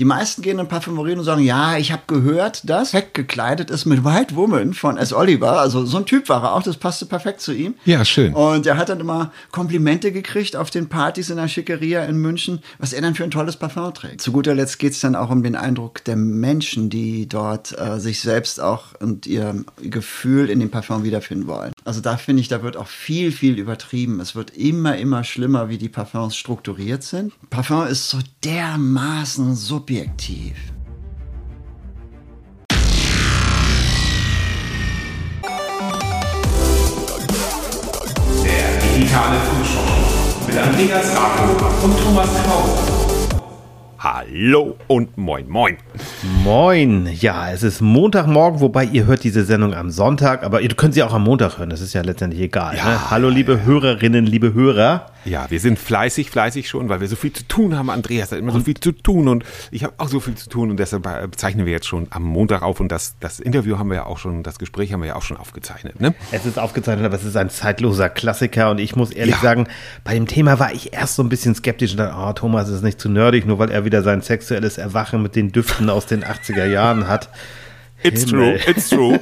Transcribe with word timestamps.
Die 0.00 0.06
meisten 0.06 0.40
gehen 0.40 0.58
in 0.58 0.66
Parfümerien 0.66 1.18
und 1.18 1.26
sagen, 1.26 1.42
ja, 1.42 1.76
ich 1.76 1.92
habe 1.92 2.04
gehört, 2.06 2.66
dass 2.70 2.94
Heck 2.94 3.12
gekleidet 3.12 3.68
ist 3.68 3.84
mit 3.84 4.02
White 4.02 4.34
Woman 4.34 4.72
von 4.72 4.96
S. 4.96 5.12
Oliver. 5.12 5.60
Also 5.60 5.84
so 5.84 5.98
ein 5.98 6.06
Typ 6.06 6.30
war 6.30 6.42
er 6.42 6.54
auch, 6.54 6.62
das 6.62 6.78
passte 6.78 7.04
perfekt 7.04 7.42
zu 7.42 7.52
ihm. 7.52 7.74
Ja, 7.84 8.02
schön. 8.06 8.32
Und 8.32 8.64
er 8.64 8.78
hat 8.78 8.88
dann 8.88 8.98
immer 8.98 9.30
Komplimente 9.50 10.10
gekriegt 10.10 10.56
auf 10.56 10.70
den 10.70 10.88
Partys 10.88 11.28
in 11.28 11.36
der 11.36 11.48
Schickeria 11.48 12.02
in 12.04 12.16
München, 12.16 12.62
was 12.78 12.94
er 12.94 13.02
dann 13.02 13.14
für 13.14 13.24
ein 13.24 13.30
tolles 13.30 13.58
Parfum 13.58 13.92
trägt. 13.92 14.22
Zu 14.22 14.32
guter 14.32 14.54
Letzt 14.54 14.78
geht 14.78 14.94
es 14.94 15.00
dann 15.00 15.14
auch 15.14 15.28
um 15.28 15.42
den 15.42 15.54
Eindruck 15.54 16.02
der 16.04 16.16
Menschen, 16.16 16.88
die 16.88 17.28
dort 17.28 17.78
äh, 17.78 18.00
sich 18.00 18.22
selbst 18.22 18.58
auch 18.58 18.98
und 19.00 19.26
ihr 19.26 19.66
Gefühl 19.82 20.48
in 20.48 20.60
dem 20.60 20.70
Parfum 20.70 21.04
wiederfinden 21.04 21.46
wollen. 21.46 21.72
Also 21.84 22.00
da 22.00 22.16
finde 22.16 22.40
ich, 22.40 22.48
da 22.48 22.62
wird 22.62 22.78
auch 22.78 22.86
viel, 22.86 23.32
viel 23.32 23.58
übertrieben. 23.58 24.18
Es 24.20 24.34
wird 24.34 24.56
immer, 24.56 24.96
immer 24.96 25.24
schlimmer, 25.24 25.68
wie 25.68 25.76
die 25.76 25.90
Parfums 25.90 26.36
strukturiert 26.36 27.02
sind. 27.02 27.34
Parfum 27.50 27.86
ist 27.86 28.08
so 28.08 28.16
dermaßen 28.44 29.54
subjektiv. 29.54 29.89
Der 38.44 38.68
digitale 38.78 39.36
Frühschoppen 39.40 40.46
mit 40.46 40.56
Andreas 40.58 41.06
Rako 41.16 41.86
und 41.86 41.98
Thomas 42.04 42.28
Krause. 42.44 42.99
Hallo 44.02 44.78
und 44.86 45.18
moin, 45.18 45.46
moin. 45.46 45.76
Moin. 46.42 47.06
Ja, 47.20 47.52
es 47.52 47.62
ist 47.62 47.82
Montagmorgen, 47.82 48.60
wobei 48.60 48.84
ihr 48.84 49.04
hört 49.04 49.24
diese 49.24 49.44
Sendung 49.44 49.74
am 49.74 49.90
Sonntag, 49.90 50.42
aber 50.42 50.62
ihr 50.62 50.70
könnt 50.70 50.94
sie 50.94 51.02
auch 51.02 51.12
am 51.12 51.24
Montag 51.24 51.58
hören. 51.58 51.68
Das 51.68 51.82
ist 51.82 51.92
ja 51.92 52.00
letztendlich 52.00 52.40
egal. 52.40 52.78
Ja, 52.78 52.84
ne? 52.88 53.10
Hallo, 53.10 53.28
liebe 53.28 53.62
Hörerinnen, 53.62 54.24
liebe 54.24 54.54
Hörer. 54.54 55.04
Ja, 55.26 55.50
wir 55.50 55.60
sind 55.60 55.78
fleißig, 55.78 56.30
fleißig 56.30 56.66
schon, 56.66 56.88
weil 56.88 57.02
wir 57.02 57.08
so 57.08 57.14
viel 57.14 57.34
zu 57.34 57.46
tun 57.46 57.76
haben. 57.76 57.90
Andreas 57.90 58.32
hat 58.32 58.38
immer 58.38 58.52
so 58.52 58.60
viel 58.60 58.80
zu 58.80 58.92
tun 58.92 59.28
und 59.28 59.44
ich 59.70 59.84
habe 59.84 59.92
auch 59.98 60.08
so 60.08 60.18
viel 60.18 60.34
zu 60.34 60.48
tun 60.48 60.70
und 60.70 60.78
deshalb 60.78 61.04
äh, 61.06 61.30
zeichnen 61.36 61.66
wir 61.66 61.72
jetzt 61.74 61.86
schon 61.86 62.06
am 62.08 62.22
Montag 62.22 62.62
auf 62.62 62.80
und 62.80 62.90
das, 62.90 63.16
das 63.20 63.38
Interview 63.38 63.76
haben 63.78 63.90
wir 63.90 63.96
ja 63.96 64.06
auch 64.06 64.16
schon, 64.16 64.42
das 64.42 64.58
Gespräch 64.58 64.94
haben 64.94 65.00
wir 65.02 65.08
ja 65.08 65.16
auch 65.16 65.22
schon 65.22 65.36
aufgezeichnet. 65.36 66.00
Ne? 66.00 66.14
Es 66.32 66.46
ist 66.46 66.58
aufgezeichnet, 66.58 67.04
aber 67.04 67.16
es 67.16 67.24
ist 67.24 67.36
ein 67.36 67.50
zeitloser 67.50 68.08
Klassiker 68.08 68.70
und 68.70 68.78
ich 68.80 68.96
muss 68.96 69.10
ehrlich 69.10 69.34
Ja. 69.34 69.42
sagen, 69.42 69.66
bei 70.04 70.14
dem 70.14 70.26
Thema 70.26 70.58
war 70.58 70.72
ich 70.72 70.94
erst 70.94 71.16
so 71.16 71.22
ein 71.22 71.28
bisschen 71.28 71.54
skeptisch 71.54 71.90
und 71.90 71.98
dachte, 71.98 72.16
oh, 72.18 72.32
Thomas 72.32 72.70
ist 72.70 72.82
nicht 72.82 72.98
zu 72.98 73.10
nerdig, 73.10 73.44
nur 73.46 73.58
weil 73.58 73.70
er 73.70 73.84
wieder 73.84 73.89
sein 74.02 74.22
sexuelles 74.22 74.78
Erwachen 74.78 75.22
mit 75.22 75.36
den 75.36 75.52
Düften 75.52 75.90
aus 75.90 76.06
den 76.06 76.24
80er 76.24 76.64
Jahren 76.64 77.08
hat. 77.08 77.28
It's 78.02 78.24
Himmel. 78.24 78.58
true, 78.58 78.70
it's 78.70 78.88
true, 78.88 79.20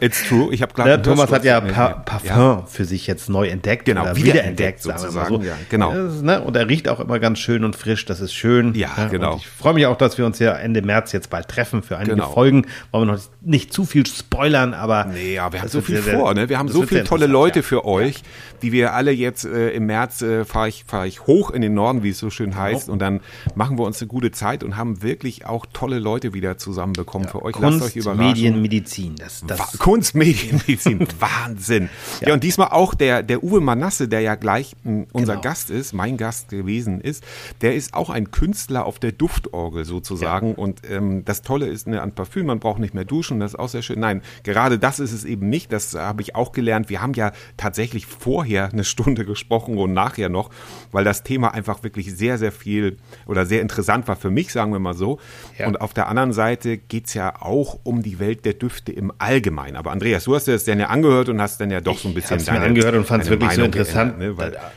it's 0.00 0.26
true. 0.28 0.52
Ich 0.52 0.62
habe 0.62 0.72
gerade 0.72 0.88
Ja, 0.90 0.94
einen 0.94 1.02
Thomas 1.04 1.30
hat 1.30 1.44
ja 1.44 1.60
pa 1.60 1.88
Parfum 2.04 2.28
Ja. 2.28 2.62
für 2.66 2.84
sich 2.84 3.06
jetzt 3.06 3.28
neu 3.28 3.48
entdeckt. 3.48 3.84
Genau, 3.84 4.02
oder 4.02 4.16
wiederentdeckt 4.16 4.82
sagen 4.82 5.02
wir 5.02 5.10
mal 5.12 5.26
sozusagen, 5.28 5.44
ja, 5.44 5.54
genau. 5.68 5.92
Ist, 5.92 6.22
ne? 6.22 6.40
Und 6.40 6.56
er 6.56 6.68
riecht 6.68 6.88
auch 6.88 7.00
immer 7.00 7.18
ganz 7.18 7.38
schön 7.38 7.64
und 7.64 7.76
frisch, 7.76 8.06
das 8.06 8.20
ist 8.20 8.32
schön. 8.32 8.74
Ja, 8.74 8.90
und 8.96 9.10
genau. 9.10 9.36
ich 9.36 9.46
freue 9.46 9.74
mich 9.74 9.86
auch, 9.86 9.96
dass 9.96 10.16
wir 10.16 10.24
uns 10.26 10.38
ja 10.38 10.52
Ende 10.52 10.82
März 10.82 11.12
jetzt 11.12 11.28
bald 11.30 11.48
treffen 11.48 11.82
für 11.82 11.96
einige 11.96 12.16
Genau. 12.16 12.30
Folgen. 12.32 12.66
Wollen 12.92 13.08
wir 13.08 13.14
noch 13.14 13.20
nicht 13.42 13.72
zu 13.72 13.84
viel 13.84 14.06
spoilern, 14.06 14.72
aber. 14.74 15.04
Nee, 15.04 15.34
ja, 15.34 15.52
wir 15.52 15.60
haben 15.60 15.68
so 15.68 15.80
viel 15.80 16.00
sehr, 16.00 16.18
vor, 16.18 16.32
ne? 16.34 16.48
Wir 16.48 16.58
haben 16.58 16.68
so 16.68 16.82
viele 16.82 17.04
tolle 17.04 17.26
Leute 17.26 17.58
ja. 17.60 17.62
für 17.62 17.84
euch, 17.84 18.22
die 18.62 18.72
wir 18.72 18.94
alle 18.94 19.10
jetzt 19.10 19.44
äh, 19.44 19.70
im 19.70 19.86
März 19.86 20.22
äh, 20.22 20.44
fahre 20.44 20.68
ich, 20.68 20.84
fahr 20.86 21.06
ich 21.06 21.26
hoch 21.26 21.50
in 21.50 21.60
den 21.60 21.74
Norden, 21.74 22.02
wie 22.02 22.10
es 22.10 22.18
so 22.18 22.30
schön 22.30 22.56
heißt, 22.56 22.88
und 22.88 23.00
dann 23.00 23.20
machen 23.54 23.78
wir 23.78 23.84
uns 23.84 24.00
eine 24.00 24.08
gute 24.08 24.30
Zeit 24.30 24.64
und 24.64 24.76
haben 24.76 25.02
wirklich 25.02 25.44
auch 25.46 25.66
tolle 25.72 25.98
Leute 25.98 26.32
wieder 26.32 26.56
zusammenbekommen 26.58 27.28
für 27.28 27.42
euch. 27.42 27.54
Lasst 27.58 27.82
euch 27.82 27.97
Kunst, 27.98 28.06
überraschen. 28.06 28.28
Medien, 28.32 28.62
Medizin. 28.62 29.14
Das, 29.16 29.44
das, 29.46 29.58
Wa- 29.58 29.68
Kunst, 29.78 30.14
Medienmedizin, 30.14 31.06
Wahnsinn. 31.18 31.88
Ja. 32.20 32.32
und 32.34 32.42
diesmal 32.44 32.68
auch 32.68 32.94
der, 32.94 33.22
der 33.22 33.42
Uwe 33.42 33.60
Manasse, 33.60 34.08
der 34.08 34.20
ja 34.20 34.34
gleich 34.34 34.74
mh, 34.84 35.06
unser 35.12 35.32
Genau. 35.34 35.42
Gast 35.42 35.70
ist, 35.70 35.92
mein 35.92 36.16
Gast 36.16 36.48
gewesen 36.48 37.00
ist, 37.00 37.22
der 37.60 37.74
ist 37.74 37.94
auch 37.94 38.10
ein 38.10 38.30
Künstler 38.30 38.84
auf 38.86 38.98
der 38.98 39.12
Duftorgel 39.12 39.84
sozusagen. 39.84 40.54
Und 40.54 40.80
ähm, 40.90 41.24
das 41.24 41.42
Tolle 41.42 41.66
ist 41.66 41.86
ne, 41.86 42.00
an 42.02 42.12
Parfüm, 42.12 42.46
man 42.46 42.58
braucht 42.60 42.78
nicht 42.80 42.94
mehr 42.94 43.04
duschen, 43.04 43.40
das 43.40 43.52
ist 43.52 43.58
auch 43.58 43.68
sehr 43.68 43.82
schön. 43.82 44.00
Nein, 44.00 44.22
gerade 44.42 44.78
das 44.78 44.98
ist 45.00 45.12
es 45.12 45.24
eben 45.24 45.48
nicht, 45.48 45.72
das 45.72 45.94
habe 45.94 46.22
ich 46.22 46.34
auch 46.34 46.52
gelernt. 46.52 46.88
Wir 46.88 47.00
haben 47.02 47.12
ja 47.14 47.32
tatsächlich 47.56 48.06
vorher 48.06 48.70
eine 48.72 48.84
Stunde 48.84 49.24
gesprochen 49.24 49.76
und 49.78 49.92
nachher 49.92 50.28
noch, 50.28 50.50
weil 50.92 51.04
das 51.04 51.22
Thema 51.22 51.52
einfach 51.54 51.82
wirklich 51.82 52.14
sehr, 52.16 52.38
sehr 52.38 52.52
viel 52.52 52.96
oder 53.26 53.46
sehr 53.46 53.60
interessant 53.62 54.08
war 54.08 54.16
für 54.16 54.30
mich, 54.30 54.52
sagen 54.52 54.72
wir 54.72 54.78
mal 54.78 54.94
so. 54.94 55.18
Ja. 55.58 55.66
Und 55.66 55.80
auf 55.80 55.94
der 55.94 56.08
anderen 56.08 56.32
Seite 56.32 56.78
geht's 56.78 57.14
ja 57.14 57.40
auch 57.40 57.78
um 57.88 58.02
die 58.02 58.18
Welt 58.20 58.44
der 58.44 58.52
Düfte 58.52 58.92
im 58.92 59.12
Allgemeinen. 59.18 59.76
Aber 59.76 59.90
Andreas, 59.90 60.24
du 60.24 60.34
hast 60.34 60.46
dir 60.46 60.52
das 60.52 60.64
dann 60.64 60.78
ja 60.78 60.86
angehört 60.88 61.28
und 61.28 61.40
hast 61.40 61.60
dann 61.60 61.70
ja 61.70 61.80
doch 61.80 61.98
so 61.98 62.08
ein 62.08 62.14
bisschen 62.14 62.36
hab's 62.38 62.50
mir 62.50 62.60
angehört 62.60 62.94
und 62.94 63.06
fand's 63.06 63.26
deine 63.26 63.40
wirklich 63.40 63.50
so 63.52 63.60
Meinung 63.62 63.72
interessant. 63.72 64.18
geändert, 64.18 64.36
ne? 64.38 64.42
Weil 64.42 64.50
Da- 64.52 64.72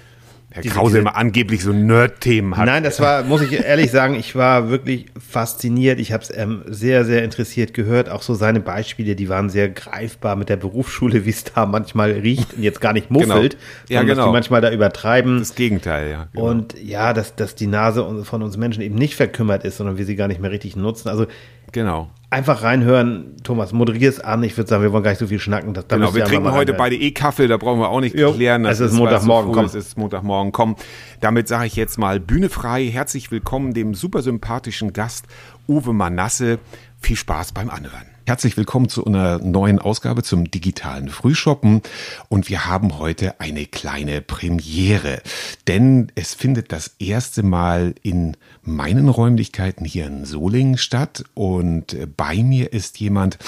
Herr 0.53 0.63
diese- 0.63 0.75
Krause 0.75 0.99
immer 0.99 1.15
angeblich 1.15 1.63
so 1.63 1.71
Nerd-Themen 1.71 2.57
hat. 2.57 2.65
Nein, 2.65 2.83
das 2.83 2.99
war, 2.99 3.23
muss 3.23 3.41
ich 3.41 3.53
ehrlich 3.53 3.89
sagen, 3.89 4.15
ich 4.15 4.35
war 4.35 4.69
wirklich 4.69 5.05
fasziniert. 5.17 5.97
Ich 5.97 6.11
habe 6.11 6.23
es 6.23 6.37
ähm, 6.37 6.63
sehr, 6.67 7.05
sehr 7.05 7.23
interessiert 7.23 7.73
gehört. 7.73 8.09
Auch 8.09 8.21
so 8.21 8.33
seine 8.33 8.59
Beispiele, 8.59 9.15
die 9.15 9.29
waren 9.29 9.49
sehr 9.49 9.69
greifbar 9.69 10.35
mit 10.35 10.49
der 10.49 10.57
Berufsschule, 10.57 11.25
wie 11.25 11.29
es 11.29 11.45
da 11.45 11.65
manchmal 11.65 12.11
riecht 12.11 12.53
und 12.55 12.63
jetzt 12.63 12.81
gar 12.81 12.91
nicht 12.91 13.09
muffelt, 13.09 13.53
Ja, 13.87 13.99
sondern 13.99 14.07
dass 14.07 14.15
genau. 14.17 14.27
die 14.27 14.33
manchmal 14.33 14.59
da 14.59 14.71
übertreiben. 14.73 15.39
das 15.39 15.55
Gegenteil, 15.55 16.09
ja. 16.11 16.27
genau. 16.33 16.49
Und 16.49 16.75
ja, 16.83 17.13
dass, 17.13 17.33
dass 17.37 17.55
die 17.55 17.67
Nase 17.67 18.25
von 18.25 18.43
uns 18.43 18.57
Menschen 18.57 18.81
eben 18.83 18.95
nicht 18.95 19.15
verkümmert 19.15 19.63
ist, 19.63 19.77
sondern 19.77 19.97
wir 19.97 20.05
sie 20.05 20.17
gar 20.17 20.27
nicht 20.27 20.41
mehr 20.41 20.51
richtig 20.51 20.75
nutzen. 20.75 21.07
Also 21.07 21.27
genau. 21.71 22.09
Einfach 22.31 22.63
reinhören. 22.63 23.35
Thomas, 23.43 23.73
moderier 23.73 24.09
es 24.09 24.19
an. 24.19 24.41
Ich 24.43 24.57
würde 24.57 24.69
sagen, 24.69 24.81
wir 24.81 24.91
wollen 24.91 25.03
gar 25.03 25.11
nicht 25.11 25.19
so 25.19 25.27
viel 25.27 25.39
schnacken. 25.39 25.73
Das, 25.73 25.85
da 25.87 25.97
Genau, 25.97 26.15
wir 26.15 26.23
trinken 26.25 26.51
heute 26.51 26.73
beide 26.73 26.95
eh 26.95 27.11
Kaffee, 27.11 27.47
da 27.47 27.57
brauchen 27.57 27.79
wir 27.79 27.89
auch 27.89 27.99
nicht 27.99 28.17
Jo, 28.17 28.31
klären. 28.33 28.65
es 28.65 28.79
ist 28.79 28.93
Montagmorgen, 28.93 29.53
so 29.53 29.59
komm. 29.59 29.65
Es 29.65 29.75
ist 29.75 29.97
Montagmorgen, 29.97 30.51
komm. 30.51 30.75
Damit 31.19 31.47
sage 31.47 31.67
ich 31.67 31.75
jetzt 31.75 31.99
mal 31.99 32.19
Bühne 32.19 32.49
frei. 32.49 32.85
Herzlich 32.85 33.29
willkommen 33.31 33.73
dem 33.73 33.93
super 33.93 34.21
sympathischen 34.21 34.93
Gast 34.93 35.25
Uwe 35.67 35.93
Manasse. 35.93 36.57
Viel 36.99 37.17
Spaß 37.17 37.51
beim 37.51 37.69
Anhören. 37.69 38.10
Herzlich 38.27 38.55
willkommen 38.55 38.87
zu 38.87 39.03
einer 39.03 39.39
neuen 39.39 39.79
Ausgabe 39.79 40.21
zum 40.21 40.49
digitalen 40.49 41.09
Frühshoppen. 41.09 41.81
Und 42.29 42.49
wir 42.49 42.67
haben 42.67 42.99
heute 42.99 43.39
eine 43.41 43.65
kleine 43.65 44.21
Premiere. 44.21 45.21
Denn 45.67 46.11
es 46.13 46.35
findet 46.35 46.71
das 46.71 46.95
erste 46.99 47.41
Mal 47.41 47.95
in 48.03 48.37
meinen 48.61 49.09
Räumlichkeiten 49.09 49.85
hier 49.85 50.05
in 50.05 50.25
Solingen 50.25 50.77
statt. 50.77 51.23
Und 51.33 51.93
äh, 51.93 52.05
bei 52.05 52.43
mir 52.43 52.73
ist 52.73 52.99
jemand, 52.99 53.39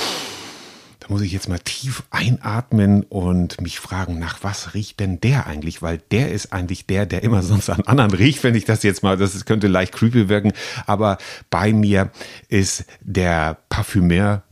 da 1.04 1.14
muss 1.14 1.22
ich 1.22 1.34
jetzt 1.34 1.50
mal 1.50 1.60
tief 1.60 2.04
einatmen 2.12 3.04
und 3.04 3.60
mich 3.60 3.80
fragen, 3.80 4.20
nach 4.20 4.42
was 4.42 4.74
riecht 4.74 5.02
denn 5.02 5.20
der 5.20 5.48
eigentlich? 5.48 5.82
Weil 5.82 5.98
der 5.98 6.32
ist 6.32 6.54
eigentlich 6.54 6.86
der, 6.86 7.06
der 7.06 7.24
immer 7.24 7.44
sonst 7.44 7.70
an 7.70 7.82
anderen 7.82 8.12
riecht, 8.12 8.42
wenn 8.44 8.56
ich 8.56 8.64
das 8.64 8.84
jetzt 8.84 9.04
mal, 9.04 9.18
das 9.18 9.44
könnte 9.44 9.68
leicht 9.68 9.94
creepy 9.94 10.30
wirken, 10.30 10.54
aber 10.86 11.18
bei 11.50 11.74
mir 11.74 12.12
ist 12.48 12.86
der 13.02 13.58
Parfümeur, 13.68 14.44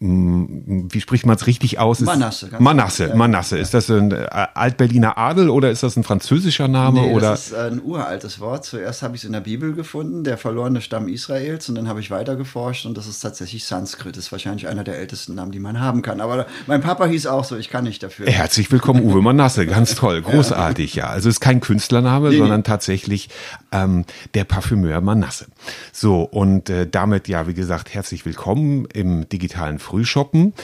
wie 0.00 1.00
spricht 1.00 1.26
man 1.26 1.36
es 1.36 1.46
richtig 1.46 1.78
aus? 1.78 2.00
Ist- 2.00 2.06
Manasse, 2.06 2.48
ganz 2.48 2.62
Manasse, 2.62 3.08
ja. 3.08 3.14
Manasse. 3.14 3.58
Ist 3.58 3.74
das 3.74 3.88
ein 3.90 4.10
äh, 4.12 4.26
Altberliner 4.54 5.16
Adel 5.18 5.50
oder 5.50 5.70
ist 5.70 5.82
das 5.82 5.96
ein 5.96 6.04
französischer 6.04 6.68
Name? 6.68 7.00
Nee, 7.02 7.12
oder? 7.14 7.30
das 7.30 7.48
ist 7.48 7.54
ein 7.54 7.80
uraltes 7.82 8.40
Wort. 8.40 8.64
Zuerst 8.64 9.02
habe 9.02 9.14
ich 9.16 9.22
es 9.22 9.26
in 9.26 9.32
der 9.32 9.40
Bibel 9.40 9.72
gefunden, 9.74 10.24
der 10.24 10.38
verlorene 10.38 10.80
Stamm 10.80 11.08
Israels, 11.08 11.68
und 11.68 11.74
dann 11.76 11.88
habe 11.88 12.00
ich 12.00 12.10
weitergeforscht 12.10 12.86
und 12.86 12.96
das 12.96 13.06
ist 13.06 13.20
tatsächlich 13.20 13.64
Sanskrit. 13.64 14.16
Das 14.16 14.24
ist 14.24 14.32
wahrscheinlich 14.32 14.66
einer 14.68 14.84
der 14.84 14.98
ältesten 14.98 15.34
Namen, 15.34 15.52
die 15.52 15.60
man 15.60 15.80
haben 15.80 16.02
kann. 16.02 16.20
Aber 16.20 16.46
mein 16.66 16.80
Papa 16.80 17.06
hieß 17.06 17.26
auch 17.26 17.44
so, 17.44 17.56
ich 17.56 17.68
kann 17.70 17.84
nicht 17.84 18.02
dafür. 18.02 18.26
Herzlich 18.26 18.70
willkommen, 18.72 19.02
Uwe 19.04 19.22
Manasse. 19.22 19.66
Ganz 19.66 19.94
toll, 19.94 20.22
großartig, 20.28 20.94
ja. 20.94 21.06
Also 21.08 21.28
es 21.28 21.36
ist 21.36 21.40
kein 21.40 21.60
Künstlername, 21.60 22.30
Nee, 22.30 22.38
sondern 22.38 22.60
nee. 22.60 22.64
tatsächlich 22.64 23.28
ähm, 23.72 24.04
der 24.34 24.44
Parfümeur 24.44 25.00
Manasse. 25.00 25.46
So, 25.92 26.22
und 26.22 26.70
äh, 26.70 26.86
damit, 26.88 27.28
ja, 27.28 27.46
wie 27.46 27.54
gesagt, 27.54 27.92
herzlich 27.94 28.24
willkommen 28.24 28.86
im 28.92 29.28
digitalen 29.28 29.67
Frühshoppen. 29.78 30.54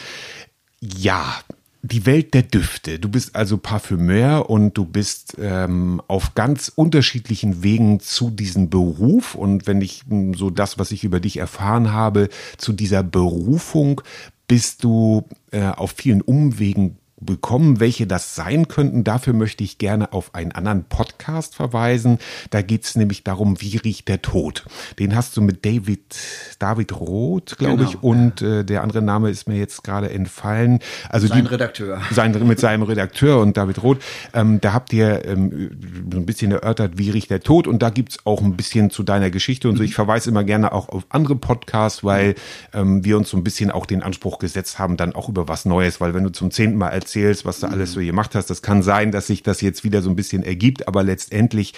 Ja, 0.81 1.41
die 1.83 2.07
Welt 2.07 2.33
der 2.33 2.43
Düfte. 2.43 2.99
Du 2.99 3.11
bist 3.11 3.37
also 3.37 3.59
Parfümeur 3.59 4.49
und 4.49 4.73
du 4.79 4.87
bist 4.87 5.37
ähm, 5.39 6.01
auf 6.09 6.35
ganz 6.35 6.73
unterschiedlichen 6.75 7.63
Wegen 7.63 8.01
zu 8.01 8.31
diesem 8.31 8.71
Beruf. 8.71 9.35
Und 9.35 9.67
wenn 9.67 9.83
ich 9.83 10.05
mh, 10.07 10.39
so 10.39 10.49
das, 10.49 10.79
was 10.79 10.93
ich 10.93 11.05
über 11.05 11.21
dich 11.21 11.37
erfahren 11.37 11.93
habe, 11.93 12.31
zu 12.57 12.73
dieser 12.73 13.03
Berufung, 13.03 14.01
bist 14.49 14.83
du 14.83 15.29
äh, 15.51 15.67
auf 15.67 15.93
vielen 15.97 16.23
Umwegen 16.23 16.97
bekommen, 17.21 17.81
welche 17.81 18.07
das 18.07 18.35
sein 18.35 18.69
könnten. 18.69 19.05
Dafür 19.05 19.33
möchte 19.33 19.65
ich 19.65 19.79
gerne 19.79 20.13
auf 20.13 20.35
einen 20.35 20.53
anderen 20.53 20.85
Podcast 20.85 21.55
verweisen. 21.55 22.19
Da 22.51 22.63
geht 22.63 22.85
es 22.85 22.97
nämlich 22.97 23.25
darum, 23.25 23.61
wie 23.61 23.77
riecht 23.77 24.09
der 24.09 24.21
Tod. 24.21 24.65
Den 24.99 25.15
hast 25.15 25.37
du 25.37 25.41
mit 25.43 25.65
David, 25.65 26.17
David 26.59 26.99
Roth, 26.99 27.57
glaube 27.59 27.79
Genau, 27.79 27.89
ich, 27.91 28.03
und 28.03 28.43
äh, 28.43 28.65
der 28.65 28.83
andere 28.83 29.03
Name 29.03 29.31
ist 29.31 29.49
mir 29.49 29.57
jetzt 29.57 29.85
gerade 29.85 30.11
entfallen. 30.11 30.81
Also 31.09 31.27
Sein 31.27 31.45
die, 31.45 31.51
Redakteur. 31.51 32.01
sein, 32.11 32.33
mit 32.47 32.59
seinem 32.61 32.83
Redakteur 32.83 33.41
und 33.41 33.57
David 33.57 33.83
Roth. 33.83 33.99
Ähm, 34.33 34.61
da 34.61 34.73
habt 34.73 34.93
ihr 34.93 35.25
ähm, 35.25 35.71
so 36.13 36.19
ein 36.19 36.27
bisschen 36.27 36.53
erörtert, 36.53 36.99
wie 36.99 37.11
riecht 37.11 37.31
der 37.31 37.41
Tod 37.41 37.67
und 37.67 37.83
da 37.83 37.91
gibt's 37.91 38.19
auch 38.25 38.43
ein 38.43 38.57
bisschen 38.57 38.91
zu 38.91 39.03
deiner 39.03 39.31
Geschichte 39.31 39.69
und 39.69 39.77
so. 39.77 39.83
Ich 39.85 39.95
verweise 39.95 40.31
immer 40.31 40.45
gerne 40.45 40.73
auch 40.73 40.89
auf 40.89 41.05
andere 41.09 41.37
Podcasts, 41.37 42.03
weil 42.05 42.35
ähm, 42.73 43.05
wir 43.05 43.17
uns 43.17 43.31
so 43.31 43.37
ein 43.37 43.45
bisschen 43.45 43.71
auch 43.71 43.87
den 43.87 44.03
Anspruch 44.03 44.39
gesetzt 44.39 44.79
haben, 44.79 44.97
dann 44.97 45.15
auch 45.15 45.29
über 45.29 45.49
was 45.49 45.65
Neues, 45.65 46.01
weil 46.01 46.15
wenn 46.15 46.25
du 46.25 46.31
zum 46.31 46.51
zehnten 46.51 46.77
Mal 46.77 46.91
erzählst, 47.05 47.45
was 47.45 47.61
du 47.61 47.67
alles 47.67 47.93
so 47.93 48.01
gemacht 48.01 48.35
hast, 48.35 48.49
das 48.49 48.63
kann 48.63 48.83
sein, 48.83 49.13
dass 49.13 49.27
sich 49.27 49.43
das 49.43 49.61
jetzt 49.61 49.85
wieder 49.85 50.01
so 50.01 50.09
ein 50.09 50.17
bisschen 50.17 50.43
ergibt, 50.43 50.89
aber 50.89 51.03
letztendlich 51.03 51.75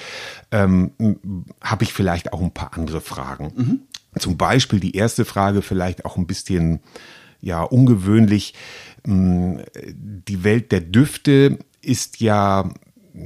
ähm, 0.52 0.92
habe 1.60 1.84
ich 1.84 1.92
vielleicht 1.92 2.32
auch 2.32 2.40
ein 2.40 2.54
paar 2.54 2.74
andere 2.74 3.00
Fragen. 3.00 3.82
Zum 4.18 4.36
Beispiel 4.36 4.80
die 4.80 4.96
erste 4.96 5.24
Frage 5.24 5.62
vielleicht 5.62 6.04
auch 6.04 6.16
ein 6.16 6.26
bisschen 6.26 6.80
ja 7.40 7.62
ungewöhnlich. 7.62 8.54
Hm, 9.04 9.62
die 9.92 10.44
Welt 10.44 10.72
der 10.72 10.80
Düfte 10.80 11.58
ist 11.82 12.20
ja 12.20 12.70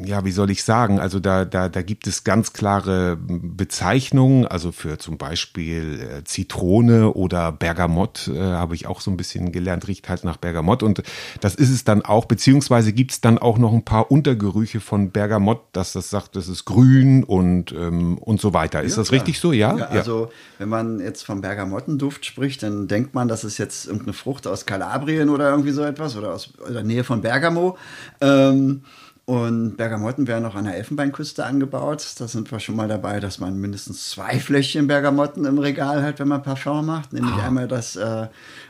ja, 0.04 0.24
wie 0.24 0.30
soll 0.30 0.50
ich 0.50 0.62
sagen? 0.62 1.00
Also 1.00 1.18
da, 1.18 1.44
da, 1.44 1.68
da 1.68 1.82
gibt 1.82 2.06
es 2.06 2.22
ganz 2.22 2.52
klare 2.52 3.16
Bezeichnungen. 3.16 4.46
Also 4.46 4.70
für 4.70 4.98
zum 4.98 5.18
Beispiel 5.18 6.00
äh, 6.00 6.24
Zitrone 6.24 7.12
oder 7.12 7.50
Bergamott 7.50 8.28
äh, 8.28 8.38
habe 8.38 8.76
ich 8.76 8.86
auch 8.86 9.00
so 9.00 9.10
ein 9.10 9.16
bisschen 9.16 9.50
gelernt, 9.50 9.88
riecht 9.88 10.08
halt 10.08 10.22
nach 10.22 10.36
Bergamott. 10.36 10.82
Und 10.82 11.02
das 11.40 11.56
ist 11.56 11.70
es 11.70 11.84
dann 11.84 12.02
auch, 12.02 12.26
beziehungsweise 12.26 12.92
gibt 12.92 13.10
es 13.10 13.20
dann 13.20 13.38
auch 13.38 13.58
noch 13.58 13.72
ein 13.72 13.84
paar 13.84 14.10
Untergerüche 14.10 14.80
von 14.80 15.10
Bergamott, 15.10 15.60
dass 15.72 15.92
das 15.92 16.08
sagt, 16.08 16.36
das 16.36 16.46
ist 16.46 16.64
grün 16.66 17.24
und, 17.24 17.72
ähm, 17.72 18.16
und 18.18 18.40
so 18.40 18.54
weiter. 18.54 18.82
Ist 18.82 18.92
ja, 18.92 18.98
das 18.98 19.08
klar. 19.08 19.20
richtig 19.20 19.40
so? 19.40 19.52
Ja? 19.52 19.76
ja 19.76 19.86
also 19.86 20.30
wenn 20.58 20.68
man 20.68 21.00
jetzt 21.00 21.24
vom 21.24 21.40
Bergamottenduft 21.40 22.24
spricht, 22.24 22.62
dann 22.62 22.86
denkt 22.86 23.14
man, 23.14 23.26
das 23.26 23.42
ist 23.42 23.58
jetzt 23.58 23.86
irgendeine 23.86 24.12
Frucht 24.12 24.46
aus 24.46 24.66
Kalabrien 24.66 25.30
oder 25.30 25.50
irgendwie 25.50 25.72
so 25.72 25.82
etwas 25.82 26.16
oder 26.16 26.32
aus 26.32 26.52
der 26.68 26.84
Nähe 26.84 27.02
von 27.02 27.22
Bergamo. 27.22 27.76
Ähm, 28.20 28.82
und 29.30 29.76
Bergamotten 29.76 30.26
werden 30.26 30.44
auch 30.44 30.56
an 30.56 30.64
der 30.64 30.74
Elfenbeinküste 30.74 31.44
angebaut. 31.44 32.04
Da 32.18 32.26
sind 32.26 32.50
wir 32.50 32.58
schon 32.58 32.74
mal 32.74 32.88
dabei, 32.88 33.20
dass 33.20 33.38
man 33.38 33.56
mindestens 33.58 34.10
zwei 34.10 34.40
Fläschchen 34.40 34.88
Bergamotten 34.88 35.44
im 35.44 35.56
Regal 35.60 36.02
hat, 36.02 36.18
wenn 36.18 36.26
man 36.26 36.42
Parfum 36.42 36.84
macht. 36.84 37.12
Nämlich 37.12 37.34
oh. 37.38 37.40
einmal 37.40 37.68
das 37.68 37.94
äh, 37.94 38.26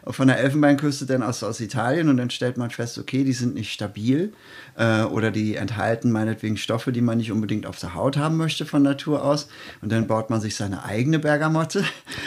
von 0.07 0.29
der 0.29 0.39
Elfenbeinküste, 0.39 1.07
dann 1.07 1.23
aus, 1.23 1.43
aus 1.43 1.61
Italien. 1.61 2.11
Und 2.11 2.19
dann 2.19 2.29
stellt 2.29 2.59
man 2.59 2.69
fest, 2.69 2.99
okay, 2.99 3.25
die 3.25 3.33
sind 3.33 3.55
nicht 3.55 3.73
stabil 3.73 4.35
äh, 4.77 5.01
oder 5.05 5.31
die 5.31 5.57
enthalten 5.57 6.13
meinetwegen 6.13 6.59
Stoffe, 6.59 6.93
die 6.93 7.01
man 7.01 7.17
nicht 7.17 7.33
unbedingt 7.33 7.65
auf 7.65 7.79
der 7.79 7.95
Haut 7.95 8.19
haben 8.19 8.37
möchte 8.37 8.67
von 8.67 8.83
Natur 8.83 9.25
aus. 9.25 9.49
Und 9.81 9.91
dann 9.91 10.07
baut 10.09 10.29
man 10.29 10.43
sich 10.43 10.57
seine 10.57 10.85
eigene 10.85 11.21
Bergamotte. 11.21 11.85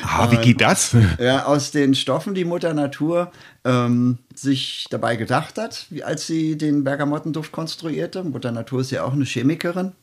Ah, 0.08 0.32
wie 0.32 0.38
geht 0.38 0.60
das? 0.60 0.96
Ja, 1.20 1.46
aus 1.46 1.70
den 1.70 1.94
Stoffen, 1.94 2.34
die 2.34 2.46
Mutter 2.46 2.74
Natur 2.74 3.32
ähm, 3.66 4.18
sich 4.36 4.88
dabei 4.90 5.16
gedacht 5.16 5.58
hat, 5.58 5.88
wie, 5.90 6.04
als 6.04 6.28
sie 6.28 6.58
den 6.58 6.84
Bergamottenduft 6.84 7.52
konstruierte. 7.52 8.24
Mutter 8.24 8.52
Natur 8.52 8.82
ist 8.82 8.92
ja 8.92 9.04
auch 9.04 9.14
eine 9.14 9.26
Chemikerin. 9.26 9.94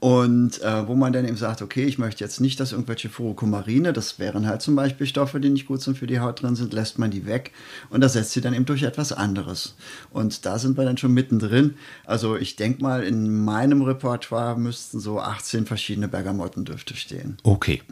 Und 0.00 0.60
äh, 0.62 0.88
wo 0.88 0.96
man 0.96 1.12
dann 1.12 1.28
eben 1.28 1.36
sagt, 1.36 1.62
okay, 1.62 1.84
ich 1.84 1.96
möchte 1.96 2.24
jetzt 2.24 2.40
nicht, 2.40 2.58
dass 2.58 2.72
irgendwelche 2.72 3.08
Furokumarine, 3.08 3.92
das 3.92 4.18
wären 4.18 4.48
halt 4.48 4.60
zum 4.60 4.74
Beispiel 4.74 5.06
Stoffe, 5.06 5.38
die 5.38 5.48
nicht 5.48 5.66
gut 5.66 5.80
sind 5.80 5.96
für 5.96 6.08
die 6.08 6.18
Haut 6.18 6.42
drin 6.42 6.56
sind, 6.56 6.72
lässt 6.72 6.98
man 6.98 7.12
die 7.12 7.24
weg 7.24 7.52
und 7.88 8.02
ersetzt 8.02 8.32
sie 8.32 8.40
dann 8.40 8.52
eben 8.52 8.64
durch 8.64 8.82
etwas 8.82 9.12
anderes. 9.12 9.76
Und 10.10 10.44
da 10.44 10.58
sind 10.58 10.76
wir 10.76 10.84
dann 10.84 10.96
schon 10.96 11.12
mittendrin. 11.12 11.74
Also 12.04 12.36
ich 12.36 12.56
denke 12.56 12.82
mal, 12.82 13.04
in 13.04 13.44
meinem 13.44 13.82
Repertoire 13.82 14.58
müssten 14.58 14.98
so 14.98 15.20
18 15.20 15.66
verschiedene 15.66 16.08
Bergamottendüfte 16.08 16.96
stehen. 16.96 17.36
Okay. 17.44 17.82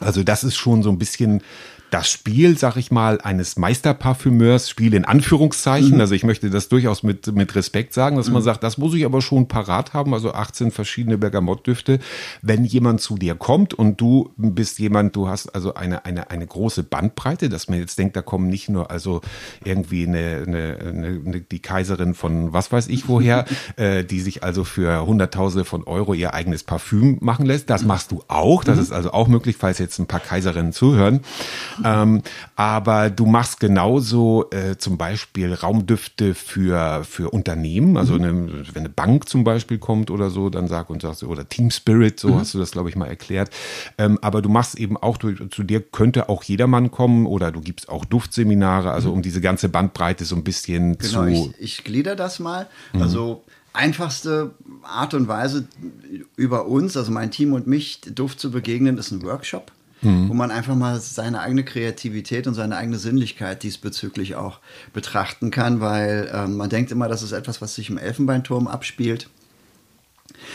Also 0.00 0.22
das 0.22 0.44
ist 0.44 0.56
schon 0.56 0.82
so 0.82 0.90
ein 0.90 0.98
bisschen 0.98 1.42
das 1.92 2.08
Spiel, 2.08 2.56
sag 2.56 2.76
ich 2.76 2.90
mal, 2.90 3.20
eines 3.20 3.58
Meisterparfümeurs, 3.58 4.70
Spiel 4.70 4.94
in 4.94 5.04
Anführungszeichen. 5.04 5.96
Mhm. 5.96 6.00
Also 6.00 6.14
ich 6.14 6.24
möchte 6.24 6.48
das 6.48 6.70
durchaus 6.70 7.02
mit, 7.02 7.26
mit 7.34 7.54
Respekt 7.54 7.92
sagen, 7.92 8.16
dass 8.16 8.28
mhm. 8.28 8.34
man 8.34 8.42
sagt, 8.42 8.62
das 8.62 8.78
muss 8.78 8.94
ich 8.94 9.04
aber 9.04 9.20
schon 9.20 9.46
parat 9.46 9.92
haben, 9.92 10.14
also 10.14 10.32
18 10.32 10.70
verschiedene 10.70 11.18
Bergamottdüfte. 11.18 11.98
Wenn 12.40 12.64
jemand 12.64 13.02
zu 13.02 13.16
dir 13.16 13.34
kommt 13.34 13.74
und 13.74 14.00
du 14.00 14.30
bist 14.38 14.78
jemand, 14.78 15.14
du 15.14 15.28
hast 15.28 15.54
also 15.54 15.74
eine, 15.74 16.06
eine, 16.06 16.30
eine 16.30 16.46
große 16.46 16.82
Bandbreite, 16.82 17.50
dass 17.50 17.68
man 17.68 17.78
jetzt 17.78 17.98
denkt, 17.98 18.16
da 18.16 18.22
kommen 18.22 18.48
nicht 18.48 18.70
nur 18.70 18.90
also 18.90 19.20
irgendwie 19.62 20.06
eine, 20.06 20.44
eine, 20.46 20.78
eine, 20.80 21.40
die 21.42 21.60
Kaiserin 21.60 22.14
von 22.14 22.54
was 22.54 22.72
weiß 22.72 22.88
ich 22.88 23.06
woher, 23.06 23.44
äh, 23.76 24.02
die 24.02 24.20
sich 24.20 24.42
also 24.42 24.64
für 24.64 25.04
Hunderttausende 25.04 25.66
von 25.66 25.84
Euro 25.84 26.14
ihr 26.14 26.32
eigenes 26.32 26.64
Parfüm 26.64 27.18
machen 27.20 27.44
lässt. 27.44 27.68
Das 27.68 27.84
machst 27.84 28.12
du 28.12 28.22
auch. 28.28 28.64
Das 28.64 28.76
mhm. 28.76 28.82
ist 28.82 28.92
also 28.92 29.12
auch 29.12 29.28
möglich, 29.28 29.56
falls 29.58 29.78
jetzt 29.78 29.98
ein 29.98 30.06
paar 30.06 30.20
Kaiserinnen 30.20 30.72
zuhören. 30.72 31.20
Ähm, 31.84 32.22
aber 32.56 33.10
du 33.10 33.26
machst 33.26 33.60
genauso 33.60 34.50
äh, 34.50 34.76
zum 34.76 34.98
Beispiel 34.98 35.52
Raumdüfte 35.52 36.34
für, 36.34 37.04
für 37.04 37.30
Unternehmen. 37.30 37.96
Also 37.96 38.14
mhm. 38.14 38.22
eine, 38.22 38.66
wenn 38.72 38.82
eine 38.82 38.88
Bank 38.88 39.28
zum 39.28 39.44
Beispiel 39.44 39.78
kommt 39.78 40.10
oder 40.10 40.30
so, 40.30 40.50
dann 40.50 40.68
sag 40.68 40.90
und 40.90 41.02
sagst, 41.02 41.22
oder 41.24 41.48
Team 41.48 41.70
Spirit, 41.70 42.20
so 42.20 42.28
mhm. 42.28 42.40
hast 42.40 42.54
du 42.54 42.58
das, 42.58 42.72
glaube 42.72 42.88
ich, 42.88 42.96
mal 42.96 43.06
erklärt. 43.06 43.50
Ähm, 43.98 44.18
aber 44.22 44.42
du 44.42 44.48
machst 44.48 44.78
eben 44.78 44.96
auch, 44.96 45.16
du, 45.16 45.48
zu 45.48 45.62
dir 45.62 45.80
könnte 45.80 46.28
auch 46.28 46.42
jedermann 46.44 46.90
kommen 46.90 47.26
oder 47.26 47.52
du 47.52 47.60
gibst 47.60 47.88
auch 47.88 48.04
Duftseminare, 48.04 48.92
also 48.92 49.10
mhm. 49.10 49.16
um 49.16 49.22
diese 49.22 49.40
ganze 49.40 49.68
Bandbreite 49.68 50.24
so 50.24 50.36
ein 50.36 50.44
bisschen 50.44 50.98
genau, 50.98 51.24
zu. 51.24 51.54
Ich, 51.58 51.78
ich 51.78 51.84
glieder 51.84 52.16
das 52.16 52.38
mal. 52.38 52.66
Mhm. 52.92 53.02
Also 53.02 53.44
einfachste 53.72 54.52
Art 54.82 55.14
und 55.14 55.28
Weise 55.28 55.66
über 56.36 56.66
uns, 56.66 56.96
also 56.96 57.10
mein 57.10 57.30
Team 57.30 57.52
und 57.52 57.66
mich, 57.66 58.00
Duft 58.02 58.40
zu 58.40 58.50
begegnen, 58.50 58.98
ist 58.98 59.10
ein 59.10 59.22
Workshop 59.22 59.72
mhm. 60.02 60.28
wo 60.28 60.34
man 60.34 60.50
einfach 60.50 60.74
mal 60.74 61.00
seine 61.00 61.40
eigene 61.40 61.64
Kreativität 61.64 62.46
und 62.46 62.54
seine 62.54 62.76
eigene 62.76 62.98
Sinnlichkeit 62.98 63.62
diesbezüglich 63.62 64.34
auch 64.34 64.60
betrachten 64.92 65.50
kann, 65.50 65.80
weil 65.80 66.30
ähm, 66.32 66.56
man 66.56 66.68
denkt 66.68 66.90
immer, 66.90 67.08
das 67.08 67.22
ist 67.22 67.32
etwas, 67.32 67.62
was 67.62 67.74
sich 67.74 67.88
im 67.88 67.98
Elfenbeinturm 67.98 68.68
abspielt. 68.68 69.28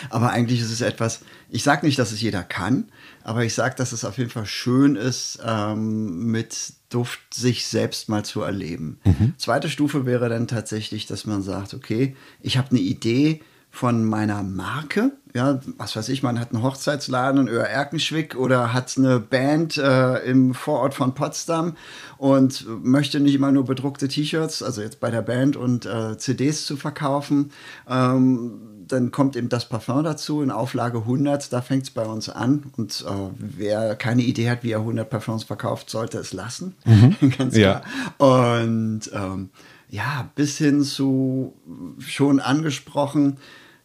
Aber 0.10 0.32
eigentlich 0.32 0.60
ist 0.60 0.72
es 0.72 0.82
etwas, 0.82 1.22
ich 1.50 1.64
sage 1.64 1.86
nicht, 1.86 1.98
dass 1.98 2.12
es 2.12 2.22
jeder 2.22 2.44
kann, 2.44 2.86
aber 3.24 3.44
ich 3.44 3.54
sage, 3.54 3.76
dass 3.76 3.92
es 3.92 4.06
auf 4.06 4.18
jeden 4.18 4.30
Fall 4.30 4.46
schön 4.46 4.96
ist, 4.96 5.40
ähm, 5.46 6.32
mit 6.32 6.74
Duft 6.90 7.34
sich 7.34 7.68
selbst 7.68 8.10
mal 8.10 8.24
zu 8.24 8.42
erleben. 8.42 9.00
Mhm. 9.04 9.34
Zweite 9.38 9.70
Stufe 9.70 10.06
wäre 10.06 10.30
dann 10.30 10.48
tatsächlich, 10.48 11.06
dass 11.06 11.26
man 11.26 11.42
sagt, 11.42 11.74
okay, 11.74 12.16
ich 12.42 12.58
habe 12.58 12.72
eine 12.72 12.80
Idee, 12.80 13.42
von 13.78 14.04
meiner 14.04 14.42
Marke. 14.42 15.12
Ja, 15.36 15.60
was 15.78 15.96
weiß 15.96 16.10
ich, 16.10 16.24
man 16.24 16.40
hat 16.40 16.52
einen 16.52 16.64
Hochzeitsladen 16.64 17.42
in 17.42 17.48
Öhr-Erkenschwick 17.48 18.36
oder 18.36 18.74
hat 18.74 18.96
eine 18.98 19.20
Band 19.20 19.78
äh, 19.78 20.18
im 20.24 20.56
Vorort 20.56 20.96
von 20.96 21.14
Potsdam 21.14 21.76
und 22.18 22.66
möchte 22.84 23.20
nicht 23.20 23.36
immer 23.36 23.52
nur 23.52 23.66
bedruckte 23.66 24.08
T-Shirts, 24.08 24.64
also 24.64 24.82
jetzt 24.82 25.00
bei 25.00 25.12
der 25.12 25.22
Band 25.22 25.58
und 25.58 25.86
äh, 25.86 26.18
CDs 26.18 26.66
zu 26.66 26.76
verkaufen. 26.76 27.52
Ähm, 27.88 28.54
dann 28.88 29.12
kommt 29.12 29.36
eben 29.36 29.50
das 29.50 29.70
Parfum 29.70 30.04
dazu 30.04 30.42
in 30.42 30.50
Auflage 30.50 31.00
100, 31.00 31.54
da 31.54 31.62
fängt 31.62 31.84
es 31.84 31.92
bei 31.92 32.06
uns 32.06 32.30
an. 32.30 32.72
Und 32.78 33.06
äh, 33.08 33.12
wer 33.38 33.96
keine 33.96 34.24
Idee 34.24 34.50
hat, 34.50 34.64
wie 34.64 34.72
er 34.72 34.80
100 34.80 35.08
Parfums 35.08 35.44
verkauft, 35.44 35.92
sollte 35.92 36.18
es 36.18 36.34
lassen. 36.34 36.74
Mhm. 36.86 37.16
Ganz 37.38 37.54
klar. 37.54 37.84
Ja. 38.20 38.26
Und 38.26 39.02
ähm, 39.14 39.50
ja, 39.90 40.30
bis 40.36 40.58
hin 40.58 40.84
zu 40.84 41.54
schon 42.00 42.40
angesprochen, 42.40 43.38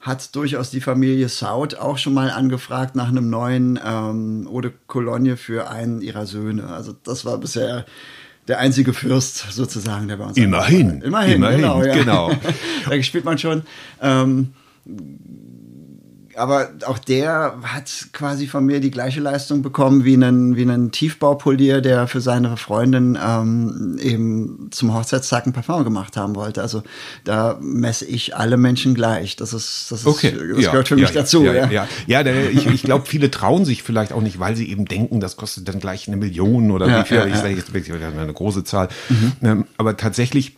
hat 0.03 0.35
durchaus 0.35 0.71
die 0.71 0.81
Familie 0.81 1.29
Saud 1.29 1.77
auch 1.77 1.97
schon 1.97 2.13
mal 2.13 2.31
angefragt 2.31 2.97
nach 2.97 3.09
einem 3.09 3.31
neuen 3.31 3.79
ähm, 3.85 4.49
Eau 4.51 4.61
de 4.61 4.73
Cologne 4.89 5.37
für 5.37 5.71
einen 5.71 6.03
ihrer 6.03 6.27
Söhne. 6.27 6.67
Also 6.67 6.93
das 7.05 7.25
war 7.25 7.39
bisher 7.39 7.87
der 8.49 8.59
einzige 8.59 8.93
Fürst 8.93 9.53
sozusagen, 9.53 10.09
der 10.09 10.17
bei 10.17 10.25
uns 10.25 10.37
Immerhin. 10.37 11.01
Immerhin, 11.03 11.35
Immerhin, 11.37 11.61
genau. 11.61 11.85
Ja. 11.85 11.95
genau. 11.95 12.33
da 12.89 13.03
spielt 13.03 13.25
man 13.25 13.39
schon. 13.39 13.63
Ähm, 14.01 14.53
aber 16.37 16.71
auch 16.87 16.99
der 16.99 17.59
hat 17.63 18.09
quasi 18.13 18.47
von 18.47 18.65
mir 18.65 18.81
die 18.81 18.91
gleiche 18.91 19.21
Leistung 19.21 19.63
bekommen 19.63 20.05
wie 20.05 20.15
einen, 20.15 20.57
wie 20.57 20.63
einen 20.63 20.91
Tiefbaupolier, 20.91 21.81
der 21.81 22.07
für 22.07 22.21
seine 22.21 22.57
Freundin 22.57 23.19
ähm, 23.23 23.99
eben 24.01 24.69
zum 24.71 24.95
Hochzeitstag 24.95 25.47
ein 25.47 25.53
Parfum 25.53 25.85
gemacht 25.85 26.17
haben 26.17 26.35
wollte. 26.35 26.63
Also 26.63 26.83
da 27.25 27.59
messe 27.61 28.05
ich 28.07 28.37
alle 28.37 28.57
Menschen 28.57 28.95
gleich. 28.95 29.37
Das 29.37 29.53
ist, 29.53 29.91
das, 29.91 30.01
ist, 30.01 30.07
okay. 30.07 30.35
das 30.55 30.65
ja, 30.65 30.71
gehört 30.71 30.89
für 30.89 30.97
ja, 30.97 31.03
mich 31.03 31.13
dazu. 31.13 31.45
Ja, 31.45 31.53
ja. 31.55 31.71
ja. 31.71 31.89
ja 32.07 32.23
der, 32.23 32.51
ich, 32.51 32.67
ich 32.67 32.83
glaube, 32.83 33.07
viele 33.07 33.31
trauen 33.31 33.65
sich 33.65 33.83
vielleicht 33.83 34.13
auch 34.13 34.23
nicht, 34.23 34.39
weil 34.39 34.57
sie 34.57 34.69
eben 34.71 34.85
denken, 34.85 35.21
das 35.21 35.37
kostet 35.37 35.69
dann 35.69 35.81
gleich 35.81 36.09
eine 36.09 36.17
Million 36.17 36.71
oder 36.71 36.87
wie 36.87 37.07
viel. 37.07 37.27
ich 37.29 37.37
sage 37.37 37.55
jetzt 37.55 37.75
wirklich 37.75 37.95
eine 37.95 38.33
große 38.33 38.65
Zahl. 38.65 38.89
Mhm. 39.09 39.33
Ähm, 39.43 39.65
aber 39.77 39.97
tatsächlich 39.97 40.57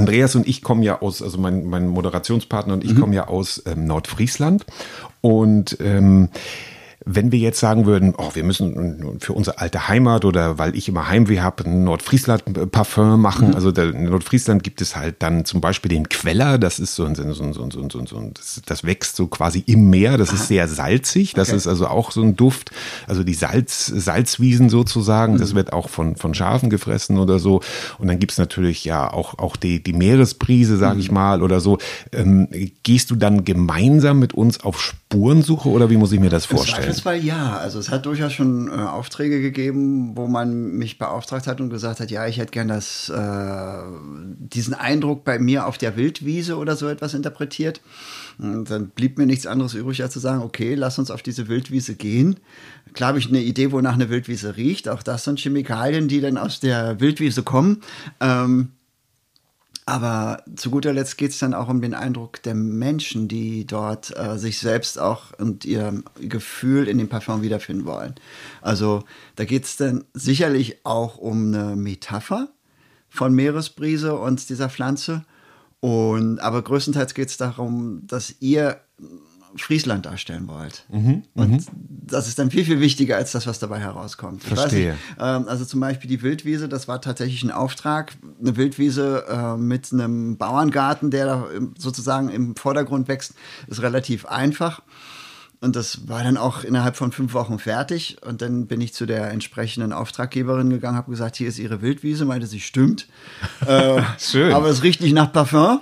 Andreas 0.00 0.34
und 0.34 0.48
ich 0.48 0.62
kommen 0.62 0.82
ja 0.82 1.02
aus, 1.02 1.22
also 1.22 1.38
mein, 1.38 1.66
mein 1.66 1.86
Moderationspartner 1.86 2.72
und 2.74 2.84
ich 2.84 2.94
mhm. 2.94 3.00
kommen 3.00 3.12
ja 3.12 3.28
aus 3.28 3.62
ähm, 3.66 3.86
Nordfriesland 3.86 4.64
und 5.20 5.76
ähm, 5.80 6.30
wenn 7.06 7.32
wir 7.32 7.38
jetzt 7.38 7.58
sagen 7.58 7.86
würden, 7.86 8.14
oh, 8.16 8.30
wir 8.34 8.44
müssen 8.44 9.18
für 9.20 9.32
unsere 9.32 9.58
alte 9.58 9.88
Heimat 9.88 10.24
oder 10.24 10.58
weil 10.58 10.76
ich 10.76 10.88
immer 10.88 11.08
Heimweh 11.08 11.40
habe, 11.40 11.64
ein 11.64 11.84
Nordfriesland-Parfum 11.84 13.20
machen. 13.20 13.48
Mhm. 13.48 13.54
Also 13.54 13.70
in 13.70 14.04
Nordfriesland 14.04 14.62
gibt 14.62 14.82
es 14.82 14.96
halt 14.96 15.16
dann 15.20 15.46
zum 15.46 15.62
Beispiel 15.62 15.88
den 15.88 16.08
Queller, 16.10 16.58
das 16.58 16.78
ist 16.78 16.94
so 16.94 17.04
ein, 17.04 17.14
so 17.14 17.22
ein, 17.22 17.32
so 17.32 17.42
ein, 17.42 17.52
so 17.52 17.62
ein, 17.62 18.06
so 18.06 18.18
ein 18.18 18.34
das, 18.34 18.60
das 18.66 18.84
wächst 18.84 19.16
so 19.16 19.28
quasi 19.28 19.62
im 19.66 19.88
Meer, 19.88 20.18
das 20.18 20.28
Aha. 20.28 20.36
ist 20.36 20.48
sehr 20.48 20.68
salzig, 20.68 21.32
das 21.32 21.48
okay. 21.48 21.56
ist 21.56 21.66
also 21.66 21.86
auch 21.86 22.10
so 22.10 22.22
ein 22.22 22.36
Duft. 22.36 22.70
Also 23.06 23.24
die 23.24 23.34
Salz, 23.34 23.86
Salzwiesen 23.86 24.68
sozusagen, 24.68 25.34
mhm. 25.34 25.38
das 25.38 25.54
wird 25.54 25.72
auch 25.72 25.88
von, 25.88 26.16
von 26.16 26.34
Schafen 26.34 26.68
gefressen 26.68 27.18
oder 27.18 27.38
so. 27.38 27.60
Und 27.98 28.08
dann 28.08 28.18
gibt's 28.18 28.36
natürlich 28.36 28.84
ja 28.84 29.10
auch, 29.10 29.38
auch 29.38 29.56
die, 29.56 29.82
die 29.82 29.94
Meeresbrise, 29.94 30.76
sag 30.76 30.94
mhm. 30.94 31.00
ich 31.00 31.10
mal, 31.10 31.42
oder 31.42 31.60
so. 31.60 31.78
Ähm, 32.12 32.48
gehst 32.82 33.10
du 33.10 33.16
dann 33.16 33.44
gemeinsam 33.44 34.18
mit 34.18 34.34
uns 34.34 34.62
auf 34.62 34.80
Spurensuche 34.80 35.68
oder 35.70 35.88
wie 35.88 35.96
muss 35.96 36.12
ich 36.12 36.20
mir 36.20 36.30
das 36.30 36.44
vorstellen? 36.44 36.89
Zweifelsfall 36.90 37.24
ja. 37.24 37.56
Also 37.56 37.78
es 37.78 37.90
hat 37.90 38.06
durchaus 38.06 38.32
schon 38.32 38.68
äh, 38.68 38.72
Aufträge 38.72 39.40
gegeben, 39.40 40.16
wo 40.16 40.26
man 40.26 40.72
mich 40.72 40.98
beauftragt 40.98 41.46
hat 41.46 41.60
und 41.60 41.70
gesagt 41.70 42.00
hat, 42.00 42.10
ja, 42.10 42.26
ich 42.26 42.38
hätte 42.38 42.50
gern 42.50 42.68
das, 42.68 43.08
äh, 43.08 43.82
diesen 44.38 44.74
Eindruck 44.74 45.24
bei 45.24 45.38
mir 45.38 45.66
auf 45.66 45.78
der 45.78 45.96
Wildwiese 45.96 46.56
oder 46.56 46.76
so 46.76 46.88
etwas 46.88 47.14
interpretiert. 47.14 47.80
Und 48.38 48.70
dann 48.70 48.88
blieb 48.88 49.18
mir 49.18 49.26
nichts 49.26 49.46
anderes 49.46 49.74
übrig, 49.74 50.02
als 50.02 50.12
zu 50.12 50.18
sagen, 50.20 50.42
okay, 50.42 50.74
lass 50.74 50.98
uns 50.98 51.10
auf 51.10 51.22
diese 51.22 51.48
Wildwiese 51.48 51.94
gehen. 51.94 52.36
Klar 52.92 53.08
habe 53.08 53.18
ich 53.18 53.28
eine 53.28 53.40
Idee, 53.40 53.72
wonach 53.72 53.94
eine 53.94 54.10
Wildwiese 54.10 54.56
riecht. 54.56 54.88
Auch 54.88 55.02
das 55.02 55.24
sind 55.24 55.38
Chemikalien, 55.38 56.08
die 56.08 56.20
dann 56.20 56.38
aus 56.38 56.60
der 56.60 57.00
Wildwiese 57.00 57.42
kommen. 57.42 57.82
Ähm, 58.20 58.70
aber 59.90 60.44
zu 60.54 60.70
guter 60.70 60.92
Letzt 60.92 61.18
geht 61.18 61.32
es 61.32 61.40
dann 61.40 61.52
auch 61.52 61.66
um 61.66 61.82
den 61.82 61.94
Eindruck 61.94 62.40
der 62.44 62.54
Menschen, 62.54 63.26
die 63.26 63.66
dort 63.66 64.16
äh, 64.16 64.38
sich 64.38 64.60
selbst 64.60 65.00
auch 65.00 65.36
und 65.36 65.64
ihr 65.64 66.04
Gefühl 66.20 66.86
in 66.86 66.96
dem 66.98 67.08
Parfum 67.08 67.42
wiederfinden 67.42 67.86
wollen. 67.86 68.14
Also 68.62 69.02
da 69.34 69.44
geht 69.44 69.64
es 69.64 69.76
dann 69.76 70.04
sicherlich 70.14 70.86
auch 70.86 71.18
um 71.18 71.52
eine 71.52 71.74
Metapher 71.74 72.50
von 73.08 73.34
Meeresbrise 73.34 74.16
und 74.16 74.48
dieser 74.48 74.70
Pflanze. 74.70 75.24
Und 75.80 76.38
aber 76.38 76.62
größtenteils 76.62 77.14
geht 77.14 77.30
es 77.30 77.36
darum, 77.36 78.06
dass 78.06 78.36
ihr 78.38 78.80
Friesland 79.56 80.06
darstellen 80.06 80.48
wollt. 80.48 80.84
Mhm, 80.90 81.22
und 81.34 81.50
mhm. 81.50 81.64
das 82.06 82.28
ist 82.28 82.38
dann 82.38 82.50
viel, 82.50 82.64
viel 82.64 82.80
wichtiger 82.80 83.16
als 83.16 83.32
das, 83.32 83.46
was 83.46 83.58
dabei 83.58 83.78
herauskommt. 83.78 84.42
Verstehe. 84.42 84.92
Nicht, 84.92 85.00
ähm, 85.18 85.46
also 85.48 85.64
zum 85.64 85.80
Beispiel 85.80 86.08
die 86.08 86.22
Wildwiese, 86.22 86.68
das 86.68 86.88
war 86.88 87.00
tatsächlich 87.00 87.42
ein 87.42 87.50
Auftrag. 87.50 88.12
Eine 88.40 88.56
Wildwiese 88.56 89.24
äh, 89.28 89.56
mit 89.56 89.92
einem 89.92 90.36
Bauerngarten, 90.36 91.10
der 91.10 91.26
da 91.26 91.48
sozusagen 91.78 92.28
im 92.28 92.56
Vordergrund 92.56 93.08
wächst, 93.08 93.34
ist 93.66 93.82
relativ 93.82 94.26
einfach. 94.26 94.82
Und 95.62 95.76
das 95.76 96.08
war 96.08 96.24
dann 96.24 96.38
auch 96.38 96.64
innerhalb 96.64 96.96
von 96.96 97.12
fünf 97.12 97.34
Wochen 97.34 97.58
fertig. 97.58 98.16
Und 98.26 98.40
dann 98.40 98.66
bin 98.66 98.80
ich 98.80 98.94
zu 98.94 99.04
der 99.04 99.30
entsprechenden 99.30 99.92
Auftraggeberin 99.92 100.70
gegangen, 100.70 100.96
habe 100.96 101.10
gesagt, 101.10 101.36
hier 101.36 101.48
ist 101.48 101.58
ihre 101.58 101.82
Wildwiese. 101.82 102.24
Meinte 102.24 102.46
sie, 102.46 102.60
stimmt. 102.60 103.06
äh, 103.66 104.00
Schön. 104.18 104.54
Aber 104.54 104.68
es 104.68 104.82
riecht 104.82 105.02
nicht 105.02 105.12
nach 105.12 105.30
Parfum. 105.30 105.80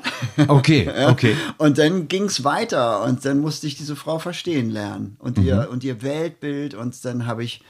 Okay, 0.49 0.91
okay. 1.09 1.37
Und 1.59 1.79
dann 1.79 2.09
ging 2.09 2.25
es 2.25 2.43
weiter. 2.43 3.05
Und 3.05 3.25
dann 3.25 3.39
musste 3.39 3.69
ich 3.69 3.77
diese 3.77 3.95
Frau 3.95 4.19
verstehen 4.19 4.69
lernen. 4.71 5.17
Und, 5.21 5.39
mhm. 5.39 5.45
ihr, 5.45 5.69
und 5.71 5.85
ihr 5.85 6.03
Weltbild. 6.03 6.75
Und 6.75 7.05
dann 7.05 7.27
habe 7.27 7.45
ich 7.45 7.63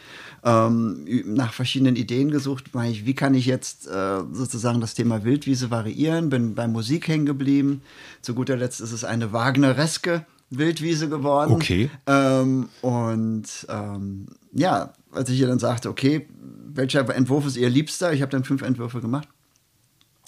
ähm, 0.45 1.05
nach 1.27 1.53
verschiedenen 1.53 1.97
Ideen 1.97 2.31
gesucht. 2.31 2.71
Wie 2.73 3.15
kann 3.15 3.35
ich 3.35 3.45
jetzt 3.45 3.87
äh, 3.87 4.21
sozusagen 4.33 4.81
das 4.81 4.95
Thema 4.95 5.25
Wildwiese 5.25 5.71
variieren? 5.71 6.31
Bin 6.31 6.55
bei 6.55 6.69
Musik 6.69 7.07
hängen 7.07 7.27
geblieben. 7.27 7.83
Zu 8.23 8.33
guter 8.33 8.57
Letzt 8.57 8.81
ist 8.81 8.93
es 8.93 9.05
eine 9.05 9.35
Wagnereske 9.35 10.25
Wildwiese 10.51 11.09
geworden. 11.09 11.53
Okay. 11.53 11.91
Ähm, 12.07 12.69
und 12.81 13.67
ähm, 13.69 14.27
ja, 14.53 14.93
als 15.13 15.29
ich 15.31 15.41
ihr 15.41 15.47
dann 15.47 15.59
sagte, 15.59 15.89
okay, 15.91 16.27
welcher 16.73 17.09
Entwurf 17.15 17.47
ist 17.47 17.57
ihr 17.57 17.69
liebster? 17.69 18.13
Ich 18.13 18.23
habe 18.23 18.31
dann 18.31 18.45
fünf 18.45 18.63
Entwürfe 18.63 19.01
gemacht. 19.01 19.29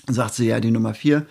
Dann 0.07 0.15
sagt 0.15 0.35
sie, 0.35 0.47
ja, 0.47 0.61
die 0.61 0.71
Nummer 0.71 0.95
vier. 0.95 1.27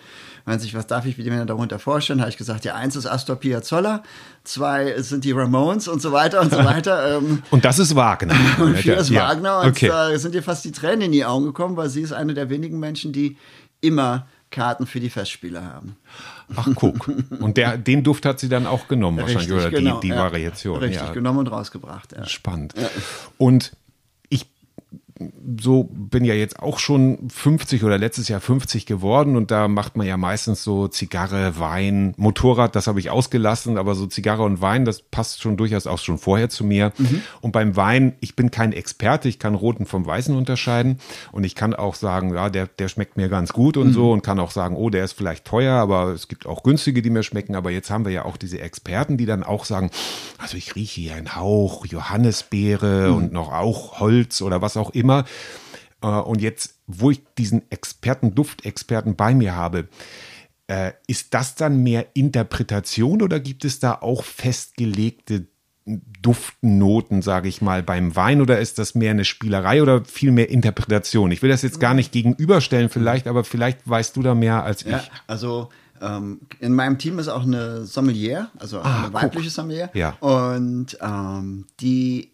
Meint 0.46 0.62
sich, 0.62 0.74
was 0.74 0.86
darf 0.86 1.04
ich 1.04 1.18
mir 1.18 1.44
darunter 1.44 1.78
vorstellen? 1.78 2.20
Habe 2.20 2.30
ich 2.30 2.36
gesagt, 2.36 2.64
ja, 2.64 2.74
eins 2.74 2.96
ist 2.96 3.06
Astor 3.06 3.36
Piazzolla, 3.36 4.02
zwei 4.42 5.00
sind 5.02 5.24
die 5.24 5.32
Ramones 5.32 5.86
und 5.86 6.00
so 6.00 6.12
weiter 6.12 6.40
und 6.40 6.50
so 6.50 6.58
weiter. 6.64 7.18
Ähm, 7.18 7.42
und 7.50 7.64
das 7.64 7.78
ist 7.78 7.94
Wagner. 7.94 8.34
und 8.58 8.76
vier 8.78 8.96
ist 8.96 9.10
ja. 9.10 9.28
Wagner. 9.28 9.60
Und 9.60 9.68
okay. 9.68 9.88
da 9.88 10.18
sind 10.18 10.34
ihr 10.34 10.42
fast 10.42 10.64
die 10.64 10.72
Tränen 10.72 11.02
in 11.02 11.12
die 11.12 11.24
Augen 11.24 11.44
gekommen, 11.44 11.76
weil 11.76 11.90
sie 11.90 12.00
ist 12.00 12.12
eine 12.12 12.34
der 12.34 12.48
wenigen 12.48 12.80
Menschen, 12.80 13.12
die 13.12 13.36
immer 13.80 14.26
Karten 14.50 14.86
für 14.86 15.00
die 15.00 15.10
Festspiele 15.10 15.62
haben. 15.62 15.96
Ach, 16.56 16.68
guck. 16.74 17.10
Und 17.40 17.56
der, 17.56 17.78
den 17.78 18.02
Duft 18.02 18.26
hat 18.26 18.40
sie 18.40 18.48
dann 18.48 18.66
auch 18.66 18.88
genommen, 18.88 19.20
Richtig, 19.20 19.50
wahrscheinlich, 19.50 19.66
oder 19.66 19.70
genau, 19.70 20.00
die, 20.00 20.08
die 20.08 20.14
ja. 20.14 20.18
Variation. 20.18 20.78
Richtig, 20.78 21.00
ja. 21.00 21.12
genommen 21.12 21.40
und 21.40 21.48
rausgebracht. 21.48 22.12
Ja. 22.12 22.26
Spannend. 22.26 22.74
Und 23.38 23.72
so 25.60 25.84
bin 25.84 26.24
ja 26.24 26.34
jetzt 26.34 26.58
auch 26.60 26.78
schon 26.78 27.28
50 27.28 27.84
oder 27.84 27.98
letztes 27.98 28.28
Jahr 28.28 28.40
50 28.40 28.86
geworden 28.86 29.36
und 29.36 29.50
da 29.50 29.68
macht 29.68 29.96
man 29.96 30.06
ja 30.06 30.16
meistens 30.16 30.62
so 30.62 30.88
Zigarre, 30.88 31.58
Wein, 31.58 32.14
Motorrad, 32.16 32.74
das 32.74 32.86
habe 32.86 33.00
ich 33.00 33.10
ausgelassen, 33.10 33.76
aber 33.76 33.94
so 33.94 34.06
Zigarre 34.06 34.42
und 34.42 34.60
Wein, 34.62 34.84
das 34.84 35.02
passt 35.02 35.42
schon 35.42 35.56
durchaus 35.56 35.86
auch 35.86 35.98
schon 35.98 36.18
vorher 36.18 36.48
zu 36.48 36.64
mir. 36.64 36.92
Mhm. 36.96 37.22
Und 37.40 37.52
beim 37.52 37.76
Wein, 37.76 38.14
ich 38.20 38.34
bin 38.34 38.50
kein 38.50 38.72
Experte, 38.72 39.28
ich 39.28 39.38
kann 39.38 39.54
roten 39.54 39.84
vom 39.84 40.06
weißen 40.06 40.34
unterscheiden 40.34 40.98
und 41.32 41.44
ich 41.44 41.54
kann 41.54 41.74
auch 41.74 41.94
sagen, 41.94 42.34
ja, 42.34 42.48
der, 42.48 42.66
der 42.66 42.88
schmeckt 42.88 43.16
mir 43.16 43.28
ganz 43.28 43.52
gut 43.52 43.76
und 43.76 43.88
mhm. 43.88 43.92
so 43.92 44.12
und 44.12 44.22
kann 44.22 44.40
auch 44.40 44.50
sagen, 44.50 44.76
oh, 44.76 44.88
der 44.88 45.04
ist 45.04 45.12
vielleicht 45.12 45.44
teuer, 45.44 45.74
aber 45.74 46.12
es 46.12 46.28
gibt 46.28 46.46
auch 46.46 46.62
günstige, 46.62 47.02
die 47.02 47.10
mir 47.10 47.22
schmecken. 47.22 47.54
Aber 47.54 47.70
jetzt 47.70 47.90
haben 47.90 48.06
wir 48.06 48.12
ja 48.12 48.24
auch 48.24 48.38
diese 48.38 48.60
Experten, 48.60 49.18
die 49.18 49.26
dann 49.26 49.42
auch 49.42 49.66
sagen, 49.66 49.90
also 50.38 50.56
ich 50.56 50.74
rieche 50.74 51.02
hier 51.02 51.14
einen 51.14 51.36
Hauch 51.36 51.84
Johannisbeere 51.84 53.10
mhm. 53.10 53.16
und 53.16 53.32
noch 53.32 53.52
auch 53.52 54.00
Holz 54.00 54.40
oder 54.40 54.62
was 54.62 54.78
auch 54.78 54.90
immer 54.90 55.09
immer. 55.10 55.24
Äh, 56.02 56.06
und 56.06 56.40
jetzt, 56.40 56.76
wo 56.86 57.10
ich 57.10 57.22
diesen 57.36 57.70
Experten, 57.70 58.34
Duftexperten 58.34 59.16
bei 59.16 59.34
mir 59.34 59.54
habe, 59.54 59.88
äh, 60.66 60.92
ist 61.06 61.34
das 61.34 61.56
dann 61.56 61.82
mehr 61.82 62.06
Interpretation 62.14 63.22
oder 63.22 63.40
gibt 63.40 63.64
es 63.64 63.80
da 63.80 63.94
auch 63.94 64.22
festgelegte 64.22 65.46
Duftnoten, 66.22 67.22
sage 67.22 67.48
ich 67.48 67.62
mal, 67.62 67.82
beim 67.82 68.14
Wein 68.14 68.40
oder 68.40 68.60
ist 68.60 68.78
das 68.78 68.94
mehr 68.94 69.10
eine 69.10 69.24
Spielerei 69.24 69.82
oder 69.82 70.04
viel 70.04 70.30
mehr 70.30 70.50
Interpretation? 70.50 71.32
Ich 71.32 71.42
will 71.42 71.50
das 71.50 71.62
jetzt 71.62 71.80
gar 71.80 71.94
nicht 71.94 72.12
gegenüberstellen 72.12 72.90
vielleicht, 72.90 73.26
aber 73.26 73.42
vielleicht 73.42 73.88
weißt 73.88 74.16
du 74.16 74.22
da 74.22 74.34
mehr 74.34 74.62
als 74.62 74.82
ich. 74.82 74.92
Ja, 74.92 75.02
also 75.26 75.70
ähm, 76.00 76.42
in 76.60 76.74
meinem 76.74 76.98
Team 76.98 77.18
ist 77.18 77.28
auch 77.28 77.42
eine 77.42 77.84
Sommelier, 77.84 78.50
also 78.58 78.80
ah, 78.80 79.04
eine 79.04 79.12
weibliche 79.12 79.46
guck. 79.46 79.54
Sommelier. 79.54 79.90
Ja. 79.94 80.10
Und 80.20 80.96
ähm, 81.00 81.66
die 81.80 82.30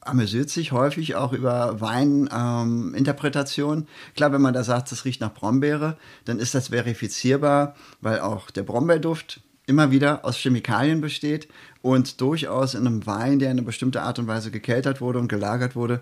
amüsiert 0.00 0.50
sich 0.50 0.72
häufig 0.72 1.14
auch 1.14 1.32
über 1.32 1.80
Weininterpretation. 1.80 3.78
Ähm, 3.78 3.86
Klar, 4.16 4.32
wenn 4.32 4.42
man 4.42 4.54
da 4.54 4.64
sagt, 4.64 4.90
es 4.92 5.04
riecht 5.04 5.20
nach 5.20 5.34
Brombeere, 5.34 5.96
dann 6.24 6.38
ist 6.38 6.54
das 6.54 6.68
verifizierbar, 6.68 7.76
weil 8.00 8.20
auch 8.20 8.50
der 8.50 8.64
Brombeerduft 8.64 9.40
immer 9.66 9.90
wieder 9.92 10.24
aus 10.24 10.36
Chemikalien 10.36 11.00
besteht 11.00 11.48
und 11.80 12.20
durchaus 12.20 12.74
in 12.74 12.86
einem 12.86 13.06
Wein, 13.06 13.38
der 13.38 13.50
in 13.50 13.58
eine 13.58 13.66
bestimmte 13.66 14.02
Art 14.02 14.18
und 14.18 14.26
Weise 14.26 14.50
gekeltert 14.50 15.00
wurde 15.00 15.20
und 15.20 15.28
gelagert 15.28 15.76
wurde, 15.76 16.00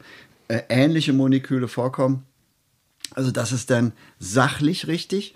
äh, 0.48 0.62
ähnliche 0.68 1.12
Moleküle 1.12 1.68
vorkommen. 1.68 2.24
Also 3.14 3.30
das 3.30 3.52
ist 3.52 3.70
dann 3.70 3.92
sachlich 4.18 4.86
richtig. 4.86 5.34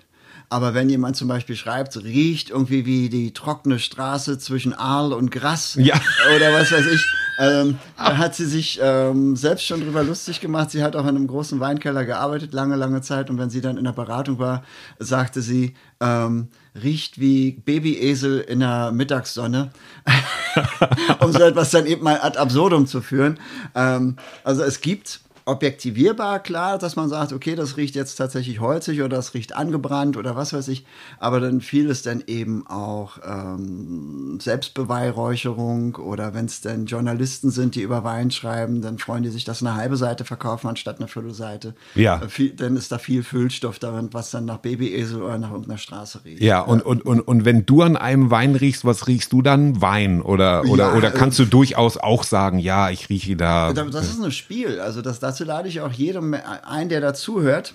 Aber 0.49 0.73
wenn 0.73 0.89
jemand 0.89 1.15
zum 1.15 1.27
Beispiel 1.27 1.55
schreibt, 1.55 1.97
riecht 1.97 2.51
irgendwie 2.51 2.85
wie 2.85 3.09
die 3.09 3.33
trockene 3.33 3.79
Straße 3.79 4.37
zwischen 4.37 4.73
Aal 4.73 5.11
und 5.11 5.31
Gras 5.31 5.75
ja. 5.79 5.95
oder 6.35 6.53
was 6.53 6.71
weiß 6.71 6.85
ich, 6.85 7.05
ähm, 7.37 7.77
da 7.97 8.17
hat 8.17 8.35
sie 8.35 8.45
sich 8.45 8.79
ähm, 8.81 9.35
selbst 9.35 9.65
schon 9.65 9.81
drüber 9.81 10.03
lustig 10.03 10.39
gemacht. 10.39 10.71
Sie 10.71 10.83
hat 10.83 10.95
auch 10.95 11.03
in 11.03 11.09
einem 11.09 11.27
großen 11.27 11.59
Weinkeller 11.59 12.05
gearbeitet, 12.05 12.53
lange, 12.53 12.75
lange 12.75 13.01
Zeit. 13.01 13.29
Und 13.29 13.37
wenn 13.37 13.49
sie 13.49 13.61
dann 13.61 13.77
in 13.77 13.83
der 13.83 13.91
Beratung 13.91 14.39
war, 14.39 14.63
sagte 14.99 15.41
sie, 15.41 15.75
ähm, 15.99 16.49
riecht 16.81 17.19
wie 17.19 17.51
Babyesel 17.51 18.39
in 18.39 18.59
der 18.59 18.91
Mittagssonne, 18.91 19.71
um 21.19 21.31
so 21.31 21.39
etwas 21.39 21.71
dann 21.71 21.85
eben 21.85 22.03
mal 22.03 22.19
ad 22.21 22.37
absurdum 22.37 22.87
zu 22.87 23.01
führen. 23.01 23.39
Ähm, 23.73 24.17
also 24.43 24.63
es 24.63 24.81
gibt 24.81 25.21
objektivierbar, 25.45 26.39
klar, 26.39 26.79
dass 26.79 26.95
man 26.95 27.07
sagt, 27.07 27.31
okay, 27.31 27.55
das 27.55 27.77
riecht 27.77 27.93
jetzt 27.93 28.15
tatsächlich 28.15 28.59
holzig 28.59 28.99
oder 29.01 29.17
das 29.17 29.35
riecht 29.35 29.55
angebrannt 29.55 30.17
oder 30.17 30.35
was 30.35 30.53
weiß 30.53 30.67
ich. 30.69 30.85
Aber 31.19 31.39
dann 31.39 31.61
fiel 31.61 31.87
es 31.91 32.01
dann 32.01 32.23
eben 32.25 32.65
auch 32.65 33.19
ähm, 33.23 34.39
Selbstbeweihräucherung 34.41 35.95
oder 35.95 36.33
wenn 36.33 36.45
es 36.45 36.61
dann 36.61 36.87
Journalisten 36.87 37.51
sind, 37.51 37.75
die 37.75 37.83
über 37.83 38.03
Wein 38.03 38.31
schreiben, 38.31 38.81
dann 38.81 38.97
freuen 38.97 39.21
die 39.21 39.29
sich, 39.29 39.43
dass 39.43 39.61
eine 39.61 39.75
halbe 39.75 39.97
Seite 39.97 40.25
verkaufen 40.25 40.67
anstatt 40.67 40.97
eine 40.97 41.07
Viertelseite. 41.07 41.75
Ja. 41.93 42.23
Äh, 42.23 42.29
viel, 42.29 42.49
dann 42.55 42.75
ist 42.75 42.91
da 42.91 42.97
viel 42.97 43.21
Füllstoff 43.21 43.77
darin, 43.77 44.09
was 44.13 44.31
dann 44.31 44.45
nach 44.45 44.57
Babyesel 44.57 45.21
oder 45.21 45.37
nach 45.37 45.51
irgendeiner 45.51 45.77
Straße 45.77 46.25
riecht. 46.25 46.41
Ja, 46.41 46.61
und, 46.61 46.81
und, 46.81 47.05
und, 47.05 47.19
und 47.19 47.45
wenn 47.45 47.67
du 47.67 47.83
an 47.83 47.97
einem 47.97 48.31
Wein 48.31 48.55
riechst, 48.55 48.83
was 48.83 49.07
riechst 49.07 49.31
du 49.31 49.43
dann? 49.43 49.79
Wein 49.79 50.23
oder, 50.23 50.65
oder, 50.65 50.87
ja, 50.87 50.95
oder 50.95 51.11
kannst 51.11 51.39
äh, 51.39 51.43
du 51.43 51.49
durchaus 51.49 51.97
auch 51.97 52.23
sagen, 52.23 52.57
ja, 52.57 52.89
ich 52.89 53.09
rieche 53.09 53.35
da. 53.35 53.73
Das 53.73 54.09
ist 54.09 54.23
ein 54.23 54.31
Spiel. 54.31 54.79
Also 54.79 55.03
das, 55.03 55.19
das 55.19 55.34
dazu 55.35 55.43
lade 55.43 55.67
ich 55.67 55.81
auch 55.81 55.91
jedem 55.91 56.33
ein, 56.33 56.87
der 56.87 57.01
dazuhört, 57.01 57.73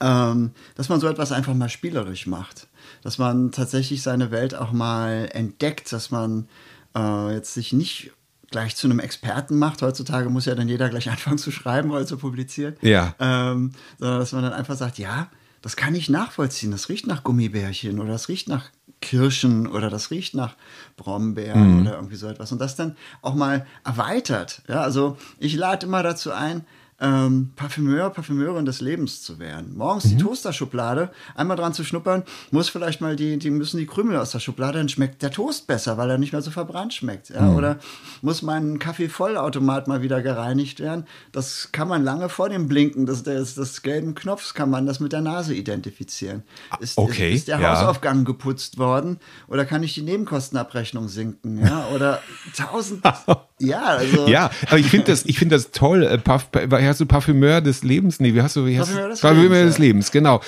ähm, 0.00 0.52
dass 0.74 0.88
man 0.88 0.98
so 0.98 1.06
etwas 1.06 1.30
einfach 1.30 1.52
mal 1.52 1.68
spielerisch 1.68 2.26
macht. 2.26 2.68
Dass 3.02 3.18
man 3.18 3.52
tatsächlich 3.52 4.02
seine 4.02 4.30
Welt 4.30 4.54
auch 4.54 4.72
mal 4.72 5.28
entdeckt, 5.32 5.92
dass 5.92 6.10
man 6.10 6.48
äh, 6.96 7.34
jetzt 7.34 7.52
sich 7.52 7.74
nicht 7.74 8.12
gleich 8.50 8.76
zu 8.76 8.86
einem 8.86 8.98
Experten 8.98 9.58
macht. 9.58 9.82
Heutzutage 9.82 10.30
muss 10.30 10.46
ja 10.46 10.54
dann 10.54 10.68
jeder 10.68 10.88
gleich 10.88 11.10
anfangen 11.10 11.38
zu 11.38 11.50
schreiben 11.50 11.90
oder 11.90 12.06
zu 12.06 12.16
publizieren. 12.16 12.76
Ja. 12.80 13.14
Ähm, 13.18 13.72
sondern 13.98 14.18
dass 14.18 14.32
man 14.32 14.42
dann 14.42 14.54
einfach 14.54 14.76
sagt, 14.76 14.98
ja, 14.98 15.28
das 15.60 15.76
kann 15.76 15.94
ich 15.94 16.08
nachvollziehen. 16.08 16.70
Das 16.70 16.88
riecht 16.88 17.06
nach 17.06 17.24
Gummibärchen 17.24 18.00
oder 18.00 18.12
das 18.12 18.30
riecht 18.30 18.48
nach 18.48 18.70
Kirschen 19.02 19.66
oder 19.66 19.90
das 19.90 20.10
riecht 20.10 20.34
nach 20.34 20.56
Brombeeren 20.96 21.80
mhm. 21.80 21.82
oder 21.82 21.96
irgendwie 21.96 22.16
so 22.16 22.26
etwas. 22.28 22.52
Und 22.52 22.60
das 22.60 22.76
dann 22.76 22.96
auch 23.20 23.34
mal 23.34 23.66
erweitert. 23.84 24.62
Ja, 24.68 24.80
also 24.80 25.18
ich 25.38 25.54
lade 25.54 25.86
immer 25.86 26.02
dazu 26.02 26.32
ein, 26.32 26.64
ähm, 27.02 27.50
Parfümeur, 27.56 28.10
Parfümeurin 28.10 28.64
des 28.64 28.80
Lebens 28.80 29.22
zu 29.22 29.38
werden. 29.40 29.76
Morgens 29.76 30.04
Mhm. 30.04 30.10
die 30.10 30.16
Toasterschublade, 30.18 31.10
einmal 31.34 31.56
dran 31.56 31.74
zu 31.74 31.82
schnuppern, 31.84 32.22
muss 32.52 32.68
vielleicht 32.68 33.00
mal 33.00 33.16
die, 33.16 33.38
die 33.38 33.50
müssen 33.50 33.78
die 33.78 33.86
Krümel 33.86 34.16
aus 34.16 34.30
der 34.30 34.38
Schublade, 34.38 34.78
dann 34.78 34.88
schmeckt 34.88 35.20
der 35.22 35.32
Toast 35.32 35.66
besser, 35.66 35.98
weil 35.98 36.08
er 36.08 36.18
nicht 36.18 36.32
mehr 36.32 36.42
so 36.42 36.52
verbrannt 36.52 36.94
schmeckt. 36.94 37.30
Ja? 37.30 37.42
Mhm. 37.42 37.56
Oder 37.56 37.78
muss 38.22 38.42
mein 38.42 38.78
Kaffeevollautomat 38.78 39.88
mal 39.88 40.02
wieder 40.02 40.22
gereinigt 40.22 40.78
werden. 40.80 41.06
Das 41.32 41.70
kann 41.72 41.88
man 41.88 42.04
lange 42.04 42.28
vor 42.28 42.48
dem 42.48 42.68
Blinken 42.68 43.04
des, 43.06 43.24
des, 43.24 43.56
des 43.56 43.82
gelben 43.82 44.14
Knopfs, 44.14 44.54
kann 44.54 44.70
man 44.70 44.86
das 44.86 45.00
mit 45.00 45.12
der 45.12 45.22
Nase 45.22 45.54
identifizieren. 45.54 46.44
Ist, 46.78 46.96
okay, 46.98 47.30
ist, 47.32 47.40
ist 47.40 47.48
der 47.48 47.58
ja. 47.58 47.76
Hausaufgang 47.80 48.24
geputzt 48.24 48.78
worden? 48.78 49.18
Oder 49.48 49.64
kann 49.64 49.82
ich 49.82 49.94
die 49.94 50.02
Nebenkostenabrechnung 50.02 51.08
sinken? 51.08 51.58
Ja? 51.58 51.88
Oder 51.92 52.22
tausend, 52.56 53.02
ja, 53.62 53.82
also. 53.82 54.28
Ja, 54.28 54.50
aber 54.66 54.78
ich 54.78 54.88
finde 54.88 55.06
das, 55.06 55.24
ich 55.24 55.38
finde 55.38 55.56
das 55.56 55.70
toll. 55.70 56.02
Äh, 56.02 56.18
Parf 56.18 56.48
wie 56.52 56.86
hast 56.86 57.00
du 57.00 57.06
Parfümeur 57.06 57.60
des 57.60 57.82
Lebens? 57.82 58.20
Nee, 58.20 58.34
wie 58.34 58.42
hast 58.42 58.56
du, 58.56 58.66
wie 58.66 58.78
hast 58.78 58.88
Parfümeur 58.88 59.08
des 59.08 59.20
Parfümeur 59.20 59.48
Lebens, 59.50 59.70
des 59.70 59.78
ja. 59.78 59.84
Lebens, 59.84 60.10
genau. 60.10 60.40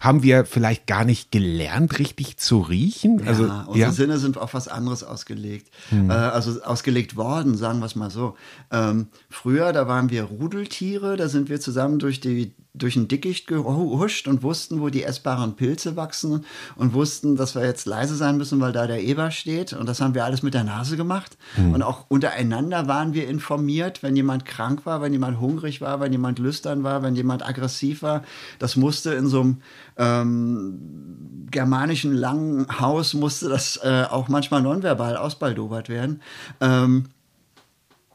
Haben 0.00 0.22
wir 0.22 0.44
vielleicht 0.44 0.86
gar 0.86 1.04
nicht 1.04 1.30
gelernt, 1.30 1.98
richtig 1.98 2.38
zu 2.38 2.60
riechen? 2.60 3.22
Also, 3.26 3.46
ja, 3.46 3.64
unsere 3.66 3.92
Sinne 3.92 4.18
sind 4.18 4.38
auf 4.38 4.54
was 4.54 4.68
anderes 4.68 5.04
ausgelegt. 5.04 5.68
Hm. 5.90 6.10
Äh, 6.10 6.14
also 6.14 6.62
ausgelegt 6.62 7.16
worden, 7.16 7.56
sagen 7.56 7.80
wir 7.80 7.86
es 7.86 7.94
mal 7.94 8.10
so. 8.10 8.36
Ähm, 8.70 9.08
früher, 9.30 9.72
da 9.72 9.86
waren 9.86 10.10
wir 10.10 10.24
Rudeltiere, 10.24 11.16
da 11.16 11.28
sind 11.28 11.48
wir 11.48 11.60
zusammen 11.60 11.98
durch 11.98 12.20
die 12.20 12.54
durch 12.74 12.96
ein 12.96 13.06
Dickicht 13.06 13.46
gehuscht 13.46 14.28
und 14.28 14.42
wussten, 14.42 14.80
wo 14.80 14.88
die 14.88 15.04
essbaren 15.04 15.56
Pilze 15.56 15.94
wachsen 15.94 16.46
und 16.74 16.94
wussten, 16.94 17.36
dass 17.36 17.54
wir 17.54 17.64
jetzt 17.64 17.84
leise 17.84 18.16
sein 18.16 18.38
müssen, 18.38 18.60
weil 18.60 18.72
da 18.72 18.86
der 18.86 19.02
Eber 19.02 19.30
steht. 19.30 19.74
Und 19.74 19.86
das 19.86 20.00
haben 20.00 20.14
wir 20.14 20.24
alles 20.24 20.42
mit 20.42 20.54
der 20.54 20.64
Nase 20.64 20.96
gemacht. 20.96 21.36
Hm. 21.56 21.74
Und 21.74 21.82
auch 21.82 22.06
untereinander 22.08 22.88
waren 22.88 23.12
wir 23.12 23.28
informiert, 23.28 24.02
wenn 24.02 24.16
jemand 24.16 24.46
krank 24.46 24.86
war, 24.86 25.02
wenn 25.02 25.12
jemand 25.12 25.38
hungrig 25.38 25.82
war, 25.82 26.00
wenn 26.00 26.12
jemand 26.12 26.38
lüstern 26.38 26.82
war, 26.82 27.02
wenn 27.02 27.14
jemand 27.14 27.46
aggressiv 27.46 28.02
war. 28.02 28.22
Das 28.58 28.76
musste 28.76 29.12
in 29.12 29.26
so 29.26 29.40
einem 29.40 29.62
ähm, 29.98 31.48
germanischen 31.50 32.14
langen 32.14 32.80
Haus 32.80 33.12
musste 33.12 33.50
das 33.50 33.76
äh, 33.82 34.04
auch 34.08 34.28
manchmal 34.28 34.62
nonverbal 34.62 35.18
ausbaldobert 35.18 35.90
werden. 35.90 36.22
Ähm, 36.62 37.04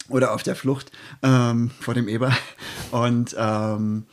oder 0.09 0.33
auf 0.33 0.43
der 0.43 0.55
Flucht 0.55 0.91
ähm, 1.21 1.71
vor 1.79 1.93
dem 1.93 2.07
Eber. 2.07 2.31
Und 2.91 3.35
ähm, 3.37 4.05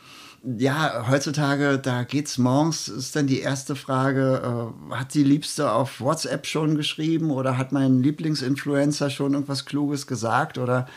ja, 0.57 1.07
heutzutage, 1.09 1.79
da 1.79 2.03
geht's 2.03 2.37
morgens, 2.37 2.87
ist 2.87 3.15
dann 3.15 3.25
die 3.25 3.39
erste 3.39 3.75
Frage, 3.75 4.73
äh, 4.91 4.95
hat 4.95 5.13
die 5.13 5.23
Liebste 5.23 5.71
auf 5.71 5.99
WhatsApp 6.01 6.45
schon 6.45 6.75
geschrieben 6.75 7.31
oder 7.31 7.57
hat 7.57 7.71
mein 7.71 8.03
Lieblingsinfluencer 8.03 9.09
schon 9.09 9.33
irgendwas 9.33 9.65
Kluges 9.65 10.05
gesagt 10.05 10.57
oder 10.57 10.87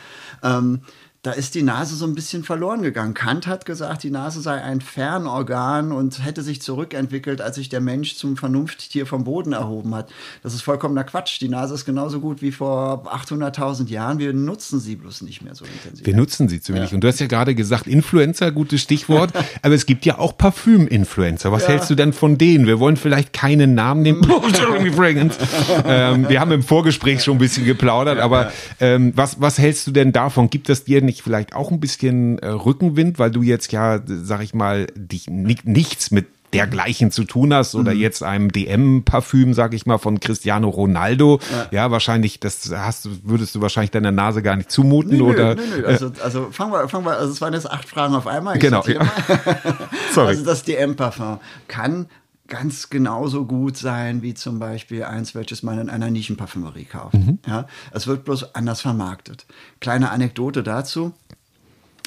ähm, 0.43 0.81
da 1.21 1.31
ist 1.31 1.53
die 1.53 1.63
Nase 1.63 1.95
so 1.97 2.05
ein 2.05 2.15
bisschen 2.15 2.45
verloren 2.45 2.81
gegangen. 2.81 3.13
Kant 3.13 3.45
hat 3.45 3.65
gesagt, 3.65 4.03
die 4.03 4.09
Nase 4.09 4.39
sei 4.39 4.61
ein 4.61 4.79
Fernorgan 4.79 5.91
und 5.91 6.23
hätte 6.23 6.43
sich 6.43 6.61
zurückentwickelt, 6.61 7.41
als 7.41 7.57
sich 7.57 7.67
der 7.67 7.81
Mensch 7.81 8.15
zum 8.15 8.37
Vernunfttier 8.37 9.05
vom 9.05 9.25
Boden 9.25 9.51
erhoben 9.51 9.93
hat. 9.95 10.09
Das 10.43 10.53
ist 10.53 10.61
vollkommener 10.61 11.03
Quatsch. 11.03 11.41
Die 11.41 11.49
Nase 11.49 11.73
ist 11.73 11.83
genauso 11.83 12.21
gut 12.21 12.41
wie 12.41 12.53
vor 12.53 13.03
800.000 13.13 13.89
Jahren. 13.89 14.19
Wir 14.19 14.31
nutzen 14.31 14.79
sie 14.79 14.95
bloß 14.95 15.23
nicht 15.23 15.41
mehr 15.41 15.55
so 15.55 15.65
intensiv. 15.65 16.05
Wir 16.05 16.15
nutzen 16.15 16.47
sie 16.47 16.61
zu 16.61 16.73
wenig. 16.73 16.93
Und 16.93 17.01
du 17.01 17.09
hast 17.09 17.19
ja 17.19 17.27
gerade 17.27 17.53
gesagt, 17.53 17.87
Influencer, 17.87 18.53
gutes 18.53 18.79
Stichwort. 18.81 19.33
aber 19.61 19.73
es 19.73 19.85
gibt 19.85 20.05
ja 20.05 20.19
auch 20.19 20.37
Parfüm-Influencer. 20.37 21.51
Was 21.51 21.63
Ja. 21.63 21.69
hältst 21.69 21.89
du 21.89 21.95
denn 21.95 22.13
von 22.13 22.37
denen? 22.37 22.65
Wir 22.65 22.79
wollen 22.79 22.95
vielleicht 22.95 23.33
keinen 23.33 23.75
Namen 23.75 24.03
nehmen. 24.03 24.23
Fragrance. 24.95 25.37
ähm, 25.85 26.29
wir 26.29 26.39
haben 26.39 26.51
im 26.53 26.63
Vorgespräch 26.63 27.23
schon 27.23 27.35
ein 27.35 27.39
bisschen 27.39 27.65
geplaudert, 27.65 28.19
aber 28.19 28.53
ähm, 28.79 29.11
was, 29.15 29.41
was 29.41 29.57
hältst 29.59 29.85
du 29.87 29.91
denn 29.91 30.13
davon? 30.13 30.49
Gibt 30.49 30.69
das 30.69 30.85
dir 30.85 31.01
nicht 31.01 31.18
vielleicht 31.21 31.53
auch 31.55 31.71
ein 31.71 31.79
bisschen 31.79 32.39
äh, 32.39 32.47
Rückenwind, 32.47 33.19
weil 33.19 33.31
du 33.31 33.41
jetzt 33.41 33.71
ja, 33.71 33.99
sag 34.05 34.41
ich 34.43 34.53
mal, 34.53 34.87
dich 34.95 35.29
ni 35.29 35.57
nichts 35.63 36.11
mit 36.11 36.27
dergleichen 36.51 37.11
zu 37.11 37.25
tun 37.25 37.53
hast 37.53 37.75
oder 37.75 37.93
Mhm. 37.93 37.99
jetzt 37.99 38.23
einem 38.23 38.51
DM-Parfüm, 38.51 39.53
sag 39.53 39.75
ich 39.75 39.85
mal, 39.85 39.99
von 39.99 40.19
Cristiano 40.19 40.67
Ronaldo. 40.69 41.39
Ja, 41.69 41.91
wahrscheinlich, 41.91 42.39
das 42.39 42.71
hast 42.75 43.07
würdest 43.23 43.53
du 43.53 43.61
wahrscheinlich 43.61 43.91
deiner 43.91 44.11
Nase 44.11 44.41
gar 44.41 44.55
nicht 44.55 44.71
zumuten 44.71 45.17
Nö, 45.17 45.23
oder. 45.25 45.53
nö, 45.53 45.61
nö. 45.77 45.85
Also, 45.85 46.11
also 46.23 46.47
fangen 46.51 46.71
wir, 46.71 46.89
fangen 46.89 47.05
wir, 47.05 47.17
also 47.17 47.31
es 47.31 47.39
waren 47.39 47.53
jetzt 47.53 47.69
acht 47.69 47.87
Fragen 47.87 48.15
auf 48.15 48.25
einmal. 48.25 48.55
Ich 48.55 48.61
Genau, 48.61 48.83
ja. 48.87 49.01
Sorry. 50.13 50.29
Also 50.29 50.43
das 50.43 50.63
DM-Parfum 50.63 51.39
kann 51.67 52.07
ganz 52.49 52.89
genauso 52.89 53.45
gut 53.45 53.77
sein 53.77 54.21
wie 54.21 54.33
zum 54.33 54.59
Beispiel 54.59 55.03
eins, 55.03 55.35
welches 55.35 55.63
man 55.63 55.79
in 55.79 55.89
einer 55.89 56.09
Nischenparfümerie 56.09 56.85
kauft. 56.85 57.13
Mhm. 57.13 57.39
Ja, 57.47 57.67
es 57.91 58.07
wird 58.07 58.25
bloß 58.25 58.55
anders 58.55 58.81
vermarktet. 58.81 59.45
Kleine 59.79 60.11
Anekdote 60.11 60.63
dazu. 60.63 61.13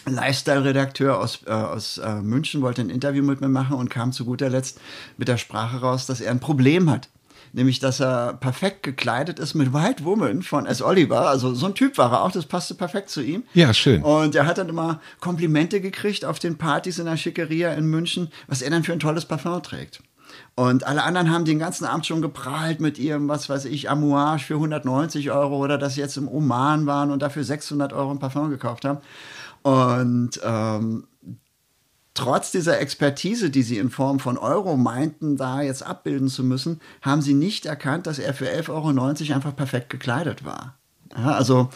Lifestyle-Redakteur 0.05 1.19
aus, 1.19 1.41
äh, 1.47 1.51
aus 1.51 1.99
äh, 1.99 2.17
München 2.17 2.61
wollte 2.61 2.83
ein 2.83 2.91
Interview 2.91 3.23
mit 3.23 3.41
mir 3.41 3.49
machen 3.49 3.77
und 3.77 3.89
kam 3.89 4.13
zu 4.13 4.25
guter 4.25 4.51
Letzt 4.51 4.81
mit 5.17 5.29
der 5.29 5.37
Sprache 5.37 5.81
raus, 5.81 6.07
dass 6.07 6.21
er 6.21 6.33
ein 6.33 6.41
Problem 6.41 6.91
hat. 6.91 7.09
Nämlich, 7.55 7.81
dass 7.81 8.01
er 8.01 8.33
perfekt 8.33 8.83
gekleidet 8.83 9.39
ist 9.39 9.55
mit 9.55 9.75
White 9.75 10.05
Woman 10.05 10.43
von 10.43 10.65
S. 10.65 10.81
Oliver. 10.81 11.29
Also 11.29 11.55
so 11.55 11.67
ein 11.67 11.75
Typ 11.75 11.99
war 11.99 12.11
er 12.11 12.23
auch, 12.23 12.33
das 12.33 12.47
passte 12.47 12.75
perfekt 12.75 13.11
zu 13.11 13.21
ihm. 13.21 13.45
Ja, 13.53 13.75
schön. 13.75 14.03
Und 14.03 14.35
er 14.35 14.47
hat 14.47 14.57
dann 14.57 14.71
immer 14.71 15.01
Komplimente 15.21 15.83
gekriegt 15.83 16.25
auf 16.25 16.39
den 16.39 16.57
Partys 16.57 16.99
in 16.99 17.05
der 17.05 17.19
Schickeria 17.19 17.75
in 17.75 17.85
München, 17.85 18.33
was 18.47 18.63
er 18.63 18.71
dann 18.71 18.85
für 18.85 18.95
ein 18.95 19.01
tolles 19.01 19.27
Parfum 19.27 19.63
trägt. 19.63 20.03
Und 20.55 20.87
alle 20.87 21.03
anderen 21.03 21.31
haben 21.31 21.45
den 21.45 21.59
ganzen 21.59 21.85
Abend 21.85 22.07
schon 22.07 22.23
geprahlt 22.23 22.81
mit 22.81 22.99
ihrem, 22.99 23.29
was 23.29 23.49
weiß 23.49 23.65
ich, 23.67 23.91
Amouage 23.91 24.45
für 24.45 24.55
190 24.55 25.31
Euro 25.31 25.57
oder 25.57 25.79
dass 25.79 25.95
sie 25.95 26.01
jetzt 26.01 26.17
im 26.17 26.29
Oman 26.29 26.87
waren 26.87 27.11
und 27.11 27.23
dafür 27.23 27.45
600 27.45 27.93
Euro 27.93 28.11
ein 28.11 28.19
Parfum 28.19 28.51
gekauft 28.51 28.85
haben. 28.85 28.99
Und 29.63 30.41
ähm, 30.45 31.05
trotz 32.15 32.51
dieser 32.51 32.81
Expertise, 32.81 33.51
die 33.51 33.63
sie 33.63 33.79
in 33.79 33.91
Form 33.91 34.19
von 34.19 34.37
Euro 34.37 34.77
meinten, 34.77 35.37
da 35.37 35.63
jetzt 35.63 35.85
abbilden 35.85 36.29
zu 36.29 36.45
müssen, 36.45 36.81
haben 37.01 37.23
sie 37.23 37.35
nicht 37.35 37.67
erkannt, 37.67 38.07
dass 38.07 38.19
er 38.19 38.35
für 38.35 38.49
11,90 38.49 38.71
Euro 38.71 39.35
einfach 39.35 39.57
perfekt 39.57 39.91
gekleidet 39.91 40.45
war. 40.45 40.77
Ja, 41.17 41.33
also 41.33 41.69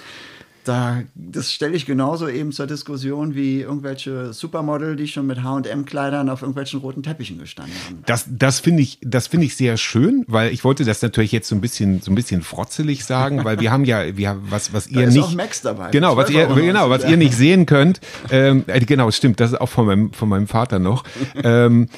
da, 0.69 1.03
das 1.15 1.53
stelle 1.53 1.75
ich 1.75 1.87
genauso 1.87 2.29
eben 2.29 2.53
zur 2.53 2.67
Diskussion 2.67 3.35
wie 3.35 3.61
irgendwelche 3.61 4.33
Supermodel, 4.33 4.97
die 4.97 5.09
schon 5.09 5.27
mit 5.27 5.43
H&M-Kleidern 5.43 6.29
auf 6.29 6.43
irgendwelchen 6.43 6.81
roten 6.81 7.03
Teppichen 7.03 7.39
gestanden 7.39 7.75
haben. 7.87 8.03
Das, 8.07 8.27
das 8.29 8.61
finde 8.61 8.83
ich, 8.83 8.99
das 9.03 9.29
finde 9.29 9.47
ich 9.47 9.57
sehr 9.57 9.77
schön, 9.77 10.25
weil 10.29 10.53
ich 10.53 10.65
wollte 10.65 10.85
das 10.85 11.03
natürlich 11.03 11.33
jetzt 11.33 11.49
so 11.49 11.55
ein 11.55 11.61
bisschen, 11.61 12.01
so 12.01 12.11
ein 12.11 12.15
bisschen 12.15 12.43
frotzelig 12.43 13.05
sagen, 13.05 13.45
weil 13.45 13.61
wir 13.61 13.71
haben 13.71 13.85
ja, 13.85 14.17
wir 14.17 14.29
haben 14.29 14.43
was, 14.51 14.73
was 14.73 14.87
ihr 14.89 15.05
ist 15.05 15.15
nicht, 15.15 15.25
auch 15.25 15.35
Max 15.35 15.63
dabei. 15.63 15.91
genau, 15.91 16.17
was 16.17 16.31
ihr, 16.31 16.51
12,90 16.51 16.55
genau, 16.61 16.91
was 16.91 17.03
ja. 17.03 17.11
ihr 17.11 17.17
nicht 17.17 17.35
sehen 17.35 17.67
könnt, 17.67 18.01
ähm, 18.31 18.65
äh, 18.67 18.81
genau, 18.81 19.11
stimmt, 19.11 19.41
das 19.41 19.53
ist 19.53 19.61
auch 19.61 19.69
von 19.69 19.87
meinem, 19.87 20.13
von 20.13 20.29
meinem 20.29 20.49
Vater 20.49 20.79
noch. 20.79 21.05
ähm, 21.43 21.89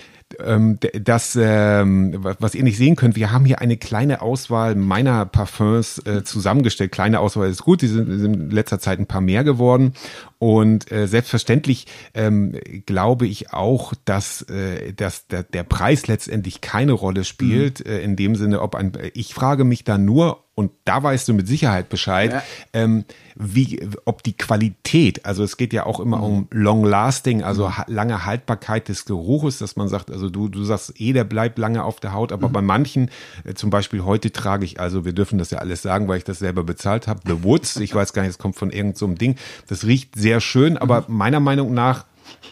das, 1.00 1.38
ähm, 1.40 2.22
wa- 2.22 2.36
was 2.38 2.54
ihr 2.54 2.62
nicht 2.62 2.76
sehen 2.76 2.96
könnt, 2.96 3.16
wir 3.16 3.32
haben 3.32 3.44
hier 3.46 3.60
eine 3.60 3.76
kleine 3.76 4.20
Auswahl 4.20 4.74
meiner 4.74 5.24
Parfums 5.24 5.98
äh, 6.06 6.22
zusammengestellt. 6.22 6.92
Kleine 6.92 7.20
Auswahl 7.20 7.48
ist 7.48 7.62
gut, 7.62 7.80
die 7.82 7.86
sind 7.86 8.08
in 8.10 8.50
letzter 8.50 8.78
Zeit 8.78 8.98
ein 8.98 9.06
paar 9.06 9.22
mehr 9.22 9.42
geworden. 9.44 9.94
Und 10.38 10.92
äh, 10.92 11.08
selbstverständlich 11.08 11.86
ähm, 12.14 12.52
glaube 12.86 13.26
ich 13.26 13.52
auch, 13.52 13.92
dass, 14.04 14.42
äh, 14.42 14.92
dass 14.92 15.26
der, 15.26 15.42
der 15.42 15.64
Preis 15.64 16.06
letztendlich 16.06 16.60
keine 16.60 16.92
Rolle 16.92 17.24
spielt, 17.24 17.84
äh, 17.84 18.00
in 18.02 18.14
dem 18.14 18.36
Sinne, 18.36 18.60
ob 18.62 18.76
ein, 18.76 18.92
ich 19.14 19.34
frage 19.34 19.64
mich 19.64 19.82
da 19.82 19.98
nur, 19.98 20.44
und 20.54 20.72
da 20.84 21.00
weißt 21.00 21.28
du 21.28 21.34
mit 21.34 21.46
Sicherheit 21.46 21.88
Bescheid, 21.88 22.32
Ja. 22.32 22.42
ähm, 22.72 23.04
wie, 23.36 23.88
ob 24.04 24.24
die 24.24 24.36
Qualität, 24.36 25.24
also 25.24 25.44
es 25.44 25.56
geht 25.56 25.72
ja 25.72 25.86
auch 25.86 26.00
immer 26.00 26.20
um 26.20 26.48
Long 26.50 26.84
Lasting, 26.84 27.44
also 27.44 27.78
ha 27.78 27.84
lange 27.86 28.24
Haltbarkeit 28.26 28.88
des 28.88 29.04
Geruches, 29.04 29.58
dass 29.58 29.76
man 29.76 29.86
sagt, 29.86 30.10
also 30.10 30.28
du, 30.28 30.48
du 30.48 30.64
sagst 30.64 31.00
eh, 31.00 31.12
der 31.12 31.22
bleibt 31.22 31.58
lange 31.58 31.84
auf 31.84 32.00
der 32.00 32.12
Haut, 32.12 32.32
aber 32.32 32.48
bei 32.48 32.60
manchen, 32.60 33.08
äh, 33.44 33.54
zum 33.54 33.70
Beispiel 33.70 34.02
heute 34.04 34.32
trage 34.32 34.64
ich, 34.64 34.80
also 34.80 35.04
wir 35.04 35.12
dürfen 35.12 35.38
das 35.38 35.52
ja 35.52 35.58
alles 35.58 35.82
sagen, 35.82 36.08
weil 36.08 36.18
ich 36.18 36.24
das 36.24 36.40
selber 36.40 36.64
bezahlt 36.64 37.06
habe, 37.06 37.20
The 37.24 37.44
Woods, 37.44 37.76
ich 37.76 37.94
weiß 37.94 38.12
gar 38.12 38.22
nicht, 38.22 38.30
es 38.32 38.38
kommt 38.38 38.56
von 38.56 38.70
irgendeinem 38.70 38.96
so 38.96 39.06
Ding, 39.06 39.36
das 39.68 39.86
riecht 39.86 40.16
sehr 40.16 40.27
schön, 40.40 40.76
aber 40.76 41.04
meiner 41.08 41.40
Meinung 41.40 41.74
nach 41.74 42.04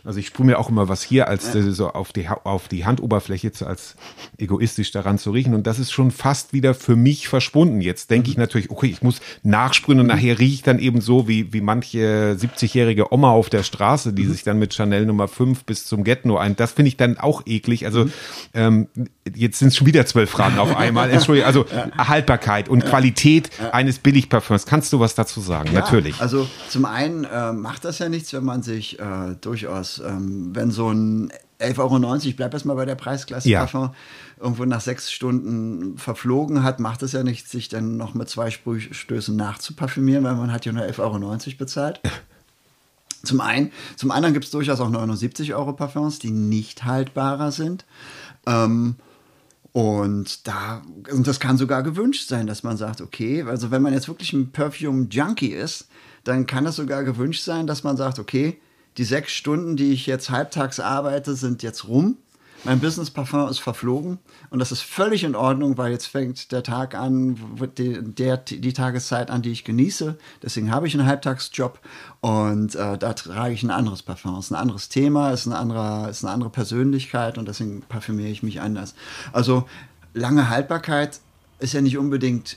also 0.05 0.19
ich 0.19 0.29
sprühe 0.29 0.47
mir 0.47 0.59
auch 0.59 0.69
immer 0.69 0.89
was 0.89 1.03
hier 1.03 1.29
als 1.29 1.55
äh, 1.55 1.71
so 1.73 1.89
auf 1.89 2.12
die, 2.12 2.29
auf 2.29 2.69
die 2.69 2.85
Handoberfläche 2.85 3.51
als 3.65 3.97
egoistisch 4.39 4.91
daran 4.91 5.19
zu 5.19 5.31
riechen. 5.31 5.55
Und 5.55 5.67
das 5.67 5.79
ist 5.79 5.93
schon 5.93 6.11
fast 6.11 6.53
wieder 6.53 6.75
für 6.75 6.97
mich 6.97 7.29
verschwunden. 7.29 7.81
Jetzt 7.81 8.11
denke 8.11 8.31
ich 8.31 8.37
natürlich, 8.37 8.71
okay, 8.71 8.87
ich 8.87 9.03
muss 9.03 9.21
nachsprühen 9.43 10.01
und 10.01 10.07
nachher 10.07 10.39
rieche 10.39 10.55
ich 10.55 10.62
dann 10.62 10.79
eben 10.79 11.01
so 11.01 11.29
wie, 11.29 11.53
wie 11.53 11.61
manche 11.61 12.37
70-jährige 12.39 13.12
Oma 13.12 13.31
auf 13.31 13.51
der 13.51 13.62
Straße, 13.62 14.12
die 14.12 14.27
sich 14.27 14.43
dann 14.43 14.59
mit 14.59 14.75
Chanel 14.75 15.07
Nummer 15.07 15.29
5 15.29 15.65
bis 15.65 15.87
zum 15.87 16.05
Get-No 16.05 16.37
ein. 16.37 16.57
Das 16.57 16.73
finde 16.73 16.89
ich 16.89 16.97
dann 16.97 17.19
auch 17.19 17.43
eklig. 17.47 17.87
Also 17.87 18.09
ähm, 18.55 18.89
jetzt 19.35 19.59
sind 19.59 19.69
es 19.69 19.77
schon 19.77 19.87
wieder 19.87 20.07
zwölf 20.07 20.31
Fragen 20.31 20.59
auf 20.59 20.77
einmal. 20.77 21.11
Entschuldigung, 21.11 21.47
also 21.47 21.67
Haltbarkeit 21.97 22.69
und 22.69 22.85
Qualität 22.85 23.51
eines 23.73 23.99
Billigparfüms. 23.99 24.67
Kannst 24.67 24.93
du 24.93 25.01
was 25.01 25.15
dazu 25.15 25.41
sagen? 25.41 25.71
Ja, 25.73 25.81
Natürlich. 25.81 26.21
Also 26.21 26.49
zum 26.69 26.85
einen 26.85 27.25
äh, 27.25 27.53
macht 27.53 27.85
das 27.85 27.99
ja 27.99 28.09
nichts, 28.09 28.33
wenn 28.33 28.45
man 28.45 28.62
sich 28.62 28.99
äh, 28.99 29.37
durchaus, 29.67 29.99
ähm, 29.99 30.55
wenn 30.55 30.71
so 30.71 30.91
ein 30.91 31.33
11,90 31.59 31.79
Euro, 31.79 32.15
ich 32.17 32.37
bleibe 32.37 32.55
erstmal 32.55 32.77
bei 32.77 32.85
der 32.85 32.95
Preisklasse 32.95 33.49
Ja. 33.49 33.61
Parfum, 33.61 33.91
irgendwo 34.39 34.65
nach 34.65 34.81
sechs 34.81 35.11
Stunden 35.11 35.97
verflogen 35.97 36.63
hat, 36.63 36.81
macht 36.81 37.03
es 37.03 37.13
ja 37.13 37.23
nichts, 37.23 37.51
sich 37.51 37.69
dann 37.69 37.97
noch 37.97 38.15
mit 38.15 38.29
zwei 38.29 38.51
Sprühstößen 38.51 39.35
nachzuparfümieren, 39.35 40.25
weil 40.25 40.35
man 40.35 40.53
hat 40.53 40.67
ja 40.67 40.73
nur 40.73 40.85
11,90 40.85 40.99
Euro 41.01 41.39
bezahlt. 41.59 42.01
Zum 43.23 43.41
einen, 43.41 43.73
zum 43.97 44.13
anderen 44.13 44.35
gibt 44.35 44.45
es 44.45 44.53
durchaus 44.53 44.79
auch 44.79 44.89
79 44.89 45.53
Euro 45.53 45.73
Parfums, 45.73 46.21
die 46.21 46.31
nicht 46.31 46.85
haltbarer 46.85 47.51
sind. 47.51 47.85
Ähm, 48.47 48.95
und 49.73 50.47
da, 50.47 50.83
und 51.11 51.27
das 51.27 51.41
kann 51.41 51.59
sogar 51.59 51.83
gewünscht 51.83 52.29
sein, 52.29 52.47
dass 52.47 52.63
man 52.63 52.77
sagt, 52.77 53.01
okay, 53.01 53.43
also 53.43 53.73
wenn 53.73 53.83
man 53.83 53.93
jetzt 53.95 54.07
wirklich 54.07 54.33
ein 54.33 54.53
Perfume-Junkie 54.53 55.49
ist, 55.49 55.89
dann 56.23 56.47
kann 56.47 56.67
es 56.67 56.77
sogar 56.77 57.03
gewünscht 57.03 57.43
sein, 57.43 57.67
dass 57.67 57.83
man 57.83 57.97
sagt, 57.97 58.21
okay, 58.21 58.61
die 58.99 59.05
sechs 59.05 59.33
Stunden, 59.33 59.77
die 59.77 59.93
ich 59.93 60.07
jetzt 60.07 60.31
halbtags 60.31 60.81
arbeite, 60.81 61.35
sind 61.35 61.63
jetzt 61.63 61.89
rum 61.89 62.17
mein 62.67 62.81
Business 62.81 63.11
Parfum 63.11 63.49
ist 63.49 63.61
verflogen 63.61 64.19
und 64.51 64.59
das 64.59 64.73
ist 64.73 64.83
völlig 64.83 65.23
in 65.23 65.37
Ordnung, 65.37 65.79
weil 65.79 65.93
jetzt 65.93 66.07
fängt 66.07 66.51
der 66.51 66.63
Tag 66.63 66.97
an, 66.97 67.39
die, 67.79 68.03
der, 68.03 68.39
die 68.39 68.73
Tageszeit 68.73 69.31
an, 69.31 69.43
die 69.43 69.53
ich 69.53 69.63
genieße. 69.63 70.19
Deswegen 70.43 70.73
habe 70.73 70.89
ich 70.89 70.95
einen 70.95 71.07
Halbtagsjob 71.07 71.79
und 72.21 72.75
äh, 72.75 72.99
da 72.99 73.13
trage 73.13 73.55
ich 73.55 73.63
ein 73.63 73.71
anderes 73.71 74.03
Parfum. 74.03 74.37
Es 74.37 74.47
ist 74.47 74.51
ein 74.51 74.57
anderes 74.57 74.89
Thema, 74.89 75.33
es 75.33 75.41
ist, 75.41 75.47
ein 75.47 75.53
anderer, 75.53 76.09
ist 76.09 76.25
eine 76.25 76.33
andere 76.33 76.51
Persönlichkeit 76.51 77.39
und 77.39 77.47
deswegen 77.47 77.83
parfümiere 77.83 78.31
ich 78.31 78.43
mich 78.43 78.61
anders. 78.61 78.95
Also 79.33 79.69
lange 80.13 80.49
Haltbarkeit 80.49 81.21
ist 81.61 81.73
ja 81.73 81.81
nicht 81.81 81.99
unbedingt 81.99 82.57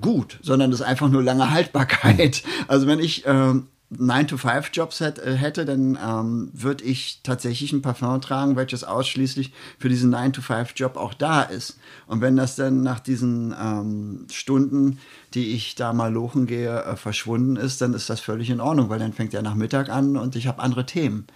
gut, 0.00 0.38
sondern 0.42 0.72
es 0.72 0.80
ist 0.80 0.86
einfach 0.86 1.08
nur 1.08 1.22
lange 1.22 1.50
Haltbarkeit. 1.50 2.42
Also 2.66 2.86
wenn 2.86 2.98
ich 2.98 3.24
ähm, 3.24 3.68
9-to-5-Jobs 3.90 5.00
äh, 5.00 5.36
hätte, 5.36 5.64
dann 5.64 5.98
ähm, 6.04 6.50
würde 6.52 6.84
ich 6.84 7.20
tatsächlich 7.22 7.72
ein 7.72 7.80
Parfum 7.80 8.20
tragen, 8.20 8.56
welches 8.56 8.84
ausschließlich 8.84 9.52
für 9.78 9.88
diesen 9.88 10.14
9-to-5-Job 10.14 10.96
auch 10.96 11.14
da 11.14 11.42
ist. 11.42 11.78
Und 12.06 12.20
wenn 12.20 12.36
das 12.36 12.56
dann 12.56 12.82
nach 12.82 13.00
diesen 13.00 13.54
ähm, 13.58 14.26
Stunden, 14.30 14.98
die 15.34 15.54
ich 15.54 15.74
da 15.74 15.92
mal 15.92 16.12
lochen 16.12 16.46
gehe, 16.46 16.82
äh, 16.82 16.96
verschwunden 16.96 17.56
ist, 17.56 17.80
dann 17.80 17.94
ist 17.94 18.10
das 18.10 18.20
völlig 18.20 18.50
in 18.50 18.60
Ordnung, 18.60 18.90
weil 18.90 18.98
dann 18.98 19.14
fängt 19.14 19.32
der 19.32 19.42
Nachmittag 19.42 19.88
an 19.88 20.16
und 20.16 20.36
ich 20.36 20.46
habe 20.46 20.62
andere 20.62 20.84
Themen. 20.84 21.26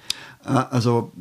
Äh, 0.45 0.51
also 0.51 1.13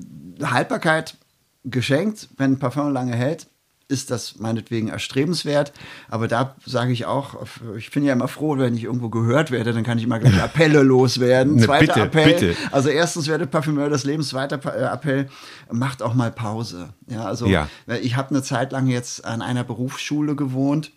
Haltbarkeit 0.41 1.17
geschenkt, 1.63 2.27
wenn 2.37 2.53
ein 2.53 2.59
Parfum 2.59 2.91
lange 2.91 3.15
hält, 3.15 3.47
ist 3.91 4.09
das 4.09 4.39
meinetwegen 4.39 4.87
erstrebenswert. 4.87 5.73
Aber 6.09 6.27
da 6.27 6.55
sage 6.65 6.93
ich 6.93 7.05
auch, 7.05 7.35
ich 7.77 7.91
bin 7.91 8.03
ja 8.03 8.13
immer 8.13 8.27
froh, 8.27 8.57
wenn 8.57 8.75
ich 8.75 8.85
irgendwo 8.85 9.09
gehört 9.09 9.51
werde, 9.51 9.73
dann 9.73 9.83
kann 9.83 9.97
ich 9.97 10.05
immer 10.05 10.19
gleich 10.19 10.41
Appelle 10.41 10.81
loswerden. 10.81 11.51
Ne, 11.61 11.65
Zweiter 11.65 11.85
bitte, 11.85 12.01
Appell. 12.01 12.33
Bitte. 12.33 12.55
Also 12.71 12.89
erstens 12.89 13.27
werde 13.27 13.45
Parfümeur 13.45 13.89
des 13.89 14.05
Lebens, 14.05 14.29
zweiter 14.29 14.59
äh, 14.73 14.85
Appell, 14.85 15.27
macht 15.69 16.01
auch 16.01 16.13
mal 16.13 16.31
Pause. 16.31 16.89
Ja, 17.07 17.25
also 17.25 17.45
ja. 17.45 17.67
ich 18.01 18.15
habe 18.15 18.29
eine 18.29 18.41
Zeit 18.41 18.71
lang 18.71 18.87
jetzt 18.87 19.25
an 19.25 19.41
einer 19.41 19.65
Berufsschule 19.65 20.35
gewohnt 20.35 20.91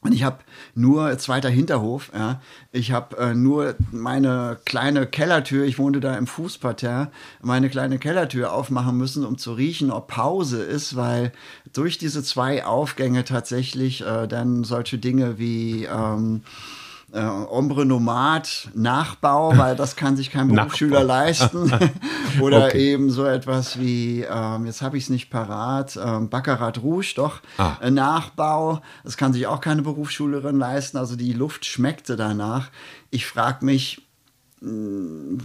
und 0.00 0.12
ich 0.12 0.22
habe 0.22 0.38
nur, 0.74 1.18
zweiter 1.18 1.48
Hinterhof, 1.48 2.12
ja, 2.14 2.40
ich 2.70 2.92
habe 2.92 3.16
äh, 3.16 3.34
nur 3.34 3.74
meine 3.90 4.58
kleine 4.64 5.06
Kellertür, 5.06 5.64
ich 5.64 5.78
wohnte 5.78 5.98
da 5.98 6.16
im 6.16 6.26
Fußparterre, 6.26 7.10
meine 7.42 7.68
kleine 7.68 7.98
Kellertür 7.98 8.52
aufmachen 8.52 8.96
müssen, 8.96 9.24
um 9.24 9.38
zu 9.38 9.52
riechen, 9.54 9.90
ob 9.90 10.06
Pause 10.06 10.62
ist, 10.62 10.94
weil 10.94 11.32
durch 11.72 11.98
diese 11.98 12.22
zwei 12.22 12.64
Aufgänge 12.64 13.24
tatsächlich 13.24 14.06
äh, 14.06 14.28
dann 14.28 14.62
solche 14.62 14.98
Dinge 14.98 15.38
wie 15.38 15.84
ähm, 15.84 16.42
äh, 17.12 17.20
Ombre 17.20 17.86
Nomad 17.86 18.68
Nachbau, 18.74 19.56
weil 19.56 19.76
das 19.76 19.96
kann 19.96 20.16
sich 20.16 20.30
kein 20.30 20.48
Berufsschüler 20.48 21.02
leisten. 21.02 21.72
Oder 22.40 22.66
okay. 22.66 22.92
eben 22.92 23.10
so 23.10 23.24
etwas 23.24 23.78
wie, 23.78 24.26
ähm, 24.30 24.66
jetzt 24.66 24.82
habe 24.82 24.98
ich 24.98 25.04
es 25.04 25.10
nicht 25.10 25.30
parat, 25.30 25.98
ähm, 26.02 26.28
Baccarat 26.28 26.82
Rouge, 26.82 27.14
doch, 27.16 27.40
ah. 27.56 27.76
äh, 27.80 27.90
Nachbau. 27.90 28.82
Das 29.04 29.16
kann 29.16 29.32
sich 29.32 29.46
auch 29.46 29.60
keine 29.60 29.82
Berufsschülerin 29.82 30.58
leisten. 30.58 30.98
Also 30.98 31.16
die 31.16 31.32
Luft 31.32 31.64
schmeckte 31.64 32.16
danach. 32.16 32.70
Ich 33.10 33.26
frage 33.26 33.64
mich, 33.64 34.06
mm, 34.60 35.38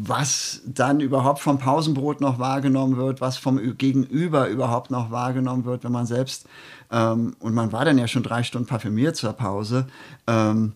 was 0.00 0.62
dann 0.66 0.98
überhaupt 0.98 1.40
vom 1.40 1.58
Pausenbrot 1.58 2.20
noch 2.20 2.40
wahrgenommen 2.40 2.96
wird, 2.96 3.20
was 3.20 3.36
vom 3.36 3.76
Gegenüber 3.76 4.48
überhaupt 4.48 4.90
noch 4.90 5.12
wahrgenommen 5.12 5.64
wird, 5.64 5.84
wenn 5.84 5.92
man 5.92 6.06
selbst, 6.06 6.46
ähm, 6.90 7.36
und 7.38 7.54
man 7.54 7.70
war 7.70 7.84
dann 7.84 7.98
ja 7.98 8.08
schon 8.08 8.22
drei 8.24 8.42
Stunden 8.42 8.66
parfümiert 8.66 9.14
zur 9.14 9.32
Pause, 9.32 9.86
ähm, 10.26 10.72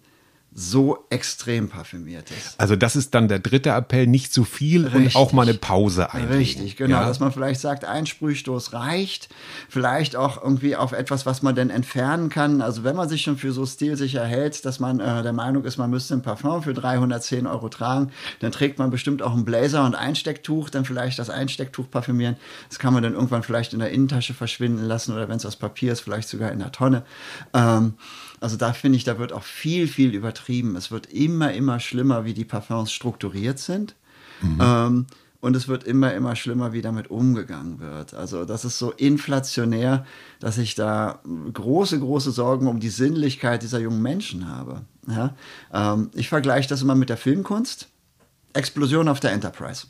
so 0.55 1.07
extrem 1.09 1.71
parfümiert 1.71 2.31
ist. 2.31 2.61
Also 2.61 2.77
das 2.77 2.95
ist 2.95 3.15
dann 3.15 3.27
der 3.29 3.39
dritte 3.39 3.71
Appell, 3.71 4.07
nicht 4.07 4.35
zu 4.35 4.45
viel 4.45 4.87
Richtig. 4.87 5.17
und 5.17 5.17
auch 5.17 5.33
mal 5.33 5.43
eine 5.43 5.55
Pause 5.55 6.13
einlegen. 6.13 6.37
Richtig, 6.37 6.77
genau, 6.77 6.99
ja. 6.99 7.07
dass 7.07 7.21
man 7.21 7.33
vielleicht 7.33 7.61
sagt, 7.61 7.87
ein 7.87 8.05
Sprühstoß 8.05 8.75
reicht, 8.75 9.31
vielleicht 9.71 10.15
auch 10.15 10.43
irgendwie 10.43 10.77
auf 10.77 10.93
etwas, 10.93 11.25
was 11.25 11.43
man 11.43 11.55
denn 11.55 11.71
entfernen 11.71 12.29
kann. 12.29 12.61
Also 12.61 12.85
wenn 12.85 12.95
man 12.95 13.09
sich 13.09 13.23
schon 13.23 13.39
für 13.39 13.53
so 13.53 13.65
stilsicher 13.65 14.25
hält, 14.25 14.67
dass 14.67 14.79
man 14.79 15.01
äh, 15.01 15.23
der 15.23 15.33
Meinung 15.33 15.65
ist, 15.65 15.79
man 15.79 15.89
müsste 15.89 16.15
ein 16.15 16.23
Parfum 16.23 16.63
für 16.63 16.75
310 16.75 17.47
Euro 17.47 17.71
tragen, 17.71 18.13
dann 18.41 18.53
trägt 18.53 18.79
man 18.79 18.91
bestimmt 18.91 19.23
auch 19.23 19.33
einen 19.33 19.47
Blazer 19.47 19.87
und 19.87 19.95
Einstecktuch, 19.95 20.69
dann 20.69 20.85
vielleicht 20.85 21.19
das 21.19 21.31
Einstecktuch 21.31 21.91
parfümieren. 21.91 22.37
Das 22.69 22.79
kann 22.79 22.93
man 22.93 23.03
dann 23.03 23.15
irgendwann 23.15 23.43
vielleicht 23.43 23.73
in 23.73 23.79
der 23.79 23.91
Innentasche 23.91 24.35
verschwinden 24.35 24.85
lassen 24.85 25.15
oder 25.15 25.31
wenn 25.31 25.37
es 25.37 25.47
aus 25.47 25.57
Papier 25.57 25.93
ist, 25.93 26.01
vielleicht 26.01 26.29
sogar 26.29 26.53
in 26.53 26.59
der 26.59 26.73
Tonne. 26.73 27.05
Ähm, 27.55 27.95
also 28.43 28.57
da 28.57 28.73
finde 28.73 28.97
ich, 28.97 29.05
da 29.05 29.19
wird 29.19 29.33
auch 29.33 29.45
viel, 29.45 29.87
viel 29.87 30.15
übertrieben. 30.15 30.77
Es 30.77 30.91
wird 30.91 31.07
immer, 31.07 31.53
immer 31.53 31.81
schlimmer, 31.81 32.25
wie 32.25 32.35
die 32.35 32.45
Parfums 32.45 32.93
strukturiert 32.93 33.59
sind. 33.59 33.95
Mhm. 34.41 34.59
Ähm, 34.61 35.07
und 35.41 35.57
es 35.57 35.67
wird 35.67 35.85
immer, 35.85 36.15
immer 36.15 36.37
schlimmer, 36.37 36.73
wie 36.73 36.83
damit 36.83 37.11
umgegangen 37.11 37.81
wird. 37.81 38.15
Also 38.15 38.45
das 38.45 38.65
ist 38.65 38.79
so 38.79 38.93
inflationär, 38.93 40.07
dass 40.39 40.59
ich 40.59 40.75
da 40.75 41.21
große, 41.53 41.99
große 41.99 42.31
Sorgen 42.31 42.69
um 42.69 42.79
die 42.79 42.91
Sinnlichkeit 42.91 43.63
dieser 43.63 43.81
jungen 43.81 44.03
Menschen 44.03 44.49
habe. 44.49 44.83
Ja? 45.09 45.35
Ähm, 45.73 46.11
ich 46.15 46.29
vergleiche 46.29 46.69
das 46.69 46.83
immer 46.83 46.95
mit 46.95 47.09
der 47.09 47.17
Filmkunst. 47.17 47.89
Explosion 48.53 49.09
auf 49.09 49.21
der 49.21 49.33
Enterprise. 49.33 49.87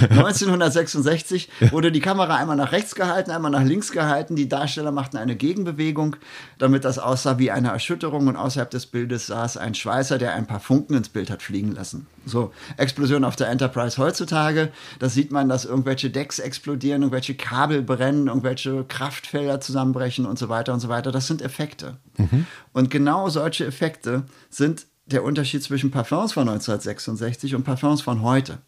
1966 0.00 1.48
wurde 1.70 1.92
die 1.92 2.00
Kamera 2.00 2.36
einmal 2.36 2.56
nach 2.56 2.72
rechts 2.72 2.94
gehalten, 2.94 3.30
einmal 3.30 3.50
nach 3.50 3.62
links 3.62 3.92
gehalten. 3.92 4.36
Die 4.36 4.48
Darsteller 4.48 4.92
machten 4.92 5.16
eine 5.16 5.36
Gegenbewegung, 5.36 6.16
damit 6.58 6.84
das 6.84 6.98
aussah 6.98 7.38
wie 7.38 7.50
eine 7.50 7.68
Erschütterung 7.68 8.26
und 8.26 8.36
außerhalb 8.36 8.70
des 8.70 8.86
Bildes 8.86 9.26
saß 9.26 9.56
ein 9.56 9.74
Schweißer, 9.74 10.18
der 10.18 10.34
ein 10.34 10.46
paar 10.46 10.60
Funken 10.60 10.94
ins 10.94 11.08
Bild 11.08 11.30
hat 11.30 11.42
fliegen 11.42 11.72
lassen. 11.72 12.06
So, 12.24 12.52
Explosion 12.76 13.24
auf 13.24 13.36
der 13.36 13.48
Enterprise 13.48 13.98
heutzutage, 13.98 14.72
da 14.98 15.08
sieht 15.08 15.30
man, 15.30 15.48
dass 15.48 15.64
irgendwelche 15.64 16.10
Decks 16.10 16.38
explodieren, 16.38 17.02
irgendwelche 17.02 17.34
Kabel 17.34 17.82
brennen, 17.82 18.26
irgendwelche 18.26 18.84
Kraftfelder 18.84 19.60
zusammenbrechen 19.60 20.26
und 20.26 20.38
so 20.38 20.48
weiter 20.48 20.72
und 20.72 20.80
so 20.80 20.88
weiter. 20.88 21.12
Das 21.12 21.26
sind 21.26 21.42
Effekte. 21.42 21.96
Mhm. 22.16 22.46
Und 22.72 22.90
genau 22.90 23.28
solche 23.28 23.64
Effekte 23.66 24.24
sind 24.50 24.86
der 25.06 25.22
Unterschied 25.22 25.62
zwischen 25.62 25.90
Parfums 25.90 26.32
von 26.32 26.48
1966 26.48 27.54
und 27.54 27.64
Parfums 27.64 28.02
von 28.02 28.22
heute. 28.22 28.58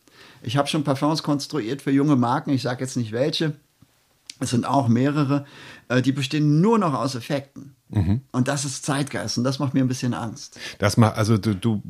Ich 0.42 0.56
habe 0.56 0.68
schon 0.68 0.84
Parfums 0.84 1.22
konstruiert 1.22 1.82
für 1.82 1.90
junge 1.90 2.16
Marken, 2.16 2.50
ich 2.50 2.62
sage 2.62 2.84
jetzt 2.84 2.96
nicht 2.96 3.12
welche. 3.12 3.54
Es 4.40 4.50
sind 4.50 4.64
auch 4.66 4.88
mehrere, 4.88 5.46
äh, 5.88 6.00
die 6.00 6.12
bestehen 6.12 6.60
nur 6.60 6.78
noch 6.78 6.94
aus 6.94 7.16
Effekten. 7.16 7.74
Mhm. 7.90 8.20
Und 8.32 8.48
das 8.48 8.64
ist 8.64 8.84
Zeitgeist 8.84 9.38
und 9.38 9.44
das 9.44 9.58
macht 9.58 9.74
mir 9.74 9.80
ein 9.80 9.88
bisschen 9.88 10.14
Angst. 10.14 10.58
Das 10.78 10.96
macht, 10.96 11.16
also 11.16 11.38
du, 11.38 11.54
du 11.54 11.82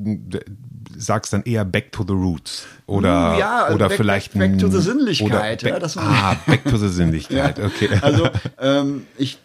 sagst 0.96 1.32
dann 1.32 1.42
eher 1.42 1.64
back 1.64 1.92
to 1.92 2.04
the 2.06 2.12
roots 2.12 2.66
oder, 2.86 3.34
mm, 3.34 3.38
ja, 3.38 3.70
oder 3.70 3.88
back, 3.88 3.96
vielleicht 3.96 4.34
back, 4.34 4.58
to 4.58 4.68
the 4.68 4.80
Sinnlichkeit. 4.80 5.62
Back, 5.62 5.82
ja, 5.82 6.02
ah, 6.02 6.36
back 6.46 6.64
to 6.64 6.76
the 6.76 6.88
Sinnlichkeit, 6.88 7.58
okay. 7.64 7.90
Also 8.00 8.28
ähm, 8.60 9.06
ich 9.18 9.38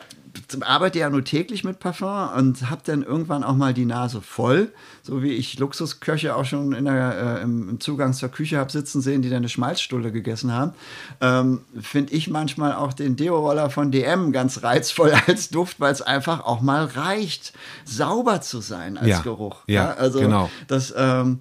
arbeite 0.62 1.00
ja 1.00 1.10
nur 1.10 1.24
täglich 1.24 1.64
mit 1.64 1.80
Parfum 1.80 2.30
und 2.38 2.70
habe 2.70 2.82
dann 2.86 3.04
irgendwann 3.04 3.44
auch 3.44 3.56
mal 3.56 3.74
die 3.74 3.86
Nase 3.86 4.22
voll, 4.22 4.72
so 5.02 5.24
wie 5.24 5.32
ich 5.32 5.58
Luxusköche 5.58 6.36
auch 6.36 6.46
schon 6.46 6.74
in 6.74 6.86
der, 6.86 7.40
äh, 7.40 7.44
im, 7.44 7.80
Zugang 7.80 8.14
zur 8.14 8.30
Küche 8.30 8.58
habe 8.58 8.72
sitzen 8.72 9.02
sehen, 9.02 9.22
die 9.22 9.30
dann 9.30 9.38
eine 9.38 9.50
Schmalzstulle 9.50 10.12
gegessen 10.12 10.52
haben. 10.52 10.74
Ähm, 11.22 11.62
Finde 11.80 12.14
ich 12.14 12.30
manchmal 12.30 12.74
auch 12.74 12.94
den 12.94 13.16
Deo-Roller 13.16 13.70
von 13.70 13.92
DM 13.92 14.32
ganz 14.32 14.64
reizvoll 14.64 15.14
als 15.28 15.50
Duft, 15.50 15.80
weil 15.80 15.92
es 15.92 16.02
einfach 16.02 16.46
auch 16.46 16.62
mal 16.62 16.86
reicht, 16.86 17.54
sauber 17.86 18.42
zu 18.42 18.62
sein 18.62 18.98
als 18.98 19.08
ja, 19.08 19.22
Geruch. 19.22 19.64
Ja, 19.68 19.74
ja 19.74 19.94
also 19.94 20.20
genau. 20.20 20.50
das 20.68 20.94
ähm, 20.96 21.40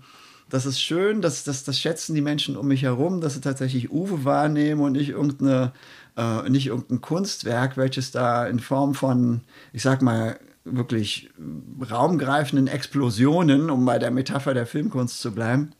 das 0.52 0.66
ist 0.66 0.82
schön, 0.82 1.22
das, 1.22 1.44
das, 1.44 1.64
das 1.64 1.78
schätzen 1.78 2.14
die 2.14 2.20
Menschen 2.20 2.58
um 2.58 2.68
mich 2.68 2.82
herum, 2.82 3.22
dass 3.22 3.32
sie 3.32 3.40
tatsächlich 3.40 3.90
Uwe 3.90 4.26
wahrnehmen 4.26 4.82
und 4.82 4.92
nicht 4.92 5.08
irgendeine 5.08 5.72
äh, 6.16 6.48
nicht 6.48 6.66
irgendein 6.66 7.00
Kunstwerk, 7.00 7.76
welches 7.76 8.10
da 8.10 8.46
in 8.46 8.60
Form 8.60 8.94
von, 8.94 9.42
ich 9.72 9.82
sag 9.82 10.02
mal, 10.02 10.38
wirklich 10.64 11.30
raumgreifenden 11.90 12.68
Explosionen, 12.68 13.70
um 13.70 13.84
bei 13.84 13.98
der 13.98 14.10
Metapher 14.10 14.54
der 14.54 14.66
Filmkunst 14.66 15.20
zu 15.20 15.32
bleiben, 15.32 15.72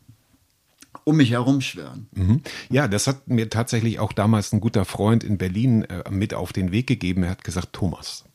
um 1.05 1.17
mich 1.17 1.31
herum 1.31 1.61
schwören. 1.61 2.07
Mhm. 2.13 2.41
Ja, 2.69 2.87
das 2.87 3.07
hat 3.07 3.27
mir 3.27 3.49
tatsächlich 3.49 3.99
auch 3.99 4.13
damals 4.13 4.51
ein 4.51 4.59
guter 4.59 4.85
Freund 4.85 5.23
in 5.23 5.37
Berlin 5.37 5.83
äh, 5.83 6.09
mit 6.09 6.33
auf 6.33 6.53
den 6.53 6.71
Weg 6.71 6.87
gegeben. 6.87 7.23
Er 7.23 7.31
hat 7.31 7.43
gesagt, 7.43 7.73
Thomas, 7.73 8.25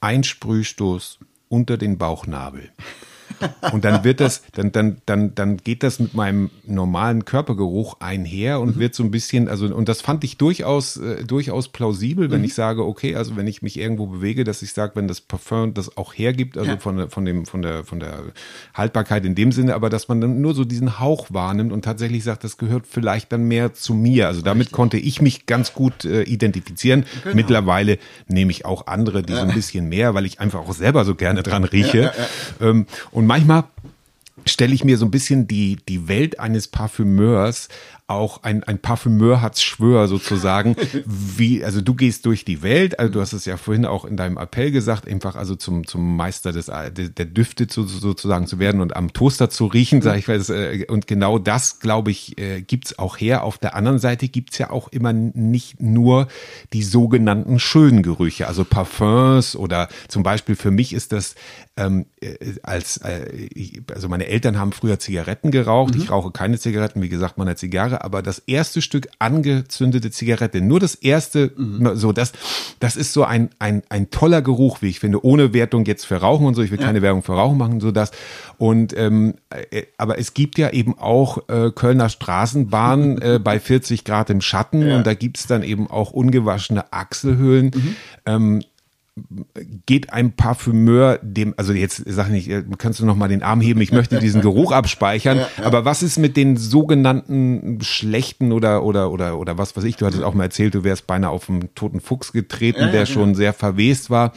ein 0.00 0.24
Sprühstoß 0.24 1.18
unter 1.48 1.76
den 1.76 1.98
Bauchnabel. 1.98 2.70
Und 3.72 3.84
dann 3.84 4.04
wird 4.04 4.20
das, 4.20 4.42
dann, 4.52 4.72
dann, 4.72 4.98
dann, 5.06 5.34
dann 5.34 5.56
geht 5.58 5.82
das 5.82 5.98
mit 5.98 6.14
meinem 6.14 6.50
normalen 6.66 7.24
Körpergeruch 7.24 8.00
einher 8.00 8.60
und 8.60 8.76
mhm. 8.76 8.80
wird 8.80 8.94
so 8.94 9.02
ein 9.02 9.10
bisschen, 9.10 9.48
also, 9.48 9.66
und 9.66 9.88
das 9.88 10.00
fand 10.00 10.24
ich 10.24 10.36
durchaus, 10.36 10.96
äh, 10.96 11.24
durchaus 11.24 11.68
plausibel, 11.68 12.30
wenn 12.30 12.40
mhm. 12.40 12.46
ich 12.46 12.54
sage, 12.54 12.84
okay, 12.84 13.16
also 13.16 13.36
wenn 13.36 13.46
ich 13.46 13.62
mich 13.62 13.78
irgendwo 13.78 14.06
bewege, 14.06 14.44
dass 14.44 14.62
ich 14.62 14.72
sage, 14.72 14.92
wenn 14.96 15.08
das 15.08 15.20
Parfum 15.20 15.74
das 15.74 15.96
auch 15.96 16.14
hergibt, 16.14 16.58
also 16.58 16.72
ja. 16.72 16.76
von, 16.78 17.10
von 17.10 17.24
dem, 17.24 17.46
von 17.46 17.62
der, 17.62 17.84
von 17.84 18.00
der 18.00 18.22
Haltbarkeit 18.74 19.24
in 19.24 19.34
dem 19.34 19.52
Sinne, 19.52 19.74
aber 19.74 19.90
dass 19.90 20.08
man 20.08 20.20
dann 20.20 20.40
nur 20.40 20.54
so 20.54 20.64
diesen 20.64 21.00
Hauch 21.00 21.28
wahrnimmt 21.30 21.72
und 21.72 21.84
tatsächlich 21.84 22.24
sagt, 22.24 22.44
das 22.44 22.56
gehört 22.56 22.86
vielleicht 22.86 23.32
dann 23.32 23.44
mehr 23.44 23.74
zu 23.74 23.94
mir. 23.94 24.26
Also 24.28 24.42
damit 24.42 24.66
Richtig. 24.66 24.76
konnte 24.76 24.96
ich 24.98 25.20
mich 25.20 25.46
ganz 25.46 25.72
gut 25.72 26.04
äh, 26.04 26.22
identifizieren. 26.22 27.04
Genau. 27.22 27.34
Mittlerweile 27.34 27.98
nehme 28.28 28.50
ich 28.50 28.64
auch 28.64 28.86
andere, 28.86 29.22
die 29.22 29.32
ja. 29.32 29.40
so 29.40 29.46
ein 29.46 29.54
bisschen 29.54 29.88
mehr, 29.88 30.14
weil 30.14 30.26
ich 30.26 30.40
einfach 30.40 30.60
auch 30.60 30.72
selber 30.72 31.04
so 31.04 31.14
gerne 31.14 31.42
dran 31.42 31.64
rieche. 31.64 32.12
Ja, 32.60 32.68
ähm, 32.68 32.86
und 33.10 33.26
manchmal 33.34 33.64
stelle 34.46 34.74
ich 34.74 34.84
mir 34.84 34.96
so 34.96 35.06
ein 35.06 35.10
bisschen 35.10 35.48
die, 35.48 35.76
die 35.88 36.06
Welt 36.06 36.38
eines 36.38 36.68
Parfümeurs 36.68 37.68
auch 38.06 38.42
ein, 38.42 38.62
ein 38.64 38.78
Parfümeur 38.78 39.40
hat's 39.40 39.62
Schwör 39.62 40.08
sozusagen. 40.08 40.76
Wie, 41.06 41.64
also 41.64 41.80
du 41.80 41.94
gehst 41.94 42.26
durch 42.26 42.44
die 42.44 42.62
Welt, 42.62 42.98
also 42.98 43.10
du 43.10 43.20
hast 43.20 43.32
es 43.32 43.46
ja 43.46 43.56
vorhin 43.56 43.86
auch 43.86 44.04
in 44.04 44.18
deinem 44.18 44.36
Appell 44.36 44.70
gesagt, 44.70 45.08
einfach 45.08 45.36
also 45.36 45.56
zum, 45.56 45.86
zum 45.86 46.14
Meister 46.14 46.52
des, 46.52 46.66
der, 46.66 47.24
Düfte 47.24 47.66
zu, 47.66 47.84
sozusagen 47.84 48.46
zu 48.46 48.58
werden 48.58 48.82
und 48.82 48.94
am 48.94 49.14
Toaster 49.14 49.48
zu 49.48 49.66
riechen, 49.66 50.02
sage 50.02 50.18
ich. 50.18 50.28
Weiß, 50.28 50.50
äh, 50.50 50.84
und 50.88 51.06
genau 51.06 51.38
das, 51.38 51.80
glaube 51.80 52.10
ich, 52.10 52.38
äh, 52.38 52.60
gibt's 52.60 52.98
auch 52.98 53.16
her. 53.16 53.42
Auf 53.42 53.56
der 53.56 53.74
anderen 53.74 53.98
Seite 53.98 54.28
gibt's 54.28 54.58
ja 54.58 54.70
auch 54.70 54.88
immer 54.88 55.14
nicht 55.14 55.80
nur 55.80 56.28
die 56.74 56.82
sogenannten 56.82 57.58
schönen 57.58 58.02
Gerüche, 58.02 58.48
also 58.48 58.64
Parfums 58.64 59.56
oder 59.56 59.88
zum 60.08 60.22
Beispiel 60.22 60.56
für 60.56 60.70
mich 60.70 60.92
ist 60.92 61.12
das 61.12 61.36
ähm, 61.76 62.06
äh, 62.20 62.36
als, 62.62 62.98
äh, 62.98 63.82
also 63.92 64.08
meine 64.08 64.26
Eltern 64.26 64.58
haben 64.58 64.72
früher 64.72 64.98
Zigaretten 65.00 65.50
geraucht. 65.50 65.94
Mhm. 65.94 66.02
Ich 66.02 66.10
rauche 66.10 66.30
keine 66.30 66.58
Zigaretten, 66.58 67.02
wie 67.02 67.08
gesagt, 67.08 67.36
meine 67.36 67.56
Zigarre, 67.56 68.04
aber 68.04 68.22
das 68.22 68.38
erste 68.38 68.80
Stück 68.80 69.08
angezündete 69.18 70.10
Zigarette, 70.12 70.60
nur 70.60 70.78
das 70.78 70.94
erste, 70.94 71.52
mhm. 71.56 71.96
so 71.96 72.12
das, 72.12 72.32
das 72.78 72.94
ist 72.94 73.12
so 73.12 73.24
ein, 73.24 73.50
ein, 73.58 73.82
ein 73.88 74.10
toller 74.10 74.40
Geruch, 74.40 74.82
wie 74.82 74.88
ich 74.88 75.00
finde, 75.00 75.24
ohne 75.24 75.52
Wertung 75.52 75.84
jetzt 75.84 76.06
für 76.06 76.16
Rauchen 76.16 76.46
und 76.46 76.54
so. 76.54 76.62
Ich 76.62 76.70
will 76.70 76.80
ja. 76.80 76.86
keine 76.86 77.02
Werbung 77.02 77.22
für 77.22 77.32
Rauchen 77.32 77.58
machen, 77.58 77.80
so 77.80 77.90
das. 77.90 78.12
Und 78.56 78.96
ähm, 78.96 79.34
äh, 79.50 79.82
aber 79.98 80.18
es 80.18 80.34
gibt 80.34 80.58
ja 80.58 80.70
eben 80.70 80.96
auch 80.96 81.48
äh, 81.48 81.72
Kölner 81.74 82.08
Straßenbahnen 82.08 83.20
äh, 83.22 83.40
bei 83.42 83.58
40 83.58 84.04
Grad 84.04 84.30
im 84.30 84.40
Schatten 84.40 84.86
ja. 84.86 84.96
und 84.96 85.06
da 85.06 85.14
gibt's 85.14 85.48
dann 85.48 85.64
eben 85.64 85.90
auch 85.90 86.12
ungewaschene 86.12 86.92
Achselhöhlen. 86.92 87.72
Mhm. 87.74 87.96
Ähm, 88.26 88.62
geht 89.86 90.12
ein 90.12 90.32
Parfümeur 90.32 91.18
dem, 91.22 91.54
also 91.56 91.72
jetzt 91.72 92.02
sag 92.04 92.30
nicht, 92.30 92.50
äh, 92.50 92.64
kannst 92.78 92.98
du 92.98 93.06
noch 93.06 93.14
mal 93.14 93.28
den 93.28 93.44
Arm 93.44 93.60
heben, 93.60 93.80
ich 93.80 93.92
möchte 93.92 94.18
diesen 94.18 94.40
Geruch 94.40 94.72
abspeichern, 94.72 95.38
ja, 95.38 95.48
ja. 95.56 95.64
aber 95.64 95.84
was 95.84 96.02
ist 96.02 96.18
mit 96.18 96.36
den 96.36 96.56
sogenannten 96.56 97.80
schlechten 97.80 98.50
oder, 98.50 98.82
oder, 98.82 99.12
oder, 99.12 99.38
oder 99.38 99.56
was 99.56 99.76
weiß 99.76 99.84
ich, 99.84 99.96
du 99.96 100.06
hattest 100.06 100.24
auch 100.24 100.34
mal 100.34 100.44
erzählt, 100.44 100.74
du 100.74 100.82
wärst 100.82 101.06
beinahe 101.06 101.30
auf 101.30 101.48
einen 101.48 101.72
toten 101.76 102.00
Fuchs 102.00 102.32
getreten, 102.32 102.80
ja, 102.80 102.90
der 102.90 103.06
schon 103.06 103.36
sehr 103.36 103.52
verwest 103.52 104.10
war. 104.10 104.32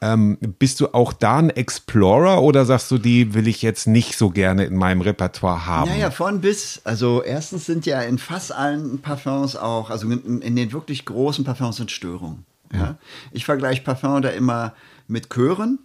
Ähm, 0.00 0.38
bist 0.58 0.80
du 0.80 0.94
auch 0.94 1.12
da 1.12 1.38
ein 1.38 1.50
Explorer 1.50 2.42
oder 2.42 2.64
sagst 2.64 2.90
du, 2.90 2.98
die 2.98 3.34
will 3.34 3.48
ich 3.48 3.62
jetzt 3.62 3.88
nicht 3.88 4.16
so 4.16 4.30
gerne 4.30 4.64
in 4.64 4.76
meinem 4.76 5.00
Repertoire 5.00 5.66
haben? 5.66 5.90
Naja, 5.90 6.12
von 6.12 6.40
bis. 6.40 6.80
Also 6.84 7.22
erstens 7.22 7.66
sind 7.66 7.84
ja 7.84 8.00
in 8.02 8.18
fast 8.18 8.52
allen 8.52 9.00
Parfums 9.00 9.56
auch, 9.56 9.90
also 9.90 10.08
in, 10.08 10.40
in 10.40 10.54
den 10.54 10.72
wirklich 10.72 11.04
großen 11.04 11.44
Parfums 11.44 11.78
sind 11.78 11.90
Störungen. 11.90 12.44
Ja? 12.72 12.98
Ich 13.32 13.44
vergleiche 13.44 13.82
Parfum 13.82 14.22
da 14.22 14.30
immer 14.30 14.74
mit 15.06 15.30
Chören 15.30 15.78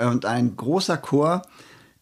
und 0.00 0.24
ein 0.26 0.56
großer 0.56 0.96
Chor 0.96 1.42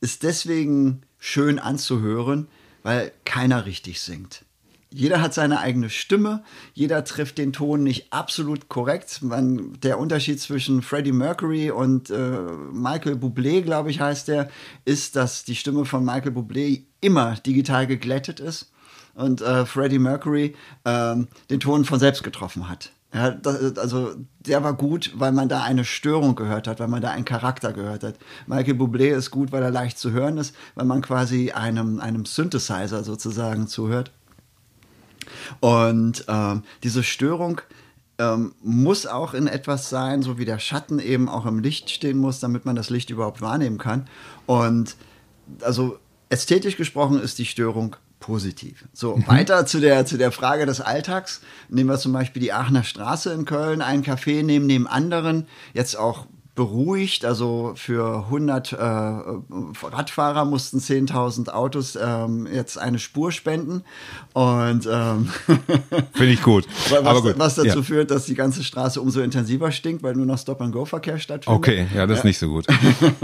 ist 0.00 0.22
deswegen 0.22 1.02
schön 1.18 1.58
anzuhören, 1.58 2.48
weil 2.82 3.12
keiner 3.24 3.66
richtig 3.66 4.00
singt. 4.00 4.44
Jeder 4.92 5.20
hat 5.20 5.34
seine 5.34 5.60
eigene 5.60 5.88
Stimme, 5.88 6.42
jeder 6.74 7.04
trifft 7.04 7.38
den 7.38 7.52
Ton 7.52 7.84
nicht 7.84 8.12
absolut 8.12 8.68
korrekt. 8.68 9.22
Man, 9.22 9.78
der 9.82 10.00
Unterschied 10.00 10.40
zwischen 10.40 10.82
Freddie 10.82 11.12
Mercury 11.12 11.70
und 11.70 12.10
äh, 12.10 12.40
Michael 12.72 13.14
Bublé, 13.14 13.62
glaube 13.62 13.90
ich, 13.90 14.00
heißt 14.00 14.26
der, 14.26 14.50
ist, 14.84 15.14
dass 15.14 15.44
die 15.44 15.54
Stimme 15.54 15.84
von 15.84 16.04
Michael 16.04 16.32
Bublé 16.32 16.82
immer 17.00 17.36
digital 17.36 17.86
geglättet 17.86 18.40
ist 18.40 18.72
und 19.14 19.42
äh, 19.42 19.64
Freddie 19.64 20.00
Mercury 20.00 20.56
äh, 20.82 21.14
den 21.50 21.60
Ton 21.60 21.84
von 21.84 22.00
selbst 22.00 22.24
getroffen 22.24 22.68
hat. 22.68 22.90
Ja, 23.12 23.32
das, 23.32 23.76
also 23.76 24.14
der 24.38 24.62
war 24.62 24.74
gut, 24.74 25.12
weil 25.16 25.32
man 25.32 25.48
da 25.48 25.62
eine 25.62 25.84
Störung 25.84 26.36
gehört 26.36 26.68
hat, 26.68 26.78
weil 26.78 26.88
man 26.88 27.02
da 27.02 27.10
einen 27.10 27.24
Charakter 27.24 27.72
gehört 27.72 28.04
hat. 28.04 28.16
Michael 28.46 28.74
Bublé 28.74 29.08
ist 29.10 29.32
gut, 29.32 29.50
weil 29.50 29.62
er 29.62 29.72
leicht 29.72 29.98
zu 29.98 30.12
hören 30.12 30.38
ist, 30.38 30.54
weil 30.76 30.84
man 30.84 31.02
quasi 31.02 31.50
einem, 31.50 31.98
einem 31.98 32.24
Synthesizer 32.24 33.02
sozusagen 33.02 33.66
zuhört. 33.66 34.12
Und 35.58 36.24
ähm, 36.28 36.62
diese 36.84 37.02
Störung 37.02 37.60
ähm, 38.18 38.54
muss 38.62 39.06
auch 39.06 39.34
in 39.34 39.48
etwas 39.48 39.90
sein, 39.90 40.22
so 40.22 40.38
wie 40.38 40.44
der 40.44 40.60
Schatten 40.60 41.00
eben 41.00 41.28
auch 41.28 41.46
im 41.46 41.58
Licht 41.58 41.90
stehen 41.90 42.18
muss, 42.18 42.38
damit 42.38 42.64
man 42.64 42.76
das 42.76 42.90
Licht 42.90 43.10
überhaupt 43.10 43.40
wahrnehmen 43.40 43.78
kann. 43.78 44.06
Und 44.46 44.94
also 45.62 45.98
ästhetisch 46.28 46.76
gesprochen 46.76 47.20
ist 47.20 47.38
die 47.38 47.46
Störung 47.46 47.96
positiv. 48.20 48.84
So, 48.92 49.16
mhm. 49.16 49.26
weiter 49.26 49.66
zu 49.66 49.80
der, 49.80 50.06
zu 50.06 50.16
der 50.16 50.30
Frage 50.30 50.66
des 50.66 50.80
Alltags. 50.80 51.40
Nehmen 51.68 51.90
wir 51.90 51.98
zum 51.98 52.12
Beispiel 52.12 52.40
die 52.40 52.52
Aachener 52.52 52.84
Straße 52.84 53.32
in 53.32 53.46
Köln, 53.46 53.82
ein 53.82 54.04
Café 54.04 54.44
neben 54.44 54.68
dem 54.68 54.86
anderen, 54.86 55.48
jetzt 55.74 55.96
auch 55.96 56.26
beruhigt. 56.60 57.24
Also 57.24 57.72
für 57.74 58.24
100 58.26 58.72
äh, 58.72 58.76
Radfahrer 58.76 60.44
mussten 60.44 60.78
10.000 60.78 61.48
Autos 61.48 61.96
ähm, 61.96 62.46
jetzt 62.52 62.76
eine 62.76 62.98
Spur 62.98 63.32
spenden. 63.32 63.82
Und 64.34 64.86
ähm, 64.86 65.30
finde 66.12 66.32
ich 66.34 66.42
gut. 66.42 66.66
Was, 66.90 66.98
Aber 66.98 67.22
gut. 67.22 67.38
was 67.38 67.54
dazu 67.54 67.78
ja. 67.78 67.82
führt, 67.82 68.10
dass 68.10 68.26
die 68.26 68.34
ganze 68.34 68.62
Straße 68.62 69.00
umso 69.00 69.22
intensiver 69.22 69.72
stinkt, 69.72 70.02
weil 70.02 70.14
nur 70.14 70.26
noch 70.26 70.36
Stop-and-Go-Verkehr 70.36 71.18
stattfindet. 71.18 71.58
Okay, 71.58 71.86
ja, 71.94 72.06
das 72.06 72.18
ist 72.18 72.24
nicht 72.24 72.38
so 72.38 72.48
gut. 72.48 72.66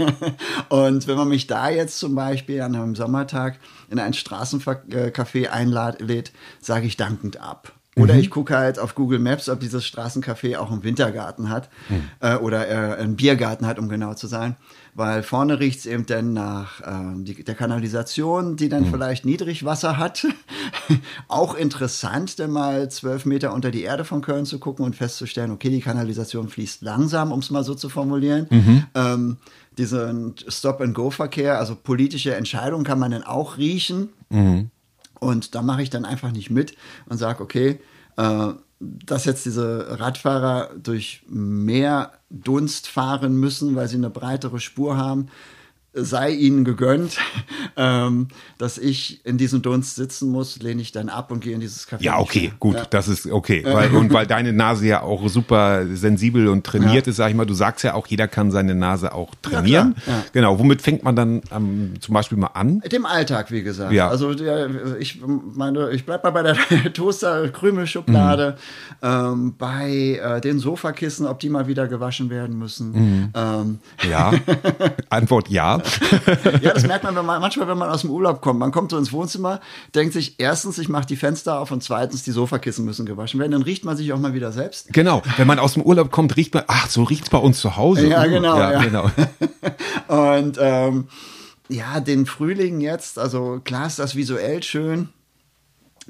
und 0.69 1.07
wenn 1.07 1.15
man 1.15 1.27
mich 1.27 1.45
da 1.45 1.69
jetzt 1.69 1.99
zum 1.99 2.15
Beispiel 2.15 2.61
an 2.61 2.75
einem 2.75 2.95
Sommertag 2.95 3.59
in 3.91 3.99
ein 3.99 4.13
Straßencafé 4.13 5.49
einlädt, 5.49 6.31
sage 6.59 6.87
ich 6.87 6.97
dankend 6.97 7.39
ab. 7.39 7.76
Oder 7.97 8.13
mhm. 8.13 8.19
ich 8.19 8.29
gucke 8.29 8.55
halt 8.55 8.77
auf 8.79 8.95
Google 8.95 9.19
Maps, 9.19 9.49
ob 9.49 9.59
dieses 9.59 9.83
Straßencafé 9.85 10.57
auch 10.57 10.71
einen 10.71 10.83
Wintergarten 10.83 11.49
hat 11.49 11.69
mhm. 11.89 12.03
äh, 12.19 12.35
oder 12.35 12.67
äh, 12.67 13.01
einen 13.01 13.15
Biergarten 13.15 13.65
hat, 13.65 13.79
um 13.79 13.89
genau 13.89 14.13
zu 14.13 14.27
sein. 14.27 14.55
Weil 14.93 15.23
vorne 15.23 15.59
riecht 15.59 15.79
es 15.79 15.85
eben 15.85 16.05
dann 16.05 16.33
nach 16.33 16.81
äh, 16.81 17.23
die, 17.23 17.43
der 17.43 17.55
Kanalisation, 17.55 18.55
die 18.55 18.69
dann 18.69 18.83
mhm. 18.83 18.91
vielleicht 18.91 19.25
Niedrigwasser 19.25 19.97
hat. 19.97 20.27
auch 21.27 21.55
interessant, 21.55 22.39
denn 22.39 22.51
mal 22.51 22.89
zwölf 22.89 23.25
Meter 23.25 23.53
unter 23.53 23.71
die 23.71 23.81
Erde 23.81 24.05
von 24.05 24.21
Köln 24.21 24.45
zu 24.45 24.59
gucken 24.59 24.85
und 24.85 24.95
festzustellen, 24.95 25.51
okay, 25.51 25.69
die 25.69 25.81
Kanalisation 25.81 26.49
fließt 26.49 26.83
langsam, 26.83 27.31
um 27.31 27.39
es 27.39 27.49
mal 27.49 27.63
so 27.63 27.73
zu 27.73 27.89
formulieren. 27.89 28.47
Mhm. 28.49 28.83
Ähm, 28.93 29.37
diesen 29.77 30.35
Stop-and-Go-Verkehr, 30.47 31.59
also 31.59 31.75
politische 31.75 32.35
Entscheidungen 32.35 32.83
kann 32.83 32.99
man 32.99 33.11
dann 33.11 33.23
auch 33.23 33.57
riechen. 33.57 34.09
Mhm. 34.29 34.71
Und 35.19 35.55
da 35.55 35.61
mache 35.61 35.81
ich 35.81 35.89
dann 35.89 36.05
einfach 36.05 36.31
nicht 36.31 36.49
mit 36.49 36.75
und 37.07 37.17
sage, 37.17 37.43
okay, 37.43 37.79
äh, 38.17 38.53
dass 38.79 39.25
jetzt 39.25 39.45
diese 39.45 39.99
Radfahrer 39.99 40.71
durch 40.77 41.23
mehr 41.27 42.13
Dunst 42.29 42.87
fahren 42.87 43.35
müssen, 43.35 43.75
weil 43.75 43.87
sie 43.87 43.97
eine 43.97 44.09
breitere 44.09 44.59
Spur 44.59 44.97
haben, 44.97 45.27
sei 45.97 46.31
ihnen 46.31 46.63
gegönnt, 46.63 47.17
ähm, 47.77 48.27
dass 48.57 48.77
ich 48.77 49.25
in 49.25 49.37
diesem 49.37 49.61
Dunst 49.61 49.95
sitzen 49.95 50.31
muss, 50.31 50.59
lehne 50.59 50.81
ich 50.81 50.91
dann 50.91 51.09
ab 51.09 51.31
und 51.31 51.41
gehe 51.41 51.53
in 51.53 51.59
dieses 51.59 51.87
Café. 51.87 52.01
Ja, 52.03 52.19
okay, 52.19 52.51
gut, 52.59 52.75
ja. 52.75 52.85
das 52.89 53.07
ist 53.07 53.27
okay. 53.27 53.63
Weil, 53.65 53.91
und 53.91 54.13
weil 54.13 54.27
deine 54.27 54.53
Nase 54.53 54.87
ja 54.87 55.01
auch 55.01 55.27
super 55.27 55.85
sensibel 55.95 56.47
und 56.47 56.65
trainiert 56.65 57.07
ja. 57.07 57.11
ist, 57.11 57.17
sag 57.17 57.29
ich 57.29 57.35
mal, 57.35 57.45
du 57.45 57.53
sagst 57.53 57.83
ja 57.83 57.93
auch, 57.93 58.07
jeder 58.07 58.27
kann 58.27 58.51
seine 58.51 58.75
Nase 58.75 59.13
auch 59.13 59.33
trainieren. 59.41 59.95
Ja, 60.05 60.23
genau, 60.33 60.59
womit 60.59 60.81
fängt 60.81 61.03
man 61.03 61.15
dann 61.15 61.41
ähm, 61.51 61.93
zum 61.99 62.13
Beispiel 62.13 62.37
mal 62.37 62.51
an? 62.53 62.81
Dem 62.91 63.05
Alltag, 63.05 63.51
wie 63.51 63.63
gesagt. 63.63 63.91
Ja. 63.91 64.09
Also 64.09 64.31
ich 64.99 65.21
meine, 65.53 65.91
ich 65.91 66.05
bleib 66.05 66.23
mal 66.23 66.31
bei 66.31 66.43
der 66.43 66.55
Toaster-Krümelschublade, 66.93 68.57
mhm. 69.01 69.07
ähm, 69.07 69.55
bei 69.57 70.19
äh, 70.21 70.41
den 70.41 70.59
Sofakissen, 70.59 71.25
ob 71.25 71.39
die 71.39 71.49
mal 71.49 71.67
wieder 71.67 71.87
gewaschen 71.87 72.29
werden 72.29 72.57
müssen. 72.57 72.91
Mhm. 72.91 73.29
Ähm. 73.33 73.79
Ja, 74.09 74.33
Antwort 75.09 75.49
ja. 75.49 75.81
ja, 76.61 76.73
das 76.73 76.85
merkt 76.85 77.03
man, 77.03 77.15
wenn 77.15 77.25
man 77.25 77.41
manchmal, 77.41 77.67
wenn 77.67 77.77
man 77.77 77.89
aus 77.89 78.01
dem 78.01 78.09
Urlaub 78.09 78.41
kommt. 78.41 78.59
Man 78.59 78.71
kommt 78.71 78.91
so 78.91 78.97
ins 78.97 79.11
Wohnzimmer, 79.11 79.59
denkt 79.95 80.13
sich, 80.13 80.35
erstens, 80.37 80.77
ich 80.77 80.89
mache 80.89 81.05
die 81.05 81.15
Fenster 81.15 81.59
auf 81.59 81.71
und 81.71 81.83
zweitens, 81.83 82.23
die 82.23 82.31
Sofakissen 82.31 82.85
müssen 82.85 83.05
gewaschen 83.05 83.39
werden. 83.39 83.51
Dann 83.51 83.61
riecht 83.61 83.85
man 83.85 83.97
sich 83.97 84.11
auch 84.13 84.19
mal 84.19 84.33
wieder 84.33 84.51
selbst. 84.51 84.93
Genau, 84.93 85.21
wenn 85.37 85.47
man 85.47 85.59
aus 85.59 85.73
dem 85.73 85.83
Urlaub 85.83 86.11
kommt, 86.11 86.35
riecht 86.35 86.53
man, 86.53 86.63
ach, 86.67 86.89
so 86.89 87.03
riecht 87.03 87.23
es 87.23 87.29
bei 87.29 87.37
uns 87.37 87.59
zu 87.59 87.77
Hause. 87.77 88.07
Ja, 88.07 88.25
genau. 88.25 88.57
Ja, 88.57 88.71
ja. 88.73 88.83
genau. 88.83 89.11
und 90.35 90.57
ähm, 90.59 91.07
ja, 91.69 91.99
den 91.99 92.25
Frühling 92.25 92.79
jetzt, 92.79 93.19
also 93.19 93.61
klar 93.63 93.87
ist 93.87 93.99
das 93.99 94.15
visuell 94.15 94.63
schön. 94.63 95.09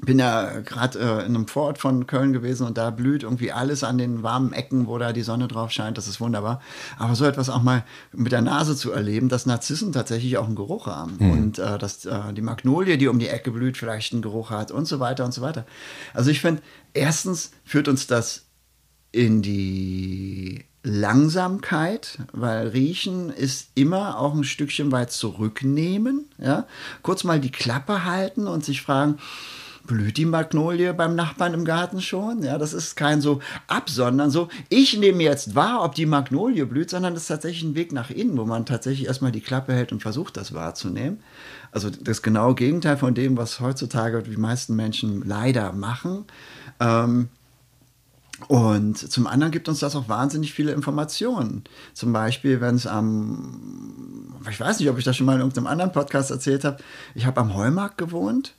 Bin 0.00 0.18
ja 0.18 0.60
gerade 0.60 0.98
äh, 0.98 1.26
in 1.26 1.34
einem 1.34 1.48
Vorort 1.48 1.78
von 1.78 2.06
Köln 2.06 2.32
gewesen 2.32 2.66
und 2.66 2.78
da 2.78 2.90
blüht 2.90 3.24
irgendwie 3.24 3.52
alles 3.52 3.82
an 3.82 3.98
den 3.98 4.22
warmen 4.22 4.52
Ecken, 4.52 4.86
wo 4.86 4.96
da 4.98 5.12
die 5.12 5.22
Sonne 5.22 5.48
drauf 5.48 5.70
scheint. 5.70 5.98
Das 5.98 6.06
ist 6.06 6.20
wunderbar. 6.20 6.60
Aber 6.98 7.14
so 7.14 7.24
etwas 7.24 7.50
auch 7.50 7.62
mal 7.62 7.84
mit 8.12 8.32
der 8.32 8.42
Nase 8.42 8.76
zu 8.76 8.92
erleben, 8.92 9.28
dass 9.28 9.46
Narzissen 9.46 9.92
tatsächlich 9.92 10.38
auch 10.38 10.46
einen 10.46 10.56
Geruch 10.56 10.86
haben 10.86 11.16
mhm. 11.18 11.30
und 11.30 11.58
äh, 11.58 11.78
dass 11.78 12.06
äh, 12.06 12.32
die 12.32 12.42
Magnolie, 12.42 12.96
die 12.96 13.08
um 13.08 13.18
die 13.18 13.28
Ecke 13.28 13.50
blüht, 13.50 13.76
vielleicht 13.76 14.12
einen 14.12 14.22
Geruch 14.22 14.50
hat 14.50 14.70
und 14.70 14.86
so 14.86 15.00
weiter 15.00 15.24
und 15.24 15.34
so 15.34 15.42
weiter. 15.42 15.66
Also 16.14 16.30
ich 16.30 16.40
finde, 16.40 16.62
erstens 16.94 17.50
führt 17.64 17.88
uns 17.88 18.06
das 18.06 18.46
in 19.10 19.42
die 19.42 20.64
Langsamkeit, 20.82 22.18
weil 22.32 22.68
Riechen 22.68 23.30
ist 23.30 23.70
immer 23.74 24.18
auch 24.18 24.34
ein 24.34 24.44
Stückchen 24.44 24.92
weit 24.92 25.10
zurücknehmen. 25.10 26.26
Ja? 26.38 26.66
Kurz 27.02 27.24
mal 27.24 27.40
die 27.40 27.50
Klappe 27.50 28.04
halten 28.04 28.46
und 28.46 28.64
sich 28.64 28.82
fragen, 28.82 29.18
blüht 29.88 30.18
die 30.18 30.24
Magnolie 30.24 30.94
beim 30.94 31.16
Nachbarn 31.16 31.54
im 31.54 31.64
Garten 31.64 32.00
schon? 32.00 32.44
Ja, 32.44 32.58
das 32.58 32.72
ist 32.72 32.94
kein 32.94 33.20
so 33.20 33.40
Absondern, 33.66 34.30
so 34.30 34.48
ich 34.68 34.96
nehme 34.96 35.24
jetzt 35.24 35.56
wahr, 35.56 35.82
ob 35.82 35.96
die 35.96 36.06
Magnolie 36.06 36.66
blüht, 36.66 36.90
sondern 36.90 37.14
das 37.14 37.24
ist 37.24 37.28
tatsächlich 37.28 37.64
ein 37.64 37.74
Weg 37.74 37.92
nach 37.92 38.10
innen, 38.10 38.38
wo 38.38 38.44
man 38.44 38.66
tatsächlich 38.66 39.08
erstmal 39.08 39.32
die 39.32 39.40
Klappe 39.40 39.72
hält 39.72 39.90
und 39.90 40.00
versucht, 40.00 40.36
das 40.36 40.54
wahrzunehmen. 40.54 41.18
Also 41.72 41.90
das 41.90 42.22
genaue 42.22 42.54
Gegenteil 42.54 42.96
von 42.96 43.14
dem, 43.14 43.36
was 43.36 43.58
heutzutage 43.58 44.22
die 44.22 44.36
meisten 44.36 44.76
Menschen 44.76 45.26
leider 45.26 45.72
machen. 45.72 46.24
Ähm, 46.78 47.28
und 48.46 48.96
zum 48.96 49.26
anderen 49.26 49.50
gibt 49.50 49.68
uns 49.68 49.80
das 49.80 49.96
auch 49.96 50.08
wahnsinnig 50.08 50.52
viele 50.52 50.72
Informationen. 50.72 51.64
Zum 51.92 52.12
Beispiel, 52.12 52.60
wenn 52.60 52.76
es 52.76 52.86
am, 52.86 54.32
ich 54.48 54.60
weiß 54.60 54.78
nicht, 54.78 54.88
ob 54.88 54.98
ich 54.98 55.04
das 55.04 55.16
schon 55.16 55.26
mal 55.26 55.34
in 55.34 55.40
irgendeinem 55.40 55.66
anderen 55.66 55.90
Podcast 55.90 56.30
erzählt 56.30 56.64
habe, 56.64 56.76
ich 57.16 57.26
habe 57.26 57.40
am 57.40 57.54
Heumarkt 57.54 57.98
gewohnt 57.98 58.54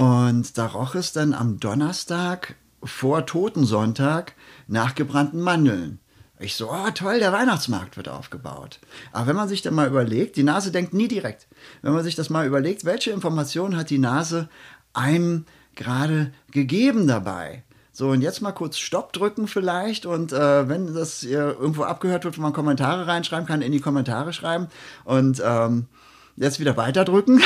und 0.00 0.56
da 0.56 0.64
roch 0.64 0.94
es 0.94 1.12
dann 1.12 1.34
am 1.34 1.60
Donnerstag 1.60 2.54
vor 2.82 3.26
Totensonntag 3.26 4.32
nach 4.66 4.94
gebrannten 4.94 5.42
Mandeln. 5.42 5.98
Ich 6.38 6.54
so, 6.54 6.70
oh 6.70 6.90
toll, 6.94 7.18
der 7.18 7.34
Weihnachtsmarkt 7.34 7.98
wird 7.98 8.08
aufgebaut. 8.08 8.80
Aber 9.12 9.26
wenn 9.26 9.36
man 9.36 9.50
sich 9.50 9.60
dann 9.60 9.74
mal 9.74 9.88
überlegt, 9.88 10.36
die 10.36 10.42
Nase 10.42 10.72
denkt 10.72 10.94
nie 10.94 11.06
direkt. 11.06 11.48
Wenn 11.82 11.92
man 11.92 12.02
sich 12.02 12.14
das 12.14 12.30
mal 12.30 12.46
überlegt, 12.46 12.86
welche 12.86 13.10
Informationen 13.10 13.76
hat 13.76 13.90
die 13.90 13.98
Nase 13.98 14.48
einem 14.94 15.44
gerade 15.74 16.32
gegeben 16.50 17.06
dabei? 17.06 17.62
So, 17.92 18.08
und 18.08 18.22
jetzt 18.22 18.40
mal 18.40 18.52
kurz 18.52 18.78
Stopp 18.78 19.12
drücken 19.12 19.48
vielleicht. 19.48 20.06
Und 20.06 20.32
äh, 20.32 20.66
wenn 20.66 20.94
das 20.94 21.24
irgendwo 21.24 21.82
abgehört 21.82 22.24
wird, 22.24 22.38
wo 22.38 22.40
man 22.40 22.54
Kommentare 22.54 23.06
reinschreiben 23.06 23.46
kann, 23.46 23.60
in 23.60 23.72
die 23.72 23.80
Kommentare 23.80 24.32
schreiben. 24.32 24.68
Und 25.04 25.42
ähm, 25.44 25.88
jetzt 26.40 26.58
wieder 26.58 26.76
weiterdrücken. 26.76 27.40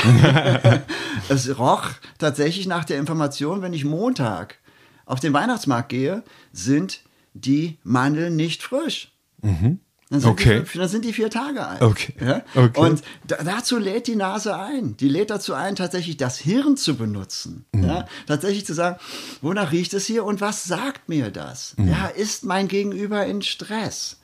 es 1.29 1.59
roch 1.59 1.91
tatsächlich 2.19 2.67
nach 2.67 2.85
der 2.85 2.99
Information, 2.99 3.61
wenn 3.61 3.73
ich 3.73 3.85
Montag 3.85 4.59
auf 5.05 5.21
den 5.21 5.33
Weihnachtsmarkt 5.33 5.91
gehe, 5.91 6.23
sind 6.53 7.01
die 7.35 7.79
Mandeln 7.83 8.37
nicht 8.37 8.63
frisch. 8.63 9.13
Mhm. 9.43 9.81
Dann 10.11 10.21
sind, 10.21 10.31
okay. 10.31 10.63
die, 10.73 10.79
dann 10.79 10.89
sind 10.89 11.05
die 11.05 11.13
vier 11.13 11.31
Tage 11.31 11.67
alt. 11.67 11.83
Okay. 11.83 12.15
Ja? 12.21 12.43
okay. 12.55 12.79
Und 12.79 13.03
da, 13.27 13.43
dazu 13.43 13.79
lädt 13.79 14.07
die 14.07 14.17
Nase 14.17 14.57
ein. 14.57 14.97
Die 14.99 15.09
lädt 15.09 15.31
dazu 15.31 15.55
ein, 15.55 15.75
tatsächlich 15.77 16.17
das 16.17 16.39
Hirn 16.39 16.77
zu 16.77 16.97
benutzen. 16.97 17.65
Mhm. 17.73 17.85
Ja? 17.85 18.07
Tatsächlich 18.27 18.65
zu 18.65 18.75
sagen, 18.75 18.99
wonach 19.41 19.73
riecht 19.73 19.93
es 19.95 20.07
hier 20.07 20.25
und 20.25 20.41
was 20.41 20.65
sagt 20.65 21.09
mir 21.09 21.31
das? 21.31 21.75
Mhm. 21.79 21.89
Ja, 21.89 22.07
ist 22.07 22.45
mein 22.45 22.69
Gegenüber 22.69 23.27
in 23.27 23.43
Stress? 23.43 24.19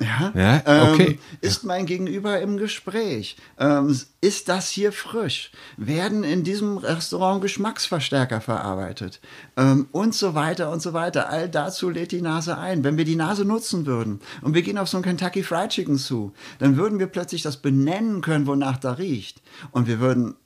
Ja, 0.00 0.32
ja 0.34 0.92
okay. 0.92 1.12
Ähm, 1.12 1.18
ist 1.40 1.64
mein 1.64 1.84
Gegenüber 1.84 2.40
im 2.40 2.56
Gespräch? 2.56 3.36
Ähm, 3.58 3.98
ist 4.20 4.48
das 4.48 4.68
hier 4.68 4.92
frisch? 4.92 5.50
Werden 5.76 6.22
in 6.22 6.44
diesem 6.44 6.78
Restaurant 6.78 7.42
Geschmacksverstärker 7.42 8.40
verarbeitet? 8.40 9.20
Ähm, 9.56 9.88
und 9.90 10.14
so 10.14 10.34
weiter 10.34 10.70
und 10.70 10.80
so 10.80 10.92
weiter. 10.92 11.28
All 11.30 11.48
dazu 11.48 11.90
lädt 11.90 12.12
die 12.12 12.22
Nase 12.22 12.56
ein. 12.58 12.84
Wenn 12.84 12.96
wir 12.96 13.04
die 13.04 13.16
Nase 13.16 13.44
nutzen 13.44 13.86
würden 13.86 14.20
und 14.42 14.54
wir 14.54 14.62
gehen 14.62 14.78
auf 14.78 14.88
so 14.88 14.98
ein 14.98 15.02
Kentucky 15.02 15.42
Fried 15.42 15.70
Chicken 15.70 15.98
zu, 15.98 16.32
dann 16.60 16.76
würden 16.76 17.00
wir 17.00 17.08
plötzlich 17.08 17.42
das 17.42 17.56
benennen 17.56 18.20
können, 18.20 18.46
wonach 18.46 18.78
da 18.78 18.92
riecht. 18.92 19.42
Und 19.72 19.88
wir 19.88 19.98
würden 19.98 20.36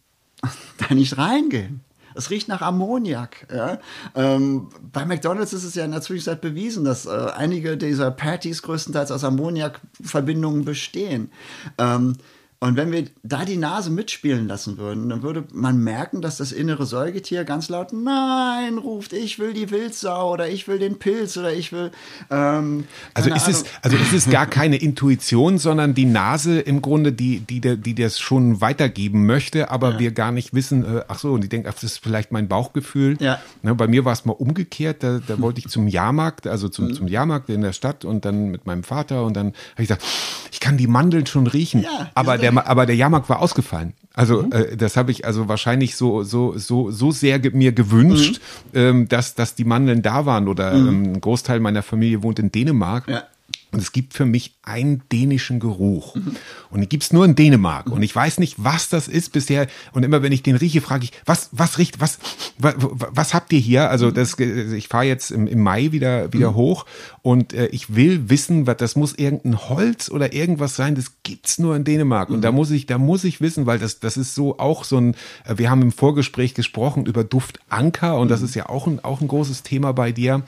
da 0.79 0.95
nicht 0.95 1.19
reingehen. 1.19 1.81
Es 2.15 2.31
riecht 2.31 2.49
nach 2.49 2.63
Ammoniak. 2.63 3.47
Ja? 3.53 3.79
Ähm, 4.15 4.69
bei 4.93 5.05
McDonalds 5.05 5.53
ist 5.53 5.65
es 5.65 5.75
ja 5.75 5.85
der 5.87 6.01
Zwischenzeit 6.01 6.41
bewiesen, 6.41 6.85
dass 6.85 7.07
äh, 7.07 7.11
einige 7.11 7.77
dieser 7.77 8.11
Patties 8.11 8.63
größtenteils 8.63 9.11
aus 9.11 9.25
Ammoniakverbindungen 9.25 10.65
bestehen. 10.65 11.31
Ähm, 11.79 12.17
und 12.63 12.77
wenn 12.77 12.93
wir 12.93 13.07
da 13.25 13.45
die 13.45 13.57
Nase 13.57 13.91
mitspielen 13.91 14.47
lassen 14.47 14.79
würden, 14.79 15.09
dann 15.09 15.25
würde 15.25 15.43
man 15.53 15.79
merken, 15.79 16.23
dass 16.23 16.37
das 16.37 16.53
innere 16.53 16.87
Säugetier 16.87 17.43
ganz 17.43 17.69
laut 17.69 17.93
Nein 17.93 18.79
ruft, 18.79 19.13
ich 19.13 19.41
will 19.41 19.53
die 19.53 19.73
Wildsau 19.73 20.33
oder 20.33 20.49
ich 20.49 20.69
will 20.69 20.79
den 20.79 21.01
Pilz 21.01 21.37
oder 21.37 21.53
ich 21.53 21.73
will. 21.73 21.91
Ähm, 22.31 22.85
also 23.15 23.31
ist 23.31 23.49
es, 23.49 23.65
also 23.83 23.97
ist 23.97 24.13
es 24.13 24.31
gar 24.31 24.47
keine 24.47 24.77
Intuition, 24.77 25.59
sondern 25.59 25.95
die 25.95 26.05
Nase 26.05 26.61
im 26.61 26.83
Grunde, 26.83 27.13
die, 27.13 27.41
die, 27.41 27.61
die 27.61 27.95
das 27.97 28.21
schon 28.21 28.61
weitergeben 28.61 29.27
möchte, 29.27 29.73
aber 29.73 29.95
ja. 29.95 29.99
wir 29.99 30.13
gar 30.13 30.31
nicht 30.31 30.55
wissen, 30.55 30.85
äh, 30.85 31.03
ach 31.09 31.19
so, 31.19 31.33
und 31.33 31.43
die 31.43 31.49
denkt, 31.49 31.67
ach, 31.67 31.75
das 31.75 31.83
ist 31.83 31.99
vielleicht 31.99 32.31
mein 32.31 32.47
Bauchgefühl. 32.47 33.17
Ja. 33.19 33.41
Ne, 33.65 33.75
bei 33.75 33.89
mir 33.89 34.05
war 34.05 34.13
es 34.13 34.25
mal 34.25 34.35
umgekehrt, 34.35 35.03
da, 35.03 35.19
da 35.19 35.41
wollte 35.41 35.59
ich 35.59 35.67
zum 35.67 35.89
Jahrmarkt, 35.89 36.47
also 36.47 36.69
zum, 36.69 36.87
mhm. 36.87 36.95
zum 36.95 37.09
Jahrmarkt 37.09 37.51
in 37.51 37.63
der 37.63 37.73
Stadt 37.73 38.05
und 38.05 38.25
dann 38.25 38.53
mit 38.53 38.67
meinem 38.67 38.85
Vater 38.85 39.25
und 39.25 39.35
dann 39.37 39.47
habe 39.47 39.83
ich 39.83 39.89
gesagt, 39.89 40.05
ich 40.53 40.61
kann 40.61 40.77
die 40.77 40.87
Mandeln 40.87 41.27
schon 41.27 41.49
riechen, 41.49 41.83
ja, 41.83 42.13
aber 42.15 42.39
der 42.39 42.52
aber 42.59 42.87
der 42.87 42.97
Jahrmarkt 42.97 43.29
war 43.29 43.41
ausgefallen. 43.41 43.95
Also 44.15 44.43
mhm. 44.43 44.53
äh, 44.53 44.77
das 44.77 44.97
habe 44.97 45.11
ich 45.11 45.25
also 45.25 45.49
wahrscheinlich 45.49 45.97
so 45.97 46.23
so 46.23 46.57
so 46.57 46.91
so 46.91 47.11
sehr 47.11 47.39
ge 47.39 47.53
mir 47.55 47.73
gewünscht, 47.73 48.41
mhm. 48.73 48.79
ähm, 48.79 49.09
dass 49.09 49.35
dass 49.35 49.55
die 49.55 49.65
Mandeln 49.65 50.03
da 50.03 50.27
waren 50.27 50.49
oder 50.49 50.75
mhm. 50.75 50.89
ähm, 50.89 51.03
ein 51.15 51.21
Großteil 51.21 51.61
meiner 51.61 51.83
Familie 51.83 52.23
wohnt 52.23 52.39
in 52.39 52.53
Dänemark. 52.53 53.09
Ja. 53.09 53.25
Und 53.73 53.81
es 53.81 53.93
gibt 53.93 54.13
für 54.13 54.27
mich 54.27 54.55
einen 54.63 55.03
dänischen 55.11 55.59
Geruch. 55.59 56.15
Mhm. 56.15 56.37
Und 56.71 56.81
den 56.81 56.89
gibt's 56.91 57.13
nur 57.13 57.25
in 57.25 57.35
Dänemark. 57.35 57.87
Mhm. 57.87 57.95
Und 57.95 58.03
ich 58.03 58.15
weiß 58.15 58.39
nicht, 58.39 58.63
was 58.63 58.91
das 58.91 59.09
ist 59.09 59.33
bisher. 59.33 59.67
Und 59.93 60.03
immer 60.03 60.23
wenn 60.23 60.31
ich 60.31 60.43
den 60.43 60.57
rieche, 60.57 60.83
frage 60.83 61.05
ich, 61.05 61.13
was, 61.25 61.49
was 61.53 61.79
riecht, 61.79 61.99
was, 61.99 62.19
was, 62.59 62.75
was 62.79 63.33
habt 63.33 63.53
ihr 63.53 63.59
hier? 63.59 63.89
Also 63.89 64.09
mhm. 64.09 64.15
das, 64.15 64.39
ich 64.39 64.89
fahre 64.89 65.07
jetzt 65.07 65.31
im, 65.31 65.47
im 65.47 65.61
Mai 65.61 65.91
wieder, 65.93 66.33
wieder 66.35 66.51
mhm. 66.51 66.57
hoch 66.57 66.87
und 67.23 67.55
äh, 67.55 67.67
ich 67.69 67.95
will 67.95 68.29
wissen, 68.29 68.67
was, 68.67 68.77
das 68.77 68.95
muss 68.95 69.15
irgendein 69.15 69.69
Holz 69.69 70.11
oder 70.11 70.35
irgendwas 70.35 70.77
sein, 70.77 70.95
das 70.95 71.13
gibt's 71.23 71.59
nur 71.59 71.75
in 71.75 71.85
Dänemark. 71.85 72.29
Und 72.29 72.43
da 72.43 72.53
muss 72.53 72.71
ich, 72.71 72.87
da 72.87 72.99
muss 72.99 73.25
ich 73.25 73.41
wissen, 73.41 73.65
weil 73.65 73.79
das, 73.79 74.01
das 74.01 74.17
ist 74.19 74.35
so 74.35 74.59
auch 74.59 74.85
so 74.85 74.99
ein, 74.99 75.15
äh, 75.45 75.57
wir 75.57 75.71
haben 75.71 75.81
im 75.81 75.93
Vorgespräch 75.93 76.55
gesprochen 76.55 77.07
über 77.07 77.25
Duftanker 77.25 78.19
und 78.19 78.31
das 78.31 78.43
ist 78.43 78.55
ja 78.55 78.69
auch 78.69 78.87
ein, 78.87 79.03
auch 79.03 79.23
ein 79.23 79.29
großes 79.29 79.63
Thema 79.63 79.93
bei 79.93 80.13
dir. 80.13 80.43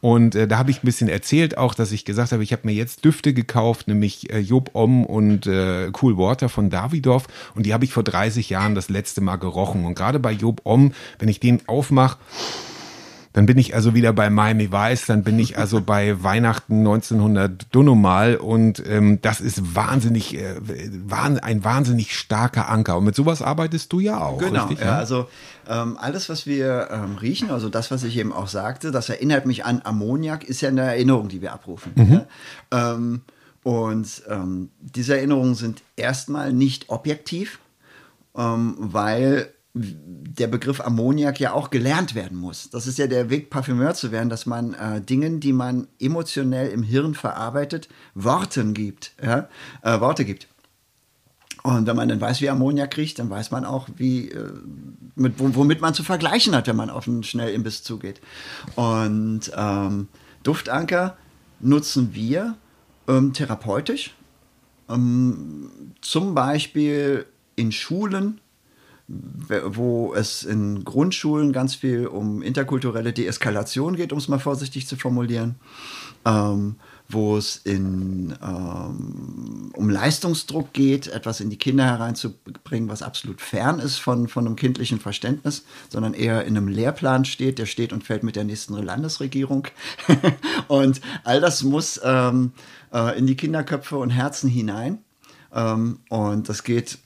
Und 0.00 0.34
äh, 0.34 0.46
da 0.46 0.58
habe 0.58 0.70
ich 0.70 0.82
ein 0.82 0.86
bisschen 0.86 1.08
erzählt 1.08 1.58
auch, 1.58 1.74
dass 1.74 1.92
ich 1.92 2.04
gesagt 2.04 2.32
habe, 2.32 2.42
ich 2.42 2.52
habe 2.52 2.62
mir 2.64 2.74
jetzt 2.74 3.04
Düfte 3.04 3.34
gekauft, 3.34 3.88
nämlich 3.88 4.30
äh, 4.32 4.38
Job 4.38 4.70
Om 4.74 5.04
und 5.04 5.46
äh, 5.46 5.90
Cool 6.00 6.18
Water 6.18 6.48
von 6.48 6.70
Davidoff. 6.70 7.26
Und 7.54 7.66
die 7.66 7.74
habe 7.74 7.84
ich 7.84 7.92
vor 7.92 8.02
30 8.02 8.50
Jahren 8.50 8.74
das 8.74 8.88
letzte 8.88 9.20
Mal 9.20 9.36
gerochen. 9.36 9.84
Und 9.84 9.94
gerade 9.94 10.20
bei 10.20 10.32
Job 10.32 10.60
Om, 10.64 10.92
wenn 11.18 11.28
ich 11.28 11.40
den 11.40 11.66
aufmache, 11.68 12.18
dann 13.36 13.44
bin 13.44 13.58
ich 13.58 13.74
also 13.74 13.92
wieder 13.92 14.14
bei 14.14 14.30
Miami 14.30 14.72
Vice, 14.72 15.04
dann 15.04 15.22
bin 15.22 15.38
ich 15.38 15.58
also 15.58 15.82
bei 15.82 16.22
Weihnachten 16.22 16.78
1900 16.78 17.66
Dunomal 17.70 18.36
und 18.36 18.82
ähm, 18.88 19.20
das 19.20 19.42
ist 19.42 19.74
wahnsinnig, 19.74 20.34
äh, 20.38 20.54
ein 21.42 21.62
wahnsinnig 21.62 22.16
starker 22.16 22.70
Anker. 22.70 22.96
Und 22.96 23.04
mit 23.04 23.14
sowas 23.14 23.42
arbeitest 23.42 23.92
du 23.92 24.00
ja 24.00 24.22
auch. 24.24 24.38
Genau, 24.38 24.68
richtig, 24.68 24.86
ja, 24.86 24.96
also 24.96 25.28
ähm, 25.68 25.98
alles, 26.00 26.30
was 26.30 26.46
wir 26.46 26.88
ähm, 26.90 27.16
riechen, 27.16 27.50
also 27.50 27.68
das, 27.68 27.90
was 27.90 28.04
ich 28.04 28.16
eben 28.16 28.32
auch 28.32 28.48
sagte, 28.48 28.90
das 28.90 29.10
erinnert 29.10 29.44
mich 29.44 29.66
an 29.66 29.82
Ammoniak, 29.84 30.42
ist 30.42 30.62
ja 30.62 30.70
eine 30.70 30.80
Erinnerung, 30.80 31.28
die 31.28 31.42
wir 31.42 31.52
abrufen. 31.52 31.92
Mhm. 31.94 32.20
Ähm, 32.70 33.20
und 33.62 34.22
ähm, 34.30 34.70
diese 34.80 35.14
Erinnerungen 35.14 35.56
sind 35.56 35.82
erstmal 35.96 36.54
nicht 36.54 36.88
objektiv, 36.88 37.58
ähm, 38.34 38.76
weil 38.78 39.50
der 39.76 40.46
Begriff 40.46 40.80
Ammoniak 40.80 41.38
ja 41.38 41.52
auch 41.52 41.70
gelernt 41.70 42.14
werden 42.14 42.38
muss. 42.38 42.70
Das 42.70 42.86
ist 42.86 42.98
ja 42.98 43.06
der 43.06 43.30
Weg, 43.30 43.50
Parfümeur 43.50 43.94
zu 43.94 44.10
werden, 44.10 44.28
dass 44.28 44.46
man 44.46 44.74
äh, 44.74 45.00
Dingen, 45.00 45.40
die 45.40 45.52
man 45.52 45.86
emotionell 46.00 46.70
im 46.70 46.82
Hirn 46.82 47.14
verarbeitet, 47.14 47.88
Worten 48.14 48.74
gibt, 48.74 49.12
ja? 49.22 49.48
äh, 49.82 50.00
Worte 50.00 50.24
gibt. 50.24 50.48
Und 51.62 51.86
wenn 51.86 51.96
man 51.96 52.08
dann 52.08 52.20
weiß, 52.20 52.40
wie 52.40 52.48
Ammoniak 52.48 52.96
riecht, 52.96 53.18
dann 53.18 53.28
weiß 53.28 53.50
man 53.50 53.64
auch, 53.64 53.88
wie, 53.96 54.30
äh, 54.30 54.52
mit, 55.14 55.34
womit 55.38 55.80
man 55.80 55.94
zu 55.94 56.04
vergleichen 56.04 56.54
hat, 56.54 56.68
wenn 56.68 56.76
man 56.76 56.90
auf 56.90 57.08
einen 57.08 57.24
Schnellimbiss 57.24 57.82
zugeht. 57.82 58.20
Und 58.76 59.50
ähm, 59.56 60.08
Duftanker 60.42 61.16
nutzen 61.60 62.14
wir 62.14 62.56
ähm, 63.08 63.32
therapeutisch, 63.32 64.14
ähm, 64.88 65.70
zum 66.00 66.34
Beispiel 66.34 67.26
in 67.56 67.72
Schulen 67.72 68.40
wo 69.08 70.14
es 70.14 70.42
in 70.42 70.84
Grundschulen 70.84 71.52
ganz 71.52 71.74
viel 71.74 72.06
um 72.06 72.42
interkulturelle 72.42 73.12
Deeskalation 73.12 73.96
geht, 73.96 74.12
um 74.12 74.18
es 74.18 74.28
mal 74.28 74.38
vorsichtig 74.38 74.86
zu 74.86 74.96
formulieren. 74.96 75.56
Ähm, 76.24 76.76
wo 77.08 77.36
es 77.36 77.56
in, 77.56 78.36
ähm, 78.42 79.70
um 79.74 79.88
Leistungsdruck 79.88 80.72
geht, 80.72 81.06
etwas 81.06 81.40
in 81.40 81.50
die 81.50 81.56
Kinder 81.56 81.84
hereinzubringen, 81.84 82.88
was 82.88 83.02
absolut 83.02 83.40
fern 83.40 83.78
ist 83.78 83.98
von, 83.98 84.26
von 84.26 84.46
einem 84.46 84.56
kindlichen 84.56 84.98
Verständnis, 84.98 85.64
sondern 85.88 86.14
eher 86.14 86.44
in 86.44 86.56
einem 86.56 86.68
Lehrplan 86.68 87.24
steht, 87.24 87.58
der 87.58 87.66
steht 87.66 87.92
und 87.92 88.02
fällt 88.02 88.24
mit 88.24 88.34
der 88.34 88.44
nächsten 88.44 88.74
Landesregierung. 88.74 89.68
und 90.68 91.00
all 91.22 91.40
das 91.40 91.62
muss 91.62 92.00
ähm, 92.02 92.52
äh, 92.92 93.16
in 93.16 93.26
die 93.26 93.36
Kinderköpfe 93.36 93.96
und 93.96 94.10
Herzen 94.10 94.50
hinein. 94.50 94.98
Ähm, 95.52 96.00
und 96.08 96.48
das 96.48 96.64
geht 96.64 96.98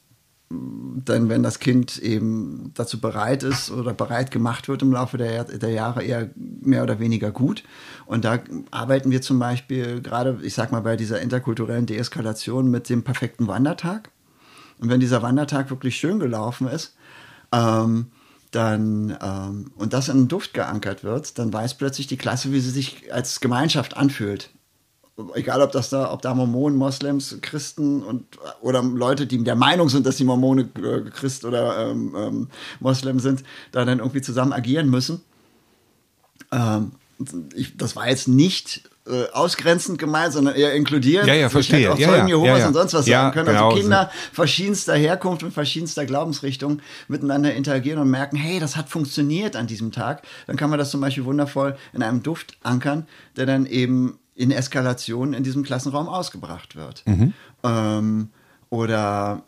dann, 0.50 1.28
wenn 1.28 1.42
das 1.42 1.60
Kind 1.60 1.98
eben 1.98 2.72
dazu 2.74 3.00
bereit 3.00 3.44
ist 3.44 3.70
oder 3.70 3.94
bereit 3.94 4.30
gemacht 4.32 4.68
wird 4.68 4.82
im 4.82 4.92
Laufe 4.92 5.16
der, 5.16 5.44
der 5.44 5.70
Jahre, 5.70 6.02
eher 6.02 6.30
mehr 6.36 6.82
oder 6.82 6.98
weniger 6.98 7.30
gut. 7.30 7.62
Und 8.06 8.24
da 8.24 8.40
arbeiten 8.72 9.10
wir 9.12 9.22
zum 9.22 9.38
Beispiel 9.38 10.00
gerade, 10.02 10.38
ich 10.42 10.54
sag 10.54 10.72
mal, 10.72 10.80
bei 10.80 10.96
dieser 10.96 11.20
interkulturellen 11.20 11.86
Deeskalation 11.86 12.68
mit 12.68 12.88
dem 12.88 13.04
perfekten 13.04 13.46
Wandertag. 13.46 14.10
Und 14.78 14.88
wenn 14.88 14.98
dieser 14.98 15.22
Wandertag 15.22 15.70
wirklich 15.70 15.96
schön 15.96 16.18
gelaufen 16.18 16.66
ist, 16.66 16.96
ähm, 17.52 18.06
dann 18.50 19.16
ähm, 19.22 19.70
und 19.76 19.92
das 19.92 20.08
in 20.08 20.16
einen 20.16 20.28
Duft 20.28 20.54
geankert 20.54 21.04
wird, 21.04 21.38
dann 21.38 21.52
weiß 21.52 21.74
plötzlich 21.74 22.08
die 22.08 22.16
Klasse, 22.16 22.50
wie 22.50 22.60
sie 22.60 22.70
sich 22.70 23.14
als 23.14 23.40
Gemeinschaft 23.40 23.96
anfühlt 23.96 24.50
egal 25.34 25.62
ob 25.62 25.72
das 25.72 25.90
da, 25.90 26.12
ob 26.12 26.22
da 26.22 26.34
Mormonen, 26.34 26.76
Moslems, 26.76 27.38
Christen 27.40 28.02
und 28.02 28.24
oder 28.60 28.82
Leute, 28.82 29.26
die 29.26 29.42
der 29.42 29.56
Meinung 29.56 29.88
sind, 29.88 30.06
dass 30.06 30.16
die 30.16 30.24
Mormone 30.24 30.68
äh, 30.76 31.10
Christ 31.10 31.44
oder 31.44 31.90
ähm, 31.90 32.14
ähm, 32.16 32.48
Moslem 32.80 33.18
sind, 33.20 33.42
da 33.72 33.84
dann 33.84 33.98
irgendwie 33.98 34.22
zusammen 34.22 34.52
agieren 34.52 34.88
müssen. 34.90 35.22
Ähm, 36.52 36.92
ich, 37.54 37.76
das 37.76 37.96
war 37.96 38.08
jetzt 38.08 38.28
nicht 38.28 38.82
äh, 39.06 39.30
ausgrenzend 39.32 39.98
gemeint, 39.98 40.32
sondern 40.32 40.54
eher 40.54 40.74
inkludierend. 40.74 41.28
Ja, 41.28 41.34
ja, 41.34 41.48
verstehe. 41.48 41.80
Ich 41.80 41.88
auch 41.88 41.98
ja, 41.98 42.08
Zeugen 42.08 42.28
ja, 42.28 42.36
Jehovas 42.36 42.48
ja, 42.48 42.58
ja. 42.58 42.66
und 42.68 42.74
sonst 42.74 42.94
was 42.94 43.06
Ja, 43.06 43.22
sagen 43.22 43.34
können. 43.34 43.46
genau. 43.48 43.68
Also 43.68 43.80
Kinder 43.80 44.10
verschiedenster 44.32 44.94
Herkunft 44.94 45.42
und 45.42 45.52
verschiedenster 45.52 46.06
Glaubensrichtung 46.06 46.80
miteinander 47.08 47.54
interagieren 47.54 48.00
und 48.00 48.10
merken, 48.10 48.36
hey, 48.36 48.60
das 48.60 48.76
hat 48.76 48.88
funktioniert 48.88 49.56
an 49.56 49.66
diesem 49.66 49.92
Tag. 49.92 50.22
Dann 50.46 50.56
kann 50.56 50.70
man 50.70 50.78
das 50.78 50.90
zum 50.90 51.00
Beispiel 51.00 51.24
wundervoll 51.24 51.76
in 51.92 52.02
einem 52.02 52.22
Duft 52.22 52.56
ankern, 52.62 53.06
der 53.36 53.46
dann 53.46 53.66
eben 53.66 54.18
in 54.40 54.50
Eskalation 54.50 55.34
in 55.34 55.42
diesem 55.42 55.62
Klassenraum 55.62 56.08
ausgebracht 56.08 56.74
wird. 56.74 57.04
Ähm, 57.62 58.30
oder 58.70 59.42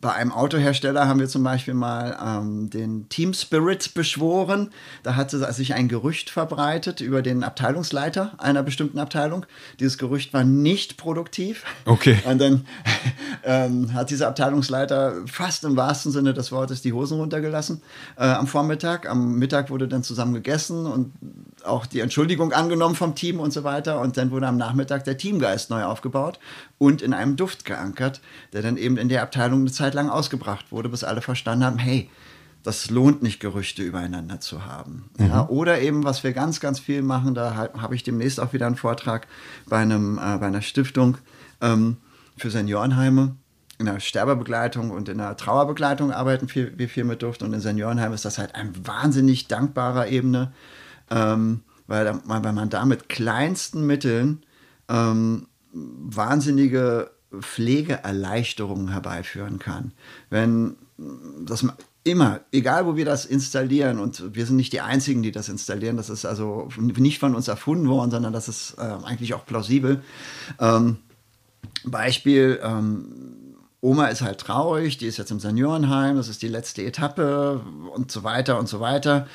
bei 0.00 0.12
einem 0.12 0.32
Autohersteller 0.32 1.06
haben 1.06 1.20
wir 1.20 1.28
zum 1.28 1.42
Beispiel 1.42 1.74
mal 1.74 2.16
ähm, 2.24 2.70
den 2.70 3.08
Team 3.10 3.34
Spirit 3.34 3.92
beschworen. 3.92 4.70
Da 5.02 5.14
hatte 5.16 5.38
sich 5.52 5.74
ein 5.74 5.88
Gerücht 5.88 6.30
verbreitet 6.30 7.00
über 7.00 7.20
den 7.20 7.44
Abteilungsleiter 7.44 8.32
einer 8.38 8.62
bestimmten 8.62 8.98
Abteilung. 8.98 9.44
Dieses 9.78 9.98
Gerücht 9.98 10.32
war 10.32 10.44
nicht 10.44 10.96
produktiv. 10.96 11.64
Okay. 11.84 12.18
Und 12.24 12.40
dann 12.40 12.66
ähm, 13.44 13.92
hat 13.92 14.10
dieser 14.10 14.28
Abteilungsleiter 14.28 15.26
fast 15.26 15.64
im 15.64 15.76
wahrsten 15.76 16.12
Sinne 16.12 16.32
des 16.32 16.50
Wortes 16.50 16.80
die 16.80 16.92
Hosen 16.92 17.18
runtergelassen 17.18 17.82
äh, 18.16 18.24
am 18.24 18.46
Vormittag. 18.46 19.08
Am 19.08 19.34
Mittag 19.34 19.68
wurde 19.70 19.86
dann 19.86 20.02
zusammen 20.02 20.32
gegessen 20.32 20.86
und 20.86 21.12
auch 21.64 21.84
die 21.84 22.00
Entschuldigung 22.00 22.52
angenommen 22.52 22.94
vom 22.94 23.14
Team 23.14 23.38
und 23.38 23.52
so 23.52 23.64
weiter. 23.64 24.00
Und 24.00 24.16
dann 24.16 24.30
wurde 24.30 24.46
am 24.46 24.56
Nachmittag 24.56 25.04
der 25.04 25.18
Teamgeist 25.18 25.68
neu 25.68 25.84
aufgebaut 25.84 26.38
und 26.78 27.02
in 27.02 27.12
einem 27.12 27.36
Duft 27.36 27.66
geankert, 27.66 28.22
der 28.54 28.62
dann 28.62 28.78
eben 28.78 28.96
in 28.96 29.10
der 29.10 29.22
Abteilung 29.22 29.60
eine 29.60 29.70
Zeit 29.70 29.89
lang 29.94 30.08
ausgebracht 30.08 30.72
wurde, 30.72 30.88
bis 30.88 31.04
alle 31.04 31.20
verstanden 31.22 31.64
haben, 31.64 31.78
hey, 31.78 32.10
das 32.62 32.90
lohnt 32.90 33.22
nicht, 33.22 33.40
Gerüchte 33.40 33.82
übereinander 33.82 34.38
zu 34.40 34.66
haben. 34.66 35.08
Ja, 35.18 35.48
oder 35.48 35.80
eben, 35.80 36.04
was 36.04 36.24
wir 36.24 36.32
ganz, 36.32 36.60
ganz 36.60 36.78
viel 36.78 37.00
machen, 37.00 37.34
da 37.34 37.56
ha- 37.56 37.80
habe 37.80 37.94
ich 37.94 38.02
demnächst 38.02 38.38
auch 38.38 38.52
wieder 38.52 38.66
einen 38.66 38.76
Vortrag 38.76 39.26
bei, 39.66 39.78
einem, 39.78 40.18
äh, 40.18 40.36
bei 40.38 40.46
einer 40.46 40.60
Stiftung 40.60 41.16
ähm, 41.62 41.96
für 42.36 42.50
Seniorenheime. 42.50 43.36
In 43.78 43.86
der 43.86 43.98
Sterbebegleitung 43.98 44.90
und 44.90 45.08
in 45.08 45.16
der 45.16 45.38
Trauerbegleitung 45.38 46.12
arbeiten 46.12 46.48
viel, 46.48 46.74
wir 46.76 46.90
viel 46.90 47.04
mit 47.04 47.22
Duft 47.22 47.42
und 47.42 47.54
in 47.54 47.60
Seniorenheimen 47.60 48.12
ist 48.14 48.26
das 48.26 48.36
halt 48.36 48.54
ein 48.54 48.74
wahnsinnig 48.86 49.48
dankbarer 49.48 50.08
Ebene, 50.08 50.52
ähm, 51.10 51.62
weil, 51.86 52.20
weil 52.24 52.52
man 52.52 52.68
da 52.68 52.84
mit 52.84 53.08
kleinsten 53.08 53.86
Mitteln 53.86 54.42
ähm, 54.90 55.46
wahnsinnige 55.72 57.10
Pflegeerleichterungen 57.38 58.88
herbeiführen 58.88 59.58
kann. 59.58 59.92
Wenn 60.30 60.76
das 61.44 61.64
immer, 62.04 62.40
egal 62.52 62.86
wo 62.86 62.96
wir 62.96 63.04
das 63.04 63.24
installieren, 63.24 63.98
und 63.98 64.34
wir 64.34 64.46
sind 64.46 64.56
nicht 64.56 64.72
die 64.72 64.80
Einzigen, 64.80 65.22
die 65.22 65.32
das 65.32 65.48
installieren, 65.48 65.96
das 65.96 66.10
ist 66.10 66.24
also 66.24 66.68
nicht 66.78 67.18
von 67.18 67.34
uns 67.34 67.48
erfunden 67.48 67.88
worden, 67.88 68.10
sondern 68.10 68.32
das 68.32 68.48
ist 68.48 68.76
äh, 68.78 68.82
eigentlich 69.04 69.34
auch 69.34 69.46
plausibel. 69.46 70.02
Ähm, 70.58 70.98
Beispiel, 71.84 72.60
ähm, 72.62 73.30
Oma 73.80 74.08
ist 74.08 74.22
halt 74.22 74.38
traurig, 74.38 74.98
die 74.98 75.06
ist 75.06 75.16
jetzt 75.16 75.30
im 75.30 75.40
Seniorenheim, 75.40 76.16
das 76.16 76.28
ist 76.28 76.42
die 76.42 76.48
letzte 76.48 76.84
Etappe 76.84 77.60
und 77.94 78.10
so 78.10 78.24
weiter 78.24 78.58
und 78.58 78.68
so 78.68 78.80
weiter. 78.80 79.26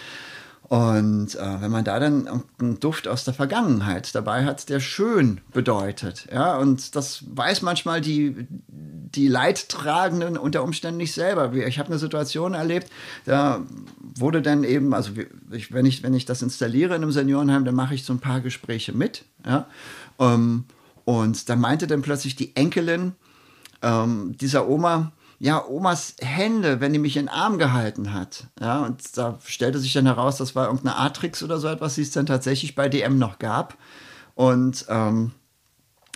Und 0.68 1.36
äh, 1.36 1.62
wenn 1.62 1.72
man 1.72 1.84
da 1.84 2.00
dann 2.00 2.44
einen 2.60 2.80
Duft 2.80 3.08
aus 3.08 3.24
der 3.24 3.36
Vergangenheit 3.36 4.16
dabei 4.16 4.46
hat, 4.46 4.68
der 4.70 4.80
schön 4.80 5.42
bedeutet, 5.54 6.28
ja, 6.32 6.58
und 6.58 6.96
das 6.96 7.24
weiß 7.28 7.62
manchmal 7.62 8.02
die, 8.02 8.48
die 8.68 9.28
Leidtragenden 9.28 10.38
unter 10.38 10.64
Umständen 10.64 10.98
nicht 10.98 11.14
selber. 11.14 11.54
Ich 11.54 11.78
habe 11.78 11.90
eine 11.90 12.00
Situation 12.00 12.56
erlebt, 12.56 12.90
da 13.26 13.62
wurde 14.16 14.42
dann 14.42 14.64
eben, 14.64 14.96
also 14.96 15.12
ich, 15.52 15.72
wenn, 15.72 15.86
ich, 15.86 16.02
wenn 16.02 16.16
ich 16.16 16.26
das 16.26 16.42
installiere 16.42 16.96
in 16.96 17.04
einem 17.04 17.12
Seniorenheim, 17.12 17.64
dann 17.64 17.76
mache 17.76 17.94
ich 17.94 18.04
so 18.04 18.14
ein 18.14 18.20
paar 18.20 18.42
Gespräche 18.42 18.92
mit, 18.92 19.24
ja. 19.46 19.68
Ähm, 20.20 20.64
und 21.04 21.48
da 21.50 21.56
meinte 21.56 21.86
dann 21.86 22.02
plötzlich 22.02 22.36
die 22.36 22.56
Enkelin 22.56 23.14
ähm, 23.84 24.36
dieser 24.40 24.68
Oma, 24.68 25.12
ja, 25.40 25.66
Omas 25.66 26.16
Hände, 26.22 26.80
wenn 26.80 26.94
die 26.94 27.00
mich 27.00 27.18
in 27.18 27.24
den 27.24 27.30
Arm 27.30 27.58
gehalten 27.58 28.14
hat. 28.14 28.48
Ja, 28.60 28.80
und 28.80 29.18
da 29.18 29.38
stellte 29.46 29.80
sich 29.80 29.94
dann 29.94 30.06
heraus, 30.06 30.38
das 30.38 30.56
war 30.56 30.68
irgendeine 30.68 30.98
Atrix 30.98 31.44
oder 31.44 31.58
so 31.58 31.68
etwas, 31.68 31.96
die 31.96 32.02
es 32.02 32.12
dann 32.12 32.26
tatsächlich 32.26 32.76
bei 32.76 32.90
DM 32.90 33.18
noch 33.18 33.40
gab. 33.40 33.78
Und 34.36 34.86
ähm, 34.90 35.32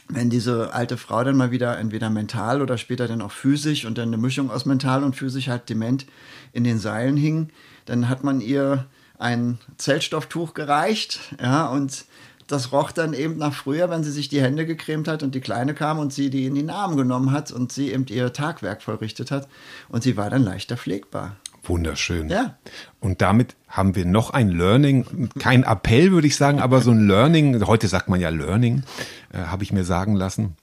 wenn 0.07 0.29
diese 0.29 0.73
alte 0.73 0.97
Frau 0.97 1.23
dann 1.23 1.37
mal 1.37 1.51
wieder 1.51 1.77
entweder 1.77 2.09
mental 2.09 2.61
oder 2.61 2.77
später 2.77 3.07
dann 3.07 3.21
auch 3.21 3.31
physisch 3.31 3.85
und 3.85 3.97
dann 3.97 4.09
eine 4.09 4.17
Mischung 4.17 4.49
aus 4.49 4.65
mental 4.65 5.03
und 5.03 5.15
physisch 5.15 5.47
halt 5.47 5.69
dement 5.69 6.05
in 6.51 6.63
den 6.63 6.79
Seilen 6.79 7.15
hing, 7.15 7.49
dann 7.85 8.09
hat 8.09 8.23
man 8.23 8.41
ihr 8.41 8.85
ein 9.19 9.59
Zellstofftuch 9.77 10.53
gereicht, 10.53 11.19
ja, 11.41 11.67
und 11.67 12.05
das 12.51 12.71
roch 12.71 12.91
dann 12.91 13.13
eben 13.13 13.37
nach 13.37 13.53
früher, 13.53 13.89
wenn 13.89 14.03
sie 14.03 14.11
sich 14.11 14.27
die 14.27 14.41
Hände 14.41 14.65
gecremt 14.65 15.07
hat 15.07 15.23
und 15.23 15.35
die 15.35 15.39
Kleine 15.39 15.73
kam 15.73 15.99
und 15.99 16.11
sie 16.11 16.29
die 16.29 16.45
in 16.45 16.55
den 16.55 16.69
Arm 16.69 16.97
genommen 16.97 17.31
hat 17.31 17.51
und 17.51 17.71
sie 17.71 17.91
eben 17.91 18.05
ihr 18.09 18.33
Tagwerk 18.33 18.81
vollrichtet 18.81 19.31
hat 19.31 19.47
und 19.87 20.03
sie 20.03 20.17
war 20.17 20.29
dann 20.29 20.43
leichter 20.43 20.75
pflegbar. 20.75 21.37
Wunderschön. 21.63 22.29
Ja. 22.29 22.57
Und 22.99 23.21
damit 23.21 23.55
haben 23.67 23.95
wir 23.95 24.05
noch 24.05 24.31
ein 24.31 24.49
Learning, 24.49 25.29
kein 25.37 25.63
Appell 25.63 26.11
würde 26.11 26.27
ich 26.27 26.35
sagen, 26.35 26.59
aber 26.59 26.81
so 26.81 26.91
ein 26.91 27.07
Learning, 27.07 27.65
heute 27.67 27.87
sagt 27.87 28.09
man 28.09 28.19
ja 28.19 28.29
Learning, 28.29 28.83
äh, 29.31 29.37
habe 29.37 29.63
ich 29.63 29.71
mir 29.71 29.83
sagen 29.83 30.15
lassen. 30.15 30.55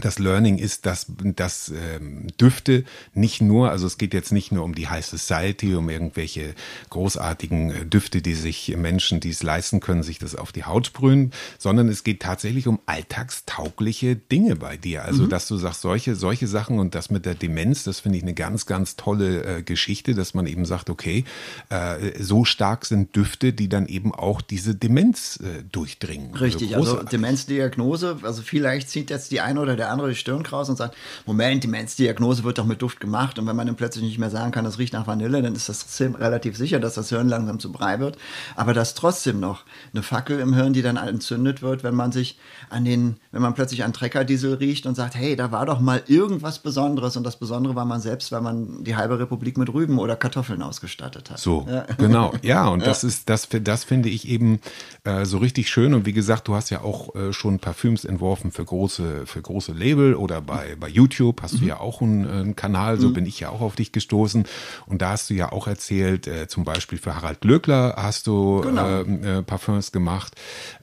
Das 0.00 0.18
Learning 0.18 0.58
ist, 0.58 0.86
dass, 0.86 1.06
dass 1.36 1.70
ähm, 1.70 2.28
Düfte 2.40 2.84
nicht 3.14 3.40
nur, 3.40 3.70
also 3.70 3.86
es 3.86 3.98
geht 3.98 4.14
jetzt 4.14 4.32
nicht 4.32 4.52
nur 4.52 4.64
um 4.64 4.74
die 4.74 4.88
High 4.88 5.04
Society, 5.04 5.74
um 5.74 5.90
irgendwelche 5.90 6.54
großartigen 6.90 7.70
äh, 7.70 7.84
Düfte, 7.84 8.22
die 8.22 8.34
sich 8.34 8.74
Menschen, 8.76 9.20
die 9.20 9.30
es 9.30 9.42
leisten 9.42 9.80
können, 9.80 10.02
sich 10.02 10.18
das 10.18 10.34
auf 10.34 10.52
die 10.52 10.64
Haut 10.64 10.86
sprühen, 10.86 11.32
sondern 11.58 11.88
es 11.88 12.04
geht 12.04 12.20
tatsächlich 12.20 12.68
um 12.68 12.78
alltagstaugliche 12.86 14.16
Dinge 14.16 14.56
bei 14.56 14.76
dir. 14.76 15.04
Also, 15.04 15.26
dass 15.26 15.48
du 15.48 15.56
sagst, 15.56 15.80
solche, 15.80 16.14
solche 16.14 16.46
Sachen 16.46 16.78
und 16.78 16.94
das 16.94 17.10
mit 17.10 17.26
der 17.26 17.34
Demenz, 17.34 17.84
das 17.84 18.00
finde 18.00 18.18
ich 18.18 18.24
eine 18.24 18.34
ganz, 18.34 18.66
ganz 18.66 18.96
tolle 18.96 19.58
äh, 19.58 19.62
Geschichte, 19.62 20.14
dass 20.14 20.34
man 20.34 20.46
eben 20.46 20.64
sagt, 20.64 20.90
okay, 20.90 21.24
äh, 21.70 22.22
so 22.22 22.44
stark 22.44 22.86
sind 22.86 23.16
Düfte, 23.16 23.52
die 23.52 23.68
dann 23.68 23.86
eben 23.86 24.14
auch 24.14 24.40
diese 24.40 24.74
Demenz 24.74 25.40
äh, 25.42 25.64
durchdringen. 25.70 26.34
Richtig, 26.34 26.76
also, 26.76 26.98
also. 26.98 27.08
Demenzdiagnose, 27.08 28.18
also 28.22 28.42
vielleicht 28.42 28.90
zieht 28.90 29.10
jetzt 29.10 29.30
die 29.30 29.40
eine 29.40 29.60
oder 29.60 29.76
der 29.76 29.87
andere 29.88 30.10
die 30.10 30.14
Stirn 30.14 30.42
kraus 30.42 30.68
und 30.68 30.76
sagt, 30.76 30.96
Moment, 31.26 31.64
Demenzdiagnose 31.64 32.44
wird 32.44 32.58
doch 32.58 32.64
mit 32.64 32.82
Duft 32.82 33.00
gemacht 33.00 33.38
und 33.38 33.46
wenn 33.46 33.56
man 33.56 33.66
dann 33.66 33.76
plötzlich 33.76 34.04
nicht 34.04 34.18
mehr 34.18 34.30
sagen 34.30 34.52
kann, 34.52 34.64
das 34.64 34.78
riecht 34.78 34.92
nach 34.92 35.06
Vanille, 35.06 35.42
dann 35.42 35.54
ist 35.54 35.68
das 35.68 35.80
trotzdem 35.80 36.14
relativ 36.14 36.56
sicher, 36.56 36.80
dass 36.80 36.94
das 36.94 37.08
Hirn 37.08 37.28
langsam 37.28 37.60
zu 37.60 37.72
Brei 37.72 37.98
wird, 38.00 38.18
aber 38.56 38.74
das 38.74 38.88
ist 38.88 38.98
trotzdem 38.98 39.40
noch 39.40 39.64
eine 39.92 40.02
Fackel 40.02 40.40
im 40.40 40.54
Hirn, 40.54 40.72
die 40.72 40.82
dann 40.82 40.96
entzündet 40.96 41.62
wird, 41.62 41.82
wenn 41.84 41.94
man 41.94 42.12
sich 42.12 42.38
an 42.70 42.84
den, 42.84 43.16
wenn 43.32 43.42
man 43.42 43.54
plötzlich 43.54 43.84
an 43.84 43.92
Treckerdiesel 43.92 44.54
riecht 44.54 44.86
und 44.86 44.94
sagt, 44.94 45.14
hey, 45.14 45.36
da 45.36 45.52
war 45.52 45.66
doch 45.66 45.80
mal 45.80 46.02
irgendwas 46.06 46.58
Besonderes 46.58 47.16
und 47.16 47.24
das 47.24 47.38
Besondere 47.38 47.74
war 47.74 47.84
man 47.84 48.00
selbst, 48.00 48.32
weil 48.32 48.40
man 48.40 48.84
die 48.84 48.96
halbe 48.96 49.18
Republik 49.18 49.56
mit 49.58 49.72
Rüben 49.72 49.98
oder 49.98 50.16
Kartoffeln 50.16 50.62
ausgestattet 50.62 51.30
hat. 51.30 51.38
So, 51.38 51.66
Ja. 51.70 51.86
genau. 51.96 52.32
Ja, 52.42 52.68
und 52.68 52.86
das 52.86 53.04
ist, 53.04 53.28
das, 53.28 53.48
das 53.50 53.84
finde 53.84 54.08
ich 54.08 54.28
eben 54.28 54.60
äh, 55.04 55.24
so 55.24 55.38
richtig 55.38 55.68
schön. 55.68 55.94
Und 55.94 56.06
wie 56.06 56.12
gesagt, 56.12 56.48
du 56.48 56.54
hast 56.54 56.70
ja 56.70 56.82
auch 56.82 57.14
äh, 57.14 57.32
schon 57.32 57.58
Parfüms 57.58 58.04
entworfen 58.04 58.52
für 58.52 58.64
große, 58.64 59.26
für 59.26 59.42
große 59.42 59.72
Label 59.78 60.14
oder 60.14 60.40
bei, 60.40 60.76
bei 60.78 60.88
YouTube 60.88 61.42
hast 61.42 61.60
du 61.60 61.64
ja 61.64 61.78
auch 61.80 62.02
einen, 62.02 62.28
einen 62.28 62.56
Kanal, 62.56 62.98
so 62.98 63.12
bin 63.12 63.26
ich 63.26 63.40
ja 63.40 63.50
auch 63.50 63.60
auf 63.60 63.76
dich 63.76 63.92
gestoßen. 63.92 64.44
Und 64.86 65.02
da 65.02 65.10
hast 65.10 65.30
du 65.30 65.34
ja 65.34 65.52
auch 65.52 65.66
erzählt, 65.66 66.26
äh, 66.26 66.48
zum 66.48 66.64
Beispiel 66.64 66.98
für 66.98 67.14
Harald 67.14 67.40
Glöckler 67.40 67.94
hast 67.96 68.26
du 68.26 68.60
Genau. 68.62 69.00
ähm, 69.00 69.24
äh, 69.24 69.42
Parfums 69.42 69.92
gemacht. 69.92 70.34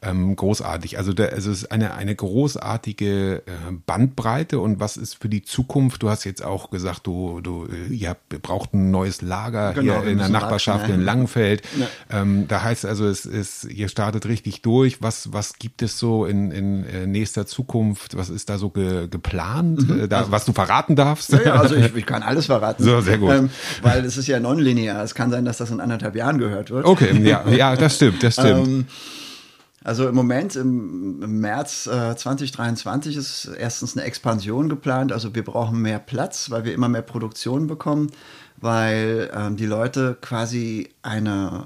Ähm, 0.01 0.35
großartig. 0.35 0.97
Also, 0.97 1.13
da, 1.13 1.25
also 1.25 1.51
es 1.51 1.63
ist 1.63 1.71
eine, 1.71 1.93
eine 1.95 2.15
großartige 2.15 3.43
äh, 3.45 3.51
Bandbreite. 3.85 4.59
Und 4.59 4.79
was 4.79 4.97
ist 4.97 5.21
für 5.21 5.29
die 5.29 5.43
Zukunft? 5.43 6.03
Du 6.03 6.09
hast 6.09 6.23
jetzt 6.23 6.43
auch 6.43 6.69
gesagt, 6.69 7.07
du, 7.07 7.41
du 7.41 7.65
äh, 7.65 7.93
ihr 7.93 8.15
braucht 8.41 8.73
ein 8.73 8.91
neues 8.91 9.21
Lager 9.21 9.73
Genau, 9.73 10.01
hier 10.01 10.11
in 10.11 10.17
der 10.17 10.29
Nachbarschaft 10.29 10.81
wachsen, 10.81 10.91
ja. 10.91 10.95
in 10.95 11.03
Langenfeld. 11.03 11.61
Ja. 11.79 12.21
Ähm, 12.21 12.47
da 12.47 12.63
heißt 12.63 12.85
also, 12.85 13.05
es 13.07 13.25
ist, 13.25 13.65
ihr 13.65 13.89
startet 13.89 14.25
richtig 14.25 14.61
durch. 14.61 15.01
Was, 15.01 15.33
was 15.33 15.57
gibt 15.57 15.81
es 15.81 15.99
so 15.99 16.25
in, 16.25 16.51
in 16.51 16.83
äh, 16.85 17.07
nächster 17.07 17.45
Zukunft? 17.45 18.17
Was 18.17 18.29
ist 18.29 18.49
da 18.49 18.57
so 18.57 18.69
ge, 18.69 18.84
geplant? 19.09 19.89
Äh, 19.89 20.07
da, 20.07 20.25
was 20.29 20.45
du 20.45 20.53
verraten 20.53 20.95
darfst? 20.95 21.31
Mhm. 21.31 21.39
Ja, 21.39 21.45
ja, 21.45 21.53
also 21.55 21.75
ich, 21.75 21.95
ich 21.95 22.05
kann 22.05 22.23
alles 22.23 22.47
verraten. 22.47 22.83
So, 22.83 23.01
sehr 23.01 23.17
gut. 23.17 23.31
Ähm, 23.31 23.49
weil 23.81 24.03
es 24.05 24.17
ist 24.17 24.27
ja 24.27 24.39
nonlinear. 24.39 25.03
Es 25.03 25.15
kann 25.15 25.31
sein, 25.31 25.45
dass 25.45 25.57
das 25.57 25.71
in 25.71 25.79
anderthalb 25.79 26.15
Jahren 26.15 26.37
gehört 26.37 26.71
wird. 26.71 26.85
Okay, 26.85 27.21
ja, 27.23 27.47
ja, 27.49 27.75
das 27.75 27.95
stimmt, 27.95 28.23
das 28.23 28.33
stimmt. 28.33 28.67
Ähm, 28.67 28.85
also 29.85 30.09
im 30.09 30.15
Moment, 30.15 30.55
im, 30.55 31.21
im 31.21 31.39
März 31.41 31.85
äh, 31.85 32.15
2023 32.15 33.15
ist 33.15 33.51
erstens 33.55 33.95
eine 33.95 34.03
Expansion 34.07 34.67
geplant. 34.67 35.11
Also 35.11 35.35
wir 35.35 35.43
brauchen 35.43 35.79
mehr 35.79 35.99
Platz, 35.99 36.49
weil 36.49 36.65
wir 36.65 36.73
immer 36.73 36.89
mehr 36.89 37.03
Produktion 37.03 37.67
bekommen, 37.67 38.09
weil 38.57 39.29
ähm, 39.31 39.57
die 39.57 39.67
Leute 39.67 40.17
quasi 40.19 40.89
eine 41.03 41.65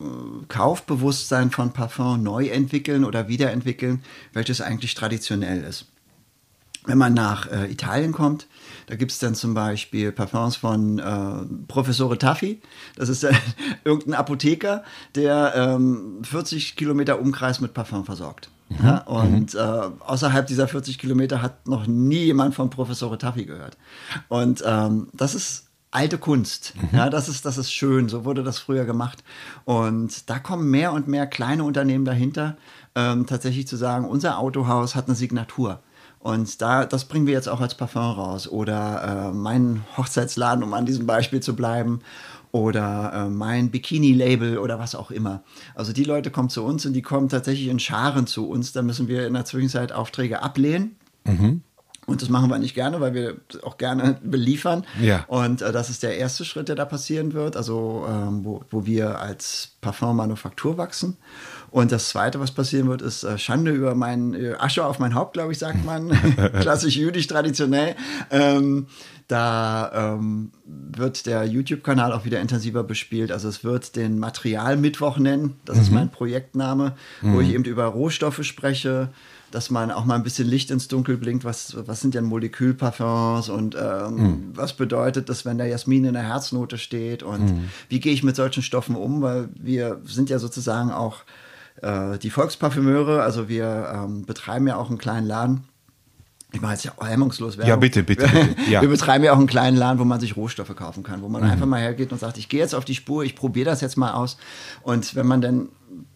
äh, 0.00 0.04
Kaufbewusstsein 0.48 1.52
von 1.52 1.72
Parfum 1.72 2.20
neu 2.24 2.48
entwickeln 2.48 3.04
oder 3.04 3.28
wiederentwickeln, 3.28 4.02
welches 4.32 4.60
eigentlich 4.60 4.96
traditionell 4.96 5.62
ist. 5.62 5.86
Wenn 6.90 6.98
man 6.98 7.14
nach 7.14 7.46
äh, 7.46 7.70
Italien 7.70 8.10
kommt, 8.10 8.48
da 8.88 8.96
gibt 8.96 9.12
es 9.12 9.20
dann 9.20 9.36
zum 9.36 9.54
Beispiel 9.54 10.10
Parfums 10.10 10.56
von 10.56 10.98
äh, 10.98 11.64
Professore 11.68 12.18
Taffi. 12.18 12.60
Das 12.96 13.08
ist 13.08 13.22
äh, 13.22 13.32
irgendein 13.84 14.14
Apotheker, 14.14 14.82
der 15.14 15.52
ähm, 15.54 16.18
40 16.24 16.74
Kilometer 16.74 17.20
Umkreis 17.20 17.60
mit 17.60 17.74
Parfum 17.74 18.04
versorgt. 18.04 18.50
Ja, 18.82 19.02
und 19.02 19.54
äh, 19.54 19.58
außerhalb 19.58 20.48
dieser 20.48 20.66
40 20.66 20.98
Kilometer 20.98 21.42
hat 21.42 21.68
noch 21.68 21.86
nie 21.86 22.24
jemand 22.24 22.56
von 22.56 22.70
Professore 22.70 23.18
Taffi 23.18 23.44
gehört. 23.44 23.76
Und 24.26 24.64
ähm, 24.66 25.10
das 25.12 25.36
ist 25.36 25.66
alte 25.92 26.18
Kunst. 26.18 26.74
Ja, 26.90 27.08
das 27.08 27.28
ist, 27.28 27.46
das 27.46 27.56
ist 27.56 27.72
schön. 27.72 28.08
So 28.08 28.24
wurde 28.24 28.42
das 28.42 28.58
früher 28.58 28.84
gemacht. 28.84 29.22
Und 29.64 30.28
da 30.28 30.40
kommen 30.40 30.68
mehr 30.68 30.92
und 30.92 31.06
mehr 31.06 31.28
kleine 31.28 31.62
Unternehmen 31.62 32.04
dahinter, 32.04 32.56
ähm, 32.96 33.26
tatsächlich 33.26 33.68
zu 33.68 33.76
sagen, 33.76 34.08
unser 34.08 34.38
Autohaus 34.38 34.96
hat 34.96 35.06
eine 35.06 35.14
Signatur. 35.14 35.80
Und 36.20 36.60
da, 36.60 36.84
das 36.84 37.06
bringen 37.06 37.26
wir 37.26 37.32
jetzt 37.32 37.48
auch 37.48 37.60
als 37.60 37.74
Parfum 37.74 38.02
raus. 38.02 38.46
Oder 38.46 39.30
äh, 39.30 39.34
mein 39.34 39.82
Hochzeitsladen, 39.96 40.62
um 40.62 40.74
an 40.74 40.86
diesem 40.86 41.06
Beispiel 41.06 41.40
zu 41.40 41.56
bleiben. 41.56 42.00
Oder 42.52 43.12
äh, 43.14 43.28
mein 43.28 43.70
Bikini-Label 43.70 44.58
oder 44.58 44.78
was 44.78 44.94
auch 44.94 45.10
immer. 45.10 45.42
Also 45.74 45.92
die 45.92 46.04
Leute 46.04 46.30
kommen 46.30 46.50
zu 46.50 46.64
uns 46.64 46.84
und 46.84 46.92
die 46.92 47.02
kommen 47.02 47.28
tatsächlich 47.28 47.68
in 47.68 47.78
Scharen 47.78 48.26
zu 48.26 48.48
uns. 48.48 48.72
Da 48.72 48.82
müssen 48.82 49.08
wir 49.08 49.26
in 49.26 49.34
der 49.34 49.44
Zwischenzeit 49.44 49.92
Aufträge 49.92 50.42
ablehnen. 50.42 50.96
Und 52.06 52.22
das 52.22 52.28
machen 52.28 52.50
wir 52.50 52.58
nicht 52.58 52.74
gerne, 52.74 53.00
weil 53.00 53.14
wir 53.14 53.36
auch 53.62 53.78
gerne 53.78 54.18
beliefern. 54.22 54.84
Ja. 55.00 55.24
Und 55.28 55.62
äh, 55.62 55.70
das 55.70 55.90
ist 55.90 56.02
der 56.02 56.18
erste 56.18 56.44
Schritt, 56.44 56.68
der 56.68 56.74
da 56.74 56.84
passieren 56.84 57.34
wird, 57.34 57.56
also 57.56 58.04
ähm, 58.08 58.44
wo, 58.44 58.64
wo 58.70 58.84
wir 58.84 59.20
als 59.20 59.76
Parfummanufaktur 59.80 60.76
wachsen. 60.76 61.16
Und 61.70 61.92
das 61.92 62.08
zweite, 62.08 62.40
was 62.40 62.50
passieren 62.50 62.88
wird, 62.88 63.02
ist 63.02 63.22
äh, 63.22 63.38
Schande 63.38 63.70
über 63.70 63.94
mein 63.94 64.34
äh, 64.34 64.54
Asche 64.58 64.84
auf 64.84 64.98
mein 64.98 65.14
Haupt, 65.14 65.34
glaube 65.34 65.52
ich, 65.52 65.58
sagt 65.58 65.84
man. 65.84 66.08
Klassisch 66.60 66.96
jüdisch 66.96 67.26
traditionell. 67.26 67.94
Ähm, 68.30 68.86
da 69.28 70.16
ähm, 70.16 70.50
wird 70.64 71.26
der 71.26 71.44
YouTube-Kanal 71.44 72.12
auch 72.12 72.24
wieder 72.24 72.40
intensiver 72.40 72.82
bespielt. 72.82 73.30
Also 73.30 73.48
es 73.48 73.62
wird 73.62 73.94
den 73.94 74.18
Materialmittwoch 74.18 75.18
nennen. 75.18 75.60
Das 75.64 75.78
ist 75.78 75.92
mein 75.92 76.10
Projektname, 76.10 76.96
wo 77.22 77.40
ich 77.40 77.54
eben 77.54 77.64
über 77.64 77.84
Rohstoffe 77.84 78.42
spreche 78.42 79.10
dass 79.50 79.70
man 79.70 79.90
auch 79.90 80.04
mal 80.04 80.14
ein 80.14 80.22
bisschen 80.22 80.48
Licht 80.48 80.70
ins 80.70 80.88
Dunkel 80.88 81.16
blinkt, 81.16 81.44
was, 81.44 81.76
was 81.86 82.00
sind 82.00 82.14
denn 82.14 82.24
Molekülparfums 82.24 83.48
und 83.48 83.74
ähm, 83.74 84.52
was 84.54 84.74
bedeutet 84.74 85.28
das, 85.28 85.44
wenn 85.44 85.58
der 85.58 85.66
Jasmin 85.66 86.04
in 86.04 86.14
der 86.14 86.22
Herznote 86.22 86.78
steht 86.78 87.22
und 87.22 87.68
wie 87.88 88.00
gehe 88.00 88.12
ich 88.12 88.22
mit 88.22 88.36
solchen 88.36 88.62
Stoffen 88.62 88.94
um, 88.94 89.22
weil 89.22 89.48
wir 89.58 90.00
sind 90.04 90.30
ja 90.30 90.38
sozusagen 90.38 90.90
auch 90.90 91.22
äh, 91.82 92.18
die 92.18 92.30
Volksparfümeure, 92.30 93.22
also 93.22 93.48
wir 93.48 93.92
ähm, 93.94 94.24
betreiben 94.24 94.66
ja 94.66 94.76
auch 94.76 94.88
einen 94.88 94.98
kleinen 94.98 95.26
Laden. 95.26 95.64
Ich 96.52 96.60
mache 96.60 96.72
jetzt 96.72 96.84
ja 96.84 96.92
auch 96.96 97.06
hemmungslos 97.06 97.58
Werbung. 97.58 97.68
Ja, 97.68 97.76
bitte, 97.76 98.02
bitte, 98.02 98.26
bitte. 98.26 98.56
Ja. 98.70 98.82
Wir 98.82 98.88
betreiben 98.88 99.24
ja 99.24 99.32
auch 99.32 99.38
einen 99.38 99.46
kleinen 99.46 99.76
Laden, 99.76 99.98
wo 99.98 100.04
man 100.04 100.20
sich 100.20 100.36
Rohstoffe 100.36 100.74
kaufen 100.74 101.02
kann, 101.02 101.22
wo 101.22 101.28
man 101.28 101.44
einfach 101.44 101.66
mal 101.66 101.80
hergeht 101.80 102.12
und 102.12 102.18
sagt, 102.18 102.38
ich 102.38 102.48
gehe 102.48 102.60
jetzt 102.60 102.74
auf 102.74 102.84
die 102.84 102.94
Spur, 102.94 103.22
ich 103.22 103.36
probiere 103.36 103.70
das 103.70 103.80
jetzt 103.80 103.96
mal 103.96 104.12
aus. 104.12 104.36
Und 104.82 105.14
wenn 105.14 105.26
man 105.26 105.40
dann 105.40 105.68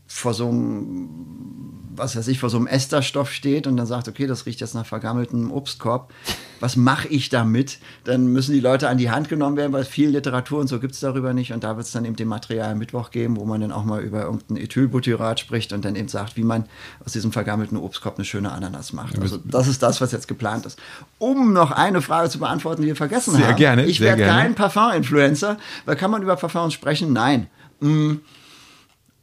vor 0.06 0.34
so 0.34 0.48
einem, 0.48 1.73
was 1.96 2.16
weiß 2.16 2.28
ich, 2.28 2.38
vor 2.38 2.50
so 2.50 2.56
einem 2.56 2.66
Esterstoff 2.66 3.32
steht 3.32 3.66
und 3.66 3.76
dann 3.76 3.86
sagt, 3.86 4.08
okay, 4.08 4.26
das 4.26 4.46
riecht 4.46 4.60
jetzt 4.60 4.74
nach 4.74 4.86
vergammeltem 4.86 5.50
Obstkorb, 5.52 6.12
was 6.60 6.76
mache 6.76 7.08
ich 7.08 7.28
damit? 7.28 7.78
Dann 8.04 8.26
müssen 8.28 8.52
die 8.52 8.60
Leute 8.60 8.88
an 8.88 8.98
die 8.98 9.10
Hand 9.10 9.28
genommen 9.28 9.56
werden, 9.56 9.72
weil 9.72 9.84
viel 9.84 10.10
Literatur 10.10 10.60
und 10.60 10.68
so 10.68 10.80
gibt 10.80 10.94
es 10.94 11.00
darüber 11.00 11.34
nicht. 11.34 11.52
Und 11.52 11.64
da 11.64 11.76
wird 11.76 11.86
es 11.86 11.92
dann 11.92 12.04
eben 12.04 12.16
den 12.16 12.28
Material 12.28 12.74
Mittwoch 12.74 13.10
geben, 13.10 13.36
wo 13.36 13.44
man 13.44 13.60
dann 13.60 13.72
auch 13.72 13.84
mal 13.84 14.02
über 14.02 14.22
irgendein 14.22 14.56
Ethylbutyrat 14.56 15.40
spricht 15.40 15.72
und 15.72 15.84
dann 15.84 15.96
eben 15.96 16.08
sagt, 16.08 16.36
wie 16.36 16.44
man 16.44 16.64
aus 17.04 17.12
diesem 17.12 17.32
vergammelten 17.32 17.76
Obstkorb 17.76 18.16
eine 18.16 18.24
schöne 18.24 18.50
Ananas 18.52 18.92
macht. 18.92 19.18
Also 19.18 19.38
das 19.44 19.68
ist 19.68 19.82
das, 19.82 20.00
was 20.00 20.12
jetzt 20.12 20.28
geplant 20.28 20.66
ist. 20.66 20.78
Um 21.18 21.52
noch 21.52 21.70
eine 21.70 22.02
Frage 22.02 22.30
zu 22.30 22.38
beantworten, 22.38 22.82
die 22.82 22.88
wir 22.88 22.96
vergessen 22.96 23.34
Sehr 23.34 23.48
haben. 23.48 23.56
gerne, 23.56 23.84
Ich 23.84 24.00
werde 24.00 24.24
kein 24.24 24.54
Parfum-Influencer, 24.54 25.58
weil 25.84 25.96
kann 25.96 26.10
man 26.10 26.22
über 26.22 26.36
Parfums 26.36 26.72
sprechen? 26.72 27.12
Nein. 27.12 27.48
Mm. 27.80 28.14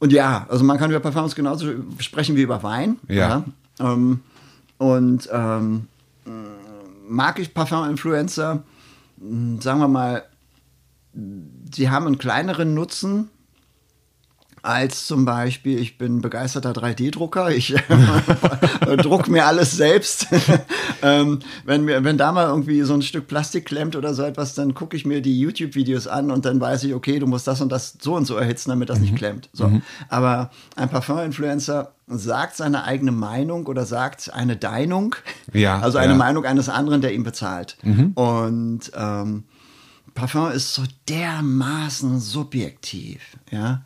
Und 0.02 0.12
ja, 0.12 0.46
also 0.48 0.64
man 0.64 0.78
kann 0.78 0.90
über 0.90 0.98
Parfums 0.98 1.36
genauso 1.36 1.74
sprechen 2.00 2.34
wie 2.34 2.42
über 2.42 2.64
Wein. 2.64 2.96
Ja. 3.06 3.44
Ähm, 3.78 4.18
und 4.78 5.28
ähm, 5.30 5.86
mag 7.08 7.38
ich 7.38 7.54
Parfum-Influencer? 7.54 8.64
Mm, 9.18 9.60
Sagen 9.60 9.78
wir 9.78 9.86
mal, 9.86 10.24
sie 11.72 11.88
haben 11.88 12.08
einen 12.08 12.18
kleineren 12.18 12.74
Nutzen 12.74 13.28
als 14.62 15.06
zum 15.06 15.24
Beispiel, 15.24 15.78
ich 15.78 15.98
bin 15.98 16.20
begeisterter 16.20 16.70
3D-Drucker, 16.70 17.50
ich 17.50 17.74
druck 18.98 19.28
mir 19.28 19.46
alles 19.46 19.72
selbst. 19.72 20.28
ähm, 21.02 21.40
wenn, 21.64 21.84
mir, 21.84 22.04
wenn 22.04 22.16
da 22.16 22.32
mal 22.32 22.46
irgendwie 22.46 22.82
so 22.82 22.94
ein 22.94 23.02
Stück 23.02 23.26
Plastik 23.26 23.66
klemmt 23.66 23.96
oder 23.96 24.14
so 24.14 24.22
etwas, 24.22 24.54
dann 24.54 24.74
gucke 24.74 24.96
ich 24.96 25.04
mir 25.04 25.20
die 25.20 25.38
YouTube-Videos 25.40 26.06
an 26.06 26.30
und 26.30 26.44
dann 26.44 26.60
weiß 26.60 26.84
ich, 26.84 26.94
okay, 26.94 27.18
du 27.18 27.26
musst 27.26 27.46
das 27.46 27.60
und 27.60 27.70
das 27.70 27.98
so 28.00 28.14
und 28.14 28.24
so 28.24 28.36
erhitzen, 28.36 28.70
damit 28.70 28.88
das 28.88 29.00
nicht 29.00 29.16
klemmt. 29.16 29.50
So. 29.52 29.80
Aber 30.08 30.50
ein 30.76 30.88
Parfum-Influencer 30.88 31.92
sagt 32.06 32.56
seine 32.56 32.84
eigene 32.84 33.12
Meinung 33.12 33.66
oder 33.66 33.84
sagt 33.84 34.32
eine 34.32 34.56
Deinung, 34.56 35.16
Ja, 35.52 35.80
also 35.80 35.98
eine 35.98 36.12
ja. 36.12 36.18
Meinung 36.18 36.44
eines 36.44 36.68
anderen, 36.68 37.00
der 37.00 37.14
ihn 37.14 37.22
bezahlt. 37.22 37.78
Und 38.14 38.92
ähm, 38.94 39.44
Parfum 40.14 40.50
ist 40.50 40.74
so 40.74 40.82
dermaßen 41.08 42.20
subjektiv, 42.20 43.20
ja, 43.50 43.82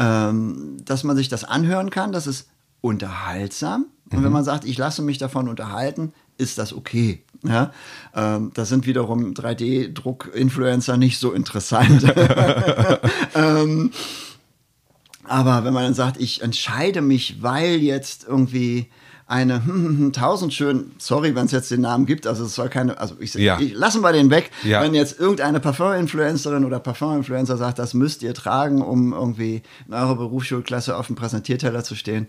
ähm, 0.00 0.78
dass 0.84 1.04
man 1.04 1.16
sich 1.16 1.28
das 1.28 1.44
anhören 1.44 1.90
kann, 1.90 2.10
das 2.10 2.26
ist 2.26 2.48
unterhaltsam. 2.80 3.86
Und 4.10 4.24
wenn 4.24 4.32
man 4.32 4.42
sagt, 4.42 4.64
ich 4.64 4.76
lasse 4.76 5.02
mich 5.02 5.18
davon 5.18 5.48
unterhalten, 5.48 6.12
ist 6.36 6.58
das 6.58 6.72
okay. 6.72 7.22
Ja? 7.44 7.70
Ähm, 8.14 8.50
da 8.54 8.64
sind 8.64 8.86
wiederum 8.86 9.34
3D-Druck-Influencer 9.34 10.96
nicht 10.96 11.18
so 11.18 11.32
interessant. 11.32 12.02
ähm, 13.36 13.92
aber 15.24 15.64
wenn 15.64 15.72
man 15.72 15.84
dann 15.84 15.94
sagt, 15.94 16.20
ich 16.20 16.42
entscheide 16.42 17.02
mich, 17.02 17.40
weil 17.40 17.76
jetzt 17.76 18.24
irgendwie 18.26 18.90
eine 19.30 20.10
tausend 20.12 20.52
schön, 20.52 20.90
sorry, 20.98 21.34
wenn 21.34 21.46
es 21.46 21.52
jetzt 21.52 21.70
den 21.70 21.80
Namen 21.82 22.04
gibt, 22.04 22.26
also 22.26 22.44
es 22.44 22.54
soll 22.54 22.68
keine, 22.68 22.98
also 22.98 23.14
ich, 23.20 23.32
Ja. 23.34 23.58
ich 23.60 23.74
lassen 23.74 24.02
wir 24.02 24.12
den 24.12 24.28
weg, 24.30 24.50
Ja. 24.64 24.82
wenn 24.82 24.92
jetzt 24.92 25.20
irgendeine 25.20 25.60
Parfum-Influencerin 25.60 26.64
oder 26.64 26.80
Parfum-Influencer 26.80 27.56
sagt, 27.56 27.78
das 27.78 27.94
müsst 27.94 28.22
ihr 28.22 28.34
tragen, 28.34 28.82
um 28.82 29.12
irgendwie 29.12 29.62
in 29.86 29.94
eurer 29.94 30.16
Berufsschulklasse 30.16 30.96
auf 30.96 31.06
dem 31.06 31.16
Präsentierteller 31.16 31.84
zu 31.84 31.94
stehen, 31.94 32.26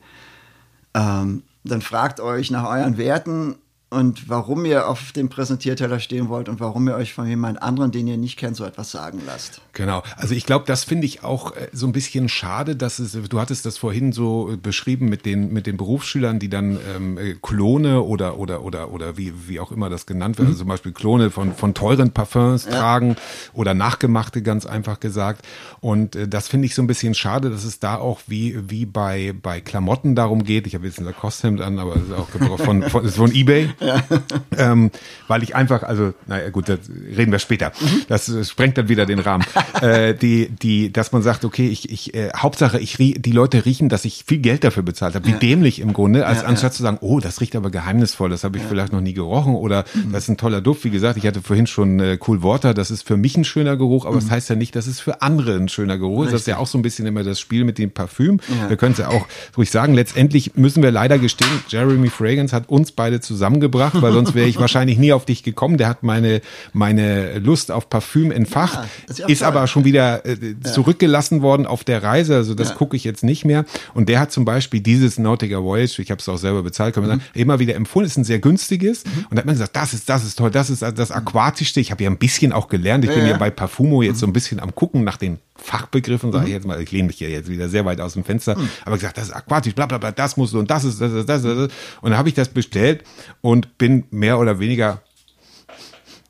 ähm, 0.93 1.43
dann 1.63 1.81
fragt 1.81 2.19
euch 2.19 2.51
nach 2.51 2.67
euren 2.69 2.97
Werten 2.97 3.55
und 3.91 4.29
warum 4.29 4.63
ihr 4.63 4.87
auf 4.87 5.11
dem 5.11 5.27
Präsentierteller 5.27 5.99
stehen 5.99 6.29
wollt 6.29 6.47
und 6.47 6.61
warum 6.61 6.87
ihr 6.87 6.95
euch 6.95 7.13
von 7.13 7.27
jemand 7.27 7.61
anderen, 7.61 7.91
den 7.91 8.07
ihr 8.07 8.15
nicht 8.15 8.37
kennt, 8.37 8.55
so 8.55 8.63
etwas 8.63 8.89
sagen 8.89 9.21
lasst. 9.25 9.59
Genau. 9.73 10.01
Also 10.15 10.33
ich 10.33 10.45
glaube, 10.45 10.63
das 10.65 10.85
finde 10.85 11.05
ich 11.05 11.25
auch 11.25 11.53
äh, 11.57 11.67
so 11.73 11.87
ein 11.87 11.91
bisschen 11.91 12.29
schade, 12.29 12.77
dass 12.77 12.99
es, 12.99 13.11
du 13.11 13.39
hattest 13.39 13.65
das 13.65 13.77
vorhin 13.77 14.13
so 14.13 14.53
äh, 14.53 14.55
beschrieben 14.55 15.09
mit 15.09 15.25
den, 15.25 15.51
mit 15.51 15.67
den 15.67 15.75
Berufsschülern, 15.75 16.39
die 16.39 16.47
dann 16.47 16.79
ähm, 16.95 17.17
äh, 17.17 17.35
Klone 17.41 18.01
oder, 18.01 18.37
oder, 18.37 18.63
oder, 18.63 18.91
oder 18.93 19.17
wie, 19.17 19.33
wie 19.49 19.59
auch 19.59 19.73
immer 19.73 19.89
das 19.89 20.05
genannt 20.05 20.37
wird, 20.37 20.47
also 20.47 20.59
zum 20.59 20.69
Beispiel 20.69 20.93
Klone 20.93 21.29
von, 21.29 21.53
von 21.53 21.73
teuren 21.73 22.11
Parfums 22.11 22.67
tragen 22.67 23.17
oder 23.51 23.73
nachgemachte, 23.73 24.41
ganz 24.41 24.65
einfach 24.65 25.01
gesagt. 25.01 25.45
Und 25.81 26.15
äh, 26.15 26.29
das 26.29 26.47
finde 26.47 26.67
ich 26.67 26.75
so 26.75 26.81
ein 26.81 26.87
bisschen 26.87 27.13
schade, 27.13 27.49
dass 27.49 27.65
es 27.65 27.79
da 27.79 27.97
auch 27.97 28.21
wie, 28.27 28.57
wie 28.69 28.85
bei, 28.85 29.33
bei 29.33 29.59
Klamotten 29.59 30.15
darum 30.15 30.45
geht. 30.45 30.65
Ich 30.65 30.75
habe 30.75 30.85
jetzt 30.85 30.97
ein 30.97 31.05
Lacoste-Hemd 31.05 31.59
an, 31.59 31.77
aber 31.77 31.97
es 31.97 32.03
ist 32.03 32.13
auch 32.13 32.29
von, 32.57 32.83
von, 32.83 33.03
ist 33.03 33.17
von 33.17 33.35
Ebay. 33.35 33.69
ähm, 34.57 34.91
weil 35.27 35.43
ich 35.43 35.55
einfach, 35.55 35.83
also, 35.83 36.13
naja 36.27 36.49
gut, 36.49 36.69
das 36.69 36.79
reden 37.15 37.31
wir 37.31 37.39
später. 37.39 37.71
Mhm. 37.79 38.01
Das 38.07 38.29
äh, 38.29 38.43
sprengt 38.43 38.77
dann 38.77 38.89
wieder 38.89 39.05
den 39.05 39.19
Rahmen. 39.19 39.45
äh, 39.81 40.13
die, 40.13 40.49
die, 40.49 40.91
dass 40.91 41.11
man 41.11 41.21
sagt, 41.21 41.45
okay, 41.45 41.67
ich, 41.67 41.91
ich, 41.91 42.13
äh, 42.13 42.31
Hauptsache, 42.35 42.79
ich 42.79 42.99
rie 42.99 43.13
die 43.13 43.31
Leute 43.31 43.65
riechen, 43.65 43.89
dass 43.89 44.05
ich 44.05 44.23
viel 44.27 44.39
Geld 44.39 44.63
dafür 44.63 44.83
bezahlt 44.83 45.15
habe. 45.15 45.27
Wie 45.27 45.33
dämlich 45.33 45.79
im 45.79 45.93
Grunde, 45.93 46.25
als 46.25 46.41
Ja, 46.41 46.47
anstatt 46.47 46.73
zu 46.73 46.83
sagen, 46.83 46.97
oh, 47.01 47.19
das 47.19 47.41
riecht 47.41 47.55
aber 47.55 47.69
geheimnisvoll, 47.69 48.29
das 48.29 48.43
habe 48.43 48.57
ich 48.57 48.63
vielleicht 48.63 48.93
noch 48.93 49.01
nie 49.01 49.13
gerochen 49.13 49.55
oder 49.55 49.85
Mhm. 49.93 50.11
das 50.11 50.23
ist 50.23 50.29
ein 50.29 50.37
toller 50.37 50.61
Duft. 50.61 50.83
Wie 50.83 50.89
gesagt, 50.89 51.17
ich 51.17 51.25
hatte 51.25 51.41
vorhin 51.41 51.67
schon 51.67 51.99
äh, 51.99 52.17
Cool 52.25 52.43
Water, 52.43 52.73
das 52.73 52.91
ist 52.91 53.07
für 53.07 53.17
mich 53.17 53.37
ein 53.37 53.43
schöner 53.43 53.77
Geruch, 53.77 54.05
aber 54.05 54.15
das 54.15 54.29
heißt 54.29 54.49
ja 54.49 54.55
nicht, 54.55 54.75
dass 54.75 54.87
es 54.87 54.99
für 54.99 55.21
andere 55.21 55.55
ein 55.55 55.69
schöner 55.69 55.97
Geruch 55.97 56.25
ist. 56.25 56.33
Das 56.33 56.41
ist 56.41 56.47
ja 56.47 56.57
auch 56.57 56.67
so 56.67 56.77
ein 56.77 56.81
bisschen 56.81 57.05
immer 57.05 57.23
das 57.23 57.39
Spiel 57.39 57.63
mit 57.63 57.77
dem 57.77 57.91
Parfüm. 57.91 58.39
Ja. 58.47 58.69
Wir 58.69 58.77
können 58.77 58.93
es 58.93 58.99
ja 58.99 59.09
auch 59.09 59.25
ruhig 59.57 59.71
sagen, 59.71 59.93
letztendlich 59.93 60.55
müssen 60.55 60.83
wir 60.83 60.91
leider 60.91 61.17
gestehen, 61.19 61.51
Jeremy 61.67 62.09
Fragrance 62.09 62.55
hat 62.55 62.69
uns 62.69 62.91
beide 62.91 63.19
zusammengebracht, 63.19 63.70
weil 63.73 64.13
sonst 64.13 64.33
wäre 64.35 64.47
ich 64.47 64.57
wahrscheinlich 64.59 64.97
nie 64.97 65.13
auf 65.13 65.25
dich 65.25 65.43
gekommen. 65.43 65.77
Der 65.77 65.87
hat 65.87 66.03
meine, 66.03 66.41
meine 66.73 67.39
Lust 67.39 67.71
auf 67.71 67.89
Parfüm 67.89 68.31
entfacht, 68.31 68.79
Ja, 68.79 68.85
ist 69.07 69.19
ist, 69.29 69.41
ja 69.41 69.47
aber 69.47 69.67
schon 69.67 69.85
wieder 69.85 70.25
äh, 70.25 70.37
zurückgelassen 70.61 71.41
worden 71.41 71.65
auf 71.65 71.83
der 71.83 72.03
Reise. 72.03 72.35
Also 72.35 72.53
das 72.55 72.69
Ja. 72.69 72.75
gucke 72.75 72.95
ich 72.95 73.03
jetzt 73.03 73.23
nicht 73.23 73.45
mehr. 73.45 73.65
Und 73.93 74.09
der 74.09 74.19
hat 74.19 74.31
zum 74.31 74.45
Beispiel 74.45 74.79
dieses 74.81 75.19
Nautica 75.19 75.61
Voyage, 75.63 76.01
ich 76.01 76.11
habe 76.11 76.19
es 76.19 76.29
auch 76.29 76.37
selber 76.37 76.63
bezahlt, 76.63 76.93
kann 76.95 77.03
man 77.05 77.19
sagen, 77.19 77.29
immer 77.33 77.59
wieder 77.59 77.75
empfohlen. 77.75 78.05
Ist 78.07 78.17
ein 78.17 78.23
sehr 78.23 78.39
günstiges. 78.39 79.03
Und 79.29 79.31
da 79.35 79.37
hat 79.37 79.45
man 79.45 79.55
gesagt, 79.55 79.75
das 79.75 79.93
ist, 79.93 80.09
das 80.09 80.23
ist 80.23 80.37
toll, 80.37 80.51
das 80.51 80.69
ist 80.69 80.81
das 80.81 81.11
Aquatischste. 81.11 81.79
Ich 81.79 81.91
habe 81.91 82.03
ja 82.03 82.09
ein 82.09 82.17
bisschen 82.17 82.51
auch 82.53 82.67
gelernt. 82.67 83.03
Ich 83.05 83.09
bin 83.11 83.19
Ja, 83.19 83.25
ja 83.25 83.31
ja. 83.31 83.37
bei 83.37 83.49
Parfumo 83.49 84.01
jetzt 84.01 84.19
so 84.19 84.25
ein 84.27 84.33
bisschen 84.33 84.59
am 84.59 84.73
gucken 84.75 85.03
nach 85.03 85.17
den 85.17 85.39
Fachbegriffen, 85.61 86.31
sage 86.31 86.47
ich 86.47 86.53
jetzt 86.53 86.65
mal, 86.65 86.81
ich 86.81 86.91
lehne 86.91 87.07
mich 87.07 87.17
hier 87.17 87.29
jetzt 87.29 87.49
wieder 87.49 87.69
sehr 87.69 87.85
weit 87.85 88.01
aus 88.01 88.13
dem 88.13 88.23
Fenster, 88.23 88.57
aber 88.83 88.95
gesagt, 88.95 89.17
das 89.17 89.25
ist 89.25 89.33
aquatisch, 89.33 89.75
bla 89.75 89.85
bla 89.85 89.99
bla, 89.99 90.11
das 90.11 90.35
musst 90.35 90.53
du 90.53 90.59
und 90.59 90.71
das 90.71 90.83
ist, 90.83 90.99
das 90.99 91.11
ist, 91.11 91.29
das 91.29 91.43
ist, 91.43 91.45
das 91.45 91.57
ist. 91.67 91.73
Und 92.01 92.11
dann 92.11 92.17
habe 92.17 92.29
ich 92.29 92.35
das 92.35 92.49
bestellt 92.49 93.03
und 93.41 93.77
bin 93.77 94.05
mehr 94.09 94.39
oder 94.39 94.59
weniger 94.59 95.01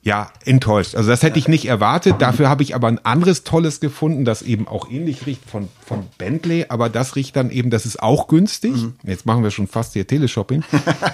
ja, 0.03 0.31
enttäuscht. 0.45 0.95
Also 0.95 1.11
das 1.11 1.21
hätte 1.21 1.37
ich 1.37 1.47
nicht 1.47 1.65
erwartet. 1.65 2.15
Dafür 2.19 2.49
habe 2.49 2.63
ich 2.63 2.73
aber 2.73 2.87
ein 2.87 3.05
anderes 3.05 3.43
Tolles 3.43 3.79
gefunden, 3.79 4.25
das 4.25 4.41
eben 4.41 4.67
auch 4.67 4.89
ähnlich 4.89 5.27
riecht 5.27 5.47
von, 5.47 5.67
von 5.85 6.05
Bentley, 6.17 6.65
aber 6.69 6.89
das 6.89 7.15
riecht 7.15 7.35
dann 7.35 7.51
eben, 7.51 7.69
das 7.69 7.85
ist 7.85 8.01
auch 8.01 8.27
günstig. 8.27 8.73
Jetzt 9.03 9.27
machen 9.27 9.43
wir 9.43 9.51
schon 9.51 9.67
fast 9.67 9.93
hier 9.93 10.07
Teleshopping. 10.07 10.63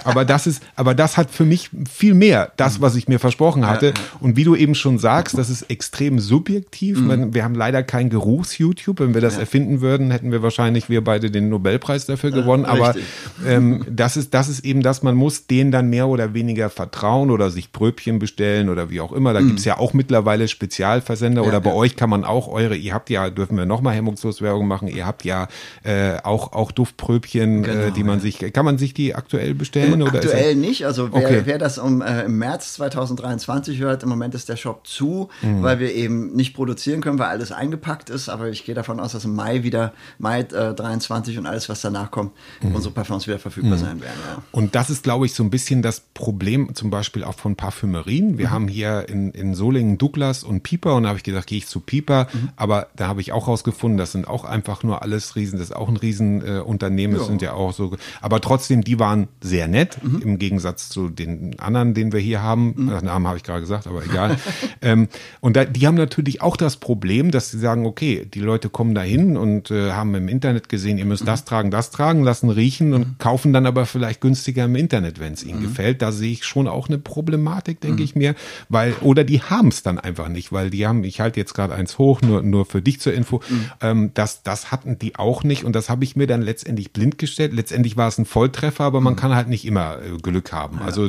aber 0.04 0.24
das 0.24 0.46
ist, 0.46 0.62
aber 0.74 0.94
das 0.94 1.18
hat 1.18 1.30
für 1.30 1.44
mich 1.44 1.68
viel 1.90 2.14
mehr 2.14 2.50
das, 2.56 2.80
was 2.80 2.96
ich 2.96 3.08
mir 3.08 3.18
versprochen 3.18 3.66
hatte. 3.66 3.92
Und 4.20 4.36
wie 4.36 4.44
du 4.44 4.56
eben 4.56 4.74
schon 4.74 4.98
sagst, 4.98 5.36
das 5.36 5.50
ist 5.50 5.70
extrem 5.70 6.18
subjektiv. 6.18 6.98
Man, 6.98 7.34
wir 7.34 7.44
haben 7.44 7.54
leider 7.54 7.82
kein 7.82 8.08
Geruchs-YouTube. 8.08 9.00
Wenn 9.00 9.12
wir 9.12 9.20
das 9.20 9.36
erfinden 9.36 9.82
würden, 9.82 10.10
hätten 10.10 10.32
wir 10.32 10.42
wahrscheinlich 10.42 10.88
wir 10.88 11.04
beide 11.04 11.30
den 11.30 11.50
Nobelpreis 11.50 12.06
dafür 12.06 12.30
gewonnen. 12.30 12.64
aber 12.64 12.94
richtig. 12.94 13.04
ähm, 13.46 13.84
das 13.90 14.16
ist, 14.16 14.32
das 14.32 14.48
ist 14.48 14.64
eben 14.64 14.82
das, 14.82 15.02
man 15.02 15.14
muss 15.14 15.46
denen 15.46 15.72
dann 15.72 15.90
mehr 15.90 16.08
oder 16.08 16.32
weniger 16.32 16.70
vertrauen 16.70 17.30
oder 17.30 17.50
sich 17.50 17.72
Pröbchen 17.72 18.18
bestellen 18.18 18.70
oder 18.70 18.77
wie 18.90 19.00
auch 19.00 19.12
immer. 19.12 19.32
Da 19.32 19.40
gibt's 19.40 19.64
ja 19.64 19.78
auch 19.78 19.92
mittlerweile 19.92 20.48
Spezialversender 20.48 21.44
oder 21.44 21.60
bei 21.60 21.70
ja. 21.70 21.76
euch 21.76 21.96
kann 21.96 22.10
man 22.10 22.24
auch 22.24 22.48
eure, 22.48 22.76
ihr 22.76 22.94
habt 22.94 23.10
ja, 23.10 23.30
dürfen 23.30 23.56
wir 23.56 23.66
nochmal 23.66 23.94
hemmungslos 23.94 24.40
Werbung 24.42 24.66
machen, 24.68 24.88
ihr 24.88 25.06
habt 25.06 25.24
ja 25.24 25.48
äh, 25.82 26.18
auch, 26.22 26.52
auch 26.52 26.72
Duftpröbchen, 26.72 27.64
äh, 27.64 27.66
Genau, 27.66 27.90
die 27.90 28.04
man 28.04 28.16
ja. 28.18 28.22
sich, 28.22 28.52
kann 28.52 28.64
man 28.64 28.78
sich 28.78 28.94
die 28.94 29.14
aktuell 29.14 29.54
bestellen? 29.54 30.02
oder 30.02 30.18
ist 30.20 30.26
Aktuell 30.26 30.54
nicht. 30.54 30.86
Also 30.86 31.12
wer, 31.12 31.18
Okay. 31.24 31.42
wer 31.44 31.58
das 31.58 31.78
um, 31.78 32.02
äh, 32.02 32.22
im 32.24 32.38
März 32.38 32.74
2023 32.74 33.78
hört, 33.80 34.02
im 34.02 34.08
Moment 34.08 34.34
ist 34.34 34.48
der 34.48 34.56
Shop 34.56 34.86
zu, 34.86 35.28
Mhm. 35.42 35.62
weil 35.62 35.78
wir 35.80 35.94
eben 35.94 36.34
nicht 36.34 36.54
produzieren 36.54 37.00
können, 37.00 37.18
weil 37.18 37.26
alles 37.28 37.52
eingepackt 37.52 38.10
ist. 38.10 38.28
Aber 38.28 38.48
ich 38.48 38.64
gehe 38.64 38.74
davon 38.74 39.00
aus, 39.00 39.12
dass 39.12 39.24
im 39.24 39.34
Mai 39.34 39.62
wieder, 39.62 39.92
Mai 40.18 40.40
äh, 40.40 40.74
23 40.74 41.38
und 41.38 41.46
alles, 41.46 41.68
was 41.68 41.80
danach 41.80 42.10
kommt, 42.10 42.32
Mhm. 42.62 42.74
unsere 42.74 42.94
Parfums 42.94 43.26
wieder 43.26 43.38
verfügbar 43.38 43.78
sein 43.78 44.00
werden. 44.00 44.18
Ja. 44.28 44.42
Und 44.52 44.74
das 44.74 44.90
ist, 44.90 45.02
glaube 45.02 45.26
ich, 45.26 45.34
so 45.34 45.42
ein 45.42 45.50
bisschen 45.50 45.82
das 45.82 46.00
Problem 46.14 46.74
zum 46.74 46.90
Beispiel 46.90 47.24
auch 47.24 47.34
von 47.34 47.56
Parfümerien. 47.56 48.38
Wir 48.38 48.50
haben 48.50 48.67
hier 48.68 49.08
in, 49.08 49.32
in 49.32 49.54
Solingen 49.54 49.98
Douglas 49.98 50.44
und 50.44 50.62
Pieper 50.62 50.94
und 50.94 51.04
da 51.04 51.10
habe 51.10 51.18
ich 51.18 51.24
gesagt, 51.24 51.46
gehe 51.46 51.58
ich 51.58 51.66
zu 51.66 51.80
Pieper. 51.80 52.28
Aber 52.56 52.88
da 52.96 53.08
habe 53.08 53.20
ich 53.20 53.32
auch 53.32 53.48
rausgefunden, 53.48 53.98
das 53.98 54.12
sind 54.12 54.28
auch 54.28 54.44
einfach 54.44 54.82
nur 54.82 55.02
alles 55.02 55.36
Riesen, 55.36 55.58
das 55.58 55.70
ist 55.70 55.76
auch 55.76 55.88
ein 55.88 55.96
Riesenunternehmen, 55.96 57.16
äh, 57.16 57.18
das 57.18 57.28
sind 57.28 57.42
ja 57.42 57.52
auch 57.54 57.72
so. 57.72 57.96
Aber 58.20 58.40
trotzdem, 58.40 58.82
die 58.82 58.98
waren 58.98 59.28
sehr 59.40 59.68
nett, 59.68 59.98
im 60.02 60.38
Gegensatz 60.38 60.88
zu 60.88 61.08
den 61.08 61.58
anderen, 61.58 61.94
den 61.94 62.12
wir 62.12 62.20
hier 62.20 62.42
haben. 62.42 62.90
Äh, 62.90 63.02
Namen 63.02 63.26
habe 63.26 63.36
ich 63.36 63.42
gerade 63.42 63.60
gesagt, 63.60 63.86
aber 63.86 64.04
egal. 64.04 64.36
ähm, 64.82 65.08
und 65.40 65.56
da, 65.56 65.64
die 65.64 65.86
haben 65.86 65.94
natürlich 65.94 66.42
auch 66.42 66.56
das 66.56 66.76
Problem, 66.76 67.30
dass 67.30 67.50
sie 67.50 67.58
sagen, 67.58 67.86
okay, 67.86 68.26
die 68.32 68.40
Leute 68.40 68.68
kommen 68.68 68.94
da 68.94 69.02
hin 69.02 69.36
und 69.36 69.70
äh, 69.70 69.92
haben 69.92 70.14
im 70.14 70.28
Internet 70.28 70.68
gesehen, 70.68 70.98
ihr 70.98 71.06
müsst 71.06 71.26
das 71.26 71.44
tragen, 71.44 71.70
das 71.70 71.90
tragen, 71.90 72.22
lassen 72.22 72.50
riechen 72.50 72.92
und 72.92 73.18
kaufen 73.18 73.52
dann 73.52 73.66
aber 73.66 73.86
vielleicht 73.86 74.20
günstiger 74.20 74.64
im 74.64 74.76
Internet, 74.76 75.20
wenn 75.20 75.32
es 75.32 75.44
ihnen 75.44 75.60
gefällt. 75.62 76.02
Da 76.02 76.12
sehe 76.12 76.32
ich 76.32 76.44
schon 76.44 76.68
auch 76.68 76.88
eine 76.88 76.98
Problematik, 76.98 77.80
denke 77.80 78.02
ich 78.02 78.14
mir, 78.14 78.34
weil, 78.68 78.94
oder 79.00 79.24
die 79.24 79.42
haben 79.42 79.68
es 79.68 79.82
dann 79.82 79.98
einfach 79.98 80.28
nicht, 80.28 80.52
weil 80.52 80.70
die 80.70 80.86
haben, 80.86 81.04
ich 81.04 81.20
halte 81.20 81.40
jetzt 81.40 81.54
gerade 81.54 81.74
eins 81.74 81.98
hoch, 81.98 82.20
nur, 82.22 82.42
nur 82.42 82.66
für 82.66 82.82
dich 82.82 83.00
zur 83.00 83.12
Info, 83.14 83.40
ähm, 83.80 84.12
das, 84.14 84.42
das 84.42 84.70
hatten 84.70 84.98
die 84.98 85.16
auch 85.16 85.44
nicht 85.44 85.64
und 85.64 85.74
das 85.74 85.88
habe 85.88 86.04
ich 86.04 86.16
mir 86.16 86.26
dann 86.26 86.42
letztendlich 86.42 86.92
blind 86.92 87.18
gestellt. 87.18 87.52
Letztendlich 87.52 87.96
war 87.96 88.08
es 88.08 88.18
ein 88.18 88.26
Volltreffer, 88.26 88.84
aber 88.84 89.00
man 89.00 89.16
kann 89.16 89.34
halt 89.34 89.48
nicht 89.48 89.64
immer 89.64 89.98
äh, 90.02 90.16
Glück 90.18 90.52
haben. 90.52 90.80
Also, 90.80 91.08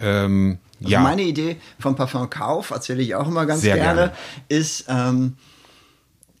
ähm, 0.00 0.58
Also 0.80 0.92
ja. 0.92 1.00
meine 1.00 1.22
Idee 1.22 1.56
vom 1.78 1.96
Parfumkauf, 1.96 2.70
erzähle 2.70 3.02
ich 3.02 3.14
auch 3.14 3.28
immer 3.28 3.46
ganz 3.46 3.62
gerne, 3.62 3.80
gerne. 3.80 4.12
ist 4.48 4.86
ähm, 4.88 5.36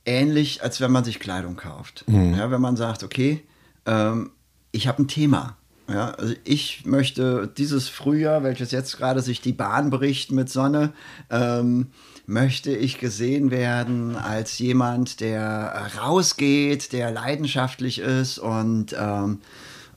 ähnlich, 0.04 0.62
als 0.62 0.80
wenn 0.80 0.90
man 0.90 1.04
sich 1.04 1.20
Kleidung 1.20 1.56
kauft. 1.56 2.04
Mhm. 2.08 2.34
Ja, 2.34 2.50
wenn 2.50 2.60
man 2.60 2.76
sagt, 2.76 3.02
okay, 3.02 3.42
ähm, 3.86 4.30
ich 4.72 4.88
habe 4.88 5.02
ein 5.02 5.08
Thema. 5.08 5.56
Ja, 5.92 6.10
also 6.12 6.34
ich 6.44 6.86
möchte 6.86 7.50
dieses 7.58 7.88
Frühjahr, 7.88 8.42
welches 8.42 8.70
jetzt 8.70 8.96
gerade 8.96 9.20
sich 9.20 9.40
die 9.40 9.52
Bahn 9.52 9.90
bricht 9.90 10.32
mit 10.32 10.48
Sonne, 10.48 10.92
ähm, 11.30 11.88
möchte 12.26 12.74
ich 12.74 12.98
gesehen 12.98 13.50
werden 13.50 14.16
als 14.16 14.58
jemand, 14.58 15.20
der 15.20 15.90
rausgeht, 15.98 16.92
der 16.92 17.10
leidenschaftlich 17.10 17.98
ist 17.98 18.38
und 18.38 18.96
ähm, 18.98 19.40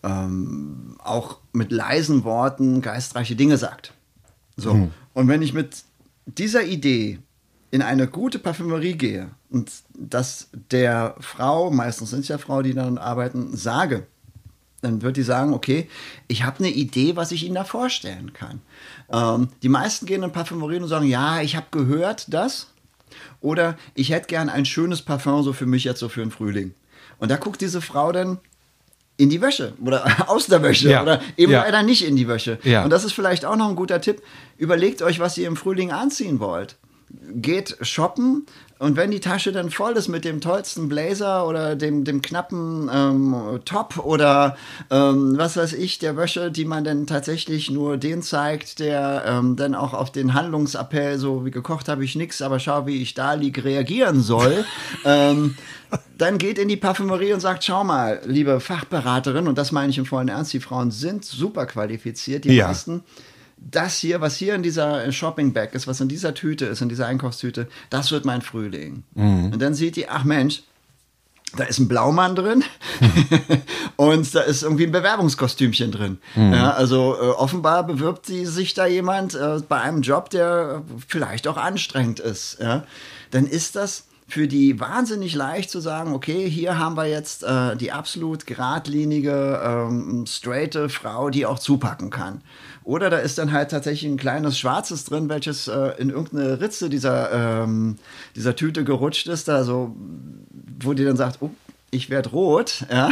ähm, 0.04 0.98
auch 1.04 1.38
mit 1.54 1.72
leisen 1.72 2.24
Worten 2.24 2.82
geistreiche 2.82 3.36
Dinge 3.36 3.58
sagt. 3.58 3.94
So. 4.58 4.90
Und 5.14 5.28
wenn 5.28 5.42
ich 5.42 5.54
mit 5.54 5.84
dieser 6.26 6.64
Idee 6.64 7.20
in 7.72 7.82
eine 7.82 8.08
gute 8.08 8.40
Parfümerie 8.40 8.98
gehe 8.98 9.30
und 9.50 9.72
das 9.94 10.50
der 10.72 11.16
Frau, 11.20 11.72
meistens 11.72 12.10
sind 12.10 12.22
es 12.22 12.28
ja 12.28 12.38
Frauen, 12.38 12.64
die 12.64 12.74
dann 12.74 12.98
arbeiten, 12.98 13.56
sage, 13.56 14.08
dann 14.86 15.02
wird 15.02 15.18
die 15.18 15.24
sagen, 15.24 15.54
okay, 15.54 15.90
ich 16.28 16.44
habe 16.44 16.60
eine 16.60 16.70
Idee, 16.70 17.16
was 17.16 17.32
ich 17.32 17.44
Ihnen 17.46 17.56
da 17.56 17.64
vorstellen 17.64 18.32
kann. 18.34 18.62
Ähm, 19.12 19.50
die 19.64 19.70
meisten 19.70 20.06
gehen 20.06 20.24
in 20.24 20.32
Parfümerien 20.32 20.84
und 20.84 20.90
sagen, 20.90 21.08
ja, 21.08 21.42
ich 21.42 21.56
habe 21.56 21.68
gehört 21.72 22.34
das. 22.34 22.68
Oder 23.42 23.78
ich 23.94 24.10
hätte 24.12 24.28
gern 24.28 24.50
ein 24.50 24.66
schönes 24.66 25.02
Parfum 25.02 25.44
so 25.44 25.54
für 25.54 25.66
mich 25.66 25.84
jetzt 25.84 26.00
so 26.00 26.10
für 26.10 26.22
den 26.22 26.32
Frühling. 26.32 26.74
Und 27.20 27.30
da 27.32 27.38
guckt 27.38 27.62
diese 27.62 27.82
Frau 27.82 28.12
dann 28.12 28.40
in 29.18 29.30
die 29.30 29.40
Wäsche 29.42 29.74
oder 29.84 30.06
aus 30.30 30.48
der 30.48 30.62
Wäsche 30.62 30.90
Ja. 30.90 31.02
oder 31.02 31.22
eben 31.38 31.52
Ja. 31.52 31.64
leider 31.64 31.84
nicht 31.84 32.06
in 32.06 32.16
die 32.16 32.28
Wäsche. 32.28 32.60
Ja. 32.64 32.84
Und 32.84 32.90
das 32.90 33.04
ist 33.06 33.14
vielleicht 33.14 33.46
auch 33.46 33.56
noch 33.56 33.70
ein 33.70 33.76
guter 33.76 34.02
Tipp. 34.02 34.22
Überlegt 34.58 35.02
euch, 35.02 35.20
was 35.20 35.38
ihr 35.38 35.48
im 35.48 35.56
Frühling 35.56 35.92
anziehen 35.92 36.40
wollt. 36.40 36.76
Geht 37.36 37.78
shoppen 37.82 38.46
und 38.78 38.98
wenn 38.98 39.10
die 39.12 39.22
Tasche 39.22 39.52
dann 39.54 39.70
voll 39.70 39.94
ist 39.94 40.10
mit 40.10 40.26
dem 40.26 40.42
tollsten 40.42 40.90
Blazer 40.90 41.48
oder 41.48 41.76
dem, 41.76 42.04
dem 42.04 42.22
knappen 42.22 42.90
ähm, 42.94 43.36
Top 43.64 43.98
oder 44.04 44.58
ähm, 44.92 45.36
was 45.38 45.56
weiß 45.56 45.74
ich, 45.74 45.98
der 46.00 46.18
Wäsche, 46.18 46.52
die 46.52 46.66
man 46.66 46.84
dann 46.84 47.08
tatsächlich 47.08 47.72
nur 47.72 47.98
den 47.98 48.22
zeigt, 48.22 48.80
der 48.80 49.24
ähm, 49.26 49.56
dann 49.56 49.76
auch 49.76 49.94
auf 49.94 50.12
den 50.12 50.34
Handlungsappell, 50.34 51.18
so 51.18 51.46
wie 51.46 51.52
gekocht 51.52 51.88
habe 51.88 52.04
ich 52.04 52.16
nichts, 52.16 52.42
aber 52.42 52.60
schau, 52.60 52.86
wie 52.86 53.02
ich 53.02 53.14
da 53.14 53.34
liege, 53.34 53.64
reagieren 53.64 54.22
soll. 54.22 54.66
ähm, 55.06 55.56
dann 56.18 56.38
geht 56.38 56.58
in 56.60 56.68
die 56.68 56.78
Parfümerie 56.78 57.32
und 57.34 57.40
sagt, 57.40 57.64
schau 57.64 57.84
mal, 57.86 58.20
liebe 58.26 58.60
Fachberaterin, 58.60 59.48
und 59.48 59.58
das 59.58 59.72
meine 59.72 59.90
ich 59.90 59.98
im 59.98 60.06
vollen 60.06 60.28
Ernst, 60.28 60.52
die 60.52 60.60
Frauen 60.60 60.92
sind 60.92 61.24
super 61.24 61.66
qualifiziert, 61.66 62.44
die 62.44 62.54
Ja. 62.56 62.68
meisten. 62.68 63.04
Das 63.68 63.98
hier, 63.98 64.22
was 64.22 64.38
hier 64.38 64.54
in 64.54 64.62
dieser 64.62 65.12
Shopping-Bag 65.12 65.74
ist, 65.74 65.88
was 65.88 66.00
in 66.00 66.08
dieser 66.08 66.36
Tüte 66.36 66.66
ist, 66.66 66.82
in 66.82 66.90
dieser 66.90 67.08
Einkaufstüte, 67.08 67.68
das 67.90 68.12
wird 68.12 68.24
mein 68.24 68.42
Frühling. 68.42 69.04
Und 69.52 69.60
dann 69.60 69.74
sieht 69.74 69.96
die, 69.96 70.08
ach 70.08 70.24
Mensch, 70.24 70.62
da 71.56 71.64
ist 71.64 71.80
ein 71.80 71.88
Blaumann 71.88 72.36
drin 72.36 72.64
und 73.96 74.36
da 74.36 74.42
ist 74.42 74.64
irgendwie 74.64 74.86
ein 74.86 74.92
Bewerbungskostümchen 74.92 75.92
drin. 75.92 76.20
Ja, 76.36 76.72
also 76.72 77.16
äh, 77.16 77.30
offenbar 77.30 77.86
bewirbt 77.86 78.26
sie 78.26 78.46
sich 78.46 78.74
da 78.74 78.86
jemand 78.86 79.34
äh, 79.34 79.60
bei 79.68 79.82
einem 79.82 80.02
Job, 80.02 80.30
der 80.30 80.84
vielleicht 81.08 81.48
auch 81.48 81.58
anstrengend 81.58 82.20
ist. 82.20 82.58
Ja? 82.60 82.84
Dann 83.32 83.48
ist 83.48 83.76
das 83.76 84.06
für 84.28 84.48
die 84.48 84.80
wahnsinnig 84.80 85.36
leicht 85.36 85.70
zu 85.70 85.80
sagen, 85.80 86.14
okay, 86.14 86.50
hier 86.50 86.80
haben 86.80 86.98
wir 86.98 87.06
jetzt 87.06 87.44
äh, 87.44 87.76
die 87.76 87.92
absolut 87.92 88.48
geradlinige, 88.48 89.62
ähm, 89.64 90.26
straighte 90.28 90.90
Frau, 90.90 91.30
die 91.30 91.46
auch 91.46 91.60
zupacken 91.60 92.10
kann. 92.10 92.42
Oder 92.86 93.10
da 93.10 93.18
ist 93.18 93.40
dann 93.40 93.52
halt 93.52 93.72
tatsächlich 93.72 94.10
ein 94.10 94.18
kleines 94.18 94.60
Schwarzes 94.60 95.06
drin, 95.06 95.28
welches 95.28 95.68
äh, 95.68 95.94
in 95.98 96.12
irgendeine 96.12 96.62
Ritze 96.62 96.88
dieser, 96.88 97.64
ähm, 97.64 97.98
dieser 98.36 98.56
Tüte 98.56 98.84
gerutscht 98.84 99.28
ist, 99.28 99.48
da 99.48 99.64
so, 99.64 99.96
wo 100.82 100.94
die 100.94 101.04
dann 101.04 101.18
sagt, 101.18 101.38
oh, 101.42 101.50
ich 101.90 102.12
werde 102.12 102.30
rot, 102.30 102.86
ja. 102.92 103.10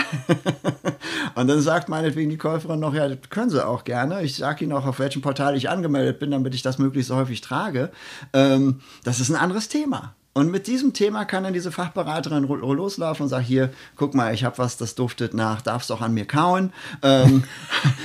und 1.35 1.47
dann 1.47 1.61
sagt 1.61 1.89
meinetwegen 1.89 2.29
die 2.29 2.37
Käuferin 2.37 2.79
noch, 2.79 2.93
ja, 2.93 3.07
das 3.07 3.17
können 3.31 3.49
sie 3.49 3.65
auch 3.65 3.83
gerne. 3.83 4.21
Ich 4.21 4.35
sage 4.35 4.63
ihnen 4.63 4.73
auch, 4.73 4.85
auf 4.85 4.99
welchem 4.99 5.23
Portal 5.23 5.55
ich 5.55 5.69
angemeldet 5.69 6.19
bin, 6.19 6.29
damit 6.29 6.53
ich 6.53 6.61
das 6.61 6.77
möglichst 6.77 7.09
so 7.09 7.15
häufig 7.15 7.41
trage. 7.41 7.91
Ähm, 8.33 8.81
das 9.03 9.19
ist 9.19 9.31
ein 9.31 9.35
anderes 9.35 9.69
Thema. 9.69 10.13
Und 10.33 10.51
mit 10.51 10.67
diesem 10.67 10.93
Thema 10.93 11.25
kann 11.25 11.43
dann 11.43 11.53
diese 11.53 11.71
Fachberaterin 11.71 12.43
loslaufen 12.47 13.23
und 13.23 13.29
sagt, 13.29 13.45
hier, 13.45 13.71
guck 13.95 14.13
mal, 14.13 14.33
ich 14.33 14.43
habe 14.43 14.57
was, 14.59 14.77
das 14.77 14.93
duftet 14.93 15.33
nach, 15.33 15.61
darfst 15.61 15.91
auch 15.91 16.01
an 16.01 16.13
mir 16.13 16.25
kauen. 16.25 16.73
Ähm, 17.01 17.43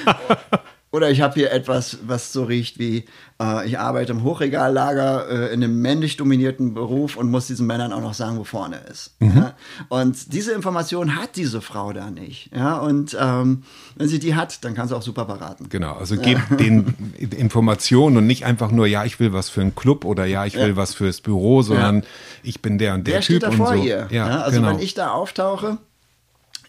Oder 0.90 1.10
ich 1.10 1.20
habe 1.20 1.34
hier 1.34 1.52
etwas, 1.52 1.98
was 2.06 2.32
so 2.32 2.44
riecht 2.44 2.78
wie, 2.78 3.04
äh, 3.40 3.66
ich 3.66 3.78
arbeite 3.78 4.12
im 4.12 4.22
Hochregallager 4.22 5.28
äh, 5.28 5.52
in 5.52 5.62
einem 5.62 5.82
männlich 5.82 6.16
dominierten 6.16 6.72
Beruf 6.72 7.16
und 7.16 7.30
muss 7.30 7.46
diesen 7.46 7.66
Männern 7.66 7.92
auch 7.92 8.00
noch 8.00 8.14
sagen, 8.14 8.38
wo 8.38 8.44
vorne 8.44 8.78
ist. 8.90 9.14
Mhm. 9.20 9.36
Ja? 9.36 9.54
Und 9.90 10.32
diese 10.32 10.52
Information 10.52 11.16
hat 11.16 11.36
diese 11.36 11.60
Frau 11.60 11.92
da 11.92 12.10
nicht. 12.10 12.50
Ja? 12.54 12.78
Und 12.78 13.14
ähm, 13.20 13.64
wenn 13.96 14.08
sie 14.08 14.18
die 14.18 14.34
hat, 14.34 14.64
dann 14.64 14.74
kann 14.74 14.88
sie 14.88 14.96
auch 14.96 15.02
super 15.02 15.26
beraten. 15.26 15.68
Genau, 15.68 15.92
also 15.92 16.16
gebt 16.16 16.50
ja. 16.50 16.56
den 16.56 16.94
Informationen 17.36 18.16
und 18.16 18.26
nicht 18.26 18.46
einfach 18.46 18.70
nur, 18.70 18.86
ja, 18.86 19.04
ich 19.04 19.20
will 19.20 19.34
was 19.34 19.50
für 19.50 19.60
einen 19.60 19.74
Club 19.74 20.06
oder 20.06 20.24
ja, 20.24 20.46
ich 20.46 20.56
will 20.56 20.76
was 20.76 20.94
fürs 20.94 21.20
Büro, 21.20 21.60
sondern 21.60 22.02
ich 22.42 22.62
bin 22.62 22.78
der 22.78 22.94
und 22.94 23.06
der, 23.06 23.14
der 23.14 23.20
Typ 23.20 23.42
steht 23.42 23.42
da 23.42 23.50
vor 23.50 23.76
so. 23.76 23.82
Ihr. 23.82 24.08
Ja, 24.10 24.40
also 24.40 24.58
genau. 24.60 24.72
wenn 24.72 24.78
ich 24.78 24.94
da 24.94 25.10
auftauche, 25.10 25.76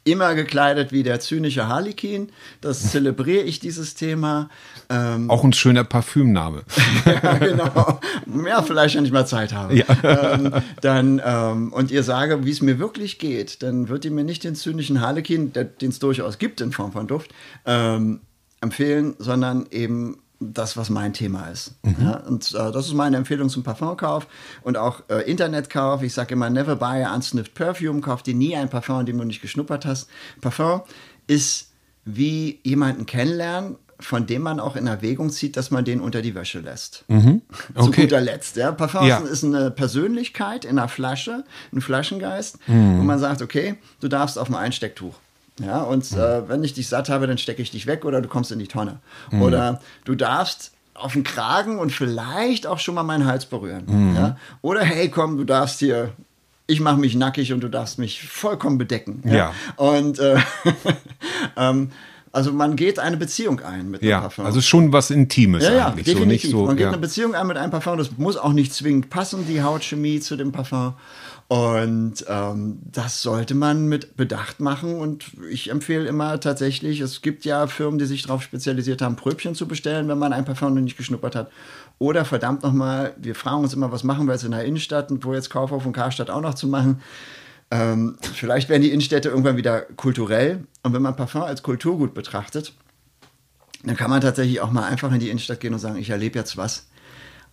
immer 0.03 0.35
gekleidet 0.35 0.91
wie 0.91 1.03
der 1.03 1.19
zynische 1.19 1.67
Harlekin. 1.67 2.29
Das 2.61 2.91
zelebriere 2.91 3.43
ich, 3.43 3.59
dieses 3.59 3.95
Thema. 3.95 4.49
Ähm, 4.89 5.29
Auch 5.29 5.43
ein 5.43 5.53
schöner 5.53 5.83
Parfümname. 5.83 6.63
ja, 7.05 7.37
genau. 7.37 7.99
Ja, 8.45 8.61
vielleicht, 8.61 8.95
wenn 8.95 9.05
ich 9.05 9.11
mal 9.11 9.25
Zeit 9.25 9.53
habe. 9.53 9.75
Ja. 9.75 9.85
Ähm, 10.03 10.53
dann, 10.81 11.21
ähm, 11.23 11.73
und 11.73 11.91
ihr 11.91 12.03
sage, 12.03 12.45
wie 12.45 12.51
es 12.51 12.61
mir 12.61 12.79
wirklich 12.79 13.19
geht, 13.19 13.61
dann 13.63 13.89
wird 13.89 14.05
ihr 14.05 14.11
mir 14.11 14.23
nicht 14.23 14.43
den 14.43 14.55
zynischen 14.55 15.01
Harlekin, 15.01 15.53
den 15.53 15.89
es 15.89 15.99
durchaus 15.99 16.37
gibt 16.37 16.61
in 16.61 16.71
Form 16.71 16.91
von 16.91 17.07
Duft, 17.07 17.31
ähm, 17.65 18.21
empfehlen, 18.61 19.15
sondern 19.19 19.67
eben 19.71 20.17
das, 20.39 20.77
was 20.77 20.89
mein 20.89 21.13
Thema 21.13 21.47
ist. 21.47 21.73
Mhm. 21.83 21.95
Ja, 22.01 22.17
und 22.17 22.53
äh, 22.53 22.71
das 22.71 22.87
ist 22.87 22.93
meine 22.93 23.17
Empfehlung 23.17 23.49
zum 23.49 23.63
Parfumkauf 23.63 24.27
und 24.61 24.77
auch 24.77 25.01
äh, 25.09 25.29
Internetkauf. 25.29 26.01
Ich 26.01 26.13
sage 26.13 26.33
immer, 26.33 26.49
never 26.49 26.75
buy 26.75 27.03
a 27.03 27.13
unsniffed 27.13 27.53
perfume. 27.53 28.01
Kauf 28.01 28.23
dir 28.23 28.33
nie 28.33 28.55
ein 28.55 28.69
Parfum, 28.69 28.97
an 28.97 29.05
dem 29.05 29.17
du 29.17 29.25
nicht 29.25 29.41
geschnuppert 29.41 29.85
hast. 29.85 30.09
Parfum 30.41 30.81
ist 31.27 31.71
wie 32.05 32.59
jemanden 32.63 33.05
kennenlernen, 33.05 33.75
von 33.99 34.25
dem 34.25 34.41
man 34.41 34.61
auch 34.61 34.77
in 34.77 34.87
Erwägung 34.87 35.29
zieht, 35.29 35.57
dass 35.57 35.71
man 35.71 35.83
den 35.83 35.99
unter 35.99 36.21
die 36.21 36.33
Wäsche 36.33 36.59
lässt. 36.59 37.03
Mhm. 37.09 37.41
Okay. 37.75 37.83
Zu 37.83 38.01
guter 38.01 38.21
Letzt. 38.21 38.55
Ja. 38.55 38.71
Parfum 38.71 39.07
ja. 39.07 39.17
ist 39.19 39.43
eine 39.43 39.71
Persönlichkeit 39.71 40.63
in 40.63 40.79
einer 40.79 40.87
Flasche, 40.87 41.43
ein 41.73 41.81
Flaschengeist, 41.81 42.57
mhm. 42.67 42.99
wo 42.99 43.03
man 43.03 43.19
sagt, 43.19 43.41
okay, 43.41 43.75
du 43.99 44.07
darfst 44.07 44.37
auf 44.37 44.49
ein 44.49 44.55
Einstecktuch. 44.55 45.15
Ja, 45.59 45.81
und 45.81 46.11
mhm. 46.11 46.17
äh, 46.17 46.49
wenn 46.49 46.63
ich 46.63 46.73
dich 46.73 46.87
satt 46.87 47.09
habe, 47.09 47.27
dann 47.27 47.37
stecke 47.37 47.61
ich 47.61 47.71
dich 47.71 47.85
weg 47.87 48.05
oder 48.05 48.21
du 48.21 48.27
kommst 48.27 48.51
in 48.51 48.59
die 48.59 48.67
Tonne. 48.67 48.99
Mhm. 49.31 49.41
Oder 49.41 49.81
du 50.05 50.15
darfst 50.15 50.71
auf 50.93 51.13
den 51.13 51.23
Kragen 51.23 51.79
und 51.79 51.91
vielleicht 51.91 52.67
auch 52.67 52.79
schon 52.79 52.95
mal 52.95 53.03
meinen 53.03 53.25
Hals 53.25 53.45
berühren. 53.45 53.83
Mhm. 53.87 54.15
Ja? 54.15 54.37
Oder 54.61 54.81
hey, 54.81 55.09
komm, 55.09 55.37
du 55.37 55.43
darfst 55.43 55.79
hier, 55.79 56.11
ich 56.67 56.79
mache 56.79 56.97
mich 56.97 57.15
nackig 57.15 57.53
und 57.53 57.61
du 57.61 57.69
darfst 57.69 57.99
mich 57.99 58.27
vollkommen 58.27 58.77
bedecken. 58.77 59.21
Ja. 59.25 59.33
ja. 59.33 59.53
Und 59.77 60.19
äh, 60.19 60.37
ähm, 61.57 61.91
also 62.31 62.53
man 62.53 62.75
geht 62.75 62.99
eine 62.99 63.17
Beziehung 63.17 63.61
ein 63.61 63.89
mit 63.89 64.03
ja, 64.03 64.17
einem 64.17 64.23
Parfum. 64.23 64.45
Also 64.45 64.61
schon 64.61 64.93
was 64.93 65.09
Intimes 65.09 65.63
ja, 65.63 65.73
ja, 65.73 65.87
eigentlich. 65.87 66.05
Definitiv. 66.05 66.41
So, 66.41 66.47
nicht 66.47 66.51
so, 66.51 66.65
man 66.65 66.75
geht 66.75 66.83
ja. 66.83 66.89
eine 66.89 66.97
Beziehung 66.99 67.33
ein 67.33 67.47
mit 67.47 67.57
einem 67.57 67.71
Parfum. 67.71 67.97
Das 67.97 68.17
muss 68.17 68.37
auch 68.37 68.53
nicht 68.53 68.73
zwingend 68.73 69.09
passen, 69.09 69.47
die 69.47 69.63
Hautchemie 69.63 70.19
zu 70.19 70.35
dem 70.35 70.51
Parfum. 70.51 70.93
Und 71.49 72.25
ähm, 72.27 72.77
das 72.83 73.23
sollte 73.23 73.55
man 73.55 73.87
mit 73.87 74.15
Bedacht 74.15 74.59
machen. 74.59 74.99
Und 74.99 75.31
ich 75.49 75.71
empfehle 75.71 76.07
immer 76.07 76.39
tatsächlich, 76.39 77.01
es 77.01 77.23
gibt 77.23 77.43
ja 77.43 77.65
Firmen, 77.65 77.97
die 77.97 78.05
sich 78.05 78.21
darauf 78.21 78.43
spezialisiert 78.43 79.01
haben, 79.01 79.15
Pröbchen 79.15 79.55
zu 79.55 79.67
bestellen, 79.67 80.07
wenn 80.07 80.19
man 80.19 80.31
ein 80.31 80.45
Parfum 80.45 80.75
noch 80.75 80.81
nicht 80.81 80.95
geschnuppert 80.95 81.35
hat. 81.35 81.51
Oder 81.97 82.23
verdammt 82.23 82.61
nochmal, 82.61 83.15
wir 83.17 83.33
fragen 83.33 83.63
uns 83.63 83.73
immer, 83.73 83.91
was 83.91 84.03
machen 84.03 84.27
wir 84.27 84.33
jetzt 84.33 84.43
in 84.43 84.51
der 84.51 84.63
Innenstadt 84.63 85.09
und 85.09 85.25
wo 85.25 85.33
jetzt 85.33 85.49
Kaufhof 85.49 85.87
und 85.87 85.93
Karstadt 85.93 86.29
auch 86.29 86.41
noch 86.41 86.53
zu 86.53 86.67
machen. 86.67 87.01
Ähm, 87.71 88.17
vielleicht 88.21 88.69
werden 88.69 88.83
die 88.83 88.91
Innenstädte 88.91 89.29
irgendwann 89.29 89.57
wieder 89.57 89.81
kulturell. 89.81 90.67
Und 90.83 90.93
wenn 90.93 91.01
man 91.01 91.15
Parfum 91.15 91.41
als 91.41 91.63
Kulturgut 91.63 92.13
betrachtet, 92.13 92.73
dann 93.83 93.97
kann 93.97 94.11
man 94.11 94.21
tatsächlich 94.21 94.61
auch 94.61 94.69
mal 94.69 94.83
einfach 94.83 95.11
in 95.11 95.19
die 95.19 95.29
Innenstadt 95.29 95.61
gehen 95.61 95.73
und 95.73 95.79
sagen, 95.79 95.97
ich 95.97 96.11
erlebe 96.11 96.37
jetzt 96.37 96.57
was. 96.57 96.88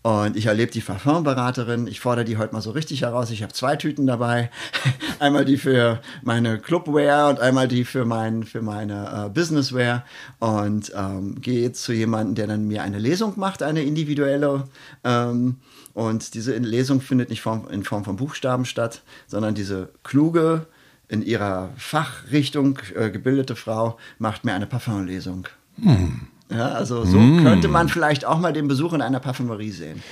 Und 0.06 0.36
ich 0.36 0.46
erlebe 0.46 0.70
die 0.70 0.82
Parfumberaterin. 0.82 1.88
Ich 1.88 1.98
fordere 1.98 2.24
die 2.24 2.36
heute 2.36 2.52
mal 2.52 2.60
so 2.60 2.70
richtig 2.70 3.02
heraus. 3.02 3.32
Ich 3.32 3.42
habe 3.42 3.52
zwei 3.52 3.74
Tüten 3.74 4.06
dabei. 4.06 4.52
einmal 5.18 5.44
die 5.44 5.56
für 5.56 6.00
meine 6.22 6.60
Clubwear 6.60 7.28
und 7.28 7.40
einmal 7.40 7.66
die 7.66 7.84
für, 7.84 8.04
mein, 8.04 8.44
für 8.44 8.62
meine 8.62 9.26
äh, 9.26 9.28
Businesswear. 9.30 10.04
Und 10.38 10.92
ähm, 10.94 11.40
gehe 11.40 11.72
zu 11.72 11.92
jemandem, 11.92 12.36
der 12.36 12.46
dann 12.46 12.68
mir 12.68 12.84
eine 12.84 13.00
Lesung 13.00 13.32
macht, 13.34 13.64
eine 13.64 13.82
individuelle. 13.82 14.68
Ähm, 15.02 15.56
und 15.92 16.34
diese 16.34 16.56
Lesung 16.56 17.00
findet 17.00 17.28
nicht 17.30 17.42
form, 17.42 17.66
in 17.68 17.82
Form 17.82 18.04
von 18.04 18.14
Buchstaben 18.14 18.64
statt, 18.64 19.02
sondern 19.26 19.56
diese 19.56 19.88
kluge, 20.04 20.68
in 21.08 21.20
ihrer 21.20 21.70
Fachrichtung 21.76 22.78
äh, 22.94 23.10
gebildete 23.10 23.56
Frau 23.56 23.98
macht 24.20 24.44
mir 24.44 24.54
eine 24.54 24.66
Parfumlesung. 24.68 25.48
Hm. 25.82 26.28
Ja, 26.50 26.68
also 26.68 27.04
so 27.04 27.18
mm. 27.18 27.42
könnte 27.42 27.68
man 27.68 27.88
vielleicht 27.88 28.24
auch 28.24 28.38
mal 28.38 28.52
den 28.52 28.68
Besuch 28.68 28.92
in 28.92 29.02
einer 29.02 29.20
Parfümerie 29.20 29.70
sehen. 29.70 30.02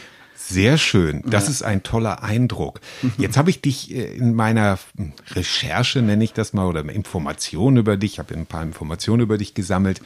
Sehr 0.47 0.77
schön. 0.77 1.23
Das 1.25 1.45
ja. 1.45 1.51
ist 1.51 1.63
ein 1.63 1.83
toller 1.83 2.23
Eindruck. 2.23 2.81
Jetzt 3.17 3.39
habe 3.39 3.49
ich 3.49 3.63
dich 3.63 3.95
äh, 3.95 4.15
in 4.15 4.35
meiner 4.35 4.79
Recherche, 5.31 6.03
nenne 6.03 6.23
ich 6.23 6.35
das 6.35 6.53
mal, 6.53 6.67
oder 6.67 6.81
Informationen 6.81 7.79
über 7.79 7.97
dich, 7.97 8.19
habe 8.19 8.35
ein 8.35 8.45
paar 8.45 8.63
Informationen 8.63 9.23
über 9.23 9.39
dich 9.39 9.55
gesammelt, 9.55 10.03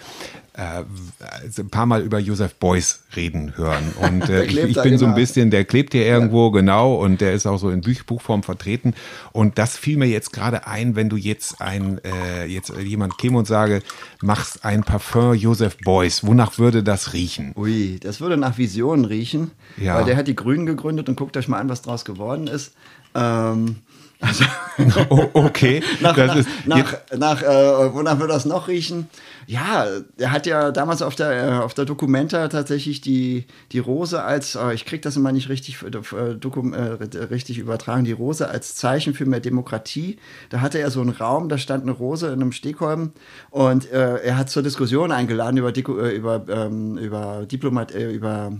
ein 0.59 1.71
paar 1.71 1.87
Mal 1.87 2.03
über 2.03 2.19
Joseph 2.19 2.57
Beuys 2.57 3.05
reden 3.15 3.57
hören. 3.57 3.93
Und 4.01 4.29
äh, 4.29 4.45
ich, 4.45 4.57
ich 4.59 4.83
bin 4.83 4.99
so 4.99 5.07
ein 5.07 5.15
bisschen, 5.15 5.51
der 5.51 5.65
klebt 5.65 5.93
hier 5.93 6.05
irgendwo, 6.05 6.47
ja. 6.47 6.61
genau, 6.61 6.95
und 6.95 7.21
der 7.21 7.33
ist 7.33 7.47
auch 7.47 7.59
so 7.59 7.71
in 7.71 7.81
Buchform 7.81 8.43
vertreten. 8.43 8.95
Und 9.33 9.59
das 9.59 9.77
fiel 9.77 9.97
mir 9.97 10.07
jetzt 10.07 10.33
gerade 10.33 10.67
ein, 10.67 10.97
wenn 10.97 11.09
du 11.09 11.17
jetzt 11.17 11.61
ein, 11.61 12.01
äh, 12.05 12.47
jetzt 12.47 12.73
jemand 12.77 13.19
käme 13.19 13.39
und 13.39 13.47
sage, 13.47 13.83
machst 14.21 14.65
ein 14.65 14.83
Parfum 14.83 15.35
Joseph 15.35 15.77
Beuys, 15.85 16.27
wonach 16.27 16.59
würde 16.59 16.83
das 16.83 17.13
riechen? 17.13 17.53
Ui, 17.57 17.99
das 18.01 18.21
würde 18.21 18.37
nach 18.37 18.59
Visionen 18.59 19.05
riechen, 19.05 19.53
ja. 19.77 19.97
weil 19.97 20.05
der 20.05 20.17
hat 20.17 20.27
die 20.27 20.37
Grünen 20.37 20.67
gegründet 20.67 21.09
und 21.09 21.17
guckt 21.17 21.37
euch 21.37 21.49
mal 21.49 21.59
an, 21.59 21.69
was 21.69 21.83
draus 21.83 22.05
geworden 22.05 22.47
ist. 22.49 22.73
Ähm, 23.15 23.77
also, 24.21 24.45
okay. 25.35 25.83
nach, 26.01 26.17
nach, 26.17 26.37
nach, 26.67 26.95
nach 27.17 27.43
äh, 27.43 27.95
wonach 27.95 28.19
würde 28.19 28.33
das 28.33 28.45
noch 28.45 28.69
riechen? 28.69 29.09
Ja, 29.49 29.87
er 30.19 30.31
hat 30.31 30.45
ja 30.45 30.71
damals 30.73 31.01
auf 31.01 31.15
der, 31.15 31.31
äh, 31.31 31.53
auf 31.61 31.73
der 31.73 31.87
Documenta 31.87 32.49
tatsächlich 32.49 33.01
die, 33.01 33.47
die 33.73 33.79
Rose 33.79 34.23
als, 34.23 34.57
äh, 34.57 34.75
ich 34.75 34.85
kriege 34.85 35.01
das 35.01 35.17
immer 35.17 35.33
nicht 35.33 35.49
richtig, 35.49 35.83
äh, 35.83 36.35
dokum, 36.35 36.75
äh, 36.75 36.81
richtig 36.83 37.57
übertragen, 37.57 38.05
die 38.05 38.13
Rose 38.13 38.47
als 38.47 38.75
Zeichen 38.75 39.15
für 39.15 39.25
mehr 39.25 39.41
Demokratie. 39.41 40.19
Da 40.51 40.61
hatte 40.61 40.79
er 40.79 40.91
so 40.91 41.01
einen 41.01 41.09
Raum, 41.09 41.49
da 41.49 41.57
stand 41.57 41.85
eine 41.85 41.93
Rose 41.93 42.27
in 42.27 42.35
einem 42.35 42.53
Stehkolben 42.53 43.13
und 43.49 43.91
äh, 43.91 44.17
er 44.17 44.37
hat 44.37 44.51
zur 44.51 44.63
Diskussion 44.63 45.13
eingeladen 45.13 45.57
über, 45.57 45.73
über, 46.13 46.45
ähm, 46.51 46.99
über 46.99 47.47
Diplomat, 47.47 47.95
über 47.95 48.53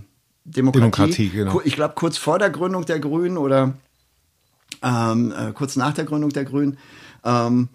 Demokratie. 0.43 0.79
Demokratie 0.79 1.29
genau. 1.29 1.61
Ich 1.65 1.75
glaube, 1.75 1.93
kurz 1.93 2.17
vor 2.17 2.39
der 2.39 2.49
Gründung 2.49 2.85
der 2.85 2.99
Grünen 2.99 3.37
oder 3.37 3.75
ähm, 4.81 5.31
äh, 5.37 5.51
kurz 5.51 5.75
nach 5.75 5.93
der 5.93 6.05
Gründung 6.05 6.31
der 6.31 6.45
Grünen. 6.45 6.79
Ähm, 7.23 7.69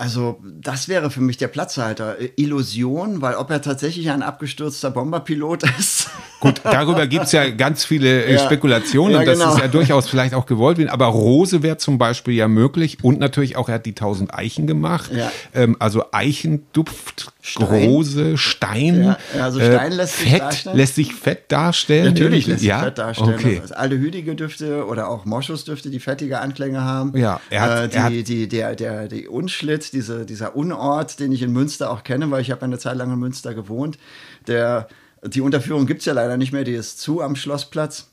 also 0.00 0.38
das 0.44 0.88
wäre 0.88 1.10
für 1.10 1.20
mich 1.20 1.38
der 1.38 1.48
Platzhalter. 1.48 2.16
Illusion, 2.36 3.20
weil 3.20 3.34
ob 3.34 3.50
er 3.50 3.60
tatsächlich 3.60 4.10
ein 4.10 4.22
abgestürzter 4.22 4.92
Bomberpilot 4.92 5.64
ist. 5.76 6.08
Gut, 6.40 6.60
darüber 6.62 7.08
gibt's 7.08 7.32
ja 7.32 7.50
ganz 7.50 7.84
viele 7.84 8.24
äh, 8.24 8.34
ja. 8.34 8.38
Spekulationen 8.38 9.14
ja, 9.14 9.18
und 9.18 9.26
das 9.26 9.40
genau. 9.40 9.54
ist 9.54 9.60
ja 9.60 9.66
durchaus 9.66 10.08
vielleicht 10.08 10.34
auch 10.34 10.46
gewollt. 10.46 10.78
Aber 10.88 11.06
Rose 11.06 11.64
wäre 11.64 11.78
zum 11.78 11.98
Beispiel 11.98 12.34
ja 12.34 12.46
möglich 12.46 12.98
und 13.02 13.18
natürlich 13.18 13.56
auch, 13.56 13.68
er 13.68 13.74
hat 13.74 13.86
die 13.86 13.94
tausend 13.96 14.32
Eichen 14.32 14.68
gemacht. 14.68 15.10
Ja. 15.12 15.32
Ähm, 15.52 15.74
also 15.80 16.04
Eichenduft, 16.12 17.32
Stein. 17.48 17.88
Rose, 17.88 18.36
Stein. 18.36 19.04
Ja, 19.04 19.18
also 19.42 19.58
Stein 19.58 19.92
lässt 19.92 20.18
sich 20.18 20.30
Fett, 20.30 20.42
darstellen. 20.42 20.76
Lässt 20.76 20.94
sich 20.96 21.14
Fett 21.14 21.50
darstellen? 21.50 22.12
Natürlich 22.12 22.46
lässt 22.46 22.60
sich 22.60 22.72
Fett 22.72 22.98
darstellen. 22.98 23.34
Okay. 23.34 23.58
Also 23.62 23.74
aldehüdige 23.74 24.34
Düfte 24.34 24.86
oder 24.86 25.08
auch 25.08 25.24
Moschusdüfte, 25.24 25.88
die 25.88 25.98
fettige 25.98 26.40
Anklänge 26.40 26.82
haben. 26.82 27.16
Ja, 27.16 27.40
er 27.48 27.60
hat, 27.62 27.70
äh, 27.72 27.88
die, 27.88 27.96
er 27.96 28.24
die, 28.24 28.48
der, 28.48 28.76
der, 28.76 29.08
die 29.08 29.28
Unschlitt, 29.28 29.94
diese, 29.94 30.26
dieser 30.26 30.56
Unort, 30.56 31.20
den 31.20 31.32
ich 31.32 31.40
in 31.40 31.52
Münster 31.52 31.90
auch 31.90 32.04
kenne, 32.04 32.30
weil 32.30 32.42
ich 32.42 32.50
habe 32.50 32.62
eine 32.62 32.78
Zeit 32.78 32.96
lang 32.96 33.10
in 33.12 33.18
Münster 33.18 33.54
gewohnt. 33.54 33.98
Der, 34.46 34.88
die 35.24 35.40
Unterführung 35.40 35.86
gibt 35.86 36.00
es 36.00 36.04
ja 36.04 36.12
leider 36.12 36.36
nicht 36.36 36.52
mehr, 36.52 36.64
die 36.64 36.74
ist 36.74 37.00
zu 37.00 37.22
am 37.22 37.34
Schlossplatz. 37.34 38.10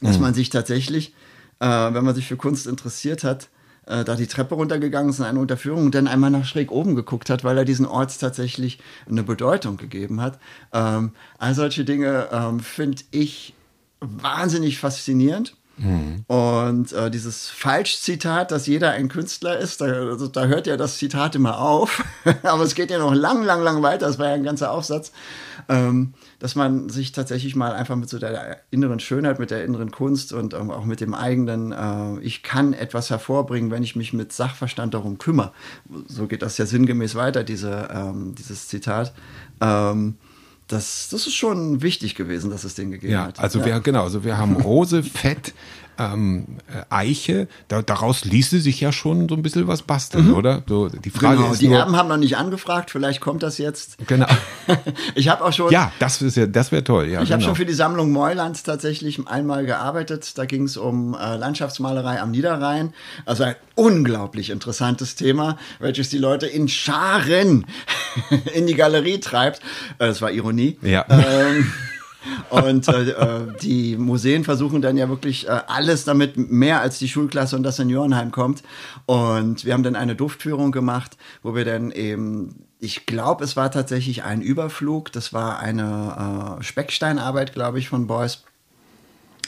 Dass 0.00 0.16
mhm. 0.16 0.22
man 0.22 0.34
sich 0.34 0.50
tatsächlich, 0.50 1.12
äh, 1.58 1.66
wenn 1.66 2.04
man 2.04 2.14
sich 2.14 2.26
für 2.26 2.36
Kunst 2.36 2.66
interessiert 2.66 3.24
hat, 3.24 3.48
äh, 3.86 4.04
da 4.04 4.16
die 4.16 4.26
Treppe 4.26 4.54
runtergegangen 4.54 5.10
ist 5.10 5.18
in 5.18 5.24
eine 5.24 5.40
Unterführung 5.40 5.86
und 5.86 5.94
dann 5.94 6.08
einmal 6.08 6.30
nach 6.30 6.44
schräg 6.44 6.70
oben 6.70 6.94
geguckt 6.94 7.30
hat, 7.30 7.44
weil 7.44 7.58
er 7.58 7.64
diesen 7.64 7.86
Ort 7.86 8.18
tatsächlich 8.18 8.78
eine 9.08 9.22
Bedeutung 9.22 9.76
gegeben 9.76 10.20
hat. 10.20 10.38
Ähm, 10.72 11.12
all 11.38 11.54
solche 11.54 11.84
Dinge 11.84 12.28
ähm, 12.32 12.60
finde 12.60 13.02
ich 13.10 13.54
wahnsinnig 14.00 14.78
faszinierend. 14.78 15.56
Mhm. 15.82 16.24
Und 16.28 16.92
äh, 16.92 17.10
dieses 17.10 17.48
Falschzitat, 17.48 18.52
dass 18.52 18.66
jeder 18.66 18.92
ein 18.92 19.08
Künstler 19.08 19.58
ist, 19.58 19.80
da, 19.80 19.86
also, 19.86 20.28
da 20.28 20.46
hört 20.46 20.68
ja 20.68 20.76
das 20.76 20.98
Zitat 20.98 21.34
immer 21.34 21.58
auf. 21.58 22.04
Aber 22.44 22.62
es 22.62 22.74
geht 22.74 22.90
ja 22.90 22.98
noch 22.98 23.12
lang, 23.12 23.42
lang, 23.42 23.62
lang 23.62 23.82
weiter. 23.82 24.06
Das 24.06 24.18
war 24.18 24.28
ja 24.28 24.34
ein 24.34 24.44
ganzer 24.44 24.70
Aufsatz. 24.70 25.12
Ähm, 25.68 26.14
dass 26.38 26.54
man 26.54 26.88
sich 26.88 27.12
tatsächlich 27.12 27.54
mal 27.56 27.72
einfach 27.72 27.96
mit 27.96 28.08
so 28.08 28.18
der 28.18 28.58
inneren 28.70 29.00
Schönheit, 29.00 29.38
mit 29.38 29.50
der 29.50 29.64
inneren 29.64 29.90
Kunst 29.90 30.32
und 30.32 30.54
ähm, 30.54 30.70
auch 30.70 30.84
mit 30.84 31.00
dem 31.00 31.14
eigenen, 31.14 31.72
äh, 31.72 32.20
ich 32.20 32.42
kann 32.42 32.72
etwas 32.72 33.10
hervorbringen, 33.10 33.70
wenn 33.70 33.82
ich 33.82 33.94
mich 33.94 34.12
mit 34.12 34.32
Sachverstand 34.32 34.94
darum 34.94 35.18
kümmere. 35.18 35.52
So 36.06 36.26
geht 36.26 36.42
das 36.42 36.58
ja 36.58 36.66
sinngemäß 36.66 37.14
weiter, 37.14 37.44
diese, 37.44 37.88
ähm, 37.92 38.34
dieses 38.36 38.68
Zitat. 38.68 39.12
Ähm, 39.60 40.16
das, 40.72 41.08
das 41.10 41.26
ist 41.26 41.34
schon 41.34 41.82
wichtig 41.82 42.14
gewesen, 42.14 42.50
dass 42.50 42.64
es 42.64 42.74
den 42.74 42.90
gegeben 42.90 43.12
ja, 43.12 43.24
hat. 43.24 43.38
Also 43.38 43.58
ja. 43.60 43.66
wir, 43.66 43.80
genau, 43.80 44.04
also 44.04 44.24
wir 44.24 44.38
haben 44.38 44.56
Rose, 44.62 45.02
Fett, 45.02 45.52
ähm, 45.98 46.58
äh, 46.68 46.84
Eiche, 46.90 47.48
da, 47.68 47.82
daraus 47.82 48.24
ließe 48.24 48.60
sich 48.60 48.80
ja 48.80 48.92
schon 48.92 49.28
so 49.28 49.34
ein 49.34 49.42
bisschen 49.42 49.66
was 49.66 49.82
basteln, 49.82 50.28
mhm. 50.28 50.34
oder? 50.34 50.62
So, 50.66 50.88
die 50.88 51.10
Frage 51.10 51.38
genau, 51.38 51.52
ist 51.52 51.60
die 51.60 51.68
nur, 51.68 51.78
Erben 51.78 51.96
haben 51.96 52.08
noch 52.08 52.16
nicht 52.16 52.36
angefragt, 52.36 52.90
vielleicht 52.90 53.20
kommt 53.20 53.42
das 53.42 53.58
jetzt. 53.58 53.98
Genau. 54.06 54.26
ich 55.14 55.28
habe 55.28 55.44
auch 55.44 55.52
schon. 55.52 55.70
Ja, 55.70 55.92
das 55.98 56.22
ist 56.22 56.36
ja, 56.36 56.46
das 56.46 56.72
wäre 56.72 56.84
toll. 56.84 57.08
Ja, 57.08 57.22
ich 57.22 57.28
genau. 57.28 57.32
habe 57.32 57.42
schon 57.42 57.56
für 57.56 57.66
die 57.66 57.74
Sammlung 57.74 58.10
Meuland 58.12 58.62
tatsächlich 58.64 59.26
einmal 59.26 59.66
gearbeitet. 59.66 60.36
Da 60.38 60.44
ging 60.46 60.64
es 60.64 60.76
um 60.76 61.14
äh, 61.14 61.36
Landschaftsmalerei 61.36 62.20
am 62.20 62.30
Niederrhein. 62.30 62.94
Also 63.24 63.44
ein 63.44 63.56
unglaublich 63.74 64.50
interessantes 64.50 65.14
Thema, 65.14 65.58
welches 65.78 66.08
die 66.08 66.18
Leute 66.18 66.46
in 66.46 66.68
Scharen 66.68 67.66
in 68.54 68.66
die 68.66 68.74
Galerie 68.74 69.20
treibt. 69.20 69.60
Äh, 69.98 70.06
das 70.06 70.22
war 70.22 70.30
Ironie. 70.30 70.78
Ja. 70.82 71.04
Ähm, 71.08 71.72
und 72.50 72.88
äh, 72.88 73.10
äh, 73.10 73.40
die 73.62 73.96
Museen 73.96 74.44
versuchen 74.44 74.82
dann 74.82 74.96
ja 74.96 75.08
wirklich 75.08 75.48
äh, 75.48 75.60
alles 75.66 76.04
damit 76.04 76.36
mehr 76.36 76.80
als 76.80 76.98
die 76.98 77.08
Schulklasse 77.08 77.56
und 77.56 77.62
das 77.62 77.76
Seniorenheim 77.76 78.30
kommt. 78.30 78.62
Und 79.06 79.64
wir 79.64 79.72
haben 79.72 79.82
dann 79.82 79.96
eine 79.96 80.14
Duftführung 80.14 80.72
gemacht, 80.72 81.16
wo 81.42 81.54
wir 81.54 81.64
dann 81.64 81.90
eben, 81.90 82.66
ich 82.78 83.06
glaube, 83.06 83.44
es 83.44 83.56
war 83.56 83.70
tatsächlich 83.70 84.22
ein 84.24 84.42
Überflug. 84.42 85.12
Das 85.12 85.32
war 85.32 85.58
eine 85.58 86.58
äh, 86.60 86.62
Specksteinarbeit, 86.62 87.52
glaube 87.52 87.78
ich, 87.78 87.88
von 87.88 88.06
Beuys, 88.06 88.44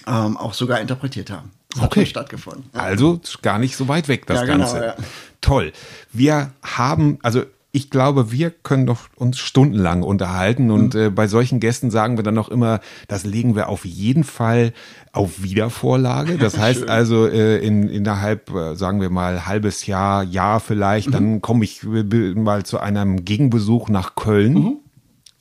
ähm, 0.07 0.37
auch 0.37 0.55
sogar 0.55 0.81
interpretiert 0.81 1.31
haben. 1.31 1.51
Das 1.75 1.85
okay. 1.85 2.07
stattgefunden. 2.07 2.71
Ja. 2.73 2.81
Also 2.81 3.21
gar 3.43 3.59
nicht 3.59 3.77
so 3.77 3.89
weit 3.89 4.09
weg, 4.09 4.27
das 4.27 4.41
Ja, 4.41 4.45
genau, 4.45 4.73
Ganze. 4.73 4.87
ja. 4.87 4.97
Toll. 5.41 5.73
Wir 6.13 6.53
haben, 6.63 7.19
also 7.23 7.45
ich 7.77 7.91
glaube, 7.91 8.31
wir 8.31 8.51
können 8.53 8.87
doch 8.87 9.01
uns 9.17 9.39
stundenlang 9.39 10.05
unterhalten 10.05 10.71
und 10.71 10.95
Mhm. 10.95 11.01
äh, 11.01 11.11
bei 11.11 11.27
solchen 11.27 11.59
Gästen 11.59 11.91
sagen 11.91 12.17
wir 12.17 12.23
dann 12.23 12.35
noch 12.35 12.49
immer, 12.49 12.79
das 13.09 13.25
legen 13.25 13.57
wir 13.57 13.69
auf 13.69 13.85
jeden 13.85 14.23
Fall 14.23 14.73
auf 15.13 15.43
Wiedervorlage. 15.43 16.39
Das 16.39 16.57
heißt 16.57 16.89
also 16.89 17.27
äh, 17.27 17.59
in, 17.59 17.89
innerhalb, 17.89 18.55
äh, 18.55 18.77
sagen 18.77 19.01
wir 19.01 19.11
mal, 19.11 19.47
halbes 19.47 19.87
Jahr, 19.87 20.23
Jahr 20.23 20.61
vielleicht, 20.61 21.09
Mhm. 21.09 21.13
dann 21.13 21.41
komme 21.43 21.65
ich 21.65 21.83
äh, 21.83 22.05
mal 22.35 22.63
zu 22.65 22.79
einem 22.79 23.25
Gegenbesuch 23.25 23.89
nach 23.89 24.15
Köln. 24.15 24.55
Mhm. 24.55 24.77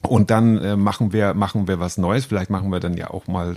Und 0.08 0.30
dann 0.30 0.58
äh, 0.58 0.76
machen 0.76 1.14
wir 1.14 1.34
machen 1.34 1.68
wir 1.68 1.80
was 1.80 1.98
Neues. 1.98 2.26
Vielleicht 2.26 2.50
machen 2.50 2.70
wir 2.72 2.80
dann 2.80 2.96
ja 2.98 3.10
auch 3.10 3.28
mal 3.28 3.56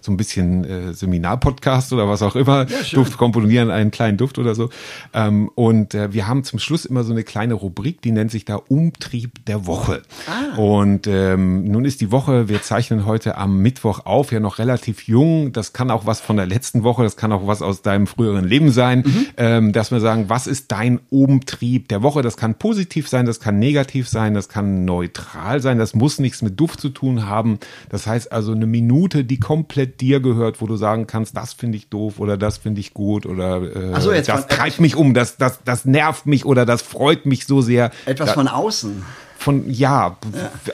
so 0.00 0.12
ein 0.12 0.16
bisschen 0.16 0.64
äh, 0.64 0.92
Seminarpodcast 0.92 1.92
oder 1.92 2.08
was 2.08 2.22
auch 2.22 2.36
immer. 2.36 2.68
Ja, 2.68 2.84
schön. 2.84 2.98
Duft 2.98 3.18
komponieren, 3.18 3.70
einen 3.70 3.90
kleinen 3.90 4.16
Duft 4.16 4.38
oder 4.38 4.54
so. 4.54 4.70
Ähm, 5.12 5.50
und 5.54 5.94
äh, 5.94 6.12
wir 6.12 6.28
haben 6.28 6.44
zum 6.44 6.58
Schluss 6.58 6.84
immer 6.84 7.04
so 7.04 7.12
eine 7.12 7.24
kleine 7.24 7.54
Rubrik, 7.54 8.00
die 8.02 8.12
nennt 8.12 8.30
sich 8.30 8.44
da 8.44 8.56
Umtrieb 8.56 9.44
der 9.46 9.66
Woche. 9.66 10.02
Ah. 10.26 10.56
Und 10.56 11.06
ähm, 11.06 11.64
nun 11.64 11.84
ist 11.84 12.00
die 12.00 12.10
Woche, 12.12 12.48
wir 12.48 12.62
zeichnen 12.62 13.04
heute 13.06 13.36
am 13.36 13.58
Mittwoch 13.58 14.06
auf, 14.06 14.32
ja 14.32 14.40
noch 14.40 14.58
relativ 14.58 15.08
jung. 15.08 15.52
Das 15.52 15.72
kann 15.72 15.90
auch 15.90 16.06
was 16.06 16.20
von 16.20 16.36
der 16.36 16.46
letzten 16.46 16.84
Woche, 16.84 17.02
das 17.02 17.16
kann 17.16 17.32
auch 17.32 17.46
was 17.46 17.62
aus 17.62 17.82
deinem 17.82 18.06
früheren 18.06 18.44
Leben 18.44 18.70
sein, 18.70 19.02
Mhm. 19.04 19.26
ähm, 19.36 19.72
dass 19.72 19.90
wir 19.90 20.00
sagen, 20.00 20.28
was 20.28 20.46
ist 20.46 20.70
dein 20.72 21.00
Umtrieb 21.10 21.88
der 21.88 22.02
Woche? 22.02 22.22
Das 22.22 22.36
kann 22.36 22.54
positiv 22.56 23.08
sein, 23.08 23.26
das 23.26 23.40
kann 23.40 23.58
negativ 23.58 24.08
sein, 24.08 24.34
das 24.34 24.48
kann 24.48 24.84
neutral 24.84 25.60
sein, 25.60 25.78
das 25.78 25.87
muss 25.94 26.18
nichts 26.18 26.42
mit 26.42 26.58
Duft 26.58 26.80
zu 26.80 26.88
tun 26.88 27.26
haben. 27.26 27.58
Das 27.88 28.06
heißt 28.06 28.32
also 28.32 28.52
eine 28.52 28.66
Minute, 28.66 29.24
die 29.24 29.38
komplett 29.38 30.00
dir 30.00 30.20
gehört, 30.20 30.60
wo 30.60 30.66
du 30.66 30.76
sagen 30.76 31.06
kannst, 31.06 31.36
das 31.36 31.52
finde 31.52 31.76
ich 31.78 31.88
doof 31.88 32.18
oder 32.18 32.36
das 32.36 32.58
finde 32.58 32.80
ich 32.80 32.94
gut 32.94 33.26
oder 33.26 33.62
äh, 33.94 34.00
so, 34.00 34.12
das 34.12 34.46
treibt 34.46 34.80
mich 34.80 34.96
um, 34.96 35.14
das, 35.14 35.36
das, 35.36 35.60
das 35.64 35.84
nervt 35.84 36.26
mich 36.26 36.44
oder 36.44 36.66
das 36.66 36.82
freut 36.82 37.26
mich 37.26 37.46
so 37.46 37.60
sehr. 37.60 37.90
Etwas 38.06 38.28
Da- 38.28 38.34
von 38.34 38.48
außen. 38.48 39.04
Von 39.48 39.70
ja, 39.70 40.18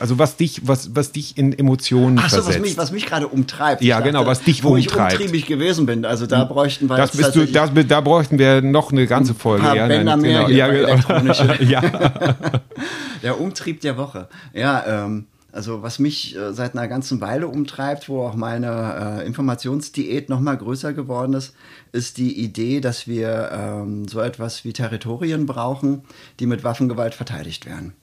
also 0.00 0.18
was 0.18 0.34
dich, 0.34 0.66
was, 0.66 0.96
was 0.96 1.12
dich 1.12 1.38
in 1.38 1.56
Emotionen 1.56 2.18
Ach 2.18 2.28
so, 2.28 2.38
was 2.38 2.46
versetzt. 2.46 2.64
mich, 2.64 2.76
was 2.76 2.90
mich 2.90 3.06
gerade 3.06 3.28
umtreibt. 3.28 3.82
Ja, 3.82 4.00
Ich 4.00 4.04
genau, 4.04 4.26
was 4.26 4.40
dich 4.40 4.64
wo 4.64 4.74
umtreibt. 4.74 5.12
ich 5.12 5.20
umtriebig 5.20 5.46
gewesen 5.46 5.86
bin. 5.86 6.04
Also 6.04 6.26
da 6.26 6.42
bräuchten 6.42 6.88
wir 6.88 6.96
das 6.96 7.12
bist 7.16 7.36
du, 7.36 7.46
das, 7.46 7.70
da 7.86 8.00
bräuchten 8.00 8.36
wir 8.36 8.62
noch 8.62 8.90
eine 8.90 9.06
ganze 9.06 9.32
Folge. 9.32 9.62
paar 9.62 9.76
ja, 9.76 9.86
Bänder 9.86 10.16
mehr 10.16 10.46
genau, 10.46 10.48
ja, 10.48 10.66
genau. 10.66 11.54
ja. 11.60 11.82
Der 13.22 13.40
Umtrieb 13.40 13.80
der 13.80 13.96
Woche. 13.96 14.26
Ja, 14.52 15.04
ähm, 15.04 15.26
also 15.54 15.82
was 15.82 16.00
mich 16.00 16.36
äh, 16.36 16.52
seit 16.52 16.76
einer 16.76 16.88
ganzen 16.88 17.20
Weile 17.20 17.46
umtreibt, 17.46 18.08
wo 18.08 18.22
auch 18.26 18.34
meine 18.34 19.20
äh, 19.20 19.26
Informationsdiät 19.26 20.28
noch 20.28 20.40
mal 20.40 20.56
größer 20.56 20.92
geworden 20.92 21.34
ist, 21.34 21.54
ist 21.92 22.18
die 22.18 22.38
Idee, 22.42 22.80
dass 22.80 23.06
wir 23.06 23.50
ähm, 23.52 24.08
so 24.08 24.20
etwas 24.20 24.64
wie 24.64 24.72
Territorien 24.72 25.46
brauchen, 25.46 26.02
die 26.40 26.46
mit 26.46 26.64
Waffengewalt 26.64 27.14
verteidigt 27.14 27.66
werden. 27.66 27.94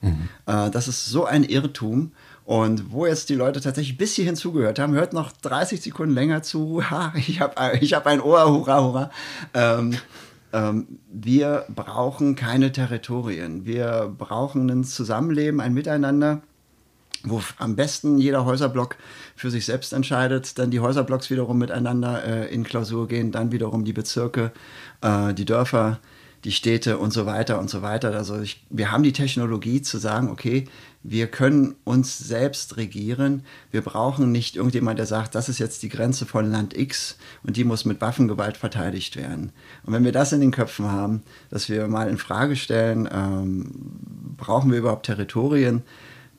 Äh, 0.46 0.70
das 0.70 0.88
ist 0.88 1.06
so 1.06 1.26
ein 1.26 1.44
Irrtum. 1.44 2.12
Und 2.44 2.90
wo 2.90 3.06
jetzt 3.06 3.28
die 3.28 3.34
Leute 3.34 3.60
tatsächlich 3.60 3.98
bis 3.98 4.14
hierhin 4.14 4.34
zugehört 4.34 4.78
haben, 4.78 4.94
hört 4.94 5.12
noch 5.12 5.30
30 5.30 5.80
Sekunden 5.80 6.14
länger 6.14 6.42
zu. 6.42 6.82
Ha, 6.90 7.12
ich 7.16 7.40
habe 7.40 7.78
ich 7.80 7.92
hab 7.92 8.06
ein 8.06 8.20
Ohr, 8.20 8.50
hurra, 8.50 8.82
hurra. 8.82 9.10
Ähm, 9.54 9.94
ähm, 10.52 10.98
wir 11.12 11.66
brauchen 11.68 12.34
keine 12.34 12.72
Territorien. 12.72 13.64
Wir 13.64 14.12
brauchen 14.16 14.70
ein 14.70 14.84
Zusammenleben, 14.84 15.60
ein 15.60 15.72
Miteinander, 15.72 16.42
wo 17.24 17.42
am 17.58 17.76
besten 17.76 18.18
jeder 18.18 18.44
Häuserblock 18.44 18.96
für 19.36 19.50
sich 19.50 19.64
selbst 19.64 19.92
entscheidet, 19.92 20.58
dann 20.58 20.70
die 20.70 20.80
Häuserblocks 20.80 21.30
wiederum 21.30 21.58
miteinander 21.58 22.24
äh, 22.24 22.54
in 22.54 22.64
Klausur 22.64 23.08
gehen, 23.08 23.32
dann 23.32 23.52
wiederum 23.52 23.84
die 23.84 23.92
Bezirke, 23.92 24.52
äh, 25.00 25.32
die 25.34 25.44
Dörfer, 25.44 25.98
die 26.44 26.52
Städte 26.52 26.98
und 26.98 27.12
so 27.12 27.24
weiter 27.24 27.58
und 27.60 27.70
so 27.70 27.82
weiter. 27.82 28.12
Also 28.14 28.40
ich, 28.40 28.64
wir 28.68 28.90
haben 28.90 29.04
die 29.04 29.12
Technologie 29.12 29.80
zu 29.80 29.98
sagen, 29.98 30.28
okay, 30.28 30.66
wir 31.04 31.28
können 31.28 31.76
uns 31.84 32.18
selbst 32.18 32.76
regieren. 32.76 33.44
Wir 33.70 33.82
brauchen 33.82 34.32
nicht 34.32 34.56
irgendjemand, 34.56 34.98
der 34.98 35.06
sagt, 35.06 35.34
das 35.34 35.48
ist 35.48 35.58
jetzt 35.58 35.82
die 35.82 35.88
Grenze 35.88 36.26
von 36.26 36.50
Land 36.50 36.76
X 36.76 37.16
und 37.44 37.56
die 37.56 37.64
muss 37.64 37.84
mit 37.84 38.00
Waffengewalt 38.00 38.56
verteidigt 38.56 39.16
werden. 39.16 39.52
Und 39.84 39.92
wenn 39.92 40.04
wir 40.04 40.12
das 40.12 40.32
in 40.32 40.40
den 40.40 40.50
Köpfen 40.50 40.90
haben, 40.90 41.22
dass 41.50 41.68
wir 41.68 41.86
mal 41.86 42.08
in 42.08 42.18
Frage 42.18 42.56
stellen, 42.56 43.08
ähm, 43.12 43.70
brauchen 44.36 44.70
wir 44.70 44.78
überhaupt 44.78 45.06
Territorien, 45.06 45.82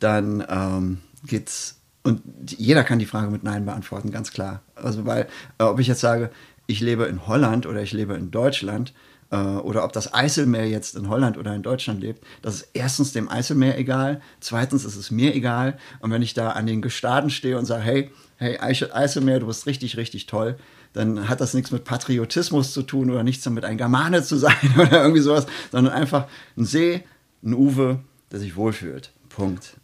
dann 0.03 0.43
ähm, 0.49 0.97
geht's 1.25 1.79
und 2.05 2.21
jeder 2.49 2.83
kann 2.83 2.99
die 2.99 3.05
Frage 3.05 3.31
mit 3.31 3.43
Nein 3.43 3.65
beantworten, 3.65 4.11
ganz 4.11 4.31
klar. 4.31 4.61
Also 4.75 5.05
weil, 5.05 5.27
äh, 5.57 5.63
ob 5.63 5.79
ich 5.79 5.87
jetzt 5.87 6.01
sage, 6.01 6.31
ich 6.67 6.81
lebe 6.81 7.05
in 7.05 7.27
Holland 7.27 7.65
oder 7.65 7.81
ich 7.81 7.93
lebe 7.93 8.13
in 8.15 8.29
Deutschland 8.29 8.93
äh, 9.31 9.37
oder 9.37 9.85
ob 9.85 9.93
das 9.93 10.13
Eiselmeer 10.13 10.67
jetzt 10.67 10.95
in 10.97 11.07
Holland 11.07 11.37
oder 11.37 11.55
in 11.55 11.63
Deutschland 11.63 12.01
lebt, 12.01 12.21
das 12.41 12.55
ist 12.55 12.69
erstens 12.73 13.13
dem 13.13 13.29
Eiselmeer 13.29 13.77
egal, 13.77 14.19
zweitens 14.41 14.83
ist 14.83 14.97
es 14.97 15.11
mir 15.11 15.33
egal. 15.33 15.77
Und 16.01 16.11
wenn 16.11 16.21
ich 16.21 16.33
da 16.33 16.51
an 16.51 16.65
den 16.65 16.81
Gestaden 16.81 17.29
stehe 17.29 17.57
und 17.57 17.65
sage, 17.65 17.83
hey, 17.83 18.11
hey 18.35 18.57
Eis- 18.59 18.91
Eiselmeer, 18.91 19.39
du 19.39 19.47
bist 19.47 19.65
richtig, 19.65 19.95
richtig 19.95 20.25
toll, 20.25 20.57
dann 20.91 21.29
hat 21.29 21.39
das 21.39 21.53
nichts 21.53 21.71
mit 21.71 21.85
Patriotismus 21.85 22.73
zu 22.73 22.83
tun 22.83 23.09
oder 23.11 23.23
nichts 23.23 23.45
damit, 23.45 23.63
ein 23.63 23.77
Germane 23.77 24.23
zu 24.23 24.35
sein 24.35 24.57
oder 24.77 25.01
irgendwie 25.03 25.21
sowas, 25.21 25.47
sondern 25.71 25.93
einfach 25.93 26.27
ein 26.57 26.65
See, 26.65 27.03
ein 27.43 27.53
Uwe, 27.53 27.99
der 28.31 28.39
sich 28.39 28.57
wohlfühlt. 28.57 29.11
Punkt. 29.29 29.77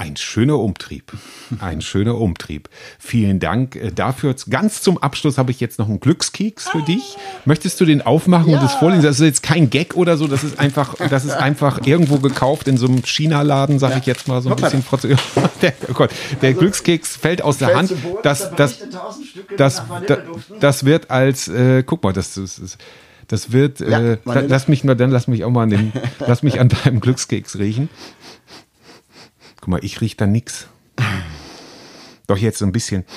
Ein 0.00 0.16
schöner 0.16 0.58
Umtrieb. 0.58 1.12
Ein 1.58 1.82
schöner 1.82 2.16
Umtrieb. 2.16 2.70
Vielen 2.98 3.38
Dank 3.38 3.76
äh, 3.76 3.90
dafür. 3.94 4.34
Ganz 4.48 4.80
zum 4.80 4.96
Abschluss 4.96 5.36
habe 5.36 5.50
ich 5.50 5.60
jetzt 5.60 5.78
noch 5.78 5.90
einen 5.90 6.00
Glückskeks 6.00 6.70
für 6.70 6.80
dich. 6.80 7.18
Möchtest 7.44 7.78
du 7.82 7.84
den 7.84 8.00
aufmachen 8.00 8.54
und 8.54 8.62
das 8.62 8.72
vorlesen? 8.72 9.02
Das 9.02 9.20
ist 9.20 9.26
jetzt 9.26 9.42
kein 9.42 9.68
Gag 9.68 9.98
oder 9.98 10.16
so. 10.16 10.26
Das 10.26 10.42
ist 10.42 10.58
einfach, 10.58 10.94
das 11.10 11.26
ist 11.26 11.34
einfach 11.34 11.86
irgendwo 11.86 12.16
gekauft 12.16 12.66
in 12.66 12.78
so 12.78 12.86
einem 12.86 13.04
China-Laden, 13.04 13.78
sage 13.78 13.98
ich 13.98 14.06
jetzt 14.06 14.26
mal 14.26 14.40
so 14.40 14.48
ein 14.48 14.56
bisschen 14.56 14.82
der, 15.60 15.74
oh 15.90 15.92
Gott, 15.92 16.12
der 16.40 16.54
Glückskeks 16.54 17.18
fällt 17.18 17.42
aus 17.42 17.58
der 17.58 17.76
Hand. 17.76 17.92
Das, 18.22 18.56
das, 18.56 18.78
das, 19.58 19.82
das 20.60 20.84
wird 20.86 21.10
als, 21.10 21.46
äh, 21.48 21.82
guck 21.82 22.02
mal, 22.02 22.14
das, 22.14 22.36
das, 22.36 22.78
das, 23.28 23.52
wird, 23.52 23.80
Ja, 23.80 24.14
äh, 24.14 24.18
lass 24.24 24.66
mich 24.66 24.82
mal, 24.82 24.96
dann 24.96 25.10
lass 25.10 25.28
mich 25.28 25.44
auch 25.44 25.50
mal 25.50 25.64
an 25.64 25.70
dem, 25.70 25.92
lass 26.26 26.42
mich 26.42 26.58
an 26.58 26.70
deinem 26.70 27.00
Glückskeks 27.00 27.58
riechen. 27.58 27.90
Guck 29.60 29.68
mal, 29.68 29.84
ich 29.84 30.00
riech 30.00 30.16
da 30.16 30.26
nix. 30.26 30.66
Doch 32.26 32.36
jetzt 32.38 32.58
so 32.58 32.64
ein 32.66 32.72
bisschen. 32.72 33.04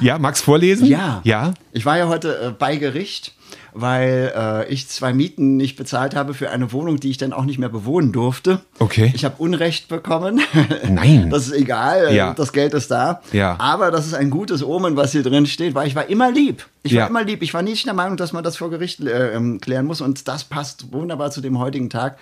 Ja, 0.00 0.18
magst 0.18 0.42
vorlesen? 0.42 0.86
Ja. 0.86 1.20
Ja. 1.24 1.52
Ich 1.72 1.84
war 1.84 1.98
ja 1.98 2.08
heute 2.08 2.40
äh, 2.40 2.50
bei 2.50 2.76
Gericht 2.76 3.34
weil 3.72 4.32
äh, 4.36 4.68
ich 4.72 4.88
zwei 4.88 5.12
Mieten 5.12 5.56
nicht 5.56 5.76
bezahlt 5.76 6.14
habe 6.14 6.34
für 6.34 6.50
eine 6.50 6.72
Wohnung, 6.72 6.98
die 6.98 7.10
ich 7.10 7.18
dann 7.18 7.32
auch 7.32 7.44
nicht 7.44 7.58
mehr 7.58 7.68
bewohnen 7.68 8.12
durfte. 8.12 8.60
Okay. 8.78 9.12
Ich 9.14 9.24
habe 9.24 9.36
Unrecht 9.38 9.88
bekommen. 9.88 10.40
Nein. 10.88 11.30
Das 11.30 11.46
ist 11.46 11.52
egal, 11.52 12.14
Ja. 12.14 12.34
das 12.34 12.52
Geld 12.52 12.74
ist 12.74 12.90
da. 12.90 13.20
Ja. 13.32 13.56
Aber 13.58 13.90
das 13.90 14.06
ist 14.06 14.14
ein 14.14 14.30
gutes 14.30 14.62
Omen, 14.62 14.96
was 14.96 15.12
hier 15.12 15.22
drin 15.22 15.46
steht, 15.46 15.74
weil 15.74 15.86
ich 15.86 15.94
war 15.94 16.08
immer 16.08 16.30
lieb. 16.30 16.66
Ich 16.82 16.92
Ja. 16.92 17.02
war 17.02 17.08
immer 17.10 17.24
lieb. 17.24 17.42
Ich 17.42 17.54
war 17.54 17.62
nicht 17.62 17.86
der 17.86 17.94
Meinung, 17.94 18.16
dass 18.16 18.32
man 18.32 18.44
das 18.44 18.56
vor 18.56 18.70
Gericht 18.70 19.00
äh, 19.00 19.34
ähm, 19.34 19.60
klären 19.60 19.86
muss. 19.86 20.00
Und 20.00 20.26
das 20.28 20.44
passt 20.44 20.92
wunderbar 20.92 21.30
zu 21.30 21.40
dem 21.40 21.58
heutigen 21.58 21.90
Tag. 21.90 22.18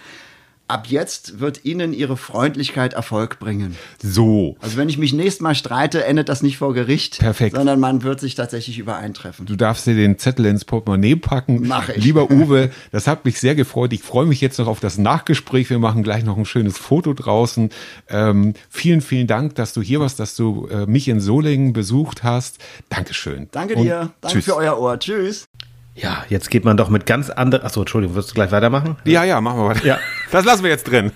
Ab 0.69 0.87
jetzt 0.89 1.41
wird 1.41 1.65
Ihnen 1.65 1.95
Ihre 1.95 2.19
Freundlichkeit 2.19 2.93
Erfolg 2.93 3.39
bringen. 3.39 3.75
So. 4.03 4.57
Also 4.61 4.77
wenn 4.77 4.91
ich 4.91 4.99
mich 4.99 5.15
nächstes 5.15 5.41
Mal 5.41 5.55
streite, 5.55 6.05
endet 6.05 6.29
das 6.29 6.43
nicht 6.43 6.59
vor 6.59 6.75
Gericht, 6.75 7.21
Perfekt. 7.21 7.57
sondern 7.57 7.81
man 7.81 8.03
wird 8.03 8.21
sich 8.21 8.35
tatsächlich 8.35 8.79
übereintreffen. 8.79 9.47
Du 9.47 9.57
darfst 9.57 9.87
dir 9.87 9.95
den 9.95 10.19
Zettel 10.19 10.45
ins 10.45 10.67
Portemonnaie 10.67 11.17
packen. 11.17 11.67
Mach 11.67 11.89
ich. 11.89 12.05
Lieber 12.05 12.31
Uwe, 12.31 12.71
das 12.93 13.07
hat 13.07 13.25
mich 13.25 13.41
sehr 13.41 13.55
gefreut. 13.55 13.95
Ich 13.95 14.03
freue 14.03 14.27
mich 14.27 14.43
jetzt 14.43 14.59
noch 14.59 14.67
auf 14.67 14.79
das 14.81 14.99
Nachgespräch. 14.99 15.71
Wir 15.71 15.79
machen 15.79 16.03
gleich 16.03 16.23
noch 16.23 16.37
ein 16.37 16.45
schönes 16.45 16.77
Foto 16.77 17.15
draußen. 17.15 17.71
Ähm, 18.11 18.53
vielen, 18.69 19.01
vielen 19.01 19.27
Dank, 19.27 19.55
dass 19.55 19.73
du 19.73 19.81
hier 19.81 20.01
warst, 20.01 20.21
dass 20.21 20.37
du 20.37 20.67
äh, 20.67 20.85
mich 20.85 21.09
in 21.09 21.21
Solingen 21.21 21.73
besucht 21.73 22.25
hast. 22.25 22.59
Dankeschön. 22.91 23.49
Danke 23.53 23.75
Und 23.77 23.85
dir. 23.85 24.11
Danke 24.21 24.37
tschüss. 24.37 24.45
für 24.45 24.57
euer 24.57 24.79
Ohr. 24.79 24.99
Tschüss. 24.99 25.47
Ja, 25.95 26.25
jetzt 26.29 26.51
geht 26.51 26.65
man 26.65 26.77
doch 26.77 26.91
mit 26.91 27.07
ganz 27.07 27.31
anderen. 27.31 27.65
Achso, 27.65 27.81
Entschuldigung, 27.81 28.15
wirst 28.15 28.31
du 28.31 28.35
gleich 28.35 28.53
weitermachen? 28.53 28.97
Ja, 29.05 29.25
ja, 29.25 29.41
machen 29.41 29.59
wir 29.61 29.67
weiter. 29.69 29.87
Ja. 29.87 29.99
Das 30.31 30.45
lassen 30.45 30.63
wir 30.63 30.71
jetzt 30.71 30.85
drin. 30.85 31.13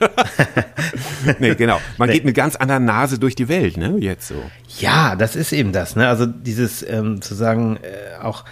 nee, 1.38 1.54
genau. 1.54 1.80
Man 1.98 2.10
geht 2.10 2.24
mit 2.24 2.34
ganz 2.34 2.56
anderer 2.56 2.80
Nase 2.80 3.18
durch 3.18 3.34
die 3.34 3.48
Welt, 3.48 3.76
ne? 3.76 3.96
Jetzt 3.98 4.28
so. 4.28 4.34
Ja, 4.78 5.16
das 5.16 5.36
ist 5.36 5.52
eben 5.52 5.72
das. 5.72 5.96
Ne? 5.96 6.08
Also 6.08 6.26
dieses 6.26 6.82
ähm, 6.88 7.20
zu 7.22 7.34
sagen, 7.34 7.78
äh, 7.82 8.22
auch, 8.22 8.44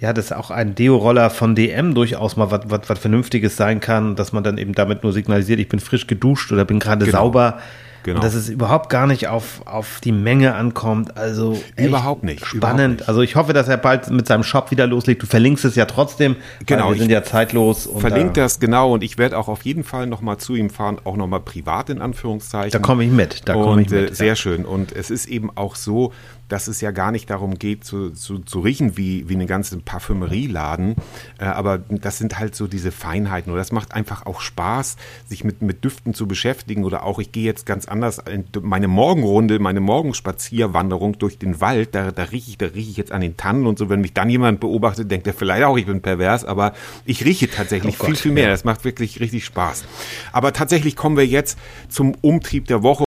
ja, 0.00 0.12
dass 0.12 0.32
auch 0.32 0.50
ein 0.50 0.74
Deo-Roller 0.74 1.30
von 1.30 1.54
DM 1.54 1.94
durchaus 1.94 2.36
mal 2.36 2.50
was 2.50 2.98
Vernünftiges 2.98 3.56
sein 3.56 3.80
kann, 3.80 4.16
dass 4.16 4.32
man 4.32 4.42
dann 4.42 4.58
eben 4.58 4.72
damit 4.74 5.02
nur 5.02 5.12
signalisiert, 5.12 5.60
ich 5.60 5.68
bin 5.68 5.80
frisch 5.80 6.06
geduscht 6.06 6.52
oder 6.52 6.64
bin 6.64 6.78
gerade 6.78 7.04
Genau. 7.06 7.18
sauber. 7.18 7.60
Genau. 8.02 8.16
Und 8.16 8.24
dass 8.24 8.34
es 8.34 8.48
überhaupt 8.48 8.88
gar 8.90 9.06
nicht 9.06 9.28
auf, 9.28 9.62
auf 9.66 10.00
die 10.02 10.12
Menge 10.12 10.54
ankommt. 10.54 11.16
Also 11.16 11.60
Überhaupt 11.76 12.24
nicht, 12.24 12.38
überhaupt 12.52 12.56
Spannend. 12.74 12.98
nicht. 13.00 13.08
Also 13.08 13.20
ich 13.22 13.36
hoffe, 13.36 13.52
dass 13.52 13.68
er 13.68 13.76
bald 13.76 14.10
mit 14.10 14.26
seinem 14.26 14.42
Shop 14.42 14.70
wieder 14.70 14.86
loslegt. 14.86 15.22
Du 15.22 15.26
verlinkst 15.26 15.64
es 15.64 15.76
ja 15.76 15.84
trotzdem. 15.86 16.36
Genau, 16.66 16.90
wir 16.92 16.98
sind 16.98 17.10
ja 17.10 17.22
zeitlos. 17.22 17.88
Verlinkt 17.98 18.36
da, 18.36 18.42
das 18.42 18.60
genau 18.60 18.92
und 18.94 19.02
ich 19.04 19.18
werde 19.18 19.38
auch 19.38 19.48
auf 19.48 19.62
jeden 19.62 19.84
Fall 19.84 20.06
nochmal 20.06 20.38
zu 20.38 20.54
ihm 20.54 20.70
fahren, 20.70 20.98
auch 21.04 21.16
nochmal 21.16 21.40
privat 21.40 21.90
in 21.90 22.00
Anführungszeichen. 22.00 22.72
Da 22.72 22.78
komme 22.78 23.04
ich 23.04 23.10
mit. 23.10 23.48
Da 23.48 23.54
komme 23.54 23.82
ich 23.82 23.90
mit. 23.90 24.10
äh, 24.10 24.14
sehr 24.14 24.36
schön. 24.36 24.64
Und 24.64 24.92
es 24.92 25.10
ist 25.10 25.26
eben 25.26 25.50
auch 25.56 25.76
so, 25.76 26.12
dass 26.52 26.68
es 26.68 26.82
ja 26.82 26.90
gar 26.90 27.12
nicht 27.12 27.30
darum 27.30 27.58
geht, 27.58 27.82
zu, 27.82 28.10
zu, 28.10 28.40
zu 28.40 28.60
riechen 28.60 28.98
wie, 28.98 29.26
wie 29.28 29.34
eine 29.34 29.46
ganze 29.46 29.78
Parfümerieladen. 29.78 30.96
Äh, 31.38 31.44
aber 31.44 31.78
das 31.78 32.18
sind 32.18 32.38
halt 32.38 32.54
so 32.54 32.66
diese 32.66 32.92
Feinheiten. 32.92 33.50
Und 33.50 33.56
das 33.58 33.72
macht 33.72 33.94
einfach 33.94 34.26
auch 34.26 34.42
Spaß, 34.42 34.96
sich 35.26 35.44
mit, 35.44 35.62
mit 35.62 35.82
Düften 35.82 36.12
zu 36.12 36.26
beschäftigen. 36.28 36.84
Oder 36.84 37.04
auch, 37.04 37.18
ich 37.20 37.32
gehe 37.32 37.44
jetzt 37.44 37.64
ganz 37.64 37.86
anders 37.86 38.18
in 38.18 38.44
meine 38.60 38.86
Morgenrunde, 38.86 39.58
meine 39.60 39.80
Morgenspazierwanderung 39.80 41.18
durch 41.18 41.38
den 41.38 41.60
Wald. 41.62 41.94
Da, 41.94 42.12
da 42.12 42.24
rieche 42.24 42.50
ich, 42.50 42.58
da 42.58 42.66
rieche 42.66 42.90
ich 42.90 42.96
jetzt 42.98 43.12
an 43.12 43.22
den 43.22 43.38
Tannen 43.38 43.66
und 43.66 43.78
so. 43.78 43.88
Wenn 43.88 44.02
mich 44.02 44.12
dann 44.12 44.28
jemand 44.28 44.60
beobachtet, 44.60 45.10
denkt 45.10 45.26
er 45.26 45.32
vielleicht 45.32 45.64
auch, 45.64 45.78
ich 45.78 45.86
bin 45.86 46.02
pervers. 46.02 46.44
Aber 46.44 46.74
ich 47.06 47.24
rieche 47.24 47.48
tatsächlich 47.50 47.96
Oh 47.98 48.04
viel, 48.04 48.14
Gott, 48.14 48.22
viel 48.22 48.32
mehr. 48.32 48.44
ja. 48.44 48.50
Das 48.50 48.64
macht 48.64 48.84
wirklich 48.84 49.20
richtig 49.20 49.46
Spaß. 49.46 49.84
Aber 50.32 50.52
tatsächlich 50.52 50.96
kommen 50.96 51.16
wir 51.16 51.26
jetzt 51.26 51.58
zum 51.88 52.14
Umtrieb 52.20 52.66
der 52.66 52.82
Woche. 52.82 53.04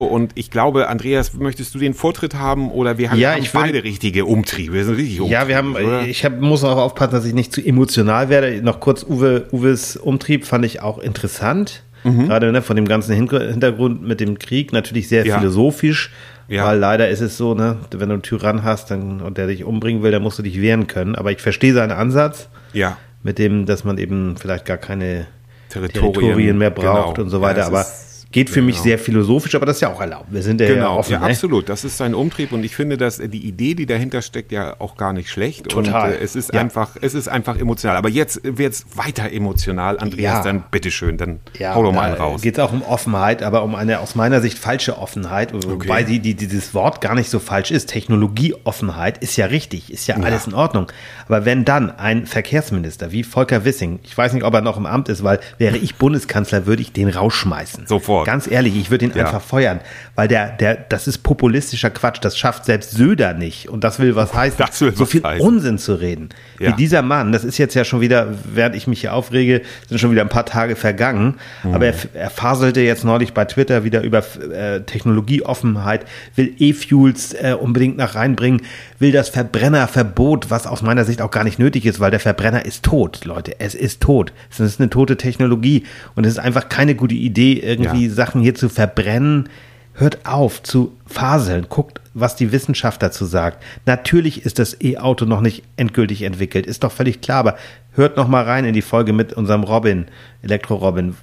Und 0.00 0.30
ich 0.36 0.52
glaube, 0.52 0.88
Andreas, 0.88 1.34
möchtest 1.34 1.74
du 1.74 1.80
den 1.80 1.92
Vortritt 1.92 2.36
haben 2.36 2.70
oder 2.70 2.98
wir 2.98 3.10
haben, 3.10 3.18
Ja, 3.18 3.36
ich 3.36 3.50
beide 3.50 3.82
richtige 3.82 4.26
Umtriebe. 4.26 4.72
Wir 4.74 4.84
sind 4.84 4.94
richtig 4.94 5.20
Umtriebe, 5.20 5.40
Ja, 5.40 5.48
wir 5.48 5.56
haben, 5.56 5.74
oder? 5.74 6.02
ich 6.06 6.24
hab, 6.24 6.40
muss 6.40 6.62
auch 6.62 6.76
aufpassen, 6.76 7.10
dass 7.14 7.24
ich 7.24 7.34
nicht 7.34 7.52
zu 7.52 7.60
emotional 7.60 8.28
werde. 8.28 8.62
Noch 8.62 8.78
kurz 8.78 9.02
Uwe, 9.02 9.48
Uwes 9.50 9.96
Umtrieb 9.96 10.44
fand 10.46 10.64
ich 10.64 10.80
auch 10.82 10.98
interessant. 10.98 11.82
Gerade 12.04 12.52
ne, 12.52 12.62
von 12.62 12.76
dem 12.76 12.86
ganzen 12.86 13.12
Hinter- 13.14 13.50
Hintergrund 13.50 14.02
mit 14.06 14.20
dem 14.20 14.38
Krieg, 14.38 14.72
natürlich 14.72 15.08
sehr 15.08 15.26
Ja. 15.26 15.36
philosophisch, 15.40 16.10
Ja. 16.46 16.64
weil 16.64 16.78
leider 16.78 17.08
ist 17.08 17.20
es 17.20 17.36
so, 17.36 17.54
ne, 17.54 17.76
wenn 17.90 18.08
du 18.08 18.14
einen 18.14 18.22
Tyrann 18.22 18.62
hast 18.62 18.92
dann, 18.92 19.20
und 19.20 19.36
der 19.36 19.48
dich 19.48 19.64
umbringen 19.64 20.02
will, 20.04 20.12
dann 20.12 20.22
musst 20.22 20.38
du 20.38 20.42
dich 20.44 20.58
wehren 20.62 20.86
können. 20.86 21.16
Aber 21.16 21.32
ich 21.32 21.40
verstehe 21.42 21.74
seinen 21.74 21.90
Ansatz 21.90 22.48
ja. 22.72 22.96
mit 23.24 23.38
dem, 23.40 23.66
dass 23.66 23.82
man 23.84 23.98
eben 23.98 24.36
vielleicht 24.38 24.64
gar 24.64 24.78
keine 24.78 25.26
Territorien, 25.70 26.12
Territorien, 26.14 26.56
mehr 26.58 26.70
braucht 26.70 27.16
genau. 27.16 27.24
und 27.26 27.30
so 27.30 27.40
weiter. 27.42 27.58
Ja, 27.62 27.66
aber 27.66 27.80
ist- 27.82 28.07
geht 28.30 28.50
für 28.50 28.60
mich 28.60 28.74
genau. 28.76 28.84
sehr 28.84 28.98
philosophisch, 28.98 29.54
aber 29.54 29.64
das 29.64 29.76
ist 29.76 29.80
ja 29.80 29.90
auch 29.92 30.00
erlaubt. 30.02 30.26
Wir 30.30 30.42
sind 30.42 30.60
ja, 30.60 30.68
ja 30.68 30.74
Genau, 30.74 30.98
offen. 30.98 31.12
ja, 31.12 31.20
ne? 31.20 31.26
absolut. 31.26 31.68
Das 31.70 31.82
ist 31.84 31.96
sein 31.96 32.14
Umtrieb 32.14 32.52
und 32.52 32.62
ich 32.62 32.76
finde, 32.76 32.98
dass 32.98 33.16
die 33.16 33.46
Idee, 33.46 33.74
die 33.74 33.86
dahinter 33.86 34.20
steckt, 34.20 34.52
ja 34.52 34.76
auch 34.80 34.96
gar 34.98 35.14
nicht 35.14 35.30
schlecht. 35.30 35.68
Total. 35.70 36.10
Und 36.12 36.16
äh, 36.16 36.22
es 36.22 36.36
ist 36.36 36.52
Ja. 36.52 36.60
einfach, 36.60 36.96
es 37.00 37.14
ist 37.14 37.26
einfach 37.28 37.56
emotional. 37.58 37.96
Aber 37.96 38.10
jetzt 38.10 38.40
wird 38.44 38.74
es 38.74 38.84
weiter 38.96 39.32
emotional. 39.32 39.98
Andreas, 39.98 40.20
Ja. 40.38 40.42
dann 40.42 40.64
bitteschön, 40.70 41.16
dann 41.16 41.40
Ja, 41.58 41.74
hau 41.74 41.82
doch 41.82 41.92
mal 41.92 42.12
raus. 42.12 42.42
geht 42.42 42.58
es 42.58 42.60
auch 42.62 42.72
um 42.72 42.82
Offenheit, 42.82 43.42
aber 43.42 43.62
um 43.62 43.74
eine 43.74 44.00
aus 44.00 44.14
meiner 44.14 44.42
Sicht 44.42 44.58
falsche 44.58 44.98
Offenheit, 44.98 45.52
wobei 45.54 46.02
die, 46.02 46.20
die, 46.20 46.34
dieses 46.34 46.74
Wort 46.74 47.00
gar 47.00 47.14
nicht 47.14 47.30
so 47.30 47.38
falsch 47.38 47.70
ist. 47.70 47.88
Technologieoffenheit 47.88 49.18
ist 49.18 49.36
ja 49.36 49.46
richtig, 49.46 49.92
ist 49.92 50.06
ja, 50.06 50.16
alles 50.16 50.46
in 50.46 50.54
Ordnung. 50.54 50.88
Aber 51.26 51.44
wenn 51.44 51.64
dann 51.64 51.90
ein 51.90 52.26
Verkehrsminister 52.26 53.10
wie 53.12 53.22
Volker 53.24 53.64
Wissing, 53.64 54.00
ich 54.02 54.16
weiß 54.16 54.32
nicht, 54.34 54.44
ob 54.44 54.52
er 54.54 54.60
noch 54.60 54.76
im 54.76 54.86
Amt 54.86 55.08
ist, 55.08 55.24
weil 55.24 55.40
wäre 55.58 55.76
ich 55.78 55.96
Bundeskanzler, 55.96 56.66
würde 56.66 56.82
ich 56.82 56.92
den 56.92 57.08
rausschmeißen. 57.08 57.86
Sofort. 57.86 58.17
Ganz 58.24 58.50
ehrlich, 58.50 58.76
ich 58.76 58.90
würde 58.90 59.04
ihn 59.06 59.12
Ja. 59.14 59.26
einfach 59.26 59.42
feuern, 59.42 59.80
weil 60.14 60.28
der, 60.28 60.50
der, 60.50 60.74
das 60.76 61.06
ist 61.06 61.18
populistischer 61.18 61.90
Quatsch, 61.90 62.18
das 62.20 62.36
schafft 62.38 62.64
selbst 62.64 62.92
Söder 62.92 63.34
nicht. 63.34 63.68
Und 63.68 63.84
das 63.84 63.98
will 63.98 64.16
was 64.16 64.34
heißen, 64.34 64.58
will 64.58 64.92
so 64.94 65.02
was 65.02 65.10
viel 65.10 65.22
heißen. 65.22 65.46
Unsinn 65.46 65.78
zu 65.78 65.94
reden. 65.94 66.28
Ja. 66.58 66.68
Wie 66.70 66.72
dieser 66.76 67.02
Mann, 67.02 67.32
das 67.32 67.44
ist 67.44 67.58
jetzt 67.58 67.74
ja 67.74 67.84
schon 67.84 68.00
wieder, 68.00 68.28
während 68.44 68.74
ich 68.76 68.86
mich 68.86 69.00
hier 69.00 69.14
aufrege, 69.14 69.62
sind 69.88 69.98
schon 69.98 70.10
wieder 70.10 70.22
ein 70.22 70.28
paar 70.28 70.46
Tage 70.46 70.76
vergangen. 70.76 71.34
Aber 71.64 71.86
er, 71.86 71.94
er 72.14 72.30
faselte 72.30 72.80
jetzt 72.80 73.04
neulich 73.04 73.32
bei 73.34 73.44
Twitter 73.44 73.84
wieder 73.84 74.02
über 74.02 74.22
äh, 74.52 74.80
Technologieoffenheit, 74.82 76.04
will 76.36 76.54
E-Fuels 76.58 77.34
äh, 77.34 77.54
unbedingt 77.58 77.96
nach 77.96 78.14
reinbringen, 78.14 78.62
will 78.98 79.12
das 79.12 79.28
Verbrennerverbot, 79.28 80.50
was 80.50 80.66
aus 80.66 80.82
meiner 80.82 81.04
Sicht 81.04 81.20
auch 81.22 81.30
gar 81.30 81.44
nicht 81.44 81.58
nötig 81.58 81.86
ist, 81.86 82.00
weil 82.00 82.10
der 82.10 82.20
Verbrenner 82.20 82.64
ist 82.64 82.82
tot, 82.84 83.24
Leute. 83.24 83.60
Es 83.60 83.74
ist 83.74 84.00
tot. 84.00 84.32
Es 84.50 84.60
ist 84.60 84.80
eine 84.80 84.90
tote 84.90 85.16
Technologie 85.16 85.84
und 86.16 86.24
es 86.24 86.32
ist 86.32 86.38
einfach 86.38 86.68
keine 86.68 86.94
gute 86.94 87.14
Idee, 87.14 87.54
irgendwie 87.54 88.06
Ja. 88.06 88.12
Sachen 88.12 88.40
hier 88.40 88.54
zu 88.54 88.68
verbrennen. 88.68 89.48
Hört 89.94 90.26
auf 90.26 90.62
zu 90.62 90.92
faseln. 91.06 91.66
Guckt, 91.68 92.00
was 92.14 92.36
die 92.36 92.52
Wissenschaft 92.52 93.02
dazu 93.02 93.24
sagt. 93.24 93.62
Natürlich 93.84 94.44
ist 94.46 94.58
das 94.60 94.80
E-Auto 94.80 95.24
noch 95.24 95.40
nicht 95.40 95.64
endgültig 95.76 96.22
entwickelt. 96.22 96.66
Ist 96.66 96.84
doch 96.84 96.92
völlig 96.92 97.20
klar. 97.20 97.38
Aber 97.38 97.56
hört 97.94 98.16
noch 98.16 98.28
mal 98.28 98.44
rein 98.44 98.64
in 98.64 98.74
die 98.74 98.82
Folge 98.82 99.12
mit 99.12 99.32
unserem 99.32 99.64
Robin, 99.64 100.06
Elektro-Robin. 100.42 101.16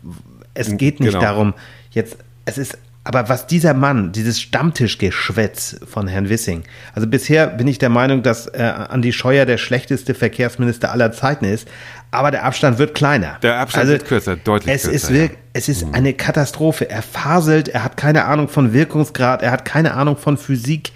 Es 0.54 0.76
geht 0.78 1.00
nicht 1.00 1.10
Genau. 1.12 1.22
darum, 1.22 1.54
jetzt, 1.92 2.18
es 2.46 2.58
ist, 2.58 2.78
aber 3.06 3.30
was 3.30 3.46
dieser 3.46 3.76
Mann, 3.76 4.12
dieses 4.12 4.42
Stammtischgeschwätz 4.42 5.80
von 5.86 6.08
Herrn 6.08 6.28
Wissing, 6.28 6.64
also 6.96 7.08
bisher 7.08 7.46
bin 7.46 7.68
ich 7.68 7.78
der 7.78 7.90
Meinung, 7.90 8.24
dass 8.24 8.48
äh, 8.48 8.64
Andi 8.64 9.14
Scheuer 9.14 9.46
der 9.46 9.60
schlechteste 9.60 10.16
Verkehrsminister 10.16 10.92
aller 10.92 11.12
Zeiten 11.12 11.46
ist, 11.46 11.68
aber 12.10 12.32
der 12.32 12.44
Abstand 12.44 12.80
wird 12.80 12.96
kleiner. 12.96 13.38
Der 13.44 13.60
Abstand 13.60 13.90
wird 13.90 14.06
kürzer, 14.06 14.36
deutlich 14.36 14.74
es 14.74 14.84
kürzer, 14.84 14.96
Ist 14.96 15.10
ja. 15.12 15.28
es 15.54 15.70
ist 15.70 15.86
eine 15.94 16.14
Katastrophe. 16.14 16.90
Er 16.90 17.04
faselt, 17.04 17.68
er 17.68 17.84
hat 17.84 17.96
keine 17.96 18.26
Ahnung 18.26 18.48
von 18.48 18.74
Wirkungsgrad, 18.74 19.44
er 19.44 19.52
hat 19.52 19.66
keine 19.66 19.94
Ahnung 19.94 20.18
von 20.18 20.36
Physik. 20.36 20.92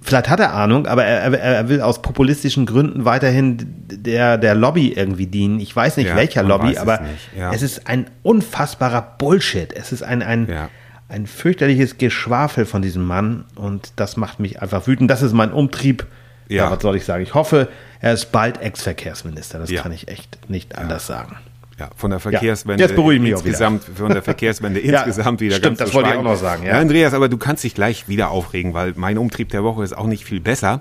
Vielleicht 0.00 0.30
hat 0.30 0.40
er 0.40 0.54
Ahnung, 0.54 0.86
aber 0.86 1.04
er, 1.04 1.38
er, 1.38 1.68
will 1.68 1.82
aus 1.82 2.00
populistischen 2.00 2.64
Gründen 2.64 3.04
weiterhin 3.04 3.58
der, 3.90 4.38
der 4.38 4.54
Lobby 4.54 4.92
irgendwie 4.92 5.26
dienen. 5.26 5.60
Ich 5.60 5.74
weiß 5.76 5.98
nicht 5.98 6.08
Ja, 6.08 6.16
welcher 6.16 6.42
Lobby, 6.42 6.72
es 6.72 6.78
aber 6.78 7.00
nicht, 7.00 7.28
ja. 7.36 7.52
es 7.52 7.62
ist 7.62 7.86
ein 7.86 8.06
unfassbarer 8.22 9.16
Bullshit. 9.18 9.72
Es 9.74 9.92
ist 9.92 10.02
ein, 10.02 10.22
ein, 10.22 10.48
Ja. 10.48 10.68
Ein 11.14 11.26
fürchterliches 11.26 11.96
Geschwafel 11.98 12.66
von 12.66 12.82
diesem 12.82 13.04
Mann 13.06 13.44
und 13.54 13.92
das 13.96 14.16
macht 14.16 14.40
mich 14.40 14.60
einfach 14.60 14.86
wütend. 14.86 15.10
Das 15.10 15.22
ist 15.22 15.32
mein 15.32 15.52
Umtrieb. 15.52 16.06
Ja. 16.48 16.64
Ja, 16.64 16.70
was 16.70 16.82
soll 16.82 16.96
ich 16.96 17.04
sagen? 17.06 17.22
Ich 17.22 17.32
hoffe, 17.32 17.68
er 18.00 18.12
ist 18.12 18.30
bald 18.32 18.60
Ex-Verkehrsminister. 18.60 19.58
Das 19.58 19.70
Ja. 19.70 19.80
kann 19.82 19.92
ich 19.92 20.08
echt 20.08 20.50
nicht 20.50 20.76
anders 20.76 21.06
sagen. 21.06 21.36
Ja, 21.78 21.90
von 21.96 22.10
der 22.10 22.20
Verkehrswende 22.20 22.82
Jetzt 22.82 22.94
beruhige 22.94 23.16
ich 23.16 23.22
mich 23.22 23.34
auch 23.34 23.40
wieder. 23.40 23.48
insgesamt, 23.48 23.84
von 23.96 24.12
der 24.12 24.22
Verkehrswende 24.22 24.80
Ja, 24.84 25.02
insgesamt 25.02 25.40
wieder 25.40 25.56
stimmt, 25.56 25.78
ganz 25.78 25.90
das 25.90 25.94
wollte 25.94 26.10
ich 26.10 26.16
auch 26.16 26.22
noch 26.22 26.36
sagen, 26.36 26.64
ja. 26.64 26.78
Andreas, 26.78 27.14
aber 27.14 27.28
du 27.28 27.36
kannst 27.36 27.64
dich 27.64 27.74
gleich 27.74 28.08
wieder 28.08 28.30
aufregen, 28.30 28.74
weil 28.74 28.92
mein 28.96 29.18
Umtrieb 29.18 29.48
der 29.48 29.64
Woche 29.64 29.82
ist 29.82 29.96
auch 29.96 30.06
nicht 30.06 30.24
viel 30.24 30.40
besser. 30.40 30.80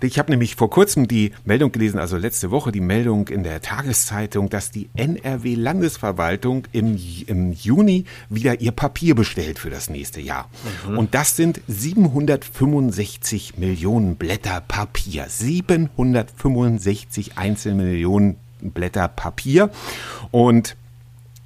Ich 0.00 0.18
habe 0.18 0.30
nämlich 0.30 0.54
vor 0.54 0.70
kurzem 0.70 1.08
die 1.08 1.32
Meldung 1.44 1.72
gelesen, 1.72 1.98
also 1.98 2.16
letzte 2.16 2.52
Woche 2.52 2.70
die 2.70 2.80
Meldung 2.80 3.26
in 3.28 3.42
der 3.42 3.60
Tageszeitung, 3.60 4.48
dass 4.48 4.70
die 4.70 4.88
NRW-Landesverwaltung 4.94 6.64
im, 6.72 6.96
im 7.26 7.52
Juni 7.52 8.04
wieder 8.28 8.60
ihr 8.60 8.72
Papier 8.72 9.16
bestellt 9.16 9.58
für 9.58 9.70
das 9.70 9.90
nächste 9.90 10.20
Jahr. 10.20 10.48
Mhm. 10.88 10.98
Und 10.98 11.14
das 11.14 11.34
sind 11.34 11.60
765 11.66 13.58
Millionen 13.58 14.16
Blätter 14.16 14.62
Papier. 14.66 15.26
765 15.28 17.36
einzelne 17.36 17.82
Millionen 17.82 18.36
Blätter 18.60 19.08
Papier. 19.08 19.70
Und 20.30 20.76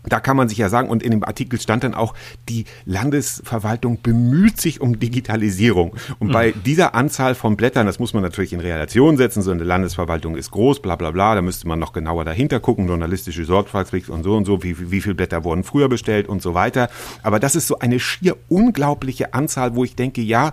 da 0.04 0.20
kann 0.20 0.36
man 0.36 0.48
sich 0.48 0.58
ja 0.58 0.68
sagen, 0.68 0.88
und 0.88 1.02
in 1.02 1.12
dem 1.12 1.24
Artikel 1.24 1.60
stand 1.60 1.84
dann 1.84 1.94
auch, 1.94 2.14
die 2.48 2.64
Landesverwaltung 2.84 4.02
bemüht 4.02 4.60
sich 4.60 4.80
um 4.80 4.98
Digitalisierung. 4.98 5.94
Und 6.18 6.28
mhm. 6.28 6.32
bei 6.32 6.52
dieser 6.52 6.94
Anzahl 6.94 7.34
von 7.34 7.56
Blättern, 7.56 7.86
das 7.86 7.98
muss 7.98 8.12
man 8.12 8.22
natürlich 8.22 8.52
in 8.52 8.60
Relation 8.60 9.16
setzen, 9.16 9.42
so 9.42 9.52
eine 9.52 9.64
Landesverwaltung 9.64 10.36
ist 10.36 10.50
groß, 10.50 10.82
bla 10.82 10.96
bla 10.96 11.10
bla, 11.12 11.34
da 11.34 11.42
müsste 11.42 11.68
man 11.68 11.78
noch 11.78 11.92
genauer 11.92 12.24
dahinter 12.24 12.58
gucken, 12.58 12.88
journalistische 12.88 13.44
Sorgfaltspflicht 13.44 14.08
und 14.08 14.24
so 14.24 14.36
und 14.36 14.44
so, 14.44 14.62
wie, 14.62 14.90
wie 14.90 15.00
viele 15.00 15.14
Blätter 15.14 15.44
wurden 15.44 15.62
früher 15.62 15.88
bestellt 15.88 16.28
und 16.28 16.42
so 16.42 16.54
weiter. 16.54 16.88
Aber 17.22 17.38
das 17.38 17.54
ist 17.54 17.68
so 17.68 17.78
eine 17.78 18.00
schier 18.00 18.36
unglaubliche 18.48 19.34
Anzahl, 19.34 19.76
wo 19.76 19.84
ich 19.84 19.94
denke, 19.94 20.20
ja, 20.20 20.52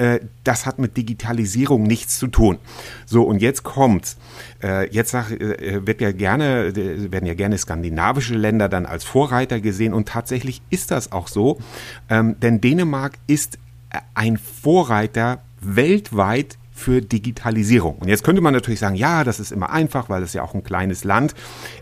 äh, 0.00 0.20
das 0.44 0.64
hat 0.64 0.78
mit 0.78 0.96
Digitalisierung 0.96 1.82
nichts 1.82 2.18
zu 2.18 2.26
tun. 2.26 2.58
So, 3.04 3.22
und 3.22 3.42
jetzt 3.42 3.64
kommt's. 3.64 4.16
Äh, 4.62 4.90
jetzt 4.90 5.10
sag, 5.10 5.30
äh, 5.30 5.86
wird 5.86 6.00
ja 6.00 6.10
gerne, 6.12 6.74
werden 6.74 7.26
ja 7.26 7.34
gerne 7.34 7.58
skandinavische 7.58 8.34
Länder 8.34 8.70
dann 8.70 8.86
als 8.86 9.04
Vorreiter 9.04 9.60
gesehen 9.60 9.92
und 9.92 10.08
tatsächlich 10.08 10.62
ist 10.70 10.90
das 10.90 11.12
auch 11.12 11.28
so, 11.28 11.58
ähm, 12.08 12.40
denn 12.40 12.62
Dänemark 12.62 13.18
ist 13.26 13.58
ein 14.14 14.38
Vorreiter 14.38 15.42
weltweit 15.60 16.56
für 16.72 17.02
Digitalisierung. 17.02 17.96
Und 17.96 18.08
jetzt 18.08 18.24
könnte 18.24 18.40
man 18.40 18.54
natürlich 18.54 18.80
sagen, 18.80 18.94
ja, 18.94 19.22
das 19.22 19.38
ist 19.38 19.52
immer 19.52 19.68
einfach, 19.68 20.08
weil 20.08 20.22
es 20.22 20.32
ja 20.32 20.42
auch 20.42 20.54
ein 20.54 20.64
kleines 20.64 21.04
Land. 21.04 21.34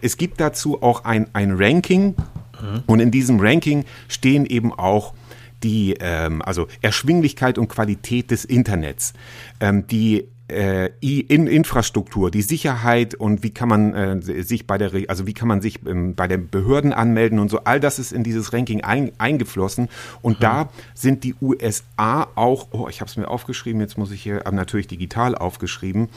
Es 0.02 0.16
gibt 0.16 0.40
dazu 0.40 0.82
auch 0.82 1.04
ein, 1.04 1.28
ein 1.34 1.52
Ranking 1.52 2.16
mhm. 2.60 2.82
und 2.86 2.98
in 2.98 3.12
diesem 3.12 3.38
Ranking 3.38 3.84
stehen 4.08 4.44
eben 4.44 4.72
auch 4.72 5.14
die 5.62 5.96
ähm, 6.00 6.42
also 6.42 6.68
Erschwinglichkeit 6.82 7.58
und 7.58 7.68
Qualität 7.68 8.30
des 8.30 8.44
Internets, 8.44 9.12
ähm, 9.60 9.86
die 9.86 10.28
äh, 10.50 10.90
in 11.00 11.46
Infrastruktur, 11.46 12.30
die 12.30 12.42
Sicherheit 12.42 13.14
und 13.14 13.42
wie 13.42 13.50
kann 13.50 13.68
man 13.68 13.94
äh, 13.94 14.22
sich 14.22 14.66
bei 14.66 14.78
der, 14.78 14.90
also 15.08 15.26
wie 15.26 15.34
kann 15.34 15.46
man 15.46 15.60
sich 15.60 15.84
ähm, 15.86 16.14
bei 16.14 16.26
den 16.26 16.48
Behörden 16.48 16.92
anmelden 16.92 17.38
und 17.38 17.50
so, 17.50 17.60
all 17.64 17.80
das 17.80 17.98
ist 17.98 18.12
in 18.12 18.24
dieses 18.24 18.52
Ranking 18.52 18.82
ein, 18.82 19.12
eingeflossen. 19.18 19.88
Und 20.22 20.38
mhm. 20.38 20.42
da 20.42 20.68
sind 20.94 21.22
die 21.24 21.34
USA 21.40 22.28
auch, 22.34 22.68
oh, 22.70 22.88
ich 22.88 23.00
habe 23.00 23.10
es 23.10 23.16
mir 23.16 23.28
aufgeschrieben, 23.28 23.80
jetzt 23.80 23.98
muss 23.98 24.10
ich 24.10 24.22
hier, 24.22 24.46
aber 24.46 24.56
natürlich 24.56 24.86
digital 24.86 25.34
aufgeschrieben, 25.34 26.08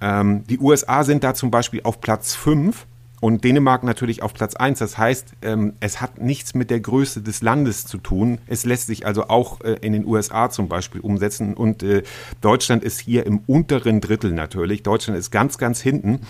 ähm, 0.00 0.44
die 0.46 0.58
USA 0.58 1.04
sind 1.04 1.22
da 1.22 1.34
zum 1.34 1.50
Beispiel 1.50 1.80
auf 1.84 2.00
Platz 2.00 2.34
5 2.34 2.86
und 3.24 3.42
Dänemark 3.42 3.84
natürlich 3.84 4.22
auf 4.22 4.34
Platz 4.34 4.54
1. 4.54 4.80
Das 4.80 4.98
heißt, 4.98 5.28
ähm, 5.40 5.72
es 5.80 6.02
hat 6.02 6.20
nichts 6.20 6.52
mit 6.52 6.68
der 6.68 6.78
Größe 6.78 7.22
des 7.22 7.40
Landes 7.40 7.86
zu 7.86 7.96
tun. 7.96 8.36
Es 8.46 8.66
lässt 8.66 8.86
sich 8.86 9.06
also 9.06 9.28
auch 9.28 9.62
äh, 9.62 9.78
in 9.80 9.94
den 9.94 10.04
USA 10.04 10.50
zum 10.50 10.68
Beispiel 10.68 11.00
umsetzen. 11.00 11.54
Und 11.54 11.82
äh, 11.82 12.02
Deutschland 12.42 12.84
ist 12.84 13.00
hier 13.00 13.24
im 13.24 13.40
unteren 13.46 14.02
Drittel 14.02 14.32
natürlich. 14.32 14.82
Deutschland 14.82 15.18
ist 15.18 15.30
ganz, 15.30 15.56
ganz 15.56 15.80
hinten. 15.80 16.20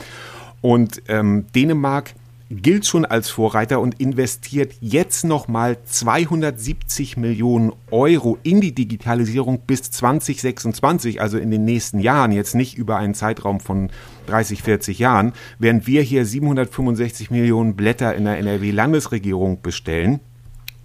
Und 0.61 1.03
ähm, 1.09 1.47
Dänemark 1.53 2.15
gilt 2.51 2.87
schon 2.87 3.05
als 3.05 3.31
Vorreiter 3.31 3.81
und 3.81 4.01
investiert 4.01 4.75
jetzt 4.81 5.25
nochmal 5.25 5.79
270 5.85 7.17
Millionen 7.17 7.73
Euro 7.91 8.39
in 8.43 8.61
die 8.61 8.75
Digitalisierung 8.75 9.61
bis 9.67 9.91
2026, 9.91 11.21
also 11.21 11.39
in 11.39 11.51
den 11.51 11.65
nächsten 11.65 12.01
Jahren, 12.01 12.33
jetzt 12.33 12.55
nicht 12.55 12.77
über 12.77 12.97
einen 12.97 13.15
Zeitraum 13.15 13.61
von 13.61 13.91
30, 14.27 14.63
40 14.63 14.99
Jahren, 14.99 15.33
während 15.59 15.87
wir 15.87 16.03
hier 16.03 16.25
765 16.27 17.31
Millionen 17.31 17.77
Blätter 17.77 18.15
in 18.15 18.25
der 18.25 18.39
NRW-Landesregierung 18.39 19.63
bestellen. 19.63 20.21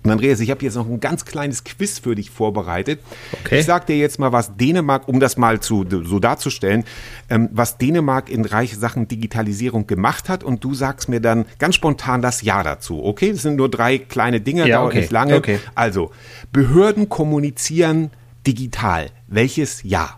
Und 0.03 0.11
Andreas, 0.11 0.39
ich 0.39 0.49
habe 0.49 0.63
jetzt 0.63 0.75
noch 0.75 0.87
ein 0.87 1.01
ganz 1.01 1.25
kleines 1.25 1.65
Quiz 1.65 1.99
für 1.99 2.15
dich 2.15 2.29
vorbereitet. 2.29 3.01
Okay. 3.43 3.59
Ich 3.59 3.65
sage 3.65 3.87
dir 3.87 3.97
jetzt 3.97 4.17
mal, 4.17 4.31
was 4.31 4.55
Dänemark, 4.55 5.07
um 5.09 5.19
das 5.19 5.35
mal 5.35 5.59
zu, 5.59 5.85
so 5.89 6.19
darzustellen, 6.19 6.85
ähm, 7.29 7.49
was 7.51 7.77
Dänemark 7.77 8.29
in 8.29 8.45
reiche 8.45 8.77
Sachen 8.77 9.09
Digitalisierung 9.09 9.87
gemacht 9.87 10.29
hat. 10.29 10.43
Und 10.43 10.63
du 10.63 10.73
sagst 10.73 11.09
mir 11.09 11.19
dann 11.19 11.45
ganz 11.57 11.75
spontan 11.75 12.21
das 12.21 12.41
Ja 12.41 12.63
dazu. 12.63 13.03
Okay, 13.03 13.33
das 13.33 13.41
sind 13.41 13.57
nur 13.57 13.69
drei 13.69 13.97
kleine 13.97 14.39
Dinge, 14.39 14.67
ja, 14.67 14.77
dauert 14.77 14.91
okay. 14.91 15.01
nicht 15.01 15.11
lange. 15.11 15.35
Okay. 15.35 15.59
Also, 15.75 16.11
Behörden 16.53 17.09
kommunizieren 17.09 18.11
digital. 18.47 19.07
Welches 19.27 19.83
Ja? 19.83 20.15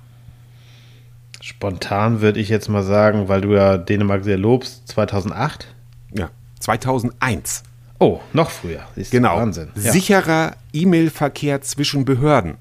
Spontan 1.42 2.22
würde 2.22 2.40
ich 2.40 2.50
jetzt 2.50 2.70
mal 2.70 2.84
sagen, 2.84 3.28
weil 3.28 3.42
du 3.42 3.56
ja 3.56 3.80
Dänemark 3.80 4.24
sehr 4.24 4.38
lobst, 4.38 4.88
2008? 4.90 5.74
Ja, 6.14 6.30
2001. 6.60 7.64
Oh, 8.02 8.20
noch 8.34 8.50
früher. 8.50 8.80
Siehst 8.96 9.12
genau. 9.12 9.38
Wahnsinn. 9.38 9.70
Ja. 9.76 9.92
Sicherer 9.92 10.56
E-Mail-Verkehr 10.74 11.62
zwischen 11.62 12.04
Behörden. 12.04 12.56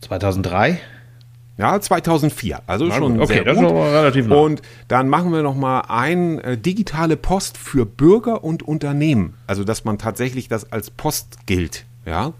2003? 0.00 0.80
Ja, 1.58 1.80
2004. 1.80 2.60
Also 2.66 2.86
Na 2.86 2.96
schon 2.96 3.20
okay, 3.20 3.34
sehr 3.34 3.44
das 3.44 3.56
gut. 3.56 3.66
Ist 3.66 3.72
relativ 3.72 4.26
nah. 4.26 4.34
Und 4.34 4.62
dann 4.88 5.08
machen 5.08 5.32
wir 5.32 5.42
noch 5.42 5.54
mal 5.54 5.82
ein 5.82 6.40
äh, 6.40 6.58
digitale 6.58 7.16
Post 7.16 7.56
für 7.56 7.86
Bürger 7.86 8.42
und 8.42 8.64
Unternehmen. 8.64 9.34
Also 9.46 9.62
dass 9.62 9.84
man 9.84 9.96
tatsächlich 9.96 10.48
das 10.48 10.72
als 10.72 10.90
Post 10.90 11.46
gilt. 11.46 11.84
Ja. 12.04 12.32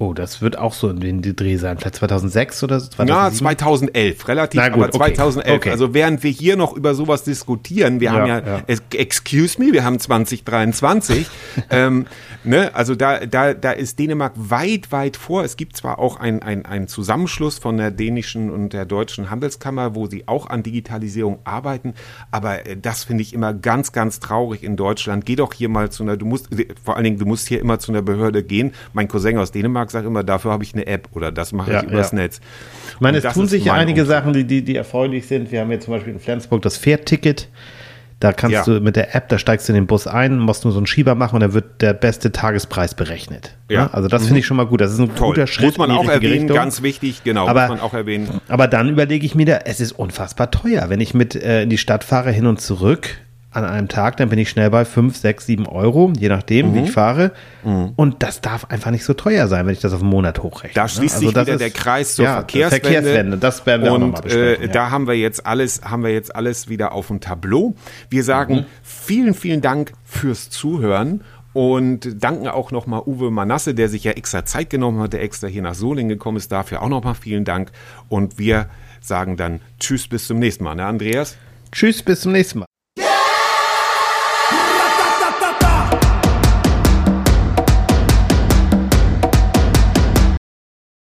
Oh, 0.00 0.12
das 0.12 0.40
wird 0.40 0.56
auch 0.56 0.74
so 0.74 0.90
in 0.90 1.00
den 1.00 1.34
Dreh 1.34 1.56
sein. 1.56 1.76
Vielleicht 1.76 1.96
2006 1.96 2.62
oder 2.62 2.78
so? 2.78 2.88
2007? 2.88 3.08
Ja, 3.08 3.36
2011. 3.36 4.28
Relativ, 4.28 4.62
gut, 4.62 4.72
aber 4.72 4.90
2011. 4.92 5.56
Okay. 5.56 5.70
Also 5.70 5.92
während 5.92 6.22
wir 6.22 6.30
hier 6.30 6.56
noch 6.56 6.76
über 6.76 6.94
sowas 6.94 7.24
diskutieren, 7.24 7.98
wir 7.98 8.06
ja, 8.06 8.12
haben 8.12 8.26
ja, 8.28 8.38
ja, 8.38 8.76
excuse 8.92 9.60
me, 9.60 9.72
wir 9.72 9.82
haben 9.82 9.98
2023. 9.98 11.26
ähm, 11.70 12.06
ne, 12.44 12.72
also 12.76 12.94
da, 12.94 13.26
da, 13.26 13.54
da 13.54 13.72
ist 13.72 13.98
Dänemark 13.98 14.34
weit, 14.36 14.92
weit 14.92 15.16
vor. 15.16 15.42
Es 15.42 15.56
gibt 15.56 15.76
zwar 15.76 15.98
auch 15.98 16.20
ein, 16.20 16.44
ein, 16.44 16.64
ein 16.64 16.86
Zusammenschluss 16.86 17.58
von 17.58 17.76
der 17.76 17.90
dänischen 17.90 18.52
und 18.52 18.72
der 18.72 18.84
deutschen 18.84 19.30
Handelskammer, 19.30 19.96
wo 19.96 20.06
sie 20.06 20.28
auch 20.28 20.48
an 20.48 20.62
Digitalisierung 20.62 21.40
arbeiten, 21.42 21.94
aber 22.30 22.66
äh, 22.68 22.76
das 22.76 23.02
finde 23.02 23.22
ich 23.22 23.34
immer 23.34 23.52
ganz, 23.52 23.90
ganz 23.90 24.20
traurig 24.20 24.62
in 24.62 24.76
Deutschland. 24.76 25.26
Geh 25.26 25.34
doch 25.34 25.52
hier 25.52 25.68
mal 25.68 25.90
zu 25.90 26.04
einer, 26.04 26.16
du 26.16 26.24
musst, 26.24 26.50
vor 26.84 26.94
allen 26.94 27.04
Dingen, 27.04 27.18
du 27.18 27.26
musst 27.26 27.48
hier 27.48 27.58
immer 27.58 27.80
zu 27.80 27.90
einer 27.90 28.02
Behörde 28.02 28.44
gehen. 28.44 28.72
Mein 28.92 29.08
Cousin 29.08 29.38
aus 29.38 29.50
Dänemark 29.50 29.87
Marc 29.88 29.92
sagt 29.92 30.06
immer, 30.06 30.22
dafür 30.22 30.52
habe 30.52 30.64
ich 30.64 30.74
eine 30.74 30.86
App 30.86 31.08
oder 31.14 31.32
das 31.32 31.52
mache 31.52 31.72
ja, 31.72 31.82
ich 31.82 31.88
übers 31.88 32.12
ja. 32.12 32.18
Netz. 32.18 32.40
Ich 32.94 33.00
meine, 33.00 33.18
es 33.18 33.32
tun 33.32 33.46
sich 33.46 33.64
ja 33.64 33.72
einige 33.72 34.02
Umfang. 34.02 34.16
Sachen, 34.16 34.32
die, 34.34 34.44
die, 34.44 34.62
die 34.62 34.76
erfreulich 34.76 35.26
sind. 35.26 35.50
Wir 35.50 35.60
haben 35.60 35.70
jetzt 35.70 35.84
zum 35.84 35.94
Beispiel 35.94 36.12
in 36.12 36.20
Flensburg 36.20 36.62
das 36.62 36.76
Fährticket. 36.76 37.48
Da 38.20 38.32
kannst 38.32 38.52
ja. 38.52 38.64
du 38.64 38.80
mit 38.80 38.96
der 38.96 39.14
App, 39.14 39.28
da 39.28 39.38
steigst 39.38 39.68
du 39.68 39.72
in 39.72 39.76
den 39.76 39.86
Bus 39.86 40.08
ein, 40.08 40.40
musst 40.40 40.64
nur 40.64 40.72
so 40.72 40.80
einen 40.80 40.88
Schieber 40.88 41.14
machen 41.14 41.36
und 41.36 41.40
dann 41.40 41.52
wird 41.52 41.80
der 41.80 41.92
beste 41.92 42.32
Tagespreis 42.32 42.94
berechnet. 42.94 43.56
Ja. 43.70 43.90
Also 43.92 44.08
das 44.08 44.22
mhm. 44.22 44.26
finde 44.26 44.40
ich 44.40 44.46
schon 44.46 44.56
mal 44.56 44.66
gut. 44.66 44.80
Das 44.80 44.92
ist 44.92 44.98
ein 44.98 45.14
Toll. 45.14 45.28
guter 45.28 45.46
Schritt. 45.46 45.66
Muss 45.66 45.78
man 45.78 45.92
auch 45.92 46.08
erwähnen, 46.08 46.32
Richtung. 46.32 46.56
ganz 46.56 46.82
wichtig, 46.82 47.22
genau. 47.22 47.46
Aber, 47.46 47.68
muss 47.68 47.76
man 47.76 47.80
auch 47.80 47.94
erwähnen. 47.94 48.40
Aber 48.48 48.66
dann 48.66 48.88
überlege 48.88 49.24
ich 49.24 49.36
mir 49.36 49.46
da, 49.46 49.60
es 49.64 49.80
ist 49.80 49.92
unfassbar 49.92 50.50
teuer. 50.50 50.90
Wenn 50.90 51.00
ich 51.00 51.14
mit 51.14 51.36
äh, 51.36 51.62
in 51.62 51.70
die 51.70 51.78
Stadt 51.78 52.02
fahre, 52.02 52.32
hin 52.32 52.46
und 52.46 52.60
zurück, 52.60 53.20
an 53.50 53.64
einem 53.64 53.88
Tag, 53.88 54.18
dann 54.18 54.28
bin 54.28 54.38
ich 54.38 54.50
schnell 54.50 54.68
bei 54.68 54.84
5, 54.84 55.16
6, 55.16 55.46
7 55.46 55.66
Euro, 55.66 56.12
je 56.18 56.28
nachdem, 56.28 56.70
mhm. 56.70 56.74
wie 56.74 56.80
ich 56.80 56.92
fahre. 56.92 57.32
Mhm. 57.64 57.92
Und 57.96 58.22
das 58.22 58.42
darf 58.42 58.66
einfach 58.66 58.90
nicht 58.90 59.04
so 59.04 59.14
teuer 59.14 59.48
sein, 59.48 59.66
wenn 59.66 59.72
ich 59.72 59.80
das 59.80 59.94
auf 59.94 60.02
einen 60.02 60.10
Monat 60.10 60.42
hochrechne. 60.42 60.74
Da 60.74 60.82
ne? 60.82 60.88
schließt 60.90 61.16
also 61.16 61.26
sich 61.26 61.36
wieder 61.36 61.52
ist, 61.52 61.60
der 61.60 61.70
Kreis 61.70 62.14
zur 62.14 62.26
ja, 62.26 62.34
Verkehrswende. 62.34 62.88
Verkehrswende. 62.88 63.38
Das 63.38 63.64
werden 63.64 63.84
wir 63.84 63.92
und, 63.92 63.96
auch 63.96 64.06
nochmal 64.06 64.22
besprechen. 64.22 64.62
Äh, 64.62 64.66
ja. 64.66 64.72
Da 64.72 64.90
haben 64.90 65.06
wir 65.06 65.14
jetzt 65.14 65.46
alles, 65.46 65.80
haben 65.82 66.02
wir 66.02 66.12
jetzt 66.12 66.36
alles 66.36 66.68
wieder 66.68 66.92
auf 66.92 67.06
dem 67.06 67.20
Tableau. 67.20 67.74
Wir 68.10 68.22
sagen 68.22 68.54
mhm. 68.54 68.66
vielen, 68.82 69.32
vielen 69.32 69.62
Dank 69.62 69.92
fürs 70.04 70.50
Zuhören 70.50 71.22
und 71.54 72.22
danken 72.22 72.48
auch 72.48 72.70
nochmal 72.70 73.02
Uwe 73.06 73.30
Manasse, 73.30 73.74
der 73.74 73.88
sich 73.88 74.04
ja 74.04 74.12
extra 74.12 74.44
Zeit 74.44 74.68
genommen 74.68 75.00
hat, 75.00 75.14
der 75.14 75.22
extra 75.22 75.46
hier 75.46 75.62
nach 75.62 75.74
Solingen 75.74 76.10
gekommen 76.10 76.36
ist. 76.36 76.52
Dafür 76.52 76.82
auch 76.82 76.88
nochmal 76.88 77.14
vielen 77.14 77.46
Dank. 77.46 77.72
Und 78.10 78.38
wir 78.38 78.66
sagen 79.00 79.38
dann 79.38 79.60
Tschüss, 79.80 80.06
bis 80.06 80.26
zum 80.26 80.38
nächsten 80.38 80.64
Mal, 80.64 80.74
ne, 80.74 80.84
Andreas? 80.84 81.36
Tschüss, 81.72 82.02
bis 82.02 82.20
zum 82.20 82.32
nächsten 82.32 82.60
Mal. 82.60 82.66